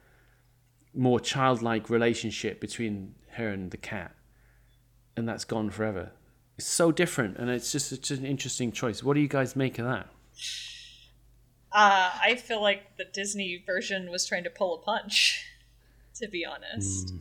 more 0.95 1.20
childlike 1.20 1.89
relationship 1.89 2.61
between 2.61 3.14
her 3.33 3.49
and 3.49 3.70
the 3.70 3.76
cat, 3.76 4.14
and 5.16 5.28
that's 5.28 5.44
gone 5.44 5.70
forever. 5.70 6.11
It's 6.58 6.66
so 6.66 6.92
different, 6.92 7.38
and 7.38 7.48
it's 7.50 7.72
just 7.72 7.92
it's 7.92 8.11
an 8.11 8.24
interesting 8.24 8.72
choice. 8.72 9.02
What 9.02 9.14
do 9.14 9.20
you 9.20 9.28
guys 9.28 9.56
make 9.56 9.78
of 9.78 9.86
that? 9.86 10.08
Uh, 11.72 12.11
I 12.22 12.34
feel 12.34 12.61
like 12.61 12.96
the 12.96 13.04
Disney 13.04 13.62
version 13.64 14.11
was 14.11 14.26
trying 14.26 14.44
to 14.44 14.50
pull 14.50 14.74
a 14.74 14.78
punch, 14.78 15.46
to 16.16 16.28
be 16.28 16.44
honest. 16.44 17.14
Mm. 17.14 17.20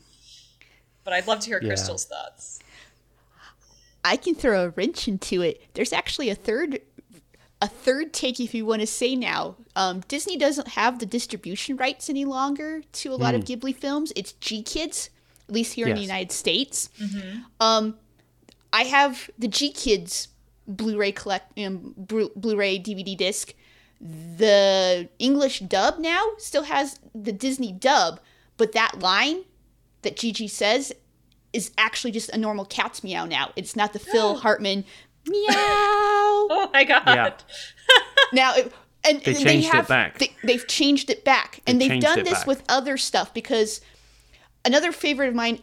But 1.03 1.13
I'd 1.13 1.27
love 1.27 1.39
to 1.41 1.47
hear 1.47 1.59
yeah. 1.61 1.69
Crystal's 1.69 2.05
thoughts. 2.05 2.59
I 4.03 4.17
can 4.17 4.35
throw 4.35 4.65
a 4.65 4.69
wrench 4.69 5.07
into 5.07 5.41
it. 5.41 5.61
There's 5.73 5.93
actually 5.93 6.29
a 6.29 6.35
third 6.35 6.81
a 7.61 7.67
third 7.67 8.13
take 8.13 8.39
if 8.39 8.53
you 8.53 8.65
want 8.65 8.81
to 8.81 8.87
say 8.87 9.15
now. 9.15 9.55
Um, 9.75 10.01
Disney 10.07 10.37
doesn't 10.37 10.69
have 10.69 10.99
the 10.99 11.05
distribution 11.05 11.75
rights 11.75 12.09
any 12.09 12.25
longer 12.25 12.81
to 12.93 13.11
a 13.11 13.15
lot 13.15 13.33
mm. 13.33 13.39
of 13.39 13.43
Ghibli 13.43 13.75
films. 13.75 14.13
It's 14.15 14.33
GKIDS, 14.33 15.09
at 15.49 15.53
least 15.53 15.73
here 15.73 15.87
yes. 15.87 15.93
in 15.93 15.95
the 15.95 16.01
United 16.03 16.31
States. 16.31 16.89
Mm-hmm. 17.01 17.39
Um, 17.59 17.97
I 18.71 18.83
have 18.83 19.29
the 19.39 19.47
GKIDS 19.47 20.27
Blu-ray 20.67 21.11
collect 21.11 21.57
um, 21.59 21.95
Blu-ray 21.97 22.79
DVD 22.79 23.17
disc. 23.17 23.53
The 23.99 25.09
English 25.17 25.61
dub 25.61 25.97
now 25.97 26.23
still 26.37 26.63
has 26.63 26.99
the 27.15 27.31
Disney 27.31 27.71
dub, 27.71 28.19
but 28.57 28.73
that 28.73 28.99
line 28.99 29.43
that 30.03 30.15
Jiji 30.15 30.49
says 30.49 30.93
is 31.51 31.71
actually 31.77 32.11
just 32.11 32.29
a 32.29 32.37
normal 32.37 32.63
cat's 32.63 33.03
meow 33.03 33.25
now. 33.25 33.51
It's 33.55 33.75
not 33.75 33.93
the 33.93 33.99
Phil 33.99 34.37
Hartman 34.43 34.85
meow. 35.25 35.47
oh 35.49 36.69
my 36.71 36.83
god. 36.83 37.03
Yeah. 37.07 37.33
now, 38.33 38.55
it, 38.55 38.71
and 39.03 39.21
they, 39.21 39.43
they 39.43 39.61
have, 39.61 39.85
it 39.85 39.89
back. 39.89 40.19
They, 40.43 40.53
have 40.53 40.67
changed 40.67 41.09
it 41.09 41.25
back, 41.25 41.61
and 41.65 41.81
they 41.81 41.87
have 41.87 42.01
done 42.01 42.23
this 42.23 42.39
back. 42.39 42.47
with 42.47 42.63
other 42.69 42.95
stuff 42.97 43.33
because 43.33 43.81
another 44.65 44.91
favorite 44.91 45.29
of 45.29 45.35
mine 45.35 45.59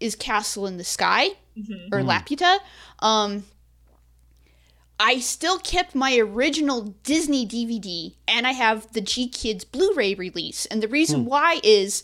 is 0.00 0.14
Castle 0.14 0.66
in 0.66 0.76
the 0.76 0.84
Sky 0.84 1.30
mm-hmm. 1.56 1.92
or 1.92 2.00
mm. 2.00 2.06
Laputa. 2.06 2.58
Um, 3.00 3.44
I 5.00 5.20
still 5.20 5.58
kept 5.58 5.94
my 5.94 6.16
original 6.18 6.94
Disney 7.04 7.46
DVD, 7.46 8.14
and 8.26 8.46
I 8.46 8.52
have 8.52 8.92
the 8.92 9.00
GKIDS 9.00 9.70
Blu-ray 9.70 10.14
release, 10.14 10.66
and 10.66 10.82
the 10.82 10.88
reason 10.88 11.24
mm. 11.24 11.28
why 11.28 11.60
is 11.62 12.02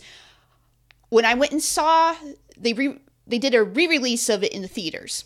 when 1.09 1.25
I 1.25 1.33
went 1.33 1.51
and 1.51 1.61
saw 1.61 2.15
they 2.57 2.73
re- 2.73 2.99
they 3.27 3.37
did 3.37 3.53
a 3.53 3.63
re-release 3.63 4.29
of 4.29 4.43
it 4.43 4.53
in 4.53 4.61
the 4.61 4.67
theaters 4.67 5.25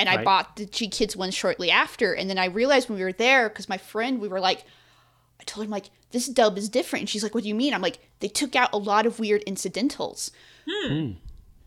and 0.00 0.08
right. 0.08 0.20
I 0.20 0.24
bought 0.24 0.56
the 0.56 0.66
GKIDS 0.66 1.14
one 1.14 1.30
shortly 1.30 1.70
after. 1.70 2.14
And 2.14 2.30
then 2.30 2.38
I 2.38 2.46
realized 2.46 2.88
when 2.88 2.98
we 2.98 3.04
were 3.04 3.12
there, 3.12 3.48
because 3.48 3.68
my 3.68 3.76
friend, 3.76 4.18
we 4.18 4.28
were 4.28 4.40
like, 4.40 4.64
I 5.38 5.44
told 5.44 5.66
him 5.66 5.70
like 5.70 5.90
this 6.12 6.26
dub 6.26 6.58
is 6.58 6.68
different. 6.68 7.02
And 7.02 7.08
she's 7.08 7.22
like, 7.22 7.34
"What 7.34 7.42
do 7.42 7.48
you 7.48 7.54
mean?" 7.54 7.74
I'm 7.74 7.82
like, 7.82 7.98
"They 8.20 8.28
took 8.28 8.56
out 8.56 8.70
a 8.72 8.78
lot 8.78 9.06
of 9.06 9.18
weird 9.18 9.42
incidentals." 9.42 10.30
Hmm. 10.68 11.12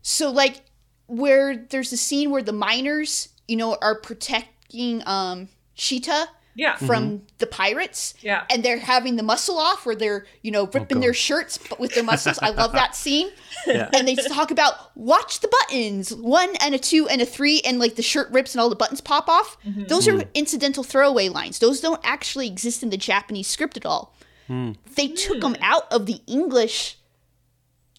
So 0.02 0.32
like, 0.32 0.62
where 1.08 1.56
there's 1.56 1.94
a 1.94 1.98
scene 1.98 2.32
where 2.32 2.44
the 2.44 2.54
miners, 2.54 3.30
you 3.48 3.56
know, 3.56 3.78
are 3.82 3.96
protecting 3.96 5.04
um 5.06 5.50
Sheeta 5.76 6.30
yeah. 6.56 6.76
from 6.76 7.04
mm-hmm. 7.04 7.26
the 7.40 7.48
pirates. 7.48 8.14
Yeah. 8.22 8.44
And 8.50 8.64
they're 8.64 8.80
having 8.80 9.16
the 9.16 9.24
muscle 9.24 9.58
off 9.58 9.86
where 9.86 9.96
they're, 9.96 10.26
you 10.42 10.52
know, 10.52 10.66
ripping 10.66 10.98
oh, 10.98 11.02
their 11.02 11.14
shirts 11.14 11.58
but 11.58 11.80
with 11.80 11.94
their 11.96 12.04
muscles. 12.04 12.40
I 12.42 12.50
love 12.50 12.74
that 12.74 12.96
scene. 12.96 13.30
Yeah. 13.66 13.90
And 13.94 14.06
they 14.06 14.16
talk 14.16 14.52
about 14.52 14.92
watch 14.98 15.40
the 15.40 15.48
buttons, 15.48 16.14
one 16.14 16.54
and 16.60 16.76
a 16.76 16.78
two 16.78 17.08
and 17.08 17.22
a 17.22 17.26
three, 17.26 17.62
and 17.62 17.80
like 17.80 17.96
the 17.96 18.02
shirt 18.02 18.30
rips 18.30 18.54
and 18.54 18.60
all 18.60 18.70
the 18.70 18.76
buttons 18.76 19.00
pop 19.00 19.30
off. 19.30 19.58
Mm-hmm. 19.66 19.86
Those 19.86 20.06
are 20.06 20.16
mm. 20.16 20.28
incidental 20.34 20.84
throwaway 20.84 21.30
lines. 21.30 21.60
Those 21.60 21.80
don't 21.80 22.02
actually 22.04 22.48
exist 22.48 22.84
in 22.84 22.90
the 22.90 22.98
Japanese 22.98 23.48
script 23.48 23.78
at 23.78 23.86
all. 23.86 24.14
Mm. 24.50 24.78
They 24.96 25.08
took 25.10 25.42
them 25.42 25.56
out 25.62 25.92
of 25.92 26.06
the 26.06 26.22
English 26.28 26.98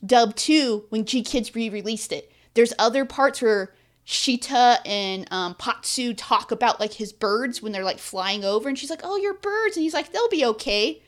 dub 0.05 0.37
too 0.37 0.85
when 0.91 1.05
GKIDS 1.05 1.55
re-released 1.55 2.13
it. 2.13 2.31
There's 2.55 2.73
other 2.79 3.05
parts 3.05 3.43
where 3.43 3.75
Sheeta 4.05 4.79
and 4.85 5.27
um, 5.33 5.55
Pazu 5.55 6.15
talk 6.17 6.51
about 6.51 6.79
like 6.79 6.95
his 6.95 7.13
birds 7.13 7.63
when 7.63 7.73
they're 7.73 7.85
like 7.85 7.99
flying 7.99 8.45
over, 8.45 8.69
and 8.69 8.79
she's 8.79 8.91
like, 8.91 9.01
"Oh, 9.03 9.17
your 9.17 9.35
birds," 9.35 9.77
and 9.77 9.83
he's 9.83 9.95
like, 9.95 10.13
"They'll 10.13 10.29
be 10.29 10.45
okay." 10.45 11.03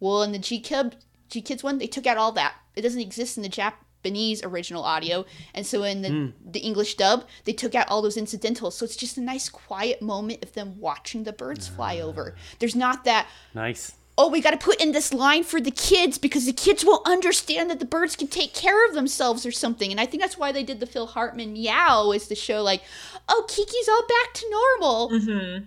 Well, 0.00 0.22
in 0.22 0.32
the 0.32 0.38
GKIDS 0.38 1.62
one, 1.62 1.78
they 1.78 1.86
took 1.86 2.06
out 2.06 2.18
all 2.18 2.32
that. 2.32 2.54
It 2.74 2.82
doesn't 2.82 3.00
exist 3.00 3.36
in 3.36 3.44
the 3.44 3.48
Japanese 3.48 4.42
original 4.42 4.82
audio, 4.82 5.24
and 5.54 5.64
so 5.64 5.84
in 5.84 6.02
the 6.02 6.08
mm. 6.08 6.32
the 6.44 6.60
English 6.60 6.96
dub, 6.96 7.24
they 7.44 7.52
took 7.52 7.76
out 7.76 7.88
all 7.88 8.02
those 8.02 8.16
incidentals. 8.16 8.76
So 8.76 8.84
it's 8.84 8.96
just 8.96 9.16
a 9.16 9.22
nice 9.22 9.48
quiet 9.48 10.02
moment 10.02 10.42
of 10.42 10.52
them 10.54 10.80
watching 10.80 11.22
the 11.22 11.32
birds 11.32 11.68
fly 11.68 12.00
over. 12.00 12.34
There's 12.58 12.76
not 12.76 13.04
that 13.04 13.28
nice 13.54 13.92
oh, 14.20 14.28
we 14.28 14.42
got 14.42 14.50
to 14.50 14.58
put 14.58 14.78
in 14.82 14.92
this 14.92 15.14
line 15.14 15.42
for 15.42 15.62
the 15.62 15.70
kids 15.70 16.18
because 16.18 16.44
the 16.44 16.52
kids 16.52 16.84
will 16.84 17.00
understand 17.06 17.70
that 17.70 17.78
the 17.78 17.86
birds 17.86 18.16
can 18.16 18.28
take 18.28 18.52
care 18.52 18.86
of 18.86 18.92
themselves 18.92 19.46
or 19.46 19.50
something. 19.50 19.90
And 19.90 19.98
I 19.98 20.04
think 20.04 20.22
that's 20.22 20.36
why 20.36 20.52
they 20.52 20.62
did 20.62 20.78
the 20.78 20.86
Phil 20.86 21.06
Hartman 21.06 21.54
meow 21.54 22.12
is 22.12 22.28
to 22.28 22.34
show 22.34 22.62
like, 22.62 22.82
oh, 23.30 23.46
Kiki's 23.48 23.88
all 23.88 24.02
back 24.02 24.34
to 24.34 24.50
normal. 24.50 25.10
Mm-hmm. 25.10 25.64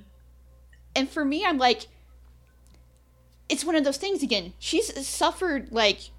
And 0.95 1.09
for 1.09 1.25
me, 1.25 1.43
I'm 1.43 1.57
like, 1.57 1.87
it's 3.49 3.65
one 3.65 3.75
of 3.75 3.83
those 3.83 3.97
things 3.97 4.21
again. 4.21 4.53
She's 4.59 5.07
suffered 5.07 5.71
like, 5.71 6.11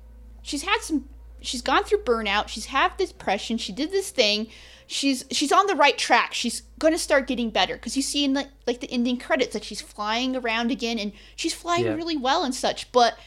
she's 0.43 0.63
had 0.63 0.81
some, 0.81 1.09
she's 1.41 1.63
gone 1.63 1.85
through 1.85 2.03
burnout. 2.03 2.49
She's 2.49 2.67
had 2.67 2.97
depression. 2.97 3.59
She 3.59 3.71
did 3.71 3.93
this 3.93 4.11
thing 4.11 4.49
she's 4.87 5.25
she's 5.31 5.53
on 5.53 5.67
the 5.67 5.75
right 5.75 5.97
track. 5.97 6.35
She's 6.35 6.63
gonna 6.79 6.99
start 6.99 7.27
getting 7.27 7.51
better 7.51 7.75
because 7.75 7.97
you 7.97 8.03
see 8.03 8.25
in 8.25 8.35
the, 8.35 8.49
like 8.67 8.81
the 8.81 8.91
ending 8.91 9.19
credits, 9.19 9.53
that 9.53 9.65
she's 9.65 9.81
flying 9.81 10.37
around 10.37 10.71
again 10.71 10.99
and 10.99 11.13
she's 11.37 11.55
flying 11.55 11.85
yeah. 11.85 11.95
really 11.95 12.17
well 12.17 12.45
and 12.45 12.55
such. 12.55 12.91
But 12.93 13.19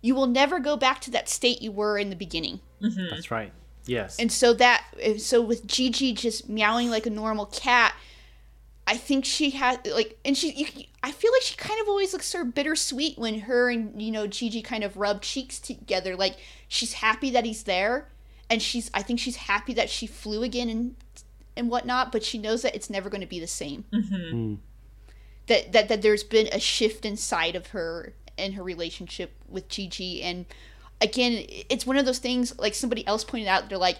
you 0.00 0.14
will 0.14 0.26
never 0.26 0.58
go 0.58 0.76
back 0.76 1.00
to 1.02 1.10
that 1.10 1.28
state 1.28 1.62
you 1.62 1.72
were 1.72 1.98
in 1.98 2.10
the 2.10 2.16
beginning. 2.16 2.60
Mm-hmm. 2.82 3.06
That's 3.10 3.30
right. 3.30 3.52
Yes. 3.86 4.18
And 4.18 4.30
so 4.30 4.52
that 4.54 4.84
so 5.18 5.40
with 5.40 5.66
Jiji 5.66 6.14
just 6.14 6.48
meowing 6.48 6.90
like 6.90 7.06
a 7.06 7.10
normal 7.10 7.46
cat, 7.46 7.94
I 8.86 8.96
think 8.96 9.24
she 9.24 9.50
had 9.50 9.86
like, 9.86 10.18
and 10.24 10.36
she, 10.36 10.52
you, 10.52 10.84
I 11.02 11.10
feel 11.10 11.32
like 11.32 11.42
she 11.42 11.56
kind 11.56 11.80
of 11.80 11.88
always 11.88 12.12
looks 12.12 12.26
sort 12.26 12.46
of 12.46 12.54
bittersweet 12.54 13.18
when 13.18 13.40
her 13.40 13.70
and 13.70 14.00
you 14.00 14.12
know 14.12 14.26
Jiji 14.26 14.62
kind 14.62 14.84
of 14.84 14.96
rub 14.96 15.22
cheeks 15.22 15.58
together. 15.58 16.14
Like 16.16 16.36
she's 16.68 16.94
happy 16.94 17.30
that 17.30 17.44
he's 17.44 17.64
there, 17.64 18.08
and 18.48 18.62
she's 18.62 18.90
I 18.94 19.02
think 19.02 19.20
she's 19.20 19.36
happy 19.36 19.74
that 19.74 19.90
she 19.90 20.06
flew 20.06 20.42
again 20.42 20.68
and 20.68 20.96
and 21.56 21.70
whatnot, 21.70 22.12
but 22.12 22.22
she 22.22 22.38
knows 22.38 22.62
that 22.62 22.74
it's 22.74 22.90
never 22.90 23.08
going 23.08 23.22
to 23.22 23.26
be 23.26 23.40
the 23.40 23.46
same. 23.46 23.84
Mm-hmm. 23.92 24.14
Mm. 24.14 24.58
That 25.46 25.72
that 25.72 25.88
that 25.88 26.02
there's 26.02 26.24
been 26.24 26.48
a 26.52 26.60
shift 26.60 27.04
inside 27.04 27.56
of 27.56 27.68
her 27.68 28.12
and 28.38 28.54
her 28.54 28.62
relationship 28.62 29.32
with 29.48 29.68
Jiji, 29.68 30.22
and 30.22 30.46
again, 31.00 31.44
it's 31.48 31.86
one 31.86 31.96
of 31.96 32.04
those 32.04 32.18
things 32.18 32.58
like 32.58 32.74
somebody 32.74 33.06
else 33.06 33.24
pointed 33.24 33.48
out. 33.48 33.68
They're 33.68 33.78
like, 33.78 33.98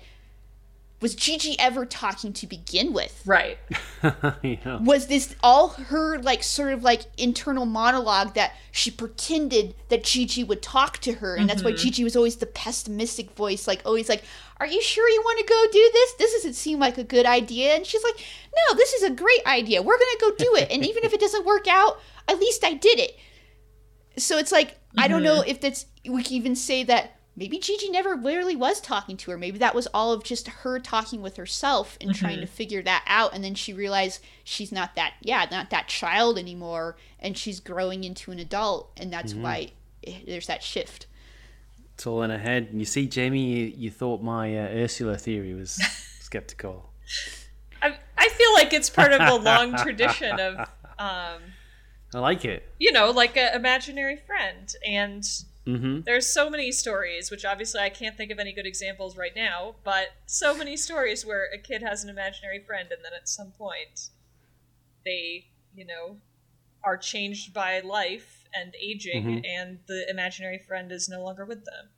was 1.00 1.14
Jiji 1.14 1.56
ever 1.58 1.84
talking 1.84 2.32
to 2.32 2.46
begin 2.46 2.92
with? 2.92 3.22
Right. 3.26 3.58
yeah. 4.42 4.78
Was 4.82 5.08
this 5.08 5.34
all 5.42 5.68
her 5.68 6.18
like 6.18 6.42
sort 6.42 6.72
of 6.72 6.82
like 6.82 7.02
internal 7.18 7.66
monologue 7.66 8.34
that 8.34 8.54
she 8.72 8.90
pretended 8.90 9.74
that 9.88 10.02
Jiji 10.02 10.46
would 10.46 10.62
talk 10.62 10.98
to 10.98 11.14
her 11.14 11.36
and 11.36 11.48
that's 11.48 11.62
why 11.62 11.72
mm-hmm. 11.72 11.88
Jiji 11.88 12.02
was 12.02 12.16
always 12.16 12.36
the 12.36 12.46
pessimistic 12.46 13.30
voice 13.32 13.66
like 13.66 13.82
always 13.84 14.08
like 14.08 14.24
are 14.58 14.66
you 14.66 14.80
sure 14.80 15.08
you 15.08 15.20
want 15.20 15.38
to 15.38 15.44
go 15.44 15.66
do 15.70 15.90
this? 15.92 16.14
This 16.14 16.32
doesn't 16.32 16.54
seem 16.54 16.78
like 16.78 16.96
a 16.96 17.04
good 17.04 17.26
idea. 17.26 17.74
And 17.74 17.84
she's 17.84 18.02
like, 18.02 18.16
"No, 18.16 18.76
this 18.76 18.94
is 18.94 19.02
a 19.02 19.10
great 19.10 19.44
idea. 19.46 19.82
We're 19.82 19.98
going 19.98 20.16
to 20.18 20.18
go 20.20 20.44
do 20.44 20.54
it. 20.56 20.70
And 20.70 20.84
even 20.84 21.04
if 21.04 21.12
it 21.12 21.20
doesn't 21.20 21.44
work 21.44 21.68
out, 21.68 22.00
at 22.26 22.40
least 22.40 22.64
I 22.64 22.72
did 22.72 22.98
it." 22.98 23.18
So 24.16 24.38
it's 24.38 24.52
like 24.52 24.78
I 24.96 25.08
don't 25.08 25.22
know 25.22 25.40
mm-hmm. 25.40 25.50
if 25.50 25.60
that's 25.60 25.84
we 26.08 26.22
can 26.22 26.34
even 26.34 26.56
say 26.56 26.84
that 26.84 27.15
maybe 27.36 27.58
Jiji 27.58 27.90
never 27.90 28.14
really 28.14 28.56
was 28.56 28.80
talking 28.80 29.16
to 29.18 29.30
her. 29.30 29.38
Maybe 29.38 29.58
that 29.58 29.74
was 29.74 29.86
all 29.88 30.12
of 30.12 30.24
just 30.24 30.48
her 30.48 30.78
talking 30.78 31.20
with 31.20 31.36
herself 31.36 31.98
and 32.00 32.14
trying 32.14 32.40
to 32.40 32.46
figure 32.46 32.82
that 32.82 33.04
out. 33.06 33.34
And 33.34 33.44
then 33.44 33.54
she 33.54 33.72
realized 33.72 34.24
she's 34.42 34.72
not 34.72 34.94
that, 34.96 35.14
yeah, 35.20 35.46
not 35.50 35.70
that 35.70 35.88
child 35.88 36.38
anymore. 36.38 36.96
And 37.20 37.36
she's 37.36 37.60
growing 37.60 38.04
into 38.04 38.32
an 38.32 38.38
adult. 38.38 38.90
And 38.96 39.12
that's 39.12 39.34
why 39.34 39.72
eh, 40.06 40.20
there's 40.26 40.46
that 40.46 40.62
shift. 40.62 41.06
It's 41.94 42.06
all 42.06 42.22
in 42.22 42.30
her 42.30 42.38
head. 42.38 42.68
And 42.70 42.80
you 42.80 42.86
see, 42.86 43.06
Jamie, 43.06 43.44
you, 43.44 43.72
you 43.76 43.90
thought 43.90 44.22
my 44.22 44.56
uh, 44.56 44.68
Ursula 44.68 45.18
theory 45.18 45.54
was 45.54 45.72
skeptical. 46.20 46.90
I, 47.82 47.96
I 48.16 48.28
feel 48.30 48.54
like 48.54 48.72
it's 48.72 48.88
part 48.90 49.12
of 49.12 49.20
a 49.20 49.34
long 49.34 49.76
tradition 49.76 50.40
of, 50.40 50.58
um, 50.98 51.40
I 52.14 52.18
like 52.18 52.44
it. 52.46 52.70
you 52.78 52.92
know, 52.92 53.10
like 53.10 53.36
an 53.36 53.54
imaginary 53.54 54.16
friend. 54.16 54.74
And 54.86 55.26
Mm-hmm. 55.66 56.02
there's 56.04 56.26
so 56.26 56.48
many 56.48 56.70
stories, 56.70 57.30
which 57.30 57.44
obviously 57.44 57.80
I 57.80 57.88
can't 57.88 58.16
think 58.16 58.30
of 58.30 58.38
any 58.38 58.52
good 58.52 58.66
examples 58.66 59.16
right 59.16 59.34
now, 59.34 59.76
but 59.82 60.08
so 60.26 60.56
many 60.56 60.76
stories 60.76 61.26
where 61.26 61.48
a 61.52 61.58
kid 61.58 61.82
has 61.82 62.04
an 62.04 62.10
imaginary 62.10 62.60
friend 62.60 62.88
and 62.92 63.04
then 63.04 63.12
at 63.14 63.28
some 63.28 63.50
point 63.50 64.10
they, 65.04 65.46
you 65.74 65.84
know, 65.84 66.18
are 66.84 66.96
changed 66.96 67.52
by 67.52 67.80
life 67.80 68.44
and 68.54 68.74
aging 68.80 69.44
and 69.44 69.78
the 69.88 70.08
imaginary 70.08 70.58
friend 70.58 70.92
is 70.92 71.08
no 71.08 71.22
longer 71.22 71.44
with 71.44 71.64
them. 71.64 71.88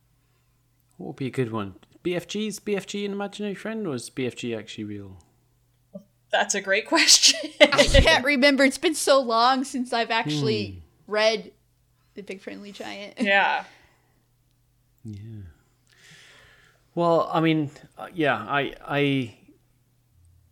What 0.97 1.07
would 1.07 1.15
be 1.15 1.27
a 1.27 1.31
good 1.31 1.51
one? 1.51 1.75
BFG's 2.03 2.59
BFG 2.59 3.05
an 3.05 3.11
imaginary 3.11 3.55
friend, 3.55 3.85
or 3.85 3.95
is 3.95 4.09
BFG 4.09 4.57
actually 4.57 4.85
real? 4.85 5.23
That's 6.31 6.55
a 6.55 6.61
great 6.61 6.85
question. 6.87 7.51
I 7.61 7.83
can't 7.83 8.25
remember. 8.25 8.63
It's 8.63 8.77
been 8.77 8.95
so 8.95 9.21
long 9.21 9.63
since 9.63 9.93
I've 9.93 10.11
actually 10.11 10.83
read 11.07 11.51
The 12.19 12.23
Big 12.33 12.41
Friendly 12.41 12.73
Giant. 12.73 13.13
yeah. 13.19 13.63
Yeah. 15.05 15.21
Well, 16.93 17.29
I 17.31 17.39
mean, 17.39 17.71
uh, 17.97 18.07
yeah, 18.13 18.35
I 18.35 18.73
I 18.85 19.37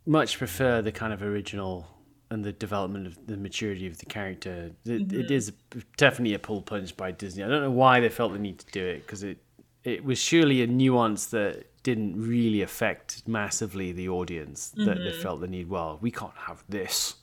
much 0.06 0.38
prefer 0.38 0.80
the 0.80 0.92
kind 0.92 1.12
of 1.12 1.22
original 1.22 1.86
and 2.30 2.42
the 2.42 2.52
development 2.52 3.06
of 3.06 3.26
the 3.26 3.36
maturity 3.36 3.86
of 3.86 3.98
the 3.98 4.06
character. 4.06 4.70
It, 4.86 5.12
it 5.12 5.30
is 5.30 5.52
definitely 5.98 6.32
a 6.32 6.38
pull 6.38 6.62
punch 6.62 6.96
by 6.96 7.10
Disney. 7.10 7.44
I 7.44 7.48
don't 7.48 7.60
know 7.60 7.70
why 7.70 8.00
they 8.00 8.08
felt 8.08 8.32
the 8.32 8.38
need 8.38 8.60
to 8.60 8.66
do 8.72 8.86
it 8.86 9.00
because 9.02 9.22
it 9.22 9.36
it 9.84 10.02
was 10.02 10.18
surely 10.18 10.62
a 10.62 10.66
nuance 10.66 11.26
that 11.26 11.66
didn't 11.82 12.16
really 12.16 12.62
affect 12.62 13.28
massively 13.28 13.92
the 13.92 14.08
audience 14.08 14.70
that 14.70 14.96
they 14.96 15.12
felt 15.12 15.40
the 15.40 15.46
need. 15.46 15.68
Well, 15.68 15.98
we 16.00 16.10
can't 16.10 16.36
have 16.46 16.64
this. 16.66 17.14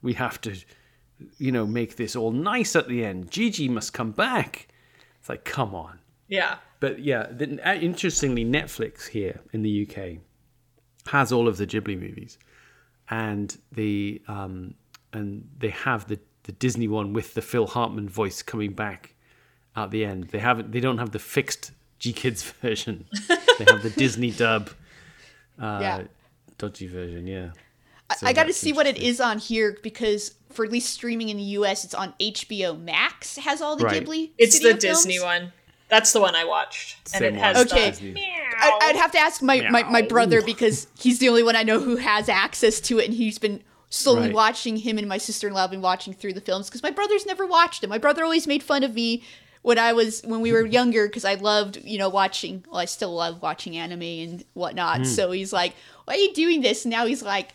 We 0.00 0.14
have 0.14 0.40
to, 0.42 0.56
you 1.38 1.52
know, 1.52 1.66
make 1.66 1.96
this 1.96 2.14
all 2.16 2.32
nice 2.32 2.76
at 2.76 2.88
the 2.88 3.04
end. 3.04 3.30
Jiji 3.30 3.68
must 3.68 3.92
come 3.92 4.12
back. 4.12 4.68
It's 5.20 5.28
like, 5.28 5.44
come 5.44 5.74
on. 5.74 5.98
Yeah. 6.28 6.56
But 6.80 7.00
yeah, 7.00 7.26
the, 7.30 7.58
uh, 7.68 7.74
interestingly, 7.74 8.44
Netflix 8.44 9.08
here 9.08 9.40
in 9.52 9.62
the 9.62 9.88
UK 9.88 10.18
has 11.10 11.32
all 11.32 11.48
of 11.48 11.56
the 11.56 11.66
Ghibli 11.66 11.98
movies, 11.98 12.38
and 13.10 13.56
the 13.72 14.22
um, 14.28 14.74
and 15.12 15.48
they 15.58 15.70
have 15.70 16.06
the 16.06 16.20
the 16.44 16.52
Disney 16.52 16.86
one 16.86 17.12
with 17.12 17.34
the 17.34 17.42
Phil 17.42 17.66
Hartman 17.66 18.08
voice 18.08 18.42
coming 18.42 18.72
back 18.74 19.14
at 19.74 19.90
the 19.90 20.04
end. 20.04 20.28
They 20.28 20.38
haven't. 20.38 20.70
They 20.70 20.78
don't 20.80 20.98
have 20.98 21.10
the 21.10 21.18
fixed 21.18 21.72
GKIDS 21.98 22.52
version. 22.60 23.06
they 23.58 23.64
have 23.64 23.82
the 23.82 23.90
Disney 23.90 24.30
dub, 24.30 24.70
uh, 25.60 25.78
Yeah. 25.82 26.02
dodgy 26.58 26.86
version. 26.86 27.26
Yeah. 27.26 27.50
So 28.16 28.26
I 28.26 28.32
got 28.32 28.44
to 28.46 28.52
see 28.52 28.72
what 28.72 28.86
it 28.86 28.96
is 28.96 29.20
on 29.20 29.38
here 29.38 29.76
because 29.82 30.34
for 30.50 30.64
at 30.64 30.72
least 30.72 30.90
streaming 30.94 31.28
in 31.28 31.36
the 31.36 31.42
US, 31.42 31.84
it's 31.84 31.94
on 31.94 32.14
HBO 32.20 32.78
Max. 32.80 33.36
Has 33.36 33.60
all 33.60 33.76
the 33.76 33.84
Right. 33.84 34.02
Ghibli. 34.04 34.30
It's 34.38 34.56
studio 34.56 34.72
the 34.74 34.78
Disney 34.80 35.16
films. 35.18 35.24
one. 35.24 35.52
That's 35.88 36.12
the 36.12 36.20
one 36.20 36.34
I 36.34 36.44
watched. 36.44 36.96
And 37.14 37.20
Same 37.20 37.24
it 37.24 37.30
one. 37.32 37.40
has 37.44 37.56
Okay. 37.72 37.84
the 37.86 37.90
Disney. 37.90 38.32
I, 38.58 38.78
I'd 38.84 38.96
have 38.96 39.12
to 39.12 39.18
ask 39.18 39.42
my, 39.42 39.68
my, 39.70 39.82
my 39.84 40.02
brother 40.02 40.42
because 40.42 40.86
he's 40.98 41.18
the 41.18 41.28
only 41.28 41.42
one 41.42 41.54
I 41.56 41.62
know 41.62 41.80
who 41.80 41.96
has 41.96 42.28
access 42.28 42.80
to 42.80 42.98
it, 42.98 43.06
and 43.06 43.14
he's 43.14 43.38
been 43.38 43.62
slowly 43.90 44.26
Right. 44.28 44.34
watching 44.34 44.76
him 44.78 44.98
and 44.98 45.08
my 45.08 45.16
sister 45.18 45.46
in 45.48 45.54
law 45.54 45.62
have 45.62 45.70
been 45.70 45.80
watching 45.80 46.12
through 46.12 46.32
the 46.34 46.40
films 46.40 46.68
because 46.68 46.82
my 46.82 46.90
brother's 46.90 47.24
never 47.24 47.46
watched 47.46 47.80
them. 47.82 47.88
My 47.90 47.98
brother 47.98 48.22
always 48.24 48.46
made 48.46 48.62
fun 48.62 48.84
of 48.84 48.94
me 48.94 49.22
when 49.62 49.78
I 49.78 49.92
was 49.94 50.20
when 50.24 50.40
we 50.40 50.52
were 50.52 50.64
younger 50.78 51.06
because 51.06 51.24
I 51.24 51.34
loved 51.34 51.78
you 51.84 51.98
know 51.98 52.08
watching. 52.10 52.64
Well, 52.70 52.80
I 52.80 52.84
still 52.86 53.14
love 53.14 53.40
watching 53.42 53.76
anime 53.76 54.02
and 54.02 54.44
whatnot. 54.54 54.98
Hmm. 54.98 55.04
So 55.04 55.30
he's 55.30 55.52
like, 55.54 55.74
"Why 56.04 56.14
are 56.14 56.18
you 56.18 56.34
doing 56.34 56.60
this?" 56.62 56.84
And 56.84 56.90
now 56.90 57.04
he's 57.06 57.22
like. 57.22 57.50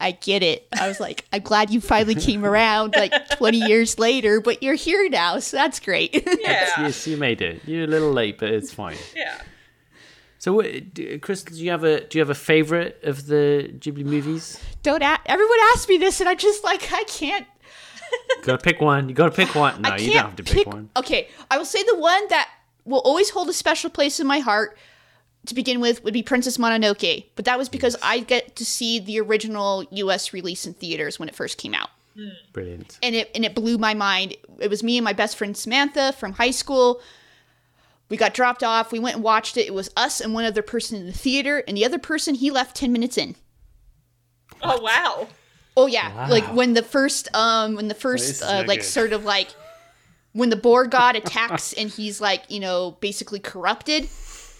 I 0.00 0.12
get 0.12 0.42
it. 0.42 0.66
I 0.72 0.88
was 0.88 0.98
like, 0.98 1.26
I'm 1.32 1.42
glad 1.42 1.70
you 1.70 1.80
finally 1.80 2.14
came 2.14 2.44
around 2.44 2.94
like 2.96 3.12
20 3.36 3.58
years 3.58 3.98
later, 3.98 4.40
but 4.40 4.62
you're 4.62 4.74
here 4.74 5.08
now, 5.10 5.38
so 5.38 5.56
that's 5.58 5.78
great. 5.80 6.14
Yeah. 6.40 6.68
Yes, 6.78 7.06
you 7.06 7.16
made 7.18 7.42
it. 7.42 7.60
You're 7.66 7.84
a 7.84 7.86
little 7.86 8.10
late, 8.12 8.38
but 8.38 8.48
it's 8.50 8.72
fine. 8.72 8.96
Yeah. 9.14 9.40
So, 10.38 10.54
what, 10.54 10.94
do- 10.94 11.18
Crystal, 11.18 11.54
do 11.54 11.62
you 11.62 11.70
have 11.70 11.84
a 11.84 12.00
do 12.00 12.16
you 12.18 12.22
have 12.22 12.30
a 12.30 12.34
favorite 12.34 12.98
of 13.04 13.26
the 13.26 13.70
Ghibli 13.78 14.04
movies? 14.04 14.58
Don't 14.82 15.02
a- 15.02 15.18
everyone 15.26 15.58
asks 15.74 15.86
me 15.88 15.98
this, 15.98 16.18
and 16.20 16.28
I'm 16.30 16.38
just 16.38 16.64
like, 16.64 16.90
I 16.92 17.04
can't 17.04 17.46
gotta 18.42 18.58
pick 18.62 18.80
one. 18.80 19.08
You 19.08 19.14
gotta 19.14 19.30
pick 19.32 19.54
one. 19.54 19.82
No, 19.82 19.94
you 19.96 20.12
don't 20.14 20.22
have 20.24 20.36
to 20.36 20.42
pick, 20.42 20.66
one. 20.66 20.88
Okay, 20.96 21.28
I 21.50 21.58
will 21.58 21.64
say 21.66 21.82
the 21.84 21.96
one 21.98 22.26
that 22.28 22.48
will 22.86 23.00
always 23.00 23.28
hold 23.30 23.48
a 23.50 23.52
special 23.52 23.90
place 23.90 24.18
in 24.18 24.26
my 24.26 24.38
heart 24.38 24.78
to 25.50 25.54
begin 25.54 25.80
with 25.80 26.02
would 26.02 26.14
be 26.14 26.22
Princess 26.22 26.56
Mononoke, 26.56 27.26
but 27.36 27.44
that 27.44 27.58
was 27.58 27.68
because 27.68 27.96
I 28.02 28.20
get 28.20 28.56
to 28.56 28.64
see 28.64 28.98
the 28.98 29.20
original 29.20 29.84
US 29.90 30.32
release 30.32 30.66
in 30.66 30.74
theaters 30.74 31.18
when 31.18 31.28
it 31.28 31.34
first 31.36 31.58
came 31.58 31.74
out. 31.74 31.90
Brilliant. 32.52 32.98
And 33.02 33.14
it 33.14 33.30
and 33.34 33.44
it 33.44 33.54
blew 33.54 33.78
my 33.78 33.94
mind. 33.94 34.36
It 34.58 34.68
was 34.68 34.82
me 34.82 34.98
and 34.98 35.04
my 35.04 35.12
best 35.12 35.36
friend 35.36 35.56
Samantha 35.56 36.12
from 36.12 36.32
high 36.32 36.50
school. 36.50 37.00
We 38.08 38.16
got 38.16 38.34
dropped 38.34 38.62
off. 38.64 38.90
We 38.90 38.98
went 38.98 39.14
and 39.14 39.24
watched 39.24 39.56
it. 39.56 39.66
It 39.66 39.72
was 39.74 39.90
us 39.96 40.20
and 40.20 40.34
one 40.34 40.44
other 40.44 40.62
person 40.62 40.98
in 40.98 41.06
the 41.06 41.12
theater, 41.12 41.62
and 41.68 41.76
the 41.76 41.84
other 41.84 41.98
person 41.98 42.34
he 42.34 42.50
left 42.50 42.74
10 42.76 42.92
minutes 42.92 43.16
in. 43.16 43.36
Oh 44.62 44.80
wow. 44.80 45.28
Oh 45.76 45.86
yeah, 45.86 46.14
Wow. 46.14 46.28
like 46.30 46.44
when 46.52 46.74
the 46.74 46.82
first 46.82 47.28
um 47.34 47.76
when 47.76 47.88
the 47.88 47.94
first 47.94 48.42
uh, 48.42 48.62
no 48.62 48.66
like 48.68 48.80
good. 48.80 48.86
sort 48.86 49.12
of 49.12 49.24
like 49.24 49.48
when 50.32 50.50
the 50.50 50.56
boar 50.56 50.86
god 50.86 51.16
attacks 51.16 51.72
and 51.78 51.88
he's 51.90 52.20
like 52.20 52.42
you 52.48 52.60
know 52.60 52.96
basically 53.00 53.38
corrupted 53.38 54.08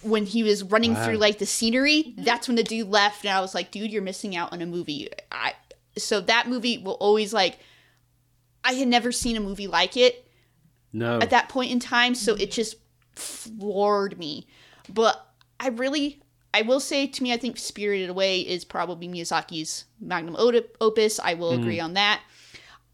when 0.03 0.25
he 0.25 0.43
was 0.43 0.63
running 0.63 0.93
Wow. 0.93 1.05
through 1.05 1.17
like 1.17 1.37
the 1.37 1.45
scenery 1.45 2.13
that's 2.17 2.47
when 2.47 2.55
the 2.55 2.63
dude 2.63 2.87
left 2.87 3.23
and 3.23 3.33
I 3.33 3.41
was 3.41 3.53
like 3.53 3.71
dude 3.71 3.91
you're 3.91 4.01
missing 4.01 4.35
out 4.35 4.51
on 4.53 4.61
a 4.61 4.65
movie. 4.65 5.09
I 5.31 5.53
so 5.97 6.21
that 6.21 6.47
movie 6.47 6.77
will 6.77 6.93
always 6.93 7.33
like 7.33 7.59
I 8.63 8.73
had 8.73 8.87
never 8.87 9.11
seen 9.11 9.35
a 9.37 9.39
movie 9.39 9.67
like 9.67 9.97
it 9.97 10.27
No. 10.93 11.19
at 11.19 11.29
that 11.31 11.49
point 11.49 11.71
in 11.71 11.79
time 11.79 12.15
so 12.15 12.35
it 12.35 12.51
just 12.51 12.75
floored 13.15 14.17
me. 14.17 14.47
But 14.89 15.25
i 15.59 15.67
really 15.67 16.21
i 16.53 16.63
will 16.63 16.79
say 16.79 17.05
to 17.05 17.21
me 17.21 17.31
i 17.31 17.37
think 17.37 17.55
spirited 17.57 18.09
away 18.09 18.41
is 18.41 18.65
probably 18.65 19.07
miyazaki's 19.07 19.85
magnum 19.99 20.35
opus. 20.81 21.19
I 21.19 21.35
will 21.35 21.51
mm. 21.51 21.59
agree 21.59 21.79
on 21.79 21.93
that. 21.93 22.21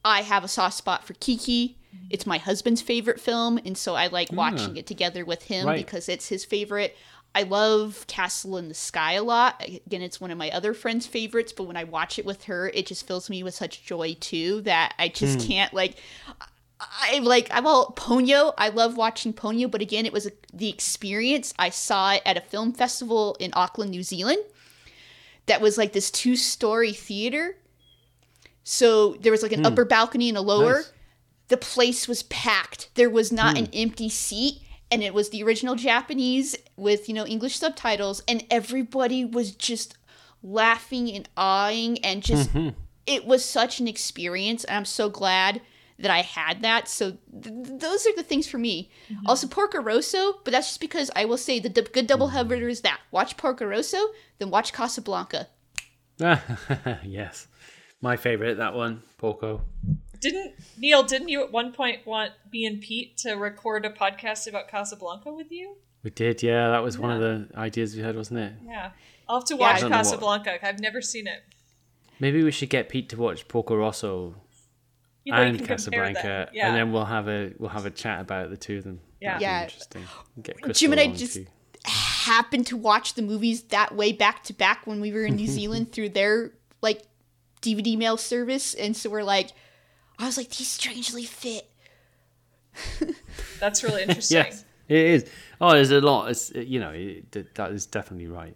I 0.03 0.21
have 0.21 0.43
a 0.43 0.47
soft 0.47 0.75
spot 0.75 1.05
for 1.05 1.13
kiki 1.13 1.76
it's 2.09 2.25
my 2.25 2.37
husband's 2.37 2.81
favorite 2.81 3.19
film 3.19 3.57
and 3.65 3.77
so 3.77 3.95
i 3.95 4.07
like 4.07 4.29
ah. 4.31 4.35
watching 4.35 4.77
it 4.77 4.87
together 4.87 5.25
with 5.25 5.43
him 5.43 5.67
Right. 5.67 5.77
because 5.77 6.09
it's 6.09 6.29
his 6.29 6.45
favorite 6.45 6.95
i 7.35 7.43
love 7.43 8.05
castle 8.07 8.57
in 8.57 8.67
the 8.67 8.73
sky 8.73 9.13
a 9.13 9.23
lot 9.23 9.63
again 9.63 10.01
it's 10.01 10.21
one 10.21 10.31
of 10.31 10.37
my 10.37 10.49
other 10.51 10.73
friends 10.73 11.05
favorites 11.05 11.53
but 11.53 11.63
when 11.63 11.77
i 11.77 11.83
watch 11.83 12.17
it 12.17 12.25
with 12.25 12.45
her 12.45 12.69
it 12.73 12.85
just 12.85 13.07
fills 13.07 13.29
me 13.29 13.43
with 13.43 13.53
such 13.53 13.83
joy 13.83 14.15
too 14.19 14.61
that 14.61 14.93
i 14.97 15.07
just 15.07 15.41
hmm. 15.41 15.47
can't 15.47 15.73
like 15.73 15.95
I 16.79 17.19
like 17.23 17.47
I'm 17.51 17.65
all 17.65 17.93
Ponyo. 17.93 18.53
I 18.57 18.69
love 18.69 18.97
watching 18.97 19.33
Ponyo, 19.33 19.69
but 19.69 19.81
again, 19.81 20.05
it 20.05 20.13
was 20.13 20.27
a, 20.27 20.31
the 20.53 20.69
experience. 20.69 21.53
I 21.57 21.69
saw 21.69 22.13
it 22.13 22.21
at 22.25 22.37
a 22.37 22.41
film 22.41 22.73
festival 22.73 23.35
in 23.39 23.51
Auckland, 23.53 23.91
New 23.91 24.03
Zealand. 24.03 24.43
That 25.47 25.61
was 25.61 25.77
like 25.77 25.93
this 25.93 26.11
two-story 26.11 26.93
theater. 26.93 27.57
So 28.63 29.13
there 29.13 29.31
was 29.31 29.41
like 29.41 29.53
an 29.53 29.61
hmm. 29.61 29.65
upper 29.65 29.85
balcony 29.85 30.29
and 30.29 30.37
a 30.37 30.41
lower. 30.41 30.75
Nice. 30.75 30.91
The 31.47 31.57
place 31.57 32.07
was 32.07 32.23
packed. 32.23 32.89
There 32.95 33.09
was 33.09 33.31
not 33.31 33.57
an 33.57 33.65
hmm. 33.65 33.71
empty 33.73 34.09
seat, 34.09 34.61
and 34.91 35.01
it 35.01 35.13
was 35.13 35.29
the 35.29 35.43
original 35.43 35.75
Japanese 35.75 36.55
with 36.75 37.07
you 37.07 37.15
know 37.15 37.25
English 37.25 37.57
subtitles, 37.57 38.21
and 38.27 38.45
everybody 38.49 39.23
was 39.25 39.51
just 39.51 39.95
laughing 40.43 41.11
and 41.11 41.27
awing 41.35 41.97
and 42.05 42.21
just 42.21 42.53
mm-hmm. 42.53 42.69
it 43.07 43.25
was 43.25 43.43
such 43.43 43.79
an 43.79 43.87
experience 43.87 44.63
and 44.63 44.77
i'm 44.77 44.85
so 44.85 45.09
glad 45.09 45.59
that 45.99 46.11
I 46.11 46.21
had 46.21 46.61
that. 46.61 46.87
So 46.87 47.17
th- 47.41 47.55
those 47.79 48.05
are 48.05 48.15
the 48.15 48.23
things 48.23 48.47
for 48.47 48.57
me. 48.57 48.89
Mm-hmm. 49.09 49.27
Also 49.27 49.47
Porco 49.47 49.81
Rosso, 49.81 50.39
but 50.43 50.51
that's 50.51 50.67
just 50.67 50.79
because 50.79 51.09
I 51.15 51.25
will 51.25 51.37
say 51.37 51.59
the 51.59 51.69
d- 51.69 51.87
good 51.91 52.07
double 52.07 52.27
mm-hmm. 52.27 52.49
header 52.49 52.69
is 52.69 52.81
that 52.81 52.99
watch 53.11 53.37
Porco 53.37 53.65
Rosso, 53.65 53.97
then 54.39 54.49
watch 54.49 54.73
Casablanca. 54.73 55.47
yes, 57.03 57.47
my 58.01 58.17
favorite 58.17 58.57
that 58.57 58.73
one, 58.73 59.03
Porco. 59.17 59.61
Didn't 60.19 60.53
Neil? 60.77 61.03
Didn't 61.03 61.29
you 61.29 61.43
at 61.43 61.51
one 61.51 61.71
point 61.73 62.05
want 62.05 62.31
me 62.51 62.65
and 62.65 62.81
Pete 62.81 63.17
to 63.19 63.33
record 63.33 63.85
a 63.85 63.89
podcast 63.89 64.47
about 64.47 64.67
Casablanca 64.67 65.31
with 65.31 65.51
you? 65.51 65.75
We 66.03 66.09
did, 66.11 66.41
yeah. 66.43 66.69
That 66.69 66.83
was 66.83 66.97
one 66.97 67.11
of 67.11 67.19
the 67.19 67.47
ideas 67.57 67.95
we 67.95 68.01
had, 68.01 68.15
wasn't 68.15 68.39
it? 68.39 68.53
Yeah, 68.65 68.91
I'll 69.27 69.39
have 69.39 69.45
to 69.47 69.55
watch 69.55 69.77
I 69.77 69.79
don't 69.81 69.91
what- 69.91 69.97
Casablanca. 69.97 70.65
I've 70.65 70.79
never 70.79 71.01
seen 71.01 71.27
it. 71.27 71.43
Maybe 72.19 72.43
we 72.43 72.51
should 72.51 72.69
get 72.69 72.89
Pete 72.89 73.09
to 73.09 73.17
watch 73.17 73.47
Porco 73.47 73.75
Rosso 73.75 74.35
You 75.23 75.33
know, 75.33 75.41
and 75.41 75.63
Casablanca. 75.65 76.49
Yeah. 76.53 76.67
and 76.67 76.75
then 76.75 76.91
we'll 76.91 77.05
have 77.05 77.27
a 77.27 77.53
we'll 77.59 77.69
have 77.69 77.85
a 77.85 77.91
chat 77.91 78.21
about 78.21 78.49
the 78.49 78.57
two 78.57 78.77
of 78.79 78.83
them. 78.85 79.01
Yeah. 79.21 79.33
That'd 79.33 79.39
be 79.39 79.43
Yeah. 79.43 79.63
interesting. 79.63 80.03
Get 80.41 80.75
Jim 80.75 80.91
and 80.93 81.01
I 81.01 81.07
just 81.13 81.33
too. 81.35 81.45
happened 81.83 82.67
to 82.67 82.77
watch 82.77 83.13
the 83.13 83.21
movies 83.21 83.63
that 83.63 83.95
way 83.95 84.11
back 84.13 84.43
to 84.45 84.53
back 84.53 84.87
when 84.87 84.99
we 85.01 85.11
were 85.11 85.25
in 85.25 85.35
New 85.35 85.47
Zealand 85.59 85.91
through 85.91 86.09
their 86.09 86.51
like 86.81 87.01
DVD 87.61 87.97
mail 87.97 88.17
service, 88.17 88.73
and 88.75 88.95
so 88.95 89.09
we're 89.09 89.23
like, 89.23 89.49
I 90.19 90.25
was 90.25 90.37
like, 90.37 90.49
these 90.49 90.67
strangely 90.67 91.23
fit. 91.25 91.69
That's 93.59 93.83
really 93.83 94.01
interesting. 94.07 94.37
Yes, 94.37 94.65
it 94.87 94.97
is. 94.97 95.25
Oh, 95.59 95.71
there's 95.71 95.91
a 95.91 96.01
lot. 96.01 96.29
It's 96.29 96.51
you 96.53 96.79
know 96.79 96.91
it, 96.91 97.31
that- 97.31 97.55
that 97.55 97.71
is 97.71 97.85
definitely 97.85 98.27
right. 98.27 98.55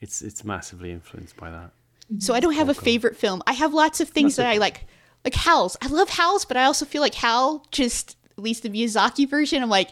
It's 0.00 0.22
it's 0.22 0.44
massively 0.44 0.90
influenced 0.90 1.36
by 1.36 1.50
that. 1.50 1.70
So 2.18 2.34
I 2.34 2.40
don't 2.40 2.54
have 2.54 2.68
a 2.68 2.74
favorite 2.74 3.16
film. 3.16 3.42
I 3.46 3.54
have 3.54 3.72
lots 3.72 4.00
of 4.00 4.10
things 4.10 4.36
that 4.36 4.46
I 4.46 4.58
like, 4.58 4.86
like 5.24 5.34
Howl's. 5.34 5.76
I 5.80 5.86
love 5.88 6.10
Howl's, 6.10 6.44
but 6.44 6.56
I 6.58 6.64
also 6.64 6.84
feel 6.84 7.00
like 7.00 7.14
Howl, 7.14 7.66
just 7.70 8.16
at 8.36 8.42
least 8.44 8.62
the 8.62 8.68
Miyazaki 8.68 9.28
version. 9.28 9.62
I'm 9.62 9.70
like, 9.70 9.90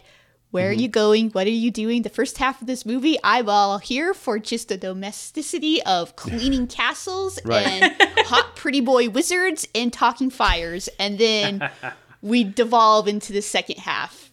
where 0.53 0.69
are 0.69 0.71
mm-hmm. 0.71 0.81
you 0.81 0.87
going? 0.87 1.29
What 1.31 1.47
are 1.47 1.49
you 1.49 1.71
doing? 1.71 2.03
The 2.03 2.09
first 2.09 2.37
half 2.37 2.61
of 2.61 2.67
this 2.67 2.85
movie, 2.85 3.17
I'm 3.23 3.49
all 3.49 3.79
here 3.79 4.13
for 4.13 4.37
just 4.37 4.67
the 4.67 4.77
domesticity 4.77 5.81
of 5.81 6.15
cleaning 6.15 6.67
castles 6.67 7.39
Right. 7.43 7.65
and 7.65 7.95
hot 8.27 8.55
pretty 8.55 8.79
boy 8.79 9.09
wizards 9.09 9.67
and 9.73 9.91
talking 9.91 10.29
fires, 10.29 10.89
and 10.99 11.17
then 11.17 11.71
we 12.21 12.43
devolve 12.43 13.07
into 13.07 13.33
the 13.33 13.41
second 13.41 13.79
half. 13.79 14.29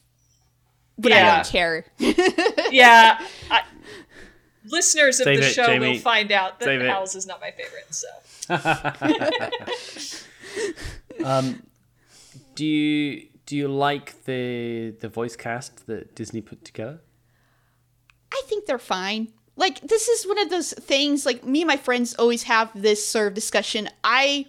But 0.98 1.12
I 1.12 1.36
don't 1.36 1.46
care. 1.46 1.86
yeah. 2.70 3.24
I, 3.50 3.62
listeners 4.66 5.20
of 5.20 5.24
Save 5.24 5.40
the 5.40 5.46
it, 5.46 5.52
show 5.52 5.64
Jamie. 5.64 5.92
will 5.92 5.98
find 6.00 6.30
out 6.32 6.58
that 6.58 6.66
Save 6.66 6.82
it. 6.82 6.90
Howl's 6.90 7.14
is 7.14 7.26
not 7.26 7.40
my 7.40 7.50
favorite. 7.50 7.94
So 7.94 8.08
um, 11.24 11.62
Do 12.56 12.66
you 12.66 13.29
do 13.50 13.56
you 13.56 13.66
like 13.66 14.26
the 14.26 14.94
the 15.00 15.08
voice 15.08 15.34
cast 15.34 15.88
that 15.88 16.14
Disney 16.14 16.40
put 16.40 16.64
together? 16.64 17.00
I 18.32 18.42
think 18.44 18.66
they're 18.66 18.78
fine. 18.78 19.32
Like 19.56 19.80
this 19.80 20.06
is 20.06 20.24
one 20.24 20.38
of 20.38 20.50
those 20.50 20.72
things. 20.72 21.26
Like 21.26 21.42
me 21.44 21.62
and 21.62 21.66
my 21.66 21.76
friends 21.76 22.14
always 22.14 22.44
have 22.44 22.70
this 22.80 23.04
sort 23.04 23.26
of 23.26 23.34
discussion. 23.34 23.88
I, 24.04 24.46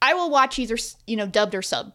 I 0.00 0.14
will 0.14 0.30
watch 0.30 0.58
either 0.58 0.78
you 1.06 1.16
know 1.16 1.26
dubbed 1.26 1.54
or 1.54 1.60
sub. 1.60 1.88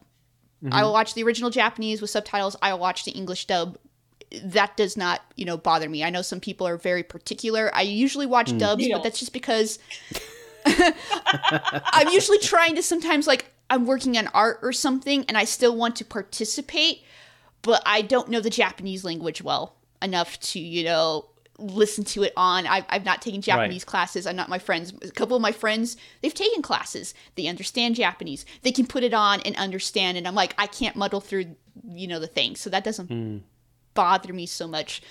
Mm-hmm. 0.62 0.72
I 0.72 0.84
will 0.84 0.92
watch 0.92 1.14
the 1.14 1.24
original 1.24 1.50
Japanese 1.50 2.00
with 2.00 2.10
subtitles. 2.10 2.54
I 2.62 2.72
will 2.72 2.78
watch 2.78 3.04
the 3.04 3.10
English 3.10 3.46
dub. 3.46 3.76
That 4.44 4.76
does 4.76 4.96
not 4.96 5.22
you 5.34 5.46
know 5.46 5.56
bother 5.56 5.88
me. 5.88 6.04
I 6.04 6.10
know 6.10 6.22
some 6.22 6.38
people 6.38 6.68
are 6.68 6.76
very 6.76 7.02
particular. 7.02 7.74
I 7.74 7.82
usually 7.82 8.26
watch 8.26 8.52
mm. 8.52 8.60
dubs, 8.60 8.84
Neil. 8.84 8.98
but 8.98 9.02
that's 9.02 9.18
just 9.18 9.32
because 9.32 9.80
I'm 10.64 12.06
usually 12.10 12.38
trying 12.38 12.76
to 12.76 12.84
sometimes 12.84 13.26
like 13.26 13.46
I'm 13.68 13.86
working 13.86 14.16
on 14.16 14.28
art 14.28 14.60
or 14.62 14.72
something, 14.72 15.24
and 15.28 15.36
I 15.36 15.44
still 15.44 15.76
want 15.76 15.96
to 15.96 16.04
participate 16.04 17.02
but 17.66 17.82
I 17.84 18.00
don't 18.00 18.28
know 18.28 18.40
the 18.40 18.48
Japanese 18.48 19.04
language 19.04 19.42
well 19.42 19.74
enough 20.00 20.38
to, 20.38 20.60
you 20.60 20.84
know, 20.84 21.26
listen 21.58 22.04
to 22.04 22.22
it 22.22 22.32
on. 22.36 22.64
I've, 22.64 22.84
I've 22.88 23.04
not 23.04 23.20
taken 23.20 23.42
Japanese 23.42 23.84
classes. 23.84 24.24
I'm 24.24 24.36
not 24.36 24.48
my 24.48 24.60
friends. 24.60 24.92
A 25.02 25.10
couple 25.10 25.34
of 25.34 25.42
my 25.42 25.50
friends, 25.50 25.96
they've 26.22 26.32
taken 26.32 26.62
classes. 26.62 27.12
They 27.34 27.48
understand 27.48 27.96
Japanese. 27.96 28.46
They 28.62 28.70
can 28.70 28.86
put 28.86 29.02
it 29.02 29.12
on 29.12 29.40
and 29.40 29.56
understand. 29.56 30.16
And 30.16 30.28
I'm 30.28 30.36
like, 30.36 30.54
I 30.56 30.68
can't 30.68 30.94
muddle 30.94 31.20
through, 31.20 31.56
you 31.88 32.06
know, 32.06 32.20
the 32.20 32.28
thing. 32.28 32.54
So 32.54 32.70
that 32.70 32.84
doesn't 32.84 33.08
hmm. 33.08 33.38
bother 33.94 34.32
me 34.32 34.46
so 34.46 34.68
much. 34.68 35.02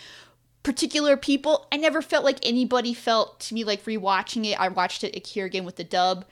Particular 0.64 1.18
people, 1.18 1.68
I 1.74 1.78
never 1.78 2.02
felt 2.02 2.24
like 2.24 2.40
anybody 2.42 2.94
felt 2.94 3.42
to 3.42 3.54
me 3.54 3.66
like 3.66 3.84
rewatching 3.84 4.50
it. 4.50 4.58
I 4.58 4.70
watched 4.70 5.04
it 5.04 5.28
here 5.28 5.46
again 5.46 5.66
with 5.66 5.76
the 5.76 5.84
dub. 5.84 6.24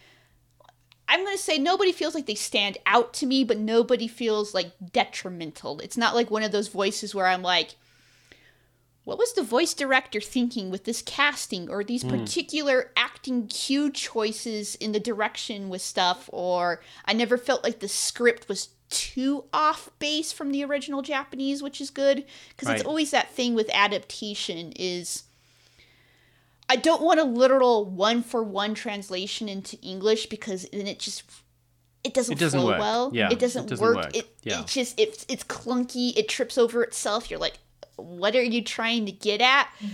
I'm 1.08 1.24
going 1.24 1.36
to 1.36 1.42
say 1.42 1.58
nobody 1.58 1.92
feels 1.92 2.16
like 2.16 2.26
they 2.26 2.36
stand 2.36 2.78
out 2.86 3.14
to 3.16 3.26
me, 3.26 3.44
but 3.44 3.58
nobody 3.58 4.08
feels 4.08 4.54
like 4.54 4.72
detrimental. 4.92 5.80
It's 5.80 5.98
not 5.98 6.16
like 6.16 6.32
one 6.32 6.44
of 6.44 6.52
those 6.52 6.70
voices 6.70 7.14
where 7.14 7.28
I'm 7.28 7.42
like, 7.42 7.76
what 9.04 9.18
was 9.18 9.34
the 9.34 9.44
voice 9.44 9.74
director 9.74 10.22
thinking 10.22 10.72
with 10.72 10.86
this 10.86 11.02
casting 11.02 11.70
or 11.70 11.84
these 11.84 12.04
hmm. 12.04 12.10
particular 12.10 12.92
acting 12.96 13.48
cue 13.48 13.92
choices 13.92 14.76
in 14.76 14.94
the 14.94 15.00
direction 15.00 15.70
with 15.70 15.82
stuff? 15.82 16.30
Or 16.32 16.82
I 17.06 17.14
never 17.14 17.38
felt 17.38 17.64
like 17.64 17.80
the 17.80 17.90
script 17.90 18.48
was 18.48 18.70
too 18.90 19.44
off 19.52 19.90
base 20.00 20.32
from 20.32 20.52
the 20.52 20.64
original 20.64 21.02
Japanese, 21.02 21.62
which 21.62 21.82
is 21.82 21.90
good 21.90 22.24
because 22.50 22.70
it's 22.70 22.86
always 22.86 23.12
that 23.12 23.32
thing 23.32 23.56
with 23.56 23.70
adaptation 23.74 24.72
is 24.76 25.24
I 26.70 26.76
don't 26.78 27.02
want 27.02 27.20
a 27.20 27.24
literal 27.24 27.86
one 27.86 28.24
for 28.24 28.44
one 28.44 28.74
translation 28.74 29.50
into 29.50 29.78
English 29.82 30.28
because 30.28 30.68
then 30.72 30.88
it 30.88 31.00
just 31.00 31.24
it 32.04 32.14
doesn't, 32.14 32.34
It 32.34 32.40
doesn't 32.40 32.60
flow 32.60 32.70
work. 32.72 32.80
well. 32.80 33.12
Yeah, 33.14 33.30
it 33.32 33.40
doesn't, 33.40 33.66
it 33.66 33.70
doesn't 33.70 33.86
work. 33.86 33.96
work. 33.98 34.16
It 34.16 34.28
Yeah. 34.44 34.62
it 34.62 34.68
just 34.68 35.00
it's 35.00 35.26
it's 35.30 35.44
clunky. 35.44 36.16
It 36.18 36.28
trips 36.30 36.58
over 36.58 36.84
itself. 36.84 37.30
You're 37.30 37.40
like, 37.40 37.60
what 37.96 38.36
are 38.36 38.44
you 38.44 38.62
trying 38.64 39.06
to 39.06 39.12
get 39.12 39.40
at? 39.42 39.68
Mm-hmm. 39.80 39.88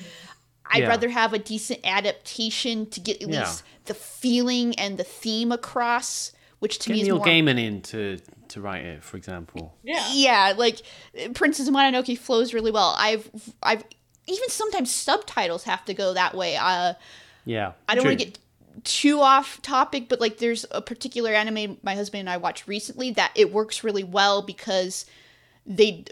I'd 0.71 0.83
Yeah. 0.83 0.87
rather 0.89 1.09
have 1.09 1.33
a 1.33 1.39
decent 1.39 1.79
adaptation 1.83 2.85
to 2.91 2.99
get 2.99 3.21
at 3.21 3.29
Yeah. 3.29 3.39
least 3.41 3.63
the 3.85 3.93
feeling 3.95 4.75
and 4.79 4.97
the 4.97 5.03
theme 5.03 5.51
across, 5.51 6.31
which 6.59 6.77
to 6.79 6.89
Get 6.89 6.93
me 6.93 7.01
is 7.01 7.07
Neil 7.07 7.17
more 7.17 7.25
Gaiman 7.25 7.59
in 7.59 7.81
to 7.83 8.19
to 8.49 8.61
write 8.61 8.83
it, 8.83 9.03
for 9.03 9.15
example. 9.17 9.75
yeah. 9.83 10.07
yeah, 10.11 10.53
like 10.57 10.81
Princess 11.35 11.69
Mononoke 11.69 12.17
flows 12.17 12.53
really 12.53 12.71
well. 12.71 12.95
I've 12.97 13.29
I've 13.61 13.83
even 14.29 14.49
sometimes 14.49 14.91
subtitles 14.91 15.63
have 15.63 15.83
to 15.85 15.93
go 15.93 16.13
that 16.13 16.35
way. 16.35 16.55
Uh, 16.55 16.93
Yeah, 17.45 17.73
I 17.87 17.95
don't 17.95 18.05
want 18.05 18.19
to 18.19 18.25
get 18.25 18.39
too 18.83 19.19
off 19.21 19.61
topic, 19.61 20.07
but 20.09 20.19
like 20.21 20.37
there's 20.37 20.65
a 20.71 20.81
particular 20.81 21.31
anime 21.33 21.77
my 21.83 21.95
husband 21.95 22.19
and 22.21 22.29
I 22.29 22.37
watched 22.37 22.67
recently 22.67 23.11
that 23.11 23.31
it 23.35 23.51
works 23.51 23.83
really 23.83 24.03
well 24.03 24.41
because 24.41 25.05
they 25.65 26.05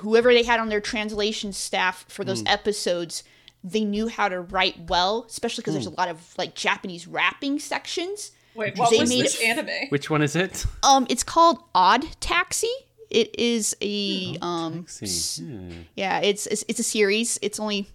whoever 0.00 0.32
they 0.32 0.42
had 0.44 0.60
on 0.60 0.68
their 0.68 0.80
translation 0.80 1.52
staff 1.52 2.04
for 2.08 2.24
those 2.24 2.42
episodes 2.46 3.24
they 3.64 3.84
knew 3.84 4.08
how 4.08 4.28
to 4.28 4.40
write 4.40 4.88
well, 4.88 5.24
especially 5.28 5.62
because 5.62 5.74
there's 5.74 5.86
Hmm. 5.86 5.92
a 5.94 5.96
lot 5.96 6.08
of 6.08 6.34
like 6.36 6.54
Japanese 6.54 7.06
rapping 7.06 7.58
sections. 7.60 8.32
Wait, 8.54 8.76
what 8.76 8.90
They 8.90 8.98
was 8.98 9.08
made 9.08 9.24
this 9.24 9.40
it- 9.40 9.44
anime? 9.46 9.88
Which 9.88 10.10
one 10.10 10.20
is 10.20 10.34
it? 10.36 10.66
Um, 10.82 11.06
it's 11.08 11.22
called 11.22 11.58
Odd 11.74 12.04
Taxi. 12.20 12.70
It 13.12 13.38
is 13.38 13.76
a 13.82 14.38
oh, 14.40 14.46
um 14.46 14.86
See, 14.88 15.44
hmm. 15.44 15.70
yeah. 15.70 15.76
yeah, 15.94 16.20
it's, 16.20 16.46
it's 16.46 16.64
it's 16.66 16.80
a 16.80 16.84
series. 16.84 17.38
It's 17.42 17.60
only 17.60 17.88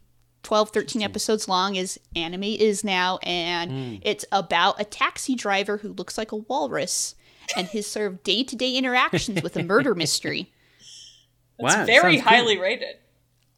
12, 0.44 0.69
13 0.69 1.02
episodes 1.02 1.49
long, 1.49 1.77
as 1.77 1.98
anime 2.15 2.44
is 2.44 2.84
now, 2.84 3.18
and 3.23 3.72
hmm. 3.72 3.95
it's 4.03 4.26
about 4.31 4.80
a 4.80 4.85
taxi 4.85 5.35
driver 5.35 5.77
who 5.77 5.91
looks 5.91 6.18
like 6.18 6.31
a 6.31 6.38
walrus 6.38 7.15
and 7.56 7.68
his 7.68 7.88
sort 7.88 8.07
of 8.07 8.23
day 8.23 8.44
to 8.44 8.56
day 8.56 8.76
interactions 8.76 9.41
with 9.41 9.57
a 9.57 9.64
murder 9.64 9.95
mystery. 10.03 10.52
It's 11.60 11.76
Wow, 11.76 11.85
very 11.85 12.18
sounds 12.18 12.30
good. 12.30 12.30
highly 12.30 12.57
rated. 12.57 12.95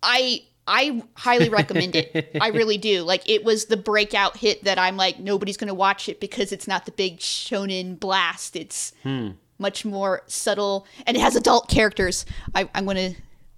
I 0.02 0.46
I 0.66 1.04
highly 1.16 1.50
recommend 1.50 1.96
it. 1.96 2.38
I 2.40 2.48
really 2.60 2.78
do. 2.78 3.02
Like 3.02 3.28
it 3.28 3.44
was 3.44 3.66
the 3.66 3.78
breakout 3.78 4.38
hit 4.38 4.64
that 4.64 4.80
I'm 4.80 4.96
like 4.98 5.20
nobody's 5.20 5.58
gonna 5.58 5.74
watch 5.74 6.08
it 6.08 6.20
because 6.20 6.52
it's 6.52 6.68
not 6.68 6.86
the 6.86 6.92
big 6.92 7.18
shonen 7.18 8.00
blast. 8.00 8.56
It's 8.56 8.94
hmm. 9.04 9.32
Much 9.60 9.86
more 9.86 10.24
subtle 10.26 10.88
and 11.06 11.16
it 11.16 11.20
has 11.20 11.36
adult 11.36 11.70
characters. 11.70 12.26
I, 12.56 12.68
I'm 12.74 12.86
gonna 12.86 13.12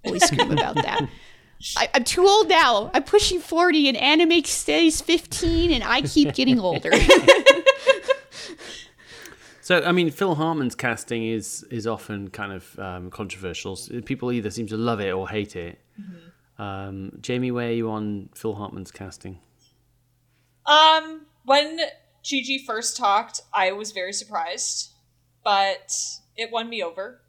always 0.04 0.24
scream 0.24 0.50
about 0.58 0.74
that. 0.74 1.08
I, 1.76 1.88
I'm 1.94 2.04
too 2.04 2.26
old 2.26 2.48
now. 2.48 2.90
I'm 2.92 3.04
pushing 3.04 3.38
40 3.38 3.88
and 3.88 3.96
anime 3.96 4.42
stays 4.44 5.00
15 5.00 5.70
and 5.70 5.84
I 5.84 6.02
keep 6.02 6.34
getting 6.34 6.58
older. 6.58 6.90
So, 9.62 9.80
I 9.80 9.92
mean, 9.92 10.10
Phil 10.10 10.34
Hartman's 10.34 10.74
casting 10.74 11.24
is 11.24 11.62
is 11.70 11.86
often 11.86 12.30
kind 12.30 12.52
of 12.52 12.78
um, 12.80 13.10
controversial. 13.10 13.78
People 14.04 14.32
either 14.32 14.50
seem 14.50 14.66
to 14.66 14.76
love 14.76 15.00
it 15.00 15.12
or 15.12 15.28
hate 15.28 15.54
it. 15.54 15.78
Um, 16.58 17.12
Jamie, 17.20 17.52
where 17.52 17.68
are 17.68 17.72
you 17.72 17.88
on 17.88 18.28
Phil 18.34 18.56
Hartman's 18.56 18.90
casting? 18.90 19.38
Um, 20.66 21.26
when 21.44 21.78
Jiji 22.24 22.64
first 22.66 22.96
talked, 22.96 23.40
I 23.54 23.70
was 23.70 23.92
very 23.92 24.12
surprised, 24.12 24.90
but 25.44 25.94
it 26.36 26.50
won 26.50 26.68
me 26.68 26.82
over, 26.82 27.20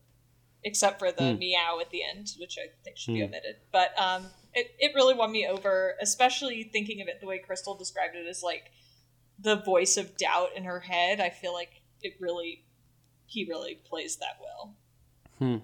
except 0.63 0.99
for 0.99 1.11
the 1.11 1.33
meow 1.33 1.79
at 1.81 1.89
the 1.89 2.01
end, 2.03 2.31
which 2.39 2.57
I 2.57 2.67
think 2.83 2.97
should 2.97 3.13
be 3.13 3.23
omitted. 3.23 3.55
But 3.71 3.97
um, 3.99 4.27
it 4.53 4.71
it 4.79 4.91
really 4.95 5.13
won 5.15 5.31
me 5.31 5.47
over, 5.47 5.95
especially 6.01 6.63
thinking 6.63 7.01
of 7.01 7.07
it 7.07 7.19
the 7.21 7.27
way 7.27 7.39
Crystal 7.39 7.75
described 7.75 8.15
it 8.15 8.27
as 8.27 8.43
like 8.43 8.71
the 9.39 9.57
voice 9.57 9.97
of 9.97 10.15
doubt 10.17 10.49
in 10.55 10.63
her 10.63 10.79
head. 10.79 11.19
I 11.19 11.29
feel 11.29 11.53
like 11.53 11.81
it 12.01 12.13
really, 12.19 12.63
he 13.25 13.45
really 13.45 13.75
plays 13.83 14.17
that 14.17 14.37
well. 14.41 14.75
Hmm. 15.39 15.57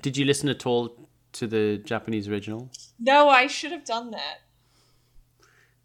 Did 0.00 0.16
you 0.16 0.24
listen 0.24 0.48
at 0.48 0.66
all 0.66 0.96
to 1.32 1.46
the 1.46 1.78
Japanese 1.78 2.28
original? 2.28 2.70
No, 2.98 3.28
I 3.28 3.46
should 3.46 3.72
have 3.72 3.84
done 3.84 4.10
that. 4.12 4.40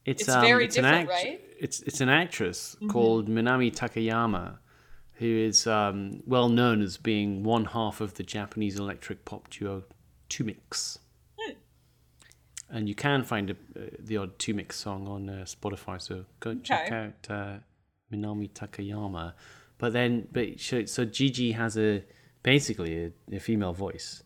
It's, 0.06 0.24
It's 0.24 0.36
very 0.36 0.66
an 0.66 0.72
different, 0.72 1.10
right? 1.10 1.42
It's 1.60 1.82
it's 1.82 2.00
an 2.00 2.08
actress 2.10 2.78
called 2.90 3.28
Minami 3.28 3.74
Takayama, 3.76 4.58
who 5.20 5.26
is 5.26 5.66
um, 5.66 6.22
well 6.26 6.50
known 6.50 6.82
as 6.82 6.98
being 6.98 7.44
one 7.44 7.66
half 7.66 8.02
of 8.02 8.16
the 8.16 8.24
Japanese 8.24 8.78
electric 8.78 9.26
pop 9.26 9.50
duo 9.50 9.84
TWO-MIX. 10.30 11.00
Hmm. 11.40 11.54
And 12.70 12.90
you 12.90 12.96
can 12.96 13.24
find 13.24 13.50
a, 13.50 13.54
uh, 13.54 13.90
the 14.00 14.18
odd 14.18 14.38
TWO-MIX 14.38 14.76
song 14.76 15.08
on 15.08 15.30
uh, 15.30 15.46
Spotify, 15.46 16.02
so 16.02 16.26
go 16.40 16.56
check 16.56 16.92
out 16.92 17.28
uh, 17.30 17.54
Minami 18.14 18.52
Takayama. 18.52 19.34
But 19.80 19.94
then, 19.94 20.28
but 20.32 20.60
so, 20.60 20.86
so 20.86 21.06
Jiji 21.06 21.56
has 21.56 21.78
a 21.78 22.04
basically 22.44 23.06
a, 23.06 23.36
a 23.36 23.40
female 23.40 23.74
voice. 23.74 24.24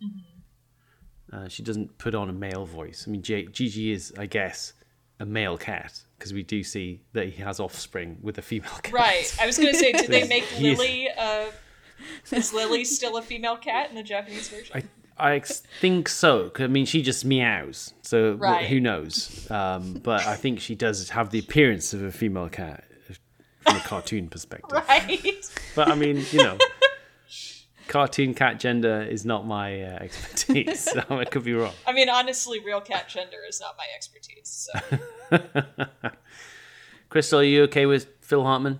Uh, 1.32 1.48
she 1.48 1.64
doesn't 1.64 1.98
put 1.98 2.14
on 2.14 2.30
a 2.30 2.34
male 2.34 2.66
voice. 2.66 3.06
I 3.08 3.12
mean, 3.12 3.22
J- 3.22 3.46
Jiji 3.46 3.94
is, 3.94 4.14
I 4.18 4.26
guess, 4.26 4.74
a 5.20 5.26
male 5.26 5.58
cat 5.58 6.02
because 6.22 6.34
we 6.34 6.43
do 6.43 6.64
see 6.64 7.02
that 7.14 7.30
he 7.30 7.41
has 7.41 7.60
offspring 7.60 8.15
with 8.22 8.38
a 8.38 8.43
female 8.43 8.69
cat. 8.84 8.93
Right. 8.93 9.35
I 9.41 9.48
was 9.48 9.57
going 9.57 9.72
to 9.73 9.77
say, 9.80 9.91
did 9.91 10.07
they 10.11 10.27
make 10.27 10.45
Lily? 10.60 11.10
Uh, 11.18 11.48
is 12.31 12.53
Lily 12.53 12.85
still 12.85 13.18
a 13.18 13.23
female 13.23 13.57
cat 13.57 13.89
in 13.89 13.95
the 13.95 14.03
Japanese 14.03 14.48
version? 14.48 14.84
I, 15.18 15.34
I 15.35 15.39
think 15.39 16.07
so. 16.07 16.52
'cause, 16.52 16.65
I 16.65 16.68
mean, 16.68 16.85
she 16.85 17.02
just 17.02 17.26
meows, 17.26 17.95
so 18.03 18.34
Right. 18.34 18.68
who 18.68 18.80
knows? 18.80 19.49
Um, 19.49 19.93
but 20.03 20.27
I 20.27 20.35
think 20.35 20.60
she 20.60 20.76
does 20.76 21.10
have 21.10 21.31
the 21.31 21.39
appearance 21.39 21.91
of 21.95 22.03
a 22.03 22.11
female 22.11 22.49
cat 22.49 22.84
from 23.65 23.77
a 23.77 23.80
cartoon 23.80 24.30
perspective. 24.30 24.72
right. 24.89 25.43
But 25.76 25.88
I 25.89 25.95
mean, 25.95 26.23
you 26.31 26.43
know, 26.43 26.57
cartoon 27.92 28.34
cat 28.34 28.60
gender 28.60 29.02
is 29.02 29.26
not 29.26 29.46
my 29.46 29.82
uh, 29.84 29.98
expertise, 30.02 30.80
so 30.80 31.04
I 31.10 31.26
could 31.26 31.44
be 31.44 31.54
wrong. 31.54 31.74
I 31.86 31.92
mean, 31.94 32.10
honestly, 32.10 32.60
real 32.60 32.82
cat 32.82 33.10
gender 33.10 33.38
is 33.48 33.60
not 33.60 33.76
my 33.78 33.86
expertise. 33.96 34.70
So 35.30 35.40
Crystal, 37.10 37.40
are 37.40 37.44
you 37.44 37.64
okay 37.64 37.86
with 37.86 38.08
Phil 38.22 38.44
Hartman? 38.44 38.80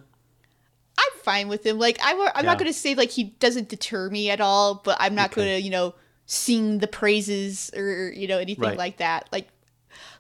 I'm 0.98 1.20
fine 1.24 1.48
with 1.50 1.66
him. 1.66 1.78
Like 1.78 2.00
I, 2.02 2.14
wa- 2.14 2.32
I'm 2.34 2.46
Yeah. 2.46 2.52
not 2.52 2.60
going 2.60 2.72
to 2.72 2.78
say 2.78 2.96
like 2.96 3.10
he 3.12 3.26
doesn't 3.26 3.68
deter 3.70 4.10
me 4.10 4.30
at 4.30 4.40
all, 4.40 4.76
but 4.76 4.98
I'm 5.00 5.16
not 5.16 5.32
Okay. 5.32 5.42
going 5.42 5.58
to 5.58 5.62
you 5.62 5.70
know 5.72 5.96
sing 6.26 6.78
the 6.80 6.88
praises 6.88 7.70
or 7.76 8.12
you 8.14 8.28
know 8.28 8.38
anything 8.38 8.64
Right. 8.64 8.78
like 8.78 8.98
that. 8.98 9.28
Like 9.32 9.50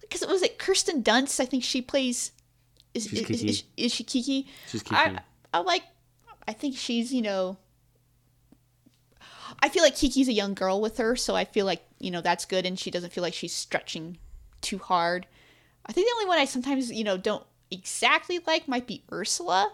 because 0.01 0.21
it 0.21 0.27
was 0.29 0.41
like 0.41 0.57
Kirsten 0.57 1.01
Dunst. 1.03 1.39
I 1.39 1.45
think 1.45 1.63
she 1.63 1.81
plays. 1.81 2.31
Is, 2.93 3.03
She's 3.07 3.21
is, 3.21 3.25
Kiki. 3.27 3.49
is, 3.49 3.63
is 3.77 3.93
she 3.93 4.03
Kiki? 4.03 4.47
She's 4.67 4.83
Kiki. 4.83 4.95
I 4.95 5.19
I 5.53 5.59
like. 5.59 5.83
I 6.47 6.51
think 6.53 6.75
she's 6.75 7.13
you 7.13 7.21
know. 7.21 7.57
I 9.61 9.69
feel 9.69 9.83
like 9.83 9.95
Kiki's 9.95 10.27
a 10.27 10.33
young 10.33 10.53
girl 10.53 10.81
with 10.81 10.97
her, 10.97 11.15
so 11.15 11.35
I 11.35 11.45
feel 11.45 11.65
like 11.65 11.83
you 11.99 12.11
know 12.11 12.21
that's 12.21 12.45
good, 12.45 12.65
and 12.65 12.79
she 12.79 12.91
doesn't 12.91 13.13
feel 13.13 13.21
like 13.21 13.33
she's 13.33 13.53
stretching 13.53 14.17
too 14.61 14.79
hard. 14.79 15.27
I 15.85 15.93
think 15.93 16.07
the 16.07 16.13
only 16.15 16.27
one 16.27 16.39
I 16.39 16.45
sometimes 16.45 16.91
you 16.91 17.03
know 17.03 17.17
don't 17.17 17.43
exactly 17.69 18.39
like 18.45 18.67
might 18.67 18.87
be 18.87 19.03
Ursula, 19.11 19.71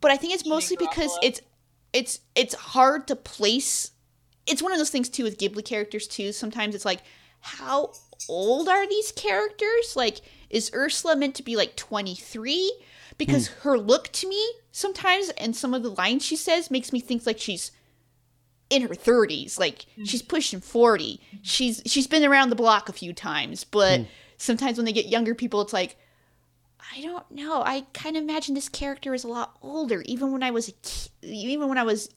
but 0.00 0.10
I 0.10 0.16
think 0.16 0.34
it's 0.34 0.46
mostly 0.46 0.76
because 0.76 1.16
it's 1.22 1.40
it's 1.92 2.20
it's 2.34 2.54
hard 2.54 3.06
to 3.08 3.16
place. 3.16 3.92
It's 4.46 4.62
one 4.62 4.72
of 4.72 4.78
those 4.78 4.90
things 4.90 5.08
too 5.08 5.24
with 5.24 5.38
Ghibli 5.38 5.64
characters 5.64 6.08
too. 6.08 6.32
Sometimes 6.32 6.74
it's 6.74 6.84
like, 6.84 7.02
how 7.40 7.92
old 8.28 8.68
are 8.68 8.88
these 8.88 9.12
characters? 9.12 9.94
Like, 9.94 10.20
is 10.50 10.70
Ursula 10.74 11.16
meant 11.16 11.34
to 11.36 11.42
be 11.42 11.56
like 11.56 11.76
twenty 11.76 12.14
three? 12.14 12.72
Because 13.16 13.48
hmm. 13.48 13.60
her 13.68 13.78
look 13.78 14.08
to 14.12 14.28
me 14.28 14.52
sometimes 14.70 15.30
and 15.30 15.56
some 15.56 15.74
of 15.74 15.82
the 15.82 15.90
lines 15.90 16.24
she 16.24 16.36
says 16.36 16.70
makes 16.70 16.92
me 16.92 17.00
think 17.00 17.26
like 17.26 17.38
she's 17.38 17.72
in 18.70 18.82
her 18.82 18.88
30s 18.88 19.58
like 19.58 19.86
mm. 19.96 20.08
she's 20.08 20.22
pushing 20.22 20.60
40 20.60 21.20
she's 21.42 21.82
she's 21.86 22.06
been 22.06 22.24
around 22.24 22.50
the 22.50 22.56
block 22.56 22.88
a 22.88 22.92
few 22.92 23.12
times 23.12 23.64
but 23.64 24.00
mm. 24.00 24.06
sometimes 24.36 24.76
when 24.76 24.84
they 24.84 24.92
get 24.92 25.06
younger 25.06 25.34
people 25.34 25.60
it's 25.60 25.72
like 25.72 25.96
i 26.96 27.00
don't 27.02 27.30
know. 27.30 27.62
I 27.62 27.84
kind 27.92 28.16
of 28.16 28.22
imagine 28.22 28.54
this 28.54 28.68
character 28.68 29.12
is 29.12 29.22
a 29.24 29.28
lot 29.28 29.56
older. 29.62 30.02
Even 30.06 30.32
when 30.32 30.42
i 30.42 30.50
was 30.50 30.68
a 30.68 30.72
ki- 30.72 31.10
even 31.22 31.68
when 31.68 31.78
i 31.78 31.82
was 31.82 32.10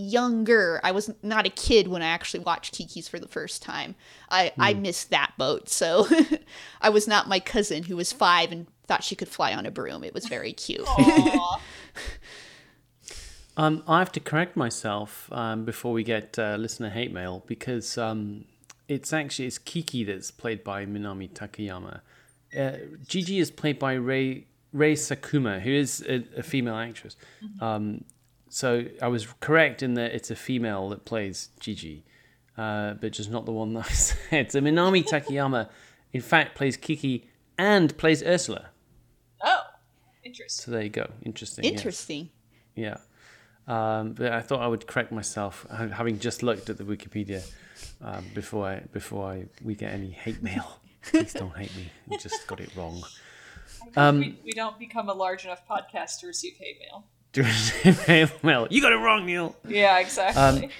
younger 0.00 0.80
i 0.84 0.92
was 0.92 1.12
not 1.24 1.44
a 1.44 1.50
kid 1.50 1.88
when 1.88 2.02
i 2.02 2.06
actually 2.06 2.38
watched 2.38 2.72
kiki's 2.72 3.08
for 3.08 3.18
the 3.18 3.28
first 3.28 3.62
time. 3.62 3.94
I 4.28 4.52
hmm. 4.54 4.60
i 4.60 4.74
missed 4.74 5.10
that 5.10 5.32
boat 5.38 5.68
so 5.68 6.06
i 6.80 6.88
was 6.88 7.08
not 7.08 7.28
my 7.28 7.40
cousin 7.40 7.84
who 7.84 7.96
was 7.96 8.12
five 8.12 8.52
and 8.52 8.66
thought 8.88 9.04
she 9.04 9.14
could 9.14 9.28
fly 9.28 9.52
on 9.52 9.66
a 9.66 9.70
broom. 9.70 10.02
It 10.02 10.14
was 10.14 10.26
very 10.26 10.52
cute. 10.52 10.86
Aw. 10.86 11.60
Um, 13.58 13.82
I 13.88 13.98
have 13.98 14.12
to 14.12 14.20
correct 14.20 14.56
myself 14.56 15.28
um, 15.32 15.64
before 15.64 15.92
we 15.92 16.04
get 16.04 16.38
uh, 16.38 16.54
listener 16.56 16.90
hate 16.90 17.12
mail 17.12 17.42
because 17.48 17.98
um, 17.98 18.44
it's 18.86 19.12
actually 19.12 19.46
it's 19.46 19.58
Kiki 19.58 20.04
that's 20.04 20.30
played 20.30 20.62
by 20.62 20.86
Minami 20.86 21.28
Takayama. 21.28 22.00
Uh, 22.56 22.78
Jiji 23.04 23.40
is 23.40 23.50
played 23.50 23.80
by 23.80 23.94
Rei 23.94 24.46
Rei 24.72 24.94
Sakuma, 24.94 25.60
who 25.60 25.72
is 25.72 26.04
a, 26.08 26.24
a 26.36 26.42
female 26.44 26.76
actress. 26.76 27.16
Um, 27.60 28.04
so 28.48 28.84
I 29.02 29.08
was 29.08 29.26
correct 29.40 29.82
in 29.82 29.94
that 29.94 30.12
it's 30.12 30.30
a 30.30 30.36
female 30.36 30.88
that 30.90 31.04
plays 31.04 31.48
Jiji, 31.60 32.02
uh, 32.56 32.94
but 32.94 33.10
just 33.10 33.28
not 33.28 33.44
the 33.44 33.52
one 33.52 33.74
that 33.74 33.86
I 33.86 33.92
said. 33.92 34.52
So 34.52 34.60
Minami 34.60 35.04
Takayama, 35.04 35.68
in 36.12 36.20
fact, 36.20 36.54
plays 36.54 36.76
Kiki 36.76 37.26
and 37.58 37.96
plays 37.98 38.22
Ursula. 38.22 38.68
oh, 39.42 39.62
interesting. 40.22 40.64
So 40.64 40.70
there 40.70 40.82
you 40.82 40.90
go. 40.90 41.10
Interesting. 41.24 41.64
yes. 41.64 41.72
interesting 41.72 42.30
Yeah. 42.76 42.98
Um, 43.68 44.12
but 44.12 44.32
I 44.32 44.40
thought 44.40 44.60
I 44.60 44.66
would 44.66 44.86
correct 44.86 45.12
myself, 45.12 45.66
having 45.70 46.18
just 46.18 46.42
looked 46.42 46.70
at 46.70 46.78
the 46.78 46.84
Wikipedia 46.84 47.46
um, 48.02 48.24
before 48.34 48.66
I 48.66 48.80
before 48.92 49.30
I 49.30 49.44
we 49.62 49.74
get 49.74 49.92
any 49.92 50.10
hate 50.10 50.42
mail. 50.42 50.80
Please 51.02 51.34
don't 51.34 51.56
hate 51.56 51.74
me. 51.76 51.90
I 52.10 52.16
just 52.16 52.46
got 52.46 52.60
it 52.60 52.74
wrong. 52.74 53.02
Um, 53.94 54.20
we, 54.20 54.38
we 54.44 54.52
don't 54.52 54.78
become 54.78 55.08
a 55.08 55.14
large 55.14 55.44
enough 55.44 55.62
podcast 55.68 56.20
to 56.20 56.26
receive 56.26 56.54
hate 56.56 56.78
mail. 56.80 57.04
Receive 57.36 58.02
hate 58.04 58.42
mail. 58.42 58.66
You 58.70 58.80
got 58.80 58.92
it 58.92 58.96
wrong, 58.96 59.26
Neil. 59.26 59.54
Yeah, 59.68 59.98
exactly. 59.98 60.70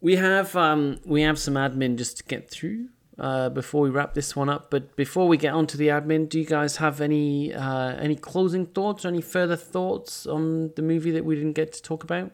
We 0.00 0.16
have 0.16 0.54
um, 0.54 1.00
we 1.04 1.22
have 1.22 1.38
some 1.38 1.54
admin 1.54 1.96
just 1.96 2.18
to 2.18 2.24
get 2.24 2.48
through 2.48 2.88
uh, 3.18 3.48
before 3.48 3.82
we 3.82 3.90
wrap 3.90 4.14
this 4.14 4.36
one 4.36 4.48
up. 4.48 4.70
But 4.70 4.96
before 4.96 5.28
we 5.28 5.36
get 5.36 5.54
on 5.54 5.66
to 5.68 5.76
the 5.76 5.88
admin, 5.88 6.28
do 6.28 6.38
you 6.38 6.46
guys 6.46 6.76
have 6.76 7.00
any 7.00 7.52
uh, 7.54 7.94
any 7.96 8.16
closing 8.16 8.66
thoughts 8.66 9.04
or 9.04 9.08
any 9.08 9.22
further 9.22 9.56
thoughts 9.56 10.26
on 10.26 10.72
the 10.76 10.82
movie 10.82 11.10
that 11.12 11.24
we 11.24 11.34
didn't 11.34 11.54
get 11.54 11.72
to 11.74 11.82
talk 11.82 12.04
about? 12.04 12.32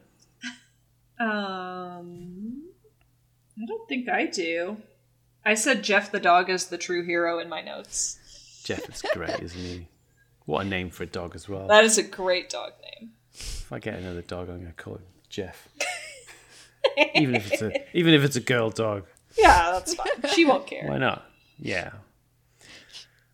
um, 1.20 2.62
I 3.60 3.66
don't 3.66 3.88
think 3.88 4.08
I 4.08 4.26
do. 4.26 4.78
I 5.44 5.54
said 5.54 5.82
Jeff 5.82 6.10
the 6.10 6.20
dog 6.20 6.50
is 6.50 6.66
the 6.66 6.78
true 6.78 7.04
hero 7.04 7.38
in 7.38 7.48
my 7.48 7.62
notes. 7.62 8.18
Jeff 8.64 8.88
is 8.88 9.02
great, 9.02 9.40
isn't 9.40 9.60
he? 9.60 9.88
What 10.44 10.66
a 10.66 10.68
name 10.68 10.90
for 10.90 11.04
a 11.04 11.06
dog 11.06 11.34
as 11.34 11.48
well. 11.48 11.68
That 11.68 11.84
is 11.84 11.98
a 11.98 12.02
great 12.02 12.50
dog 12.50 12.72
name. 12.82 13.12
If 13.32 13.72
I 13.72 13.78
get 13.78 13.94
another 13.94 14.22
dog, 14.22 14.48
I'm 14.48 14.58
gonna 14.58 14.72
call 14.72 14.96
him 14.96 15.04
Jeff. 15.28 15.68
even 17.14 17.34
if 17.34 17.52
it's 17.52 17.62
a 17.62 17.72
even 17.96 18.14
if 18.14 18.24
it's 18.24 18.36
a 18.36 18.40
girl 18.40 18.70
dog, 18.70 19.06
Yeah, 19.36 19.72
that's 19.72 19.94
fine. 19.94 20.08
She 20.34 20.44
won't 20.44 20.66
care. 20.66 20.86
why 20.86 20.98
not? 20.98 21.24
Yeah. 21.58 21.90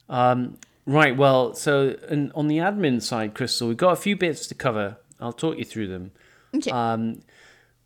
Um, 0.08 0.58
right. 0.86 1.16
Well, 1.16 1.54
so 1.54 1.96
and 2.08 2.32
on 2.34 2.48
the 2.48 2.58
admin 2.58 3.02
side, 3.02 3.34
Crystal, 3.34 3.68
we've 3.68 3.76
got 3.76 3.92
a 3.92 3.96
few 3.96 4.16
bits 4.16 4.46
to 4.48 4.54
cover. 4.54 4.96
I'll 5.20 5.32
talk 5.32 5.58
you 5.58 5.64
through 5.64 5.88
them. 5.88 6.12
okay 6.54 6.70
Um, 6.70 7.22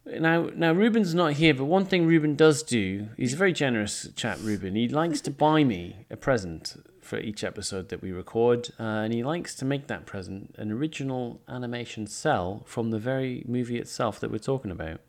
now, 0.05 0.49
now 0.55 0.73
Ruben's 0.73 1.15
not 1.15 1.35
here, 1.35 1.55
but 1.55 1.65
one 1.67 1.85
thing 1.85 2.07
Ruben 2.07 2.35
does 2.35 2.63
do, 2.63 3.09
he's 3.17 3.35
a 3.35 3.37
very 3.37 3.53
generous 3.53 4.09
chap, 4.17 4.39
Ruben. 4.43 4.75
He 4.75 4.89
likes 4.89 5.21
to 5.23 5.31
buy 5.31 5.63
me 5.63 6.07
a 6.11 6.17
present 6.17 6.77
for 7.01 7.19
each 7.19 7.45
episode 7.45 7.89
that 7.91 8.03
we 8.03 8.11
record, 8.11 8.71
uh, 8.81 8.83
and 8.83 9.13
he 9.13 9.23
likes 9.23 9.55
to 9.57 9.65
make 9.65 9.87
that 9.87 10.05
present 10.07 10.55
an 10.59 10.73
original 10.73 11.41
animation 11.49 12.07
cel 12.09 12.65
from 12.67 12.91
the 12.91 12.99
very 12.99 13.45
movie 13.47 13.79
itself 13.79 14.19
that 14.21 14.31
we're 14.33 14.39
talking 14.39 14.71
about, 14.73 15.01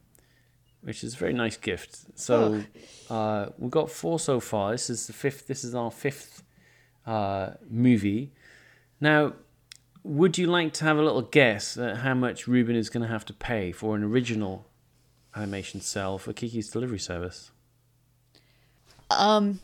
which 0.83 1.03
is 1.03 1.13
a 1.13 1.17
very 1.17 1.33
nice 1.33 1.57
gift. 1.57 1.97
So 2.15 2.63
uh, 3.09 3.47
we've 3.57 3.71
got 3.71 3.89
four 3.89 4.19
so 4.19 4.39
far. 4.39 4.71
This 4.71 4.89
is 4.89 5.07
the 5.07 5.13
fifth. 5.13 5.47
This 5.47 5.63
is 5.63 5.73
our 5.73 5.91
fifth 5.91 6.43
uh, 7.05 7.51
movie. 7.69 8.31
Now, 8.99 9.33
would 10.03 10.37
you 10.37 10.47
like 10.47 10.73
to 10.73 10.85
have 10.85 10.97
a 10.97 11.01
little 11.01 11.21
guess 11.21 11.77
at 11.77 11.97
how 11.97 12.13
much 12.13 12.47
Ruben 12.47 12.75
is 12.75 12.89
going 12.89 13.03
to 13.03 13.09
have 13.09 13.25
to 13.25 13.33
pay 13.33 13.71
for 13.71 13.95
an 13.95 14.03
original 14.03 14.67
animation 15.35 15.81
cel 15.81 16.17
for 16.17 16.33
Kiki's 16.33 16.69
delivery 16.69 16.99
service? 16.99 17.51
Um, 19.09 19.61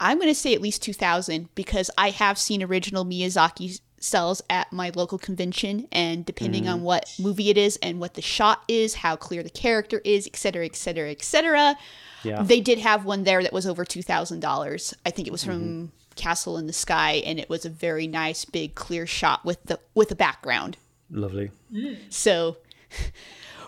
I'm 0.00 0.18
going 0.18 0.28
to 0.30 0.34
say 0.34 0.54
at 0.54 0.60
least 0.60 0.82
2000 0.82 1.54
because 1.54 1.90
I 1.96 2.10
have 2.10 2.38
seen 2.38 2.62
original 2.62 3.04
Miyazaki 3.04 3.80
cels 4.02 4.42
at 4.50 4.72
my 4.72 4.90
local 4.94 5.18
convention, 5.18 5.86
and 5.92 6.26
depending 6.26 6.68
on 6.68 6.80
mm. 6.80 6.82
what 6.82 7.14
movie 7.18 7.50
it 7.50 7.56
is 7.56 7.76
and 7.82 8.00
what 8.00 8.14
the 8.14 8.22
shot 8.22 8.62
is, 8.68 8.94
how 8.94 9.16
clear 9.16 9.42
the 9.42 9.50
character 9.50 10.00
is, 10.04 10.26
etc., 10.26 10.64
etc., 10.64 11.10
etc., 11.10 11.76
Yeah. 12.24 12.42
they 12.42 12.60
did 12.60 12.78
have 12.78 13.04
one 13.04 13.24
there 13.24 13.42
that 13.42 13.52
was 13.52 13.66
over 13.66 13.84
$2,000. 13.84 14.94
I 15.04 15.10
think 15.10 15.28
it 15.28 15.30
was 15.30 15.44
from 15.44 15.60
mm-hmm. 15.60 15.86
Castle 16.16 16.58
in 16.58 16.66
the 16.66 16.72
Sky, 16.72 17.22
and 17.24 17.38
it 17.38 17.48
was 17.48 17.64
a 17.64 17.70
very 17.70 18.06
nice, 18.06 18.44
big, 18.44 18.74
clear 18.74 19.06
shot 19.06 19.44
with 19.44 19.62
the 19.64 19.78
with 19.94 20.10
a 20.10 20.16
background. 20.16 20.76
Lovely. 21.10 21.50
Mm. 21.72 21.98
So 22.10 22.58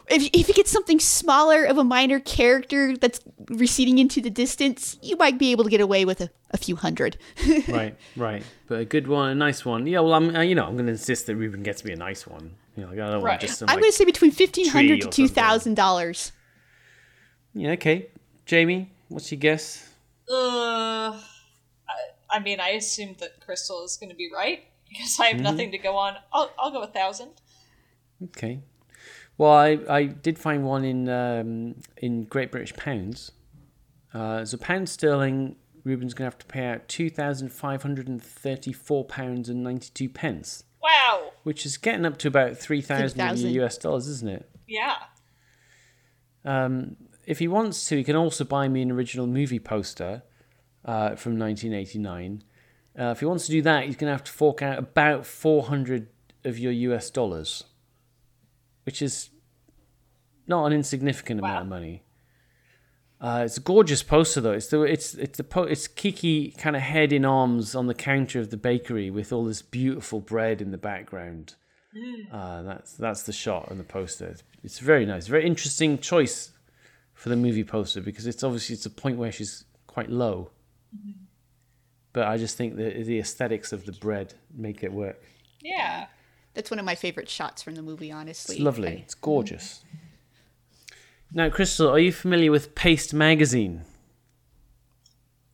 if 0.09 0.29
if 0.33 0.49
you 0.49 0.55
get 0.55 0.69
something 0.69 1.01
smaller 1.01 1.65
of 1.65 1.79
a 1.79 1.85
minor 1.85 2.21
character 2.21 2.97
that's 2.97 3.21
receding 3.49 3.99
into 3.99 4.21
the 4.21 4.31
distance, 4.31 4.97
you 5.03 5.17
might 5.17 5.39
be 5.39 5.51
able 5.53 5.65
to 5.65 5.71
get 5.71 5.81
away 5.81 6.05
with 6.05 6.21
a, 6.21 6.31
a 6.51 6.57
few 6.59 6.77
hundred. 6.77 7.17
right, 7.69 7.97
right. 8.17 8.43
But 8.67 8.81
a 8.81 8.85
good 8.85 9.07
one, 9.09 9.31
a 9.31 9.35
nice 9.35 9.65
one. 9.65 9.87
Yeah, 9.87 10.01
well, 10.01 10.15
I'm, 10.15 10.35
uh, 10.37 10.41
you 10.43 10.55
know, 10.55 10.65
I'm 10.65 10.75
going 10.75 10.87
to 10.87 10.93
insist 10.93 11.27
that 11.27 11.37
Ruben 11.37 11.63
gets 11.63 11.85
me 11.85 11.93
a 11.93 11.97
nice 11.97 12.27
one. 12.27 12.55
You 12.77 12.83
know, 12.85 12.91
like, 12.91 12.99
I 12.99 13.11
don't 13.11 13.23
Right. 13.23 13.31
want 13.33 13.41
just 13.41 13.59
some. 13.59 13.69
I'm 13.69 13.75
like- 13.77 13.83
going 13.83 13.93
to 13.93 13.97
say 13.97 14.05
between 14.05 14.31
fifteen 14.31 14.69
hundred 14.69 15.01
to 15.03 15.09
or 15.09 15.11
two 15.11 15.27
something. 15.27 15.35
thousand 15.43 15.75
dollars. 15.75 16.33
Yeah, 17.55 17.71
okay. 17.73 18.09
Jamie, 18.47 18.91
what's 19.09 19.31
your 19.33 19.39
guess? 19.39 19.89
Uh, 20.31 21.13
I, 21.13 21.19
I 22.31 22.39
mean, 22.41 22.59
I 22.61 22.71
assumed 22.71 23.19
that 23.19 23.41
Crystal 23.45 23.85
is 23.85 23.97
going 23.97 24.11
to 24.11 24.17
be 24.17 24.29
right 24.35 24.65
because 24.89 25.17
I 25.21 25.27
have 25.27 25.35
Mm-hmm. 25.37 25.45
nothing 25.45 25.71
to 25.73 25.79
go 25.79 25.97
on. 25.97 26.17
I'll, 26.33 26.51
I'll 26.59 26.71
go 26.73 26.83
a 26.83 26.87
thousand. 26.89 27.31
Okay. 28.23 28.61
Well, 29.37 29.51
I, 29.53 29.79
I 29.89 30.05
did 30.05 30.39
find 30.39 30.65
one 30.65 30.85
in 30.85 31.09
um, 31.09 31.77
in 31.97 32.25
Great 32.25 32.53
British 32.53 32.75
pounds. 32.75 33.33
Uh, 34.13 34.45
so 34.45 34.57
pound 34.57 34.89
sterling, 34.89 35.57
Ruben's 35.83 36.15
going 36.15 36.31
to 36.31 36.35
have 36.35 36.39
to 36.39 36.47
pay 36.47 36.67
out 36.67 36.87
two 36.89 37.11
thousand 37.11 37.51
five 37.53 37.83
hundred 37.83 38.07
and 38.09 38.23
thirty-four 38.23 39.05
pounds 39.07 39.49
and 39.49 39.63
ninety-two 39.65 40.09
pence, 40.09 40.63
Wow. 40.83 41.33
which 41.43 41.67
is 41.67 41.77
getting 41.77 42.07
up 42.07 42.17
to 42.19 42.29
about 42.29 42.57
three 42.57 42.81
thousand 42.81 43.21
US 43.41 43.77
dollars, 43.79 44.07
isn't 44.07 44.29
it? 44.31 44.49
Yeah. 44.69 44.97
Um, 46.45 46.97
if 47.27 47.39
he 47.39 47.49
wants 47.49 47.89
to, 47.89 47.97
he 47.97 48.05
can 48.05 48.17
also 48.17 48.45
buy 48.45 48.69
me 48.69 48.83
an 48.83 48.91
original 48.93 49.27
movie 49.27 49.59
poster 49.59 50.23
uh, 50.85 51.17
from 51.17 51.39
1989. 51.39 52.43
Uh, 52.99 53.05
if 53.11 53.21
he 53.21 53.27
wants 53.27 53.47
to 53.47 53.53
do 53.53 53.63
that, 53.63 53.85
he's 53.87 53.97
going 53.97 54.09
to 54.09 54.13
have 54.13 54.25
to 54.25 54.31
fork 54.33 54.63
out 54.63 54.79
about 54.79 55.25
400 55.27 56.09
of 56.45 56.59
your 56.59 56.73
US 56.73 57.09
dollars, 57.11 57.65
which 58.85 59.03
is 59.03 59.31
not 60.47 60.67
an 60.67 60.73
insignificant 60.73 61.41
amount 61.41 61.63
of 61.63 61.69
money. 61.69 62.03
Uh, 63.21 63.43
it's 63.45 63.57
a 63.57 63.61
gorgeous 63.61 64.03
poster 64.03 64.41
though. 64.41 64.53
It's 64.53 64.67
the 64.67 64.83
it's 64.83 65.15
it's 65.15 65.39
the 65.39 65.45
po- 65.45 65.63
it's 65.63 65.89
Kiki 65.89 66.51
kind 66.51 66.77
of 66.77 66.83
head 66.83 67.13
in 67.13 67.25
arms 67.25 67.75
on 67.75 67.87
the 67.87 67.95
counter 67.95 68.39
of 68.41 68.51
the 68.51 68.57
bakery 68.57 69.11
with 69.11 69.33
all 69.33 69.45
this 69.45 69.63
beautiful 69.63 70.21
bread 70.21 70.61
in 70.61 70.71
the 70.73 70.79
background. 70.79 71.55
Uh, 72.31 72.63
that's 72.63 72.93
that's 72.95 73.23
the 73.23 73.33
shot 73.33 73.71
on 73.71 73.79
the 73.79 73.85
poster. 73.85 74.27
It's, 74.27 74.43
it's 74.63 74.79
very 74.79 75.07
nice, 75.07 75.27
very 75.27 75.47
interesting 75.47 75.99
choice 75.99 76.51
for 77.15 77.29
the 77.29 77.37
movie 77.37 77.65
poster 77.65 78.01
because 78.01 78.27
it's 78.27 78.43
obviously 78.43 78.75
it's 78.75 78.85
a 78.85 78.91
point 78.91 79.17
where 79.17 79.33
she's 79.33 79.65
quite 79.87 80.11
low. 80.11 80.51
But 82.13 82.27
I 82.29 82.37
just 82.37 82.57
think 82.57 82.77
that 82.77 83.07
the 83.07 83.19
aesthetics 83.19 83.73
of 83.73 83.87
the 83.87 83.93
bread 83.93 84.35
make 84.55 84.83
it 84.83 84.93
work. 84.93 85.23
Yeah. 85.63 86.07
That's 86.55 86.71
one 86.71 86.79
of 86.79 86.85
my 86.85 86.95
favorite 86.95 87.29
shots 87.29 87.63
from 87.63 87.75
the 87.75 87.83
movie. 87.83 88.11
Honestly, 88.13 88.57
It's 88.57 88.63
lovely. 88.65 88.89
I- 88.89 89.03
It's 89.03 89.15
gorgeous. 89.15 89.83
Now, 91.33 91.51
Crystal, 91.51 91.89
are 91.91 91.99
you 91.99 92.13
familiar 92.13 92.51
with 92.53 92.75
Paste 92.77 93.13
magazine? 93.13 93.83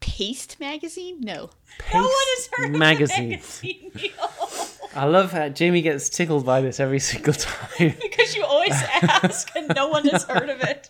Paste 0.01 0.59
magazine? 0.60 1.20
No. 1.20 1.51
Paste 1.78 1.94
No 1.94 2.01
one 2.02 2.10
has 2.12 2.48
heard 2.52 2.70
magazine. 2.77 3.35
of 3.35 3.60
the 3.62 3.68
magazine, 3.94 4.10
I 4.94 5.05
love 5.05 5.31
how 5.32 5.48
Jamie 5.48 5.82
gets 5.82 6.09
tickled 6.09 6.44
by 6.44 6.60
this 6.60 6.81
every 6.81 6.98
single 6.98 7.32
time. 7.32 7.94
because 8.02 8.35
you 8.35 8.44
always 8.44 8.72
ask 9.02 9.48
and 9.55 9.72
no 9.77 9.89
one 9.89 10.06
has 10.09 10.24
heard 10.24 10.48
of 10.51 10.60
it. 10.62 10.86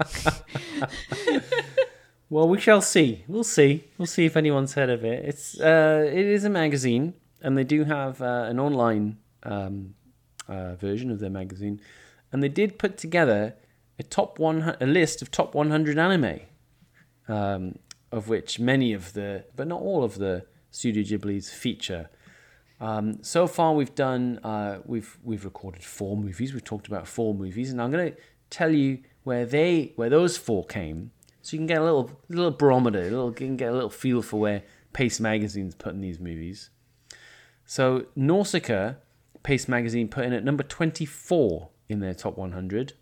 Well, 2.33 2.49
we 2.49 2.61
shall 2.61 2.81
see. 2.81 3.25
We'll 3.27 3.43
see. 3.43 3.83
We'll 3.99 4.07
see 4.07 4.25
if 4.25 4.37
anyone's 4.37 4.75
heard 4.75 4.89
of 4.89 5.05
it. 5.05 5.25
It's 5.25 5.59
uh, 5.59 6.05
it 6.07 6.27
is 6.27 6.45
a 6.45 6.49
magazine, 6.49 7.15
and 7.43 7.59
they 7.59 7.65
do 7.65 7.83
have 7.83 8.23
uh, 8.23 8.45
an 8.49 8.61
online 8.61 9.19
um, 9.43 9.95
uh, 10.51 10.75
version 10.75 11.11
of 11.11 11.21
their 11.21 11.31
magazine, 11.31 11.81
and 12.33 12.43
they 12.43 12.49
did 12.49 12.79
put 12.79 12.99
together 12.99 13.55
a 13.99 14.03
top 14.03 14.39
one 14.39 14.77
a 14.81 14.87
list 14.87 15.23
of 15.23 15.31
top 15.31 15.55
100 15.55 15.99
anime, 15.99 16.41
um, 17.29 17.79
of 18.11 18.29
which 18.29 18.59
many 18.59 18.93
of 18.93 19.13
the, 19.13 19.45
but 19.57 19.67
not 19.67 19.81
all 19.81 20.03
of 20.05 20.17
the 20.17 20.45
Studio 20.71 21.03
Ghibli's 21.03 21.51
feature. 21.51 22.11
Um, 22.81 23.23
so 23.23 23.47
far, 23.47 23.75
we've 23.75 23.95
done 23.95 24.41
uh, 24.43 24.79
we've 24.85 25.19
we've 25.23 25.45
recorded 25.45 25.85
four 25.85 26.17
movies. 26.17 26.53
We've 26.53 26.65
talked 26.65 26.89
about 26.89 27.07
four 27.07 27.35
movies, 27.35 27.71
and 27.71 27.81
I'm 27.81 27.91
going 27.91 28.13
to 28.13 28.19
tell 28.49 28.71
you 28.71 28.99
where 29.23 29.45
they 29.45 29.93
where 29.97 30.09
those 30.09 30.37
four 30.37 30.65
came, 30.65 31.11
so 31.43 31.55
you 31.55 31.59
can 31.59 31.67
get 31.67 31.79
a 31.79 31.85
little 31.85 32.11
little 32.29 32.51
barometer, 32.51 33.01
a 33.01 33.11
little 33.11 33.29
you 33.29 33.35
can 33.35 33.57
get 33.57 33.71
a 33.71 33.75
little 33.75 33.91
feel 33.91 34.23
for 34.23 34.41
where 34.41 34.63
Paste 34.93 35.21
Magazine's 35.21 35.75
putting 35.75 36.01
these 36.01 36.19
movies. 36.19 36.71
So 37.67 38.07
Nausicaa, 38.17 38.95
Paste 39.43 39.69
Magazine 39.69 40.09
put 40.09 40.25
in 40.25 40.33
at 40.33 40.45
number 40.45 40.63
24 40.63 41.71
in 41.89 42.01
their 42.01 42.15
top 42.15 42.37
100. 42.37 42.95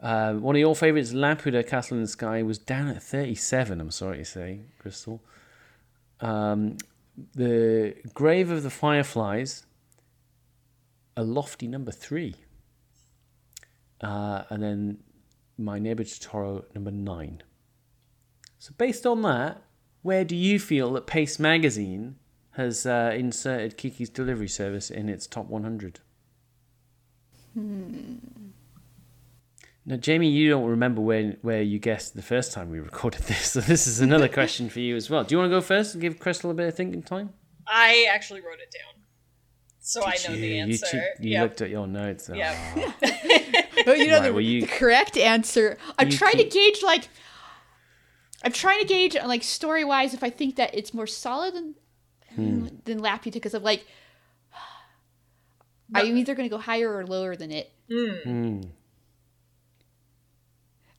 Uh, 0.00 0.34
one 0.34 0.54
of 0.54 0.60
your 0.60 0.76
favorites, 0.76 1.12
Laputa 1.12 1.66
Castle 1.66 1.96
in 1.96 2.02
the 2.02 2.08
Sky, 2.08 2.42
was 2.42 2.58
down 2.58 2.88
at 2.88 3.02
37. 3.02 3.80
I'm 3.80 3.90
sorry 3.90 4.18
to 4.18 4.24
say, 4.24 4.60
Crystal. 4.78 5.22
Um, 6.20 6.76
the 7.34 7.94
Grave 8.12 8.50
of 8.50 8.62
the 8.62 8.70
Fireflies, 8.70 9.64
a 11.16 11.22
lofty 11.22 11.66
number 11.66 11.90
three. 11.90 12.34
Uh, 14.00 14.42
and 14.50 14.62
then 14.62 14.98
My 15.56 15.78
Neighbor 15.78 16.04
Totoro, 16.04 16.64
number 16.74 16.90
nine. 16.90 17.42
So, 18.58 18.72
based 18.76 19.06
on 19.06 19.22
that, 19.22 19.62
where 20.02 20.24
do 20.24 20.36
you 20.36 20.58
feel 20.58 20.92
that 20.92 21.06
Paste 21.06 21.40
Magazine 21.40 22.16
has 22.56 22.86
uh, 22.86 23.12
inserted 23.14 23.76
Kiki's 23.76 24.08
Delivery 24.10 24.48
Service 24.48 24.90
in 24.90 25.08
its 25.08 25.26
top 25.26 25.46
100? 25.46 26.00
Now, 29.86 29.96
Jamie, 29.96 30.28
you 30.30 30.48
don't 30.50 30.64
remember 30.68 31.00
where 31.00 31.36
where 31.42 31.62
you 31.62 31.78
guessed 31.78 32.14
the 32.16 32.22
first 32.22 32.52
time 32.52 32.70
we 32.70 32.80
recorded 32.90 33.22
this, 33.22 33.52
so 33.52 33.60
this 33.60 33.86
is 33.86 34.00
another 34.00 34.28
question 34.28 34.68
for 34.70 34.80
you 34.80 34.96
as 34.96 35.10
well. 35.10 35.24
Do 35.24 35.34
you 35.34 35.38
want 35.38 35.50
to 35.50 35.56
go 35.56 35.60
first 35.60 35.94
and 35.94 36.00
give 36.00 36.18
Crystal 36.18 36.50
a 36.50 36.54
bit 36.54 36.68
of 36.68 36.74
thinking 36.74 37.02
time? 37.02 37.30
I 37.66 38.06
actually 38.10 38.40
wrote 38.40 38.58
it 38.60 38.72
down. 38.72 39.02
So 39.80 40.02
I 40.02 40.16
know 40.26 40.34
you? 40.34 40.40
the 40.40 40.46
You, 40.48 40.62
answer. 40.62 41.02
you 41.20 41.30
Yep. 41.32 41.42
looked 41.42 41.60
at 41.60 41.70
your 41.70 41.86
notes. 41.86 42.30
Oh. 42.30 42.34
Yep. 42.34 42.56
But 43.84 43.98
you 43.98 44.06
know 44.06 44.14
Right, 44.20 44.22
the, 44.28 44.32
well, 44.32 44.40
you- 44.40 44.62
the 44.62 44.66
correct 44.68 45.18
answer. 45.18 45.76
I'm 45.98 46.08
trying 46.08 46.36
keep- 46.38 46.50
to 46.50 46.58
gauge 46.58 46.82
like 46.82 47.08
I'm 48.42 48.52
trying 48.52 48.80
to 48.80 48.86
gauge 48.86 49.14
like 49.14 49.42
story 49.42 49.84
wise 49.84 50.14
if 50.14 50.22
I 50.22 50.30
think 50.30 50.56
that 50.56 50.74
it's 50.74 50.94
more 50.94 51.06
solid 51.06 51.52
than 51.54 51.74
Hmm. 52.34 52.66
than 52.84 53.00
Laputa 53.00 53.32
because 53.34 53.54
of 53.54 53.62
like 53.62 53.86
I'm 55.94 56.16
either 56.16 56.34
going 56.34 56.48
to 56.48 56.54
go 56.54 56.60
higher 56.60 56.92
or 56.94 57.06
lower 57.06 57.36
than 57.36 57.50
it. 57.50 57.70
Hmm. 57.90 58.62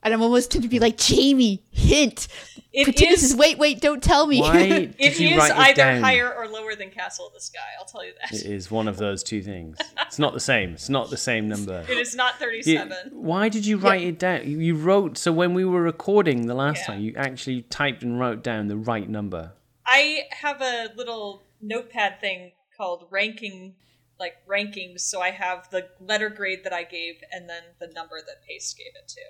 And 0.02 0.14
I'm 0.14 0.22
almost 0.22 0.52
tempted 0.52 0.68
to 0.68 0.70
be 0.70 0.78
like 0.78 0.96
Jamie. 0.98 1.64
Hint. 1.72 2.28
It 2.72 2.84
Pretend 2.84 3.10
this 3.12 3.22
is- 3.24 3.30
is 3.32 3.36
wait 3.36 3.58
wait 3.58 3.80
don't 3.80 4.02
tell 4.02 4.26
me. 4.26 4.40
Why 4.40 4.68
did 4.68 4.94
It 4.98 5.18
you 5.18 5.30
is 5.30 5.36
write 5.38 5.50
it 5.50 5.56
either 5.56 5.74
down? 5.74 6.02
higher 6.02 6.32
or 6.32 6.46
lower 6.46 6.74
than 6.76 6.90
Castle 6.90 7.26
of 7.26 7.32
the 7.32 7.40
Sky. 7.40 7.58
I'll 7.78 7.86
tell 7.86 8.04
you 8.04 8.12
that. 8.20 8.32
It 8.32 8.46
is 8.46 8.70
one 8.70 8.86
of 8.86 8.98
those 8.98 9.22
two 9.24 9.42
things. 9.42 9.78
It's 10.02 10.18
not 10.20 10.32
the 10.32 10.40
same. 10.40 10.74
It's 10.74 10.88
not 10.88 11.10
the 11.10 11.16
same 11.16 11.48
number. 11.48 11.84
It 11.88 11.98
is 11.98 12.14
not 12.14 12.34
You- 12.40 12.46
37. 12.46 12.96
why 13.12 13.48
did 13.48 13.66
you 13.66 13.78
write 13.78 14.02
it 14.02 14.18
down? 14.20 14.48
You- 14.48 14.58
You 14.60 14.76
wrote 14.76 15.18
so 15.18 15.32
when 15.32 15.54
we 15.54 15.64
were 15.64 15.82
recording 15.82 16.46
the 16.46 16.54
last 16.54 16.80
Yeah. 16.82 16.86
time, 16.94 17.00
you 17.00 17.14
actually 17.16 17.62
typed 17.62 18.02
and 18.04 18.20
wrote 18.20 18.44
down 18.44 18.68
the 18.68 18.76
right 18.76 19.08
number. 19.08 19.52
I 19.86 20.22
have 20.32 20.60
a 20.60 20.88
little 20.96 21.42
notepad 21.60 22.20
thing 22.20 22.52
called 22.76 23.06
ranking, 23.10 23.74
like 24.18 24.34
rankings. 24.46 25.00
So 25.00 25.20
I 25.20 25.30
have 25.30 25.70
the 25.70 25.88
letter 26.00 26.28
grade 26.28 26.64
that 26.64 26.72
I 26.72 26.84
gave 26.84 27.22
and 27.32 27.48
then 27.48 27.62
the 27.78 27.86
number 27.94 28.16
that 28.26 28.42
Paste 28.46 28.76
gave 28.76 28.92
it 28.94 29.08
to. 29.08 29.20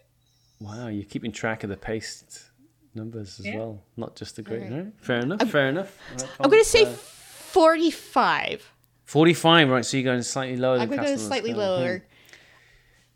Wow, 0.61 0.89
you're 0.89 1.05
keeping 1.05 1.33
track 1.33 1.65
of 1.65 1.70
the 1.70 1.77
paste 1.77 2.51
numbers 2.95 3.39
as 3.39 3.47
Yeah. 3.47 3.57
well, 3.57 3.83
not 3.99 4.16
just 4.16 4.37
the 4.37 4.43
grade. 4.43 4.73
Right? 4.73 4.87
Fair 5.01 5.19
enough. 5.20 5.43
fair 5.51 5.69
enough. 5.69 5.99
Right, 6.12 6.27
I'm 6.41 6.49
going 6.51 6.62
to 6.62 6.69
say 6.69 6.85
uh, 6.85 6.93
45. 6.93 8.73
45. 9.05 9.69
Right, 9.69 9.85
so 9.85 9.97
you're 9.99 10.05
going 10.05 10.23
slightly 10.23 10.57
lower. 10.57 10.78
I'm 10.78 10.89
going 10.89 10.91
to 10.93 10.97
go 10.97 11.03
Castle 11.03 11.12
in 11.12 11.19
the 11.19 11.24
slightly 11.27 11.51
Sky. 11.51 11.59
lower. 11.59 11.99
Hmm. 11.99 12.05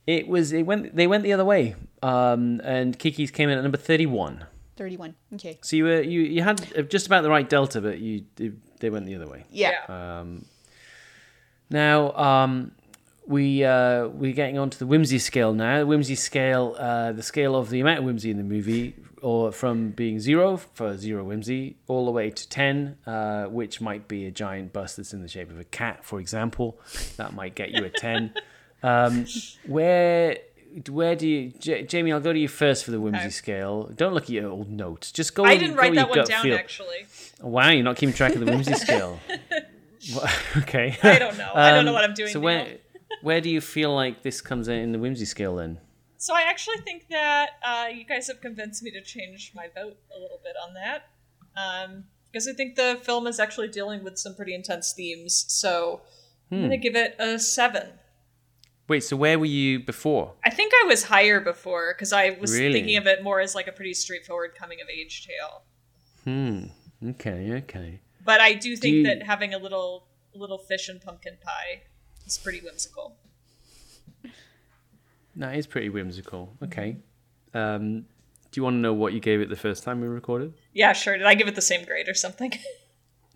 It 0.07 0.29
was. 0.29 0.53
It 0.53 0.63
went. 0.65 0.95
They 0.97 1.07
went 1.07 1.23
the 1.23 1.33
other 1.33 1.45
way. 1.45 1.77
Um, 2.03 2.61
and 2.65 2.99
Kiki's 2.99 3.31
came 3.31 3.49
in 3.49 3.59
at 3.59 3.63
number 3.63 3.77
31. 3.79 4.45
31. 4.81 5.15
Okay. 5.35 5.59
So 5.61 5.77
you 5.77 5.85
were 5.85 6.01
you 6.01 6.23
you 6.23 6.43
had 6.43 6.89
just 6.89 7.05
about 7.05 7.21
the 7.21 7.29
right 7.29 7.47
delta, 7.47 7.83
but 7.83 7.99
you 7.99 8.25
they 8.81 8.89
went 8.89 9.05
the 9.05 9.15
other 9.15 9.29
way. 9.29 9.45
Yeah. 9.51 9.75
Um, 9.91 10.47
now, 11.69 12.13
um, 12.13 12.73
we 13.27 13.63
uh, 13.63 14.09
we're 14.09 14.33
getting 14.33 14.59
onto 14.59 14.79
the 14.79 14.87
whimsy 14.87 15.19
scale 15.19 15.53
now. 15.53 15.81
The 15.81 15.87
whimsy 15.87 16.15
scale, 16.15 16.77
uh, 16.79 17.13
the 17.13 17.23
scale 17.23 17.57
of 17.57 17.69
the 17.69 17.81
amount 17.81 17.99
of 17.99 18.05
whimsy 18.07 18.31
in 18.31 18.39
the 18.39 18.43
movie, 18.43 18.95
or 19.21 19.53
from 19.53 19.91
being 19.91 20.19
zero 20.19 20.57
for 20.57 20.97
zero 20.97 21.25
whimsy, 21.25 21.77
all 21.87 22.07
the 22.07 22.11
way 22.11 22.31
to 22.31 22.49
ten, 22.49 22.97
uh, 23.07 23.45
which 23.45 23.83
might 23.83 24.09
be 24.09 24.25
a 24.25 24.31
giant 24.31 24.73
bust 24.73 24.97
that's 24.97 25.13
in 25.13 25.21
the 25.21 25.29
shape 25.29 25.51
of 25.51 25.61
a 25.61 25.65
cat, 25.65 26.07
for 26.07 26.21
example. 26.21 26.81
That 27.19 27.35
might 27.35 27.55
get 27.55 27.71
you 27.73 27.85
a 27.85 27.91
ten. 27.91 28.33
um, 28.83 29.27
where 29.67 30.39
where 30.89 31.17
do 31.17 31.29
you, 31.29 31.51
J- 31.59 31.83
Jamie? 31.85 32.13
I'll 32.13 32.21
go 32.21 32.33
to 32.33 32.39
you 32.39 32.49
first 32.49 32.85
for 32.85 32.91
the 32.91 33.01
whimsy 33.01 33.21
Okay. 33.21 33.31
scale. 33.31 33.85
Don't 33.95 34.15
look 34.15 34.25
at 34.25 34.31
your 34.31 34.51
old 34.51 34.71
notes. 34.71 35.11
Just 35.13 35.35
go. 35.35 35.45
I 35.45 35.57
didn't 35.57 35.77
write 35.77 35.95
that 35.95 36.09
one 36.11 36.25
down, 36.27 36.45
feel. 36.45 36.55
actually. 36.55 37.07
Wow, 37.41 37.71
you're 37.71 37.83
not 37.85 37.97
keeping 37.97 38.15
track 38.15 38.35
of 38.35 38.41
the 38.41 38.47
whimsy 38.47 38.75
scale. 38.87 39.19
Okay. 40.57 40.97
I 41.03 41.19
don't 41.19 41.37
know. 41.37 41.51
I 41.55 41.73
don't 41.73 41.85
know 41.85 41.91
Um, 41.91 41.95
what 41.95 42.05
I'm 42.05 42.15
doing 42.15 42.33
So 42.33 42.39
now. 42.41 42.45
where 42.47 42.77
where 43.23 43.41
do 43.43 43.51
you 43.51 43.61
feel 43.61 43.95
like 43.95 44.23
this 44.23 44.41
comes 44.41 44.67
in 44.69 44.79
in 44.79 44.93
the 44.93 44.99
whimsy 44.99 45.27
scale 45.27 45.57
then? 45.57 45.79
So 46.17 46.35
I 46.35 46.43
actually 46.43 46.79
think 46.79 47.09
that 47.11 47.51
uh, 47.63 47.89
you 47.95 48.05
guys 48.05 48.27
have 48.29 48.41
convinced 48.41 48.83
me 48.83 48.91
to 48.93 49.03
change 49.03 49.53
my 49.55 49.67
vote 49.75 49.97
a 50.17 50.19
little 50.19 50.41
bit 50.43 50.55
on 50.67 50.75
that. 50.75 51.09
Um, 51.57 52.05
because 52.33 52.47
I 52.47 52.53
think 52.53 52.77
the 52.77 52.99
film 53.03 53.27
is 53.27 53.41
actually 53.41 53.69
dealing 53.69 54.05
with 54.05 54.17
some 54.19 54.35
pretty 54.37 54.55
intense 54.55 54.93
themes. 54.93 55.45
So 55.49 56.01
I'm 56.51 56.59
Hmm. 56.59 56.69
going 56.69 56.71
to 56.71 56.77
give 56.79 56.95
it 56.97 57.17
a 57.19 57.39
seven. 57.39 57.89
Wait, 58.91 59.05
so 59.05 59.15
where 59.15 59.39
were 59.39 59.45
you 59.47 59.79
before? 59.79 60.33
I 60.45 60.51
think 60.51 60.73
I 60.83 60.87
was 60.89 61.05
higher 61.05 61.39
before 61.39 61.95
because 61.95 62.13
I 62.13 62.31
was 62.41 62.51
Really? 62.53 62.73
thinking 62.73 62.97
of 62.97 63.07
it 63.07 63.23
more 63.23 63.39
as 63.39 63.55
like 63.55 63.69
a 63.69 63.73
pretty 63.73 63.95
straightforward 63.95 64.57
coming 64.57 64.81
of 64.81 64.89
age 64.89 65.25
tale. 65.29 65.63
Hmm. 66.25 67.11
Okay. 67.11 67.53
Okay. 67.59 68.01
But 68.25 68.41
I 68.41 68.55
do 68.55 68.75
think 68.77 68.95
you- 68.97 69.03
that 69.05 69.23
having 69.23 69.55
a 69.55 69.59
little 69.59 70.09
little 70.35 70.59
fish 70.59 70.89
and 70.89 71.01
pumpkin 71.01 71.37
pie 71.41 71.83
is 72.27 72.37
pretty 72.37 72.59
whimsical. 72.61 73.17
That 75.37 75.55
is 75.55 75.69
pretty 75.69 75.89
whimsical. 75.89 76.57
Okay. 76.61 76.97
Um, 77.55 78.01
do 78.51 78.55
you 78.55 78.65
want 78.65 78.75
to 78.75 78.79
know 78.79 78.93
what 78.93 79.13
you 79.13 79.21
gave 79.21 79.41
it 79.41 79.49
the 79.51 79.57
first 79.57 79.85
time 79.85 80.01
we 80.01 80.09
recorded? 80.09 80.53
Yeah, 80.73 80.95
sure. 80.95 81.17
Did 81.17 81.29
I 81.29 81.35
give 81.35 81.47
it 81.47 81.55
the 81.55 81.63
same 81.63 81.85
grade 81.85 82.09
or 82.09 82.15
something? 82.15 82.53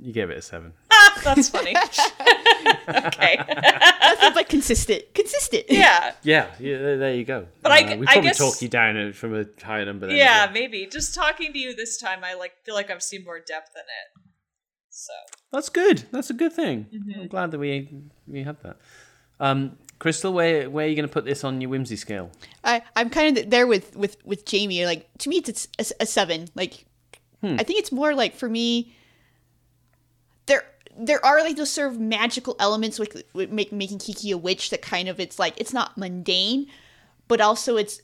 You 0.00 0.12
gave 0.12 0.30
it 0.30 0.38
a 0.38 0.42
seven. 0.42 0.72
Ah, 0.90 1.20
That's 1.22 1.48
funny. 1.48 1.74
okay. 2.88 3.36
That 3.36 4.16
sounds 4.20 4.36
like 4.36 4.48
consistent. 4.48 5.02
Consistent. 5.14 5.64
Yeah. 5.68 6.12
Yeah. 6.22 6.46
Yeah. 6.58 6.78
There, 6.78 6.98
there 6.98 7.14
you 7.14 7.24
go. 7.24 7.46
But 7.62 7.72
I 7.72 7.80
Uh, 7.82 7.88
g- 7.88 7.96
we 7.96 8.06
I 8.06 8.20
guess- 8.20 8.38
talk 8.38 8.60
you 8.62 8.68
down 8.68 9.12
from 9.12 9.34
a 9.34 9.44
higher 9.62 9.84
number. 9.84 10.06
Then 10.06 10.16
Yeah, 10.16 10.50
maybe. 10.52 10.86
Just 10.86 11.14
talking 11.14 11.52
to 11.52 11.58
you 11.58 11.74
this 11.74 11.96
time, 11.98 12.20
I 12.24 12.34
like 12.34 12.52
feel 12.64 12.74
like 12.74 12.90
I've 12.90 13.02
seen 13.02 13.24
more 13.24 13.38
depth 13.38 13.72
in 13.74 13.80
it. 13.82 14.30
So 14.90 15.12
That's 15.52 15.68
good. 15.68 16.04
That's 16.12 16.30
a 16.30 16.34
good 16.34 16.52
thing. 16.52 16.86
Mm-hmm. 16.94 17.20
I'm 17.22 17.28
glad 17.28 17.50
that 17.50 17.58
we 17.58 17.88
we 18.26 18.42
had 18.44 18.60
that. 18.62 18.76
Um, 19.40 19.78
Crystal, 19.98 20.32
where 20.32 20.68
where 20.70 20.84
are 20.86 20.88
you 20.88 20.94
going 20.96 21.08
to 21.08 21.12
put 21.12 21.24
this 21.24 21.44
on 21.44 21.60
your 21.60 21.70
whimsy 21.70 21.96
scale? 21.96 22.30
I, 22.62 22.82
I'm 22.94 23.10
kind 23.10 23.36
of 23.38 23.50
there 23.50 23.66
with 23.66 23.96
with 23.96 24.16
with 24.24 24.44
Jamie. 24.44 24.84
Like 24.86 25.08
to 25.18 25.28
me, 25.28 25.36
it's 25.38 25.68
a, 25.78 25.84
a 26.02 26.06
seven. 26.06 26.48
Like 26.54 26.86
I 27.42 27.62
think 27.62 27.78
it's 27.78 27.92
more 27.92 28.14
like 28.14 28.34
for 28.34 28.48
me. 28.48 28.94
There 30.96 31.14
there 31.14 31.24
are 31.24 31.42
like 31.42 31.56
those 31.56 31.70
sort 31.70 31.92
of 31.92 32.00
magical 32.00 32.56
elements 32.58 32.98
with, 32.98 33.22
with 33.32 33.50
make, 33.50 33.72
making 33.72 33.98
Kiki 33.98 34.30
a 34.30 34.38
witch 34.38 34.70
that 34.70 34.82
kind 34.82 35.08
of 35.08 35.20
it's 35.20 35.38
like 35.38 35.54
it's 35.56 35.72
not 35.72 35.96
mundane, 35.96 36.66
but 37.28 37.40
also 37.40 37.76
it's. 37.76 38.00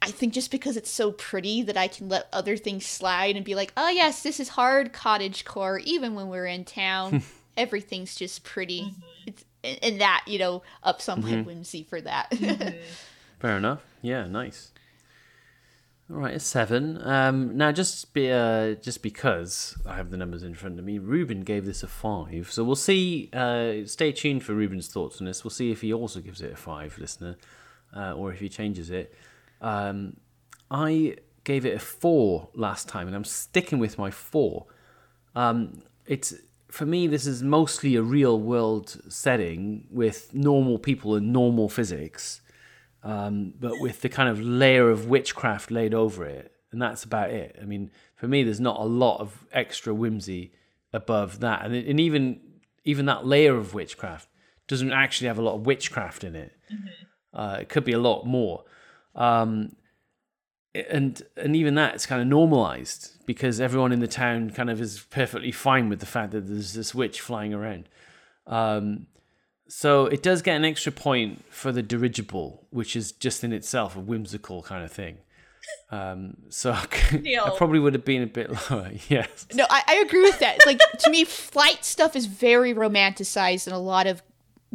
I 0.00 0.10
think 0.10 0.32
just 0.32 0.50
because 0.50 0.76
it's 0.76 0.90
so 0.90 1.12
pretty 1.12 1.62
that 1.62 1.76
I 1.76 1.86
can 1.86 2.08
let 2.08 2.26
other 2.32 2.56
things 2.56 2.84
slide 2.84 3.36
and 3.36 3.44
be 3.44 3.54
like, 3.54 3.72
oh 3.76 3.88
yes, 3.88 4.24
this 4.24 4.40
is 4.40 4.48
hard 4.48 4.92
cottage 4.92 5.44
core. 5.44 5.78
Even 5.84 6.16
when 6.16 6.28
we're 6.28 6.46
in 6.46 6.64
town, 6.64 7.22
everything's 7.56 8.16
just 8.16 8.42
pretty. 8.42 8.82
Mm-hmm. 8.82 9.00
It's 9.26 9.44
and 9.62 9.78
and 9.82 10.00
that 10.00 10.24
you 10.26 10.38
know 10.38 10.62
ups 10.82 11.08
on 11.08 11.22
my 11.22 11.30
mm-hmm. 11.30 11.44
whimsy 11.44 11.84
for 11.84 12.00
that. 12.00 12.30
Mm-hmm. 12.32 12.78
Fair 13.38 13.56
enough. 13.56 13.82
Yeah, 14.02 14.26
nice. 14.26 14.72
All 16.12 16.18
right, 16.18 16.34
a 16.34 16.40
seven. 16.40 17.00
Um, 17.02 17.56
now, 17.56 17.72
just 17.72 18.12
be 18.12 18.30
uh, 18.30 18.74
just 18.74 19.02
because 19.02 19.78
I 19.86 19.96
have 19.96 20.10
the 20.10 20.18
numbers 20.18 20.42
in 20.42 20.54
front 20.54 20.78
of 20.78 20.84
me, 20.84 20.98
Ruben 20.98 21.40
gave 21.40 21.64
this 21.64 21.82
a 21.82 21.86
five. 21.86 22.52
So 22.52 22.64
we'll 22.64 22.76
see. 22.76 23.30
Uh, 23.32 23.86
stay 23.86 24.12
tuned 24.12 24.44
for 24.44 24.52
Ruben's 24.52 24.88
thoughts 24.88 25.22
on 25.22 25.26
this. 25.26 25.42
We'll 25.42 25.52
see 25.52 25.70
if 25.70 25.80
he 25.80 25.90
also 25.90 26.20
gives 26.20 26.42
it 26.42 26.52
a 26.52 26.56
five, 26.56 26.98
listener, 26.98 27.38
uh, 27.96 28.12
or 28.12 28.30
if 28.30 28.40
he 28.40 28.50
changes 28.50 28.90
it. 28.90 29.14
Um, 29.62 30.18
I 30.70 31.16
gave 31.44 31.64
it 31.64 31.76
a 31.76 31.80
four 31.80 32.50
last 32.52 32.88
time, 32.88 33.06
and 33.06 33.16
I'm 33.16 33.24
sticking 33.24 33.78
with 33.78 33.96
my 33.96 34.10
four. 34.10 34.66
Um, 35.34 35.82
it's 36.04 36.34
for 36.68 36.84
me. 36.84 37.06
This 37.06 37.26
is 37.26 37.42
mostly 37.42 37.96
a 37.96 38.02
real 38.02 38.38
world 38.38 39.00
setting 39.08 39.86
with 39.90 40.34
normal 40.34 40.78
people 40.78 41.14
and 41.14 41.32
normal 41.32 41.70
physics 41.70 42.41
um, 43.02 43.54
but 43.58 43.80
with 43.80 44.00
the 44.00 44.08
kind 44.08 44.28
of 44.28 44.40
layer 44.40 44.88
of 44.90 45.08
witchcraft 45.08 45.70
laid 45.70 45.94
over 45.94 46.24
it, 46.24 46.52
and 46.70 46.80
that's 46.80 47.04
about 47.04 47.30
it. 47.30 47.58
I 47.60 47.64
mean, 47.64 47.90
for 48.14 48.28
me, 48.28 48.42
there's 48.44 48.60
not 48.60 48.80
a 48.80 48.84
lot 48.84 49.20
of 49.20 49.44
extra 49.52 49.92
whimsy 49.92 50.52
above 50.92 51.40
that, 51.40 51.64
and, 51.64 51.74
and 51.74 52.00
even 52.00 52.40
even 52.84 53.06
that 53.06 53.26
layer 53.26 53.56
of 53.56 53.74
witchcraft 53.74 54.28
doesn't 54.68 54.92
actually 54.92 55.28
have 55.28 55.38
a 55.38 55.42
lot 55.42 55.54
of 55.54 55.66
witchcraft 55.66 56.24
in 56.24 56.34
it. 56.34 56.52
Uh, 57.34 57.58
it 57.60 57.68
could 57.68 57.84
be 57.84 57.92
a 57.92 57.98
lot 57.98 58.24
more, 58.24 58.64
um, 59.14 59.74
and 60.74 61.22
and 61.36 61.56
even 61.56 61.74
that 61.74 61.94
it's 61.94 62.06
kind 62.06 62.22
of 62.22 62.28
normalized 62.28 63.24
because 63.26 63.60
everyone 63.60 63.92
in 63.92 64.00
the 64.00 64.06
town 64.06 64.50
kind 64.50 64.70
of 64.70 64.80
is 64.80 65.00
perfectly 65.10 65.52
fine 65.52 65.88
with 65.88 66.00
the 66.00 66.06
fact 66.06 66.32
that 66.32 66.46
there's 66.46 66.74
this 66.74 66.94
witch 66.94 67.20
flying 67.20 67.52
around. 67.52 67.88
Um, 68.46 69.06
so 69.74 70.04
it 70.04 70.22
does 70.22 70.42
get 70.42 70.54
an 70.54 70.66
extra 70.66 70.92
point 70.92 71.42
for 71.50 71.72
the 71.72 71.82
dirigible, 71.82 72.66
which 72.68 72.94
is 72.94 73.10
just 73.12 73.42
in 73.42 73.54
itself 73.54 73.96
a 73.96 74.00
whimsical 74.00 74.62
kind 74.62 74.84
of 74.84 74.92
thing. 74.92 75.16
Um, 75.90 76.36
so 76.50 76.72
I 76.72 76.86
Neil. 77.22 77.56
probably 77.56 77.78
would 77.78 77.94
have 77.94 78.04
been 78.04 78.22
a 78.22 78.26
bit 78.26 78.50
lower. 78.70 78.90
Yes. 79.08 79.46
No, 79.54 79.64
I, 79.70 79.82
I 79.88 79.94
agree 80.06 80.20
with 80.20 80.38
that. 80.40 80.56
It's 80.56 80.66
like 80.66 80.78
to 80.98 81.10
me, 81.10 81.24
flight 81.24 81.86
stuff 81.86 82.14
is 82.14 82.26
very 82.26 82.74
romanticized 82.74 83.66
and 83.66 83.74
a 83.74 83.78
lot 83.78 84.06
of, 84.06 84.22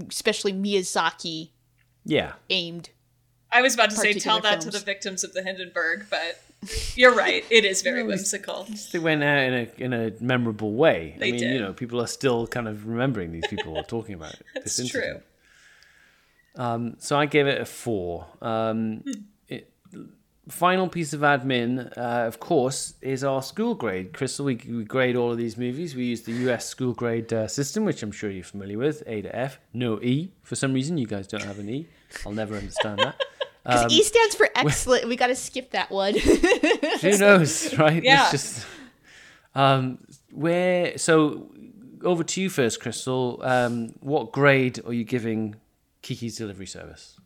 especially 0.09 0.51
Miyazaki 0.53 1.51
Yeah. 2.03 2.33
aimed. 2.49 2.89
I 3.51 3.61
was 3.61 3.75
about 3.75 3.91
to 3.91 3.95
say 3.97 4.13
tell 4.13 4.37
Particular 4.37 4.55
that 4.55 4.61
to 4.61 4.71
the 4.71 4.83
victims 4.83 5.23
of 5.23 5.33
the 5.33 5.43
Hindenburg, 5.43 6.07
but 6.09 6.41
you're 6.95 7.13
right. 7.13 7.45
It 7.49 7.65
is 7.65 7.81
very 7.81 8.03
whimsical. 8.03 8.67
They 8.91 8.99
went 8.99 9.23
out 9.23 9.37
in 9.37 9.53
a 9.53 9.67
in 9.77 9.93
a 9.93 10.11
memorable 10.19 10.73
way. 10.73 11.15
I 11.17 11.19
mean, 11.19 11.37
did. 11.37 11.53
you 11.53 11.59
know, 11.59 11.73
people 11.73 12.01
are 12.01 12.07
still 12.07 12.47
kind 12.47 12.67
of 12.67 12.87
remembering 12.87 13.31
these 13.31 13.47
people 13.47 13.77
or 13.77 13.83
talking 13.83 14.15
about 14.15 14.33
it. 14.33 14.45
That's 14.55 14.77
this 14.77 14.89
true. 14.89 15.21
Um, 16.55 16.95
so 16.99 17.17
I 17.17 17.27
gave 17.27 17.45
it 17.47 17.61
a 17.61 17.65
four. 17.65 18.25
Um, 18.41 19.03
it, 19.47 19.71
final 20.49 20.87
piece 20.87 21.13
of 21.13 21.21
admin, 21.21 21.95
uh, 21.97 22.25
of 22.25 22.39
course, 22.39 22.95
is 23.01 23.23
our 23.23 23.43
school 23.43 23.75
grade. 23.75 24.13
Crystal, 24.13 24.45
we, 24.45 24.55
we 24.55 24.83
grade 24.83 25.15
all 25.15 25.31
of 25.31 25.37
these 25.37 25.57
movies. 25.57 25.95
We 25.95 26.05
use 26.05 26.21
the 26.21 26.33
US 26.49 26.65
school 26.67 26.93
grade 26.93 27.31
uh, 27.31 27.47
system, 27.47 27.85
which 27.85 28.01
I'm 28.01 28.11
sure 28.11 28.31
you're 28.31 28.43
familiar 28.43 28.79
with. 28.79 29.03
A 29.05 29.21
to 29.21 29.35
F, 29.35 29.59
no 29.73 30.01
E. 30.01 30.31
For 30.41 30.55
some 30.55 30.73
reason, 30.73 30.97
you 30.97 31.05
guys 31.05 31.27
don't 31.27 31.43
have 31.43 31.59
an 31.59 31.69
E. 31.69 31.87
I'll 32.25 32.31
never 32.31 32.55
understand 32.55 32.99
that. 32.99 33.21
Because 33.67 33.83
Um, 33.83 33.91
E 33.91 34.01
stands 34.03 34.33
for 34.35 34.47
excellent. 34.55 35.07
we 35.09 35.15
got 35.17 35.27
to 35.27 35.35
skip 35.35 35.71
that 35.71 35.91
one. 35.91 36.15
Who 37.01 37.17
knows, 37.17 37.77
right? 37.77 38.01
Yeah. 38.01 38.21
It's 38.23 38.31
just 38.31 38.65
um, 39.55 39.99
where. 40.31 40.97
So 40.97 41.51
over 42.03 42.23
to 42.23 42.41
you 42.41 42.49
first, 42.49 42.79
Crystal. 42.79 43.39
Um, 43.43 43.89
what 43.99 44.31
grade 44.31 44.79
are 44.85 44.93
you 44.93 45.03
giving 45.03 45.55
Kiki's 46.01 46.37
delivery 46.37 46.65
service? 46.67 47.19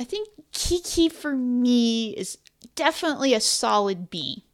I 0.00 0.04
think 0.04 0.28
Kiki 0.52 1.08
for 1.08 1.34
me 1.34 2.10
is 2.10 2.38
definitely 2.76 3.34
a 3.34 3.40
solid 3.40 4.10
B. 4.10 4.44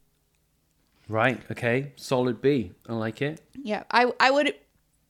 Right. 1.07 1.39
Okay. 1.51 1.91
Solid 1.97 2.41
B. 2.41 2.71
I 2.89 2.93
like 2.93 3.21
it. 3.21 3.41
Yeah, 3.63 3.83
I 3.91 4.11
I 4.19 4.31
would 4.31 4.53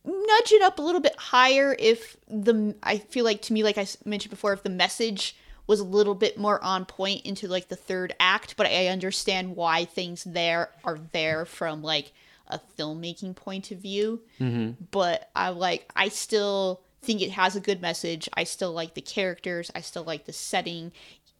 nudge 0.05 0.51
it 0.51 0.61
up 0.61 0.79
a 0.79 0.81
little 0.81 1.01
bit 1.01 1.15
higher 1.17 1.75
if 1.77 2.15
the 2.27 2.75
I 2.83 2.97
feel 2.97 3.25
like 3.25 3.41
to 3.43 3.53
me 3.53 3.63
like 3.63 3.77
I 3.77 3.87
mentioned 4.05 4.31
before 4.31 4.53
if 4.53 4.63
the 4.63 4.69
message 4.69 5.35
was 5.67 5.79
a 5.79 5.85
little 5.85 6.15
bit 6.15 6.37
more 6.37 6.63
on 6.63 6.85
point 6.85 7.25
into 7.25 7.47
like 7.47 7.69
the 7.69 7.75
third 7.75 8.13
act, 8.19 8.55
but 8.55 8.67
I 8.67 8.87
understand 8.87 9.55
why 9.55 9.85
things 9.85 10.23
there 10.23 10.69
are 10.83 10.99
there 11.11 11.45
from 11.45 11.81
like 11.81 12.11
a 12.47 12.59
filmmaking 12.77 13.35
point 13.35 13.71
of 13.71 13.79
view. 13.79 14.21
Mm-hmm. 14.39 14.83
But 14.91 15.29
I 15.35 15.49
like 15.49 15.91
I 15.95 16.09
still 16.09 16.81
think 17.01 17.21
it 17.21 17.31
has 17.31 17.55
a 17.55 17.61
good 17.61 17.81
message. 17.81 18.29
I 18.33 18.43
still 18.43 18.73
like 18.73 18.93
the 18.93 19.01
characters. 19.01 19.71
I 19.75 19.81
still 19.81 20.03
like 20.03 20.25
the 20.25 20.33
setting. 20.33 20.91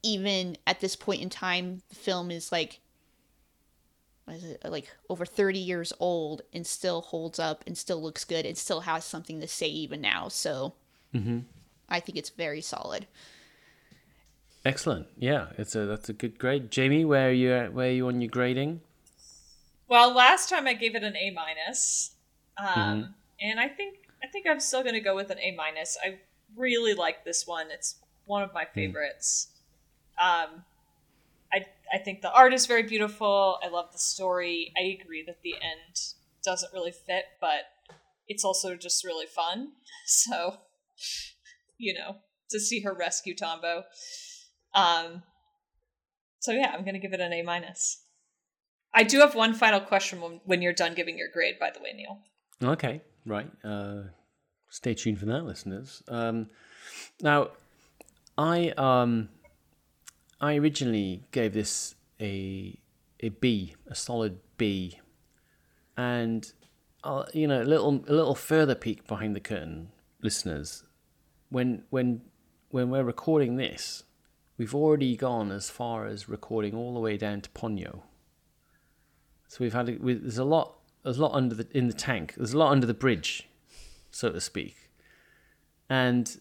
Even 0.03 0.57
at 0.67 0.81
this 0.81 0.95
point 0.95 1.21
in 1.21 1.29
time, 1.29 1.81
the 1.89 1.95
film 1.95 2.29
is 2.29 2.51
like 2.51 2.79
it 4.27 4.59
like 4.65 4.87
over 5.09 5.25
30 5.25 5.59
years 5.59 5.93
old 5.99 6.41
and 6.53 6.65
still 6.65 7.01
holds 7.01 7.37
up 7.39 7.63
and 7.67 7.77
still 7.77 8.01
looks 8.01 8.23
good 8.25 8.45
and 8.45 8.57
still 8.57 8.81
has 8.81 9.05
something 9.05 9.39
to 9.39 9.47
say 9.47 9.67
even 9.67 10.01
now 10.01 10.27
so 10.27 10.73
i 11.89 11.99
think 11.99 12.17
it's 12.17 12.29
very 12.31 12.61
solid 12.61 13.07
Excellent. 14.65 15.05
Yeah. 15.17 15.49
It's 15.59 15.75
a 15.75 15.85
that's 15.85 16.09
a 16.09 16.13
good 16.13 16.39
grade. 16.39 16.71
Jamie, 16.71 17.05
where 17.05 17.29
are 17.29 17.31
you 17.31 17.53
at, 17.53 17.71
where 17.73 17.87
are 17.87 17.91
you 17.91 18.07
on 18.07 18.19
your 18.19 18.29
grading? 18.31 18.81
Well, 19.87 20.11
last 20.13 20.49
time 20.49 20.65
I 20.65 20.73
gave 20.73 20.95
it 20.95 21.03
an 21.03 21.15
A 21.15 21.29
minus, 21.29 22.15
um, 22.57 22.67
Mm-hmm. 22.67 23.03
and 23.41 23.59
I 23.59 23.67
think 23.67 23.97
I 24.23 24.27
think 24.27 24.47
I'm 24.49 24.59
still 24.59 24.81
going 24.81 24.95
to 24.95 25.01
go 25.01 25.15
with 25.15 25.29
an 25.29 25.37
A 25.37 25.51
minus. 25.55 25.97
I 26.03 26.17
really 26.57 26.95
like 26.95 27.23
this 27.23 27.45
one. 27.45 27.67
It's 27.69 27.97
one 28.25 28.41
of 28.41 28.53
my 28.55 28.65
favorites. 28.65 29.49
Um, 30.19 30.63
I 31.93 31.97
think 31.97 32.21
the 32.21 32.31
art 32.31 32.53
is 32.53 32.65
very 32.65 32.83
beautiful. 32.83 33.57
I 33.63 33.69
love 33.69 33.91
the 33.91 33.99
story. 33.99 34.71
I 34.77 34.97
agree 35.01 35.23
that 35.25 35.41
the 35.43 35.53
end 35.53 35.99
doesn't 36.43 36.73
really 36.73 36.91
fit, 36.91 37.25
but 37.41 37.65
it's 38.27 38.43
also 38.43 38.75
just 38.75 39.03
really 39.03 39.27
fun. 39.27 39.69
So, 40.07 40.57
you 41.79 41.95
know, 41.95 42.17
to 42.51 42.59
see 42.59 42.81
her 42.81 42.93
rescue 42.93 43.35
Tombo. 43.35 43.85
Um, 44.75 45.23
so 46.37 46.51
yeah, 46.51 46.71
I'm 46.71 46.81
going 46.83 46.93
to 46.93 46.99
give 46.99 47.13
it 47.13 47.19
an 47.19 47.33
A 47.33 47.41
minus. 47.41 48.03
I 48.93 49.01
do 49.01 49.19
have 49.21 49.33
one 49.33 49.55
final 49.55 49.79
question 49.79 50.21
when, 50.21 50.41
when 50.45 50.61
you're 50.61 50.73
done 50.73 50.93
giving 50.93 51.17
your 51.17 51.29
grade, 51.33 51.55
by 51.59 51.71
the 51.71 51.79
way, 51.79 51.91
Neil. 51.95 52.19
Okay, 52.73 53.01
right. 53.25 53.49
Uh, 53.63 54.03
stay 54.69 54.93
tuned 54.93 55.17
for 55.17 55.25
that, 55.25 55.43
listeners. 55.43 56.03
Um, 56.07 56.51
now, 57.19 57.49
I 58.37 58.69
um 58.77 59.29
I 60.41 60.55
originally 60.55 61.23
gave 61.31 61.53
this 61.53 61.95
a 62.19 62.77
a 63.21 63.29
B, 63.29 63.75
a 63.87 63.95
solid 63.95 64.39
B, 64.57 64.99
and 65.97 66.51
uh, 67.03 67.23
you 67.33 67.47
know 67.47 67.61
a 67.61 67.63
little 67.63 68.03
a 68.07 68.13
little 68.13 68.35
further 68.35 68.75
peek 68.75 69.07
behind 69.07 69.35
the 69.35 69.39
curtain, 69.39 69.89
listeners. 70.21 70.83
When 71.49 71.83
when 71.89 72.21
when 72.69 72.89
we're 72.89 73.03
recording 73.03 73.55
this, 73.55 74.03
we've 74.57 74.75
already 74.75 75.15
gone 75.15 75.51
as 75.51 75.69
far 75.69 76.05
as 76.05 76.27
recording 76.27 76.75
all 76.75 76.93
the 76.93 76.99
way 76.99 77.17
down 77.17 77.41
to 77.41 77.49
Ponyo. 77.51 78.01
So 79.47 79.57
we've 79.59 79.73
had 79.73 80.01
we, 80.03 80.15
there's 80.15 80.37
a 80.37 80.43
lot 80.43 80.79
there's 81.03 81.17
a 81.17 81.21
lot 81.21 81.33
under 81.33 81.55
the 81.55 81.67
in 81.71 81.87
the 81.87 81.93
tank. 81.93 82.33
There's 82.35 82.53
a 82.53 82.57
lot 82.57 82.71
under 82.71 82.87
the 82.87 82.93
bridge, 82.93 83.47
so 84.11 84.31
to 84.31 84.41
speak, 84.41 84.89
and 85.89 86.39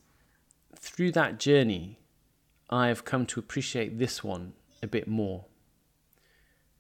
through 0.77 1.13
that 1.13 1.39
journey, 1.39 2.01
I 2.71 2.89
have 2.89 3.05
come 3.05 3.27
to 3.27 3.41
appreciate 3.41 3.99
this 3.99 4.25
one 4.25 4.53
a 4.83 4.87
bit 4.87 5.07
more. 5.07 5.45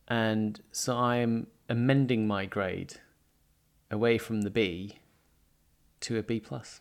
And 0.09 0.61
so 0.73 0.97
I 0.97 1.17
am 1.17 1.47
amending 1.69 2.27
my 2.27 2.47
grade 2.47 2.95
away 3.91 4.19
from 4.19 4.43
the 4.43 4.51
B 4.51 4.99
to 6.01 6.19
a 6.19 6.23
B 6.23 6.41
plus. 6.41 6.81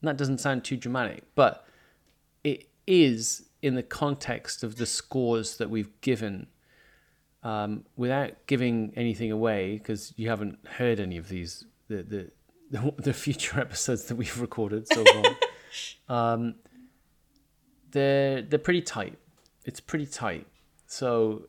And 0.00 0.08
that 0.08 0.16
doesn't 0.16 0.38
sound 0.38 0.64
too 0.64 0.76
dramatic, 0.76 1.24
but 1.34 1.66
it 2.44 2.68
is 2.86 3.48
in 3.62 3.74
the 3.74 3.82
context 3.82 4.62
of 4.62 4.76
the 4.76 4.86
scores 4.86 5.56
that 5.56 5.70
we've 5.70 6.00
given. 6.00 6.46
Um, 7.42 7.84
without 7.96 8.46
giving 8.46 8.92
anything 8.96 9.30
away, 9.30 9.78
because 9.78 10.12
you 10.16 10.28
haven't 10.28 10.58
heard 10.66 10.98
any 10.98 11.16
of 11.16 11.28
these, 11.28 11.64
the, 11.86 12.02
the 12.02 12.30
the, 12.70 12.94
the 12.98 13.12
future 13.12 13.60
episodes 13.60 14.04
that 14.04 14.16
we've 14.16 14.40
recorded 14.40 14.86
so 14.88 15.04
far. 15.04 15.36
um, 16.34 16.54
they're 17.92 18.42
they're 18.42 18.58
pretty 18.58 18.82
tight. 18.82 19.18
It's 19.64 19.80
pretty 19.80 20.06
tight. 20.06 20.46
So 20.86 21.48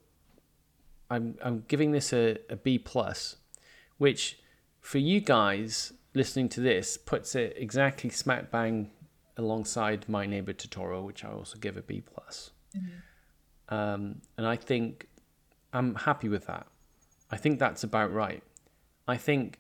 I'm 1.09 1.38
I'm 1.43 1.64
giving 1.68 1.91
this 1.91 2.14
a, 2.14 2.38
a 2.49 2.55
B 2.55 2.77
plus, 2.77 3.38
which 3.97 4.39
for 4.80 4.97
you 4.97 5.19
guys 5.19 5.93
listening 6.14 6.49
to 6.49 6.61
this 6.61 6.97
puts 6.97 7.35
it 7.35 7.53
exactly 7.57 8.09
smack 8.09 8.49
bang 8.51 8.89
alongside 9.38 10.07
my 10.09 10.26
neighbor 10.26 10.53
Totoro, 10.53 11.03
which 11.03 11.23
I 11.23 11.30
also 11.30 11.57
give 11.59 11.77
a 11.77 11.81
B 11.81 12.01
plus. 12.01 12.51
Um, 13.69 14.22
and 14.38 14.47
I 14.47 14.55
think 14.55 15.07
I'm 15.73 15.95
happy 15.95 16.30
with 16.30 16.47
that. 16.47 16.68
I 17.30 17.38
think 17.38 17.59
that's 17.59 17.84
about 17.84 18.11
right. 18.11 18.41
I 19.07 19.18
think 19.18 19.59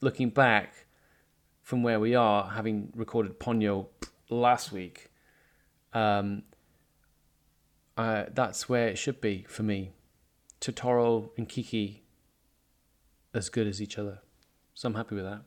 looking 0.00 0.30
back 0.30 0.86
from 1.62 1.82
where 1.82 1.98
we 2.00 2.14
are, 2.14 2.50
having 2.50 2.92
recorded 2.94 3.38
Ponyo 3.40 3.88
last 4.30 4.72
week, 4.72 5.10
um, 5.96 6.42
uh, 7.96 8.24
that's 8.34 8.68
where 8.68 8.88
it 8.88 8.98
should 8.98 9.20
be 9.20 9.46
for 9.48 9.62
me. 9.62 9.92
Totoro 10.60 11.30
and 11.38 11.48
Kiki 11.48 12.02
as 13.32 13.48
good 13.48 13.66
as 13.66 13.80
each 13.80 13.98
other. 13.98 14.18
So 14.74 14.88
I'm 14.88 14.94
happy 14.94 15.14
with 15.14 15.24
that. 15.24 15.42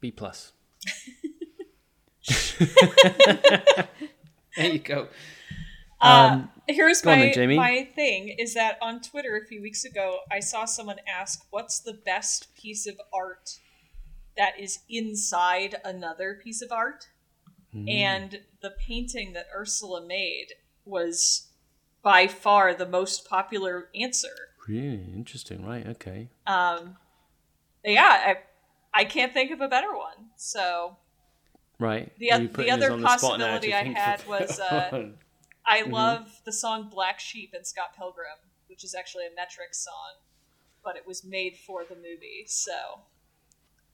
B 0.00 0.10
plus. 0.10 0.52
there 4.56 4.70
you 4.72 4.78
go. 4.78 5.08
Uh, 6.00 6.44
here's 6.66 7.02
go 7.02 7.10
on 7.10 7.18
my 7.18 7.26
then, 7.26 7.34
Jamie. 7.34 7.56
my 7.56 7.86
thing 7.94 8.34
is 8.38 8.54
that 8.54 8.78
on 8.80 9.02
Twitter 9.02 9.36
a 9.36 9.46
few 9.46 9.60
weeks 9.60 9.84
ago, 9.84 10.20
I 10.32 10.40
saw 10.40 10.64
someone 10.64 10.96
ask, 11.06 11.44
"What's 11.50 11.80
the 11.80 11.92
best 11.92 12.54
piece 12.54 12.86
of 12.86 12.98
art 13.12 13.58
that 14.38 14.58
is 14.58 14.78
inside 14.88 15.76
another 15.84 16.40
piece 16.42 16.62
of 16.62 16.72
art?" 16.72 17.08
Hmm. 17.72 17.88
And 17.88 18.40
the 18.62 18.70
painting 18.70 19.32
that 19.34 19.46
Ursula 19.54 20.04
made 20.04 20.48
was 20.84 21.48
by 22.02 22.26
far 22.26 22.74
the 22.74 22.86
most 22.86 23.28
popular 23.28 23.88
answer. 23.94 24.34
Really 24.68 25.12
interesting, 25.14 25.64
right? 25.64 25.86
Okay. 25.86 26.28
Um, 26.46 26.96
yeah, 27.84 28.20
I 28.26 28.36
I 28.92 29.04
can't 29.04 29.32
think 29.32 29.50
of 29.52 29.60
a 29.60 29.68
better 29.68 29.94
one. 29.96 30.30
So 30.36 30.96
Right. 31.78 32.12
The 32.18 32.48
the 32.52 32.70
other 32.70 32.92
on 32.92 33.00
the 33.00 33.16
spot 33.16 33.38
now 33.38 33.58
to 33.58 33.70
possibility 33.70 33.74
I 33.74 33.84
had 33.84 34.26
was, 34.26 34.60
uh, 34.70 34.90
I 35.66 35.82
Mm-hmm. 35.82 35.92
love 35.92 36.40
the 36.44 36.52
song 36.52 36.90
Black 36.90 37.20
Sheep 37.20 37.54
in 37.54 37.64
Scott 37.64 37.94
Pilgrim, 37.96 38.38
which 38.68 38.82
is 38.84 38.94
actually 38.94 39.26
a 39.26 39.34
metric 39.34 39.74
song, 39.74 40.18
but 40.84 40.96
it 40.96 41.06
was 41.06 41.24
made 41.24 41.56
for 41.66 41.84
the 41.84 41.94
movie. 41.94 42.44
So 42.46 42.72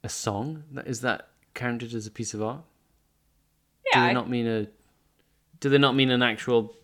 a 0.03 0.09
song. 0.09 0.65
That- 0.73 0.87
Is 0.87 1.01
that 1.03 1.29
counted 1.55 1.95
as 1.95 2.07
a 2.07 2.11
piece 2.11 2.33
of 2.35 2.43
art? 2.43 2.65
Yeah. 3.93 4.01
Do 4.01 4.05
they 4.05 4.11
I- 4.11 4.13
not 4.13 4.29
mean 4.31 4.47
a? 4.47 4.67
Do 5.61 5.69
they 5.71 5.79
not 5.79 5.95
mean 5.95 6.11
an 6.11 6.23
actual 6.23 6.77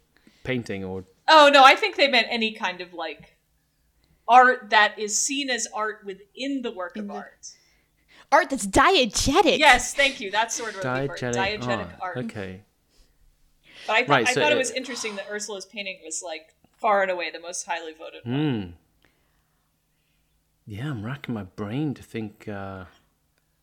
painting 0.45 0.85
or? 0.85 1.05
oh 1.29 1.51
no, 1.53 1.63
I 1.65 1.75
think 1.77 1.97
they 1.97 2.09
meant 2.09 2.27
any 2.31 2.53
kind 2.53 2.81
of 2.81 2.93
like 2.95 3.37
art 4.29 4.71
that 4.71 4.99
is 4.99 5.17
seen 5.19 5.51
as 5.51 5.67
art 5.75 6.03
within 6.05 6.63
the 6.63 6.71
work 6.73 6.97
of 6.97 7.07
the- 7.09 7.15
art. 7.15 7.49
Art 8.31 8.49
that's 8.49 8.67
diegetic. 8.67 9.59
Yes, 9.59 9.93
thank 9.95 10.19
you. 10.21 10.31
That's 10.31 10.55
sort 10.55 10.75
of 10.75 10.81
a 10.81 10.83
Diegetic, 10.85 11.35
diegetic 11.35 11.69
art. 11.69 11.89
art. 12.01 12.17
Okay. 12.19 12.63
But 13.87 13.93
I, 13.93 13.99
th- 13.99 14.09
Right, 14.09 14.29
I 14.29 14.33
so 14.33 14.41
thought 14.41 14.53
it 14.53 14.55
it- 14.55 14.59
was 14.59 14.71
interesting 14.71 15.17
that 15.17 15.27
Ursula's 15.31 15.67
painting 15.67 15.99
was 16.05 16.23
like 16.25 16.55
far 16.81 17.03
and 17.03 17.11
away 17.11 17.31
the 17.31 17.41
most 17.41 17.67
highly 17.67 17.93
voted 17.93 18.25
one. 18.25 18.35
Hmm. 18.65 18.71
Yeah, 20.67 20.89
I'm 20.91 21.05
racking 21.05 21.35
my 21.35 21.43
brain 21.43 21.93
to 21.95 22.03
think. 22.03 22.49
Uh, 22.49 22.85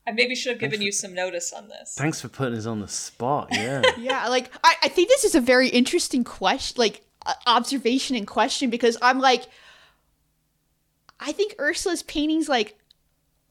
I 0.10 0.12
maybe 0.12 0.34
should 0.34 0.54
have 0.54 0.60
given 0.60 0.82
you 0.82 0.92
some 0.92 1.14
notice 1.14 1.54
on 1.54 1.68
this. 1.68 1.94
thanks 1.96 2.20
for 2.20 2.30
putting 2.30 2.58
us 2.58 2.66
on 2.66 2.80
the 2.80 2.88
spot. 2.88 3.50
Yeah. 3.52 3.84
Yeah, 4.00 4.28
like 4.28 4.50
I, 4.64 4.74
I 4.84 4.88
think 4.88 5.08
this 5.08 5.24
is 5.24 5.36
a 5.36 5.42
very 5.42 5.70
interesting 5.70 6.24
question, 6.24 6.80
like 6.80 7.02
uh, 7.28 7.34
observation 7.46 8.16
and 8.16 8.26
question 8.26 8.72
because 8.72 8.98
I'm 9.04 9.20
like, 9.20 9.44
I 11.20 11.32
think 11.32 11.54
Ursula's 11.60 12.02
paintings 12.02 12.50
like 12.50 12.76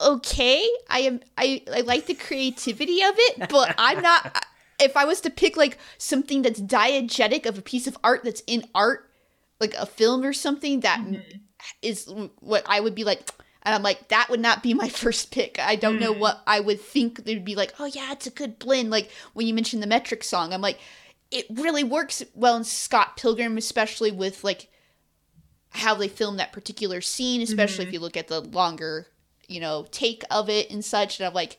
okay. 0.01 0.68
I 0.89 1.01
am 1.01 1.20
I 1.36 1.62
I 1.72 1.82
like 1.82 2.06
the 2.06 2.14
creativity 2.14 3.02
of 3.05 3.14
it, 3.16 3.48
but 3.48 3.74
I'm 3.78 4.02
not. 4.10 4.44
If 4.80 4.97
I 4.97 5.05
was 5.05 5.20
to 5.22 5.30
pick 5.30 5.56
like 5.56 5.78
something 5.98 6.43
that's 6.43 6.60
diegetic 6.60 7.47
of 7.47 7.56
a 7.56 7.62
piece 7.62 7.86
of 7.86 7.97
art 8.02 8.24
that's 8.24 8.43
in 8.48 8.64
art, 8.74 9.09
like 9.60 9.74
a 9.74 9.86
film 9.86 10.24
or 10.24 10.32
something 10.32 10.80
that 10.80 11.01
is 11.82 12.12
what 12.40 12.64
I 12.66 12.80
would 12.80 12.97
be 12.97 13.05
like. 13.05 13.28
And 13.68 13.74
I'm 13.74 13.82
like, 13.82 14.08
that 14.08 14.30
would 14.30 14.40
not 14.40 14.62
be 14.62 14.72
my 14.72 14.88
first 14.88 15.30
pick. 15.30 15.58
I 15.58 15.76
don't 15.76 16.00
know 16.00 16.12
mm-hmm. 16.12 16.22
what 16.22 16.42
I 16.46 16.58
would 16.58 16.80
think. 16.80 17.24
They'd 17.24 17.44
be 17.44 17.54
like, 17.54 17.74
oh 17.78 17.84
yeah, 17.84 18.12
it's 18.12 18.26
a 18.26 18.30
good 18.30 18.58
blend. 18.58 18.88
Like 18.88 19.10
when 19.34 19.46
you 19.46 19.52
mentioned 19.52 19.82
the 19.82 19.86
metric 19.86 20.24
song, 20.24 20.54
I'm 20.54 20.62
like, 20.62 20.78
it 21.30 21.44
really 21.50 21.84
works 21.84 22.24
well 22.34 22.56
in 22.56 22.64
Scott 22.64 23.18
Pilgrim, 23.18 23.58
especially 23.58 24.10
with 24.10 24.42
like 24.42 24.68
how 25.68 25.94
they 25.94 26.08
filmed 26.08 26.38
that 26.38 26.50
particular 26.50 27.02
scene, 27.02 27.42
especially 27.42 27.82
if 27.82 27.88
mm-hmm. 27.88 27.94
you 27.94 28.00
look 28.00 28.16
at 28.16 28.28
the 28.28 28.40
longer, 28.40 29.06
you 29.48 29.60
know, 29.60 29.86
take 29.90 30.24
of 30.30 30.48
it 30.48 30.70
and 30.70 30.82
such. 30.82 31.20
And 31.20 31.26
I'm 31.26 31.34
like, 31.34 31.58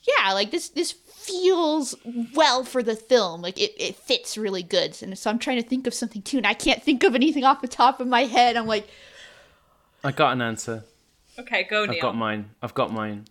yeah, 0.00 0.32
like 0.32 0.50
this 0.50 0.70
this 0.70 0.92
feels 0.92 1.94
well 2.34 2.64
for 2.64 2.82
the 2.82 2.96
film. 2.96 3.42
Like 3.42 3.60
it, 3.60 3.74
it 3.76 3.96
fits 3.96 4.38
really 4.38 4.62
good. 4.62 4.96
And 5.02 5.18
so 5.18 5.28
I'm 5.28 5.38
trying 5.38 5.62
to 5.62 5.68
think 5.68 5.86
of 5.86 5.92
something 5.92 6.22
too, 6.22 6.38
and 6.38 6.46
I 6.46 6.54
can't 6.54 6.82
think 6.82 7.02
of 7.02 7.14
anything 7.14 7.44
off 7.44 7.60
the 7.60 7.68
top 7.68 8.00
of 8.00 8.08
my 8.08 8.24
head. 8.24 8.56
I'm 8.56 8.66
like, 8.66 8.88
I 10.02 10.10
got 10.10 10.32
an 10.32 10.40
answer. 10.40 10.84
Okay, 11.38 11.64
go 11.64 11.84
Neil. 11.86 11.94
I've 11.96 12.02
got 12.02 12.16
mine. 12.16 12.50
I've 12.62 12.74
got 12.74 12.92
mine. 12.92 13.24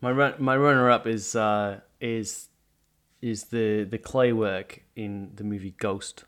My 0.00 0.10
run, 0.12 0.34
my 0.38 0.56
runner 0.56 0.90
up 0.90 1.06
is 1.06 1.34
uh, 1.36 1.80
is 2.00 2.48
is 3.22 3.44
the 3.44 3.84
the 3.84 3.98
clay 3.98 4.32
work 4.32 4.82
in 4.96 5.32
the 5.34 5.44
movie 5.44 5.74
Ghost. 5.78 6.24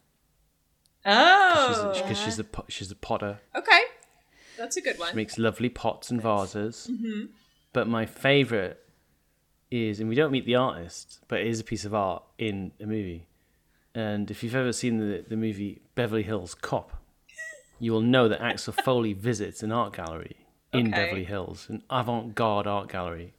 Oh, 1.04 1.92
Because 1.94 2.18
she's 2.18 2.38
a 2.38 2.46
she's 2.68 2.90
a 2.90 2.94
potter. 2.94 3.40
okay, 3.56 3.80
that's 4.56 4.76
a 4.76 4.80
good 4.80 4.98
one. 4.98 5.10
She 5.10 5.16
makes 5.16 5.38
lovely 5.38 5.68
pots 5.68 6.10
and 6.10 6.22
vases. 6.22 6.90
But 7.72 7.88
my 7.88 8.04
favorite 8.06 8.78
is, 9.70 9.98
and 9.98 10.08
we 10.08 10.14
don't 10.14 10.30
meet 10.30 10.44
the 10.44 10.54
artist, 10.56 11.20
but 11.28 11.40
it 11.40 11.46
is 11.46 11.58
a 11.58 11.64
piece 11.64 11.84
of 11.86 11.94
art 11.94 12.22
in 12.38 12.72
a 12.80 12.84
movie. 12.84 13.26
And 13.94 14.30
if 14.30 14.42
you've 14.42 14.54
ever 14.54 14.72
seen 14.72 14.98
the, 14.98 15.24
the 15.26 15.36
movie 15.36 15.80
Beverly 15.94 16.22
Hills 16.22 16.54
Cop, 16.54 16.92
you 17.80 17.92
will 17.92 18.00
know 18.02 18.28
that 18.28 18.40
Axel 18.42 18.72
Foley 18.74 19.12
visits 19.28 19.62
an 19.62 19.72
art 19.72 19.94
gallery 19.94 20.36
in 20.72 20.88
Okay. 20.88 20.90
Beverly 20.90 21.24
Hills, 21.24 21.66
an 21.68 21.82
avant-garde 21.90 22.66
art 22.66 22.88
gallery, 22.88 23.34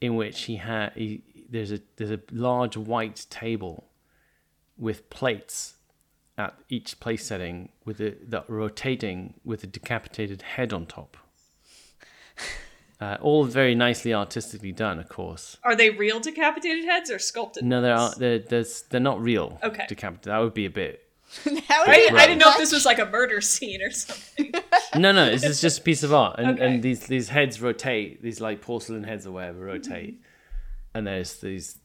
in 0.00 0.16
which 0.16 0.42
he 0.42 0.56
had 0.56 0.92
he, 0.94 1.22
there's 1.48 1.72
a 1.72 1.80
there's 1.96 2.10
a 2.10 2.20
large 2.32 2.76
white 2.76 3.26
table 3.30 3.84
with 4.78 5.08
plates 5.10 5.74
at 6.38 6.54
each 6.68 7.00
place 7.00 7.24
setting 7.24 7.70
with 7.84 8.00
a, 8.00 8.14
that 8.28 8.48
are 8.48 8.54
rotating 8.54 9.34
with 9.44 9.64
a 9.64 9.66
decapitated 9.66 10.42
head 10.42 10.72
on 10.72 10.86
top. 10.86 11.16
Uh, 12.98 13.18
all 13.20 13.44
very 13.44 13.74
nicely 13.74 14.14
artistically 14.14 14.72
done, 14.72 14.98
of 14.98 15.06
course. 15.06 15.58
Are 15.62 15.76
they 15.76 15.90
real 15.90 16.18
decapitated 16.18 16.86
heads 16.86 17.10
or 17.10 17.18
sculpted? 17.18 17.62
No, 17.62 17.82
they're 17.82 17.94
ones? 17.94 18.16
they're 18.16 18.64
they're 18.88 19.00
not 19.00 19.20
real. 19.20 19.58
Okay. 19.62 19.84
Decapitated. 19.86 20.32
That 20.32 20.38
would 20.38 20.54
be 20.54 20.64
a 20.64 20.70
bit. 20.70 21.05
that 21.44 21.54
would 21.54 21.88
I, 21.88 21.94
be 21.96 22.00
didn't- 22.02 22.16
I 22.18 22.26
didn't 22.26 22.38
know 22.40 22.50
if 22.52 22.58
this 22.58 22.72
was 22.72 22.84
like 22.84 22.98
a 22.98 23.06
murder 23.06 23.40
scene 23.40 23.82
or 23.82 23.90
something. 23.90 24.52
No, 24.96 25.12
no. 25.12 25.26
This 25.30 25.44
is 25.44 25.60
just 25.60 25.80
a 25.80 25.82
piece 25.82 26.02
of 26.02 26.14
art, 26.14 26.38
and, 26.38 26.50
Okay. 26.52 26.64
and 26.66 26.82
these 26.82 27.06
these 27.06 27.28
heads 27.28 27.60
rotate. 27.60 28.22
These 28.22 28.40
like 28.40 28.62
porcelain 28.62 29.04
heads 29.04 29.26
or 29.26 29.32
whatever 29.32 29.60
rotate, 29.66 30.20
and 30.94 31.06
there's 31.06 31.34
these 31.40 31.78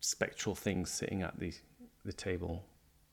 spectral 0.00 0.54
things 0.54 0.90
sitting 0.90 1.22
at 1.22 1.38
the 1.38 1.52
the 2.04 2.12
table. 2.12 2.64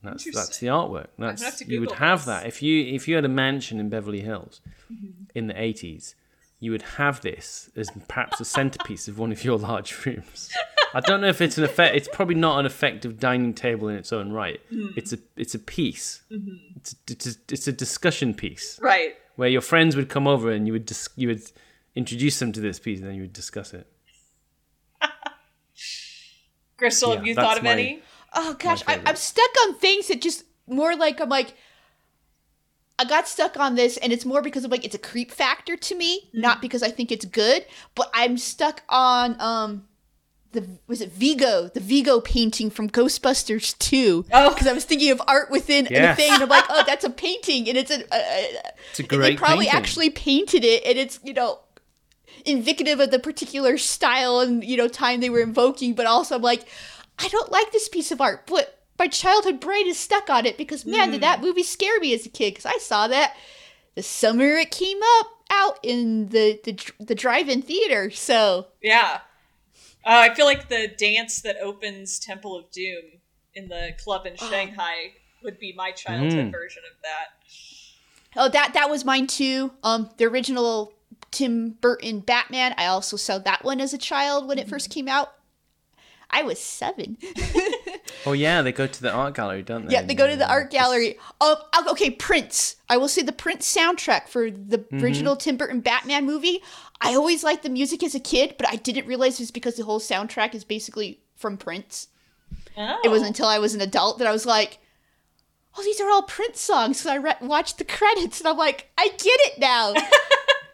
That's 0.04 0.24
that's 0.34 0.60
the 0.60 0.68
artwork. 0.68 1.08
That's 1.18 1.44
have 1.44 1.58
to 1.58 1.66
you 1.66 1.82
would 1.82 1.92
have 1.94 2.20
this. 2.20 2.26
that 2.28 2.46
if 2.46 2.62
you 2.62 2.86
if 2.86 3.08
you 3.08 3.16
had 3.16 3.26
a 3.26 3.30
mansion 3.30 3.80
in 3.80 3.90
Beverly 3.90 4.22
Hills 4.22 4.62
Mm-hmm. 4.92 5.24
in 5.36 5.48
the 5.48 5.62
eighties. 5.62 6.16
You 6.60 6.72
would 6.72 6.82
have 6.98 7.22
this 7.22 7.70
as 7.76 7.92
perhaps 8.08 8.40
a 8.42 8.46
centerpiece 8.46 9.08
of 9.08 9.20
one 9.20 9.32
of 9.32 9.44
your 9.44 9.60
large 9.60 9.94
rooms. 10.06 10.50
I 10.94 11.00
don't 11.02 11.22
know 11.22 11.28
if 11.28 11.42
it's 11.42 11.58
an 11.58 11.64
effect. 11.64 11.96
It's 11.96 12.08
probably 12.12 12.36
not 12.36 12.60
an 12.60 12.66
effective 12.66 13.20
dining 13.20 13.54
table 13.54 13.88
in 13.90 13.96
its 13.96 14.12
own 14.14 14.32
right. 14.32 14.60
Hmm. 14.70 14.88
It's 14.96 15.14
a 15.14 15.20
it's 15.36 15.54
a 15.56 15.60
piece. 15.60 16.22
Mm-hmm. 16.32 16.56
It's, 16.78 16.94
a, 16.94 16.98
it's 17.12 17.26
a 17.28 17.32
it's 17.52 17.68
a 17.68 17.72
discussion 17.74 18.34
piece 18.34 18.80
Right. 18.82 19.16
where 19.36 19.50
your 19.50 19.62
friends 19.62 19.96
would 19.96 20.10
come 20.10 20.28
over 20.28 20.52
and 20.52 20.66
you 20.68 20.74
would 20.74 20.86
dis- 20.86 21.10
you 21.16 21.28
would 21.30 21.42
introduce 21.96 22.40
them 22.40 22.52
to 22.54 22.60
this 22.62 22.80
piece 22.80 23.00
and 23.00 23.08
then 23.08 23.16
you 23.16 23.22
would 23.24 23.34
discuss 23.34 23.74
it. 23.74 23.88
Crystal, 26.78 27.10
Yeah, 27.10 27.16
have 27.16 27.28
you 27.28 27.36
thought 27.36 27.58
of 27.58 27.64
my- 27.64 27.72
any? 27.72 28.02
Oh 28.34 28.56
gosh, 28.60 28.84
I, 28.88 29.02
I'm 29.06 29.16
stuck 29.16 29.50
on 29.64 29.76
things 29.76 30.08
that 30.10 30.22
just 30.22 30.44
more 30.68 30.96
like 30.96 31.20
I'm 31.22 31.30
like 31.30 31.56
I 33.00 33.06
got 33.06 33.28
stuck 33.28 33.58
on 33.60 33.76
this, 33.76 33.98
and 33.98 34.12
it's 34.12 34.26
more 34.26 34.42
because 34.42 34.66
of 34.66 34.72
like 34.72 34.84
it's 34.84 34.96
a 34.96 35.00
creep 35.00 35.32
factor 35.32 35.76
to 35.78 35.96
me, 35.96 36.30
not 36.34 36.62
because 36.62 36.82
I 36.84 36.90
think 36.90 37.12
it's 37.12 37.26
good. 37.26 37.66
But 37.96 38.10
I'm 38.14 38.38
stuck 38.38 38.84
on 38.90 39.40
um 39.40 39.88
the 40.52 40.68
was 40.88 41.02
it 41.02 41.12
Vigo, 41.12 41.68
the 41.68 41.80
Vigo 41.80 42.20
painting 42.22 42.70
from 42.70 42.90
Ghostbusters 42.90 43.78
2. 43.78 44.26
Oh. 44.32 44.50
because 44.50 44.68
I 44.68 44.74
was 44.74 44.86
thinking 44.86 45.12
of 45.12 45.22
art 45.28 45.50
within 45.52 45.88
Yes. 45.90 46.14
a 46.14 46.22
thing, 46.22 46.34
and 46.34 46.44
I'm 46.44 46.50
like, 46.50 46.66
oh, 46.70 46.84
that's 46.86 47.04
a 47.04 47.10
painting, 47.10 47.68
and 47.70 47.78
it's 47.78 47.92
a, 47.92 48.04
a, 48.12 48.48
It's 48.92 49.00
a 49.00 49.14
and 49.14 49.24
they 49.24 49.36
probably 49.36 49.66
painting. 49.66 49.80
actually 49.80 50.10
painted 50.10 50.64
it, 50.64 50.86
and 50.86 50.98
it's 50.98 51.20
you 51.24 51.34
know 51.34 51.60
indicative 52.46 53.00
of 53.00 53.12
the 53.12 53.20
particular 53.20 53.78
style 53.78 54.40
and 54.40 54.64
you 54.64 54.78
know 54.78 54.88
time 54.88 55.20
they 55.20 55.30
were 55.30 55.42
invoking. 55.42 55.94
But 55.94 56.06
also, 56.06 56.36
I'm 56.36 56.42
like, 56.42 56.66
I 57.20 57.28
don't 57.28 57.52
like 57.52 57.72
this 57.72 57.90
piece 57.90 58.12
of 58.12 58.22
art, 58.22 58.48
but 58.48 58.84
my 58.98 59.08
childhood 59.08 59.60
brain 59.60 59.88
is 59.88 59.98
stuck 59.98 60.30
on 60.30 60.46
it 60.46 60.58
because 60.58 60.86
man, 60.86 61.12
did 61.12 61.18
hmm. 61.18 61.22
that 61.22 61.42
movie 61.42 61.64
scare 61.64 62.00
me 62.00 62.14
as 62.14 62.26
a 62.26 62.30
kid? 62.30 62.52
Because 62.52 62.66
I 62.66 62.78
saw 62.78 63.08
that 63.08 63.36
the 63.96 64.04
summer 64.04 64.56
it 64.56 64.72
came 64.72 65.00
up 65.20 65.28
out 65.50 65.80
in 65.84 66.30
the 66.30 66.60
the, 66.64 66.80
the 67.00 67.16
drive-in 67.16 67.62
theater. 67.62 68.12
So 68.12 68.68
Yeah. 68.82 69.20
Uh, 70.08 70.30
I 70.32 70.34
feel 70.34 70.46
like 70.46 70.70
the 70.70 70.88
dance 70.98 71.42
that 71.42 71.58
opens 71.62 72.18
Temple 72.18 72.56
of 72.58 72.72
Doom 72.72 73.04
in 73.54 73.68
the 73.68 73.90
club 74.02 74.26
in 74.26 74.36
Shanghai 74.50 75.12
would 75.44 75.60
be 75.60 75.74
my 75.76 75.92
childhood 75.92 76.48
Mm. 76.48 76.52
version 76.52 76.84
of 76.90 76.98
that. 77.04 77.28
oh, 78.38 78.50
that 78.50 78.74
that 78.74 78.90
was 78.90 79.04
mine 79.04 79.28
too. 79.28 79.74
Um, 79.84 80.10
the 80.18 80.26
original 80.26 80.94
Tim 81.32 81.72
Burton 81.82 82.22
Batman. 82.22 82.74
I 82.78 82.86
also 82.86 83.18
saw 83.18 83.38
that 83.40 83.64
one 83.66 83.82
as 83.82 83.94
a 83.94 83.98
child 83.98 84.48
when 84.48 84.58
it 84.58 84.70
first 84.70 84.90
came 84.90 85.08
out. 85.10 85.34
I 86.30 86.44
was 86.44 86.60
seven. 86.60 87.18
Oh 88.26 88.34
yeah, 88.34 88.62
they 88.62 88.72
go 88.74 88.88
to 88.88 89.02
the 89.02 89.12
art 89.12 89.36
gallery, 89.36 89.62
don't 89.64 89.86
they? 89.86 89.94
Yeah, 89.94 90.02
they 90.02 90.14
go 90.16 90.28
to 90.28 90.36
the 90.36 90.50
art 90.50 90.70
gallery. 90.72 91.18
Oh, 91.40 91.58
oh, 91.74 91.92
okay, 91.92 92.10
Prince. 92.10 92.76
I 92.90 92.98
will 92.98 93.08
say 93.08 93.22
the 93.22 93.32
Prince 93.32 93.74
soundtrack 93.74 94.28
for 94.28 94.50
the 94.52 94.80
Mm-hmm. 94.80 95.04
original 95.04 95.36
Tim 95.38 95.56
Burton 95.56 95.80
Batman 95.82 96.26
movie. 96.26 96.62
I 97.02 97.14
always 97.16 97.44
liked 97.44 97.64
the 97.64 97.70
music 97.70 98.04
as 98.04 98.16
a 98.16 98.20
kid, 98.20 98.56
but 98.58 98.68
I 98.68 98.76
didn't 98.76 99.08
realize 99.08 99.40
it 99.40 99.44
was 99.44 99.52
because 99.52 99.76
the 99.76 99.86
whole 99.86 100.00
soundtrack 100.00 100.56
is 100.56 100.64
basically 100.64 101.22
from 101.36 101.58
Prince. 101.58 102.08
Oh. 102.76 103.00
It 103.04 103.10
wasn't 103.10 103.28
oh. 103.28 103.30
until 103.30 103.48
I 103.48 103.60
was 103.60 103.76
an 103.76 103.82
adult 103.82 104.20
that 104.20 104.28
I 104.28 104.32
was 104.32 104.46
like, 104.46 104.80
"Oh, 105.78 105.84
these 105.84 106.02
are 106.02 106.10
all 106.10 106.24
Prince 106.24 106.60
songs." 106.60 107.00
So 107.00 107.12
I 107.12 107.16
re- 107.16 107.36
watched 107.42 107.78
the 107.78 107.86
credits, 107.86 108.40
and 108.40 108.48
I'm 108.48 108.58
like, 108.58 108.90
"I 108.98 109.08
get 109.10 109.20
it 109.26 109.60
now." 109.60 109.94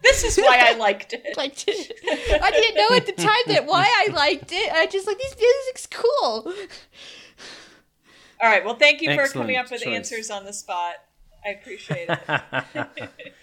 This 0.03 0.25
is 0.25 0.37
why 0.37 0.59
I 0.61 0.73
liked 0.73 1.13
it. 1.13 1.25
like, 1.37 1.53
I 1.65 2.51
didn't 2.51 2.75
know 2.75 2.95
at 2.95 3.05
the 3.05 3.13
time 3.13 3.41
that 3.47 3.65
why 3.65 3.85
I 3.85 4.11
liked 4.13 4.51
it. 4.51 4.71
I 4.71 4.85
just 4.85 5.07
like 5.07 5.17
these 5.17 5.35
music's 5.37 5.87
cool. 5.87 6.53
All 8.41 8.49
right. 8.49 8.65
Well, 8.65 8.75
thank 8.75 9.01
you 9.01 9.15
for 9.15 9.25
coming 9.29 9.55
up 9.55 9.71
with 9.71 9.81
choice. 9.81 9.95
answers 9.95 10.29
on 10.29 10.43
the 10.43 10.51
spot. 10.51 10.95
I 11.45 11.51
appreciate 11.51 12.09
it. 12.09 13.33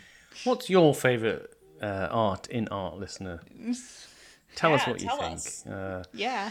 What's 0.45 0.69
your 0.69 0.95
favorite 0.95 1.51
uh, 1.81 2.09
art 2.11 2.47
in 2.49 2.69
art, 2.69 2.99
listener? 2.99 3.41
Tell 4.57 4.75
us 4.75 4.83
Yeah, 4.87 4.91
what 4.91 5.01
you 5.01 5.09
think. 5.09 5.33
us. 5.39 5.67
Uh, 5.67 6.03
Yeah. 6.13 6.51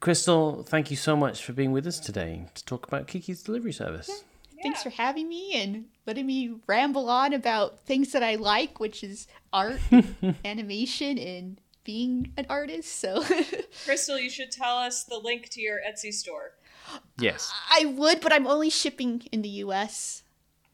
Crystal, 0.00 0.62
thank 0.62 0.90
you 0.90 0.96
so 0.96 1.16
much 1.16 1.42
for 1.44 1.52
being 1.52 1.72
with 1.72 1.86
us 1.86 1.98
today 1.98 2.46
to 2.54 2.64
talk 2.64 2.86
about 2.86 3.08
Kiki's 3.08 3.42
delivery 3.42 3.72
service. 3.72 4.22
Thanks 4.62 4.82
for 4.82 4.90
having 4.90 5.28
me 5.28 5.54
and 5.54 5.86
letting 6.06 6.26
me 6.26 6.54
ramble 6.66 7.08
on 7.08 7.32
about 7.32 7.80
things 7.80 8.12
that 8.12 8.22
I 8.22 8.34
like, 8.36 8.80
which 8.80 9.02
is 9.04 9.26
art, 9.52 9.80
animation, 10.44 11.16
and 11.18 11.60
being 11.84 12.32
an 12.36 12.46
artist. 12.48 12.96
So 13.00 13.24
Crystal, 13.84 14.18
you 14.18 14.30
should 14.30 14.50
tell 14.50 14.76
us 14.76 15.04
the 15.04 15.16
link 15.18 15.48
to 15.50 15.60
your 15.60 15.78
Etsy 15.88 16.12
store. 16.12 16.52
Yes. 17.18 17.52
I 17.70 17.84
would, 17.84 18.20
but 18.20 18.32
I'm 18.32 18.46
only 18.46 18.70
shipping 18.70 19.22
in 19.32 19.42
the 19.42 19.48
U.S. 19.66 20.22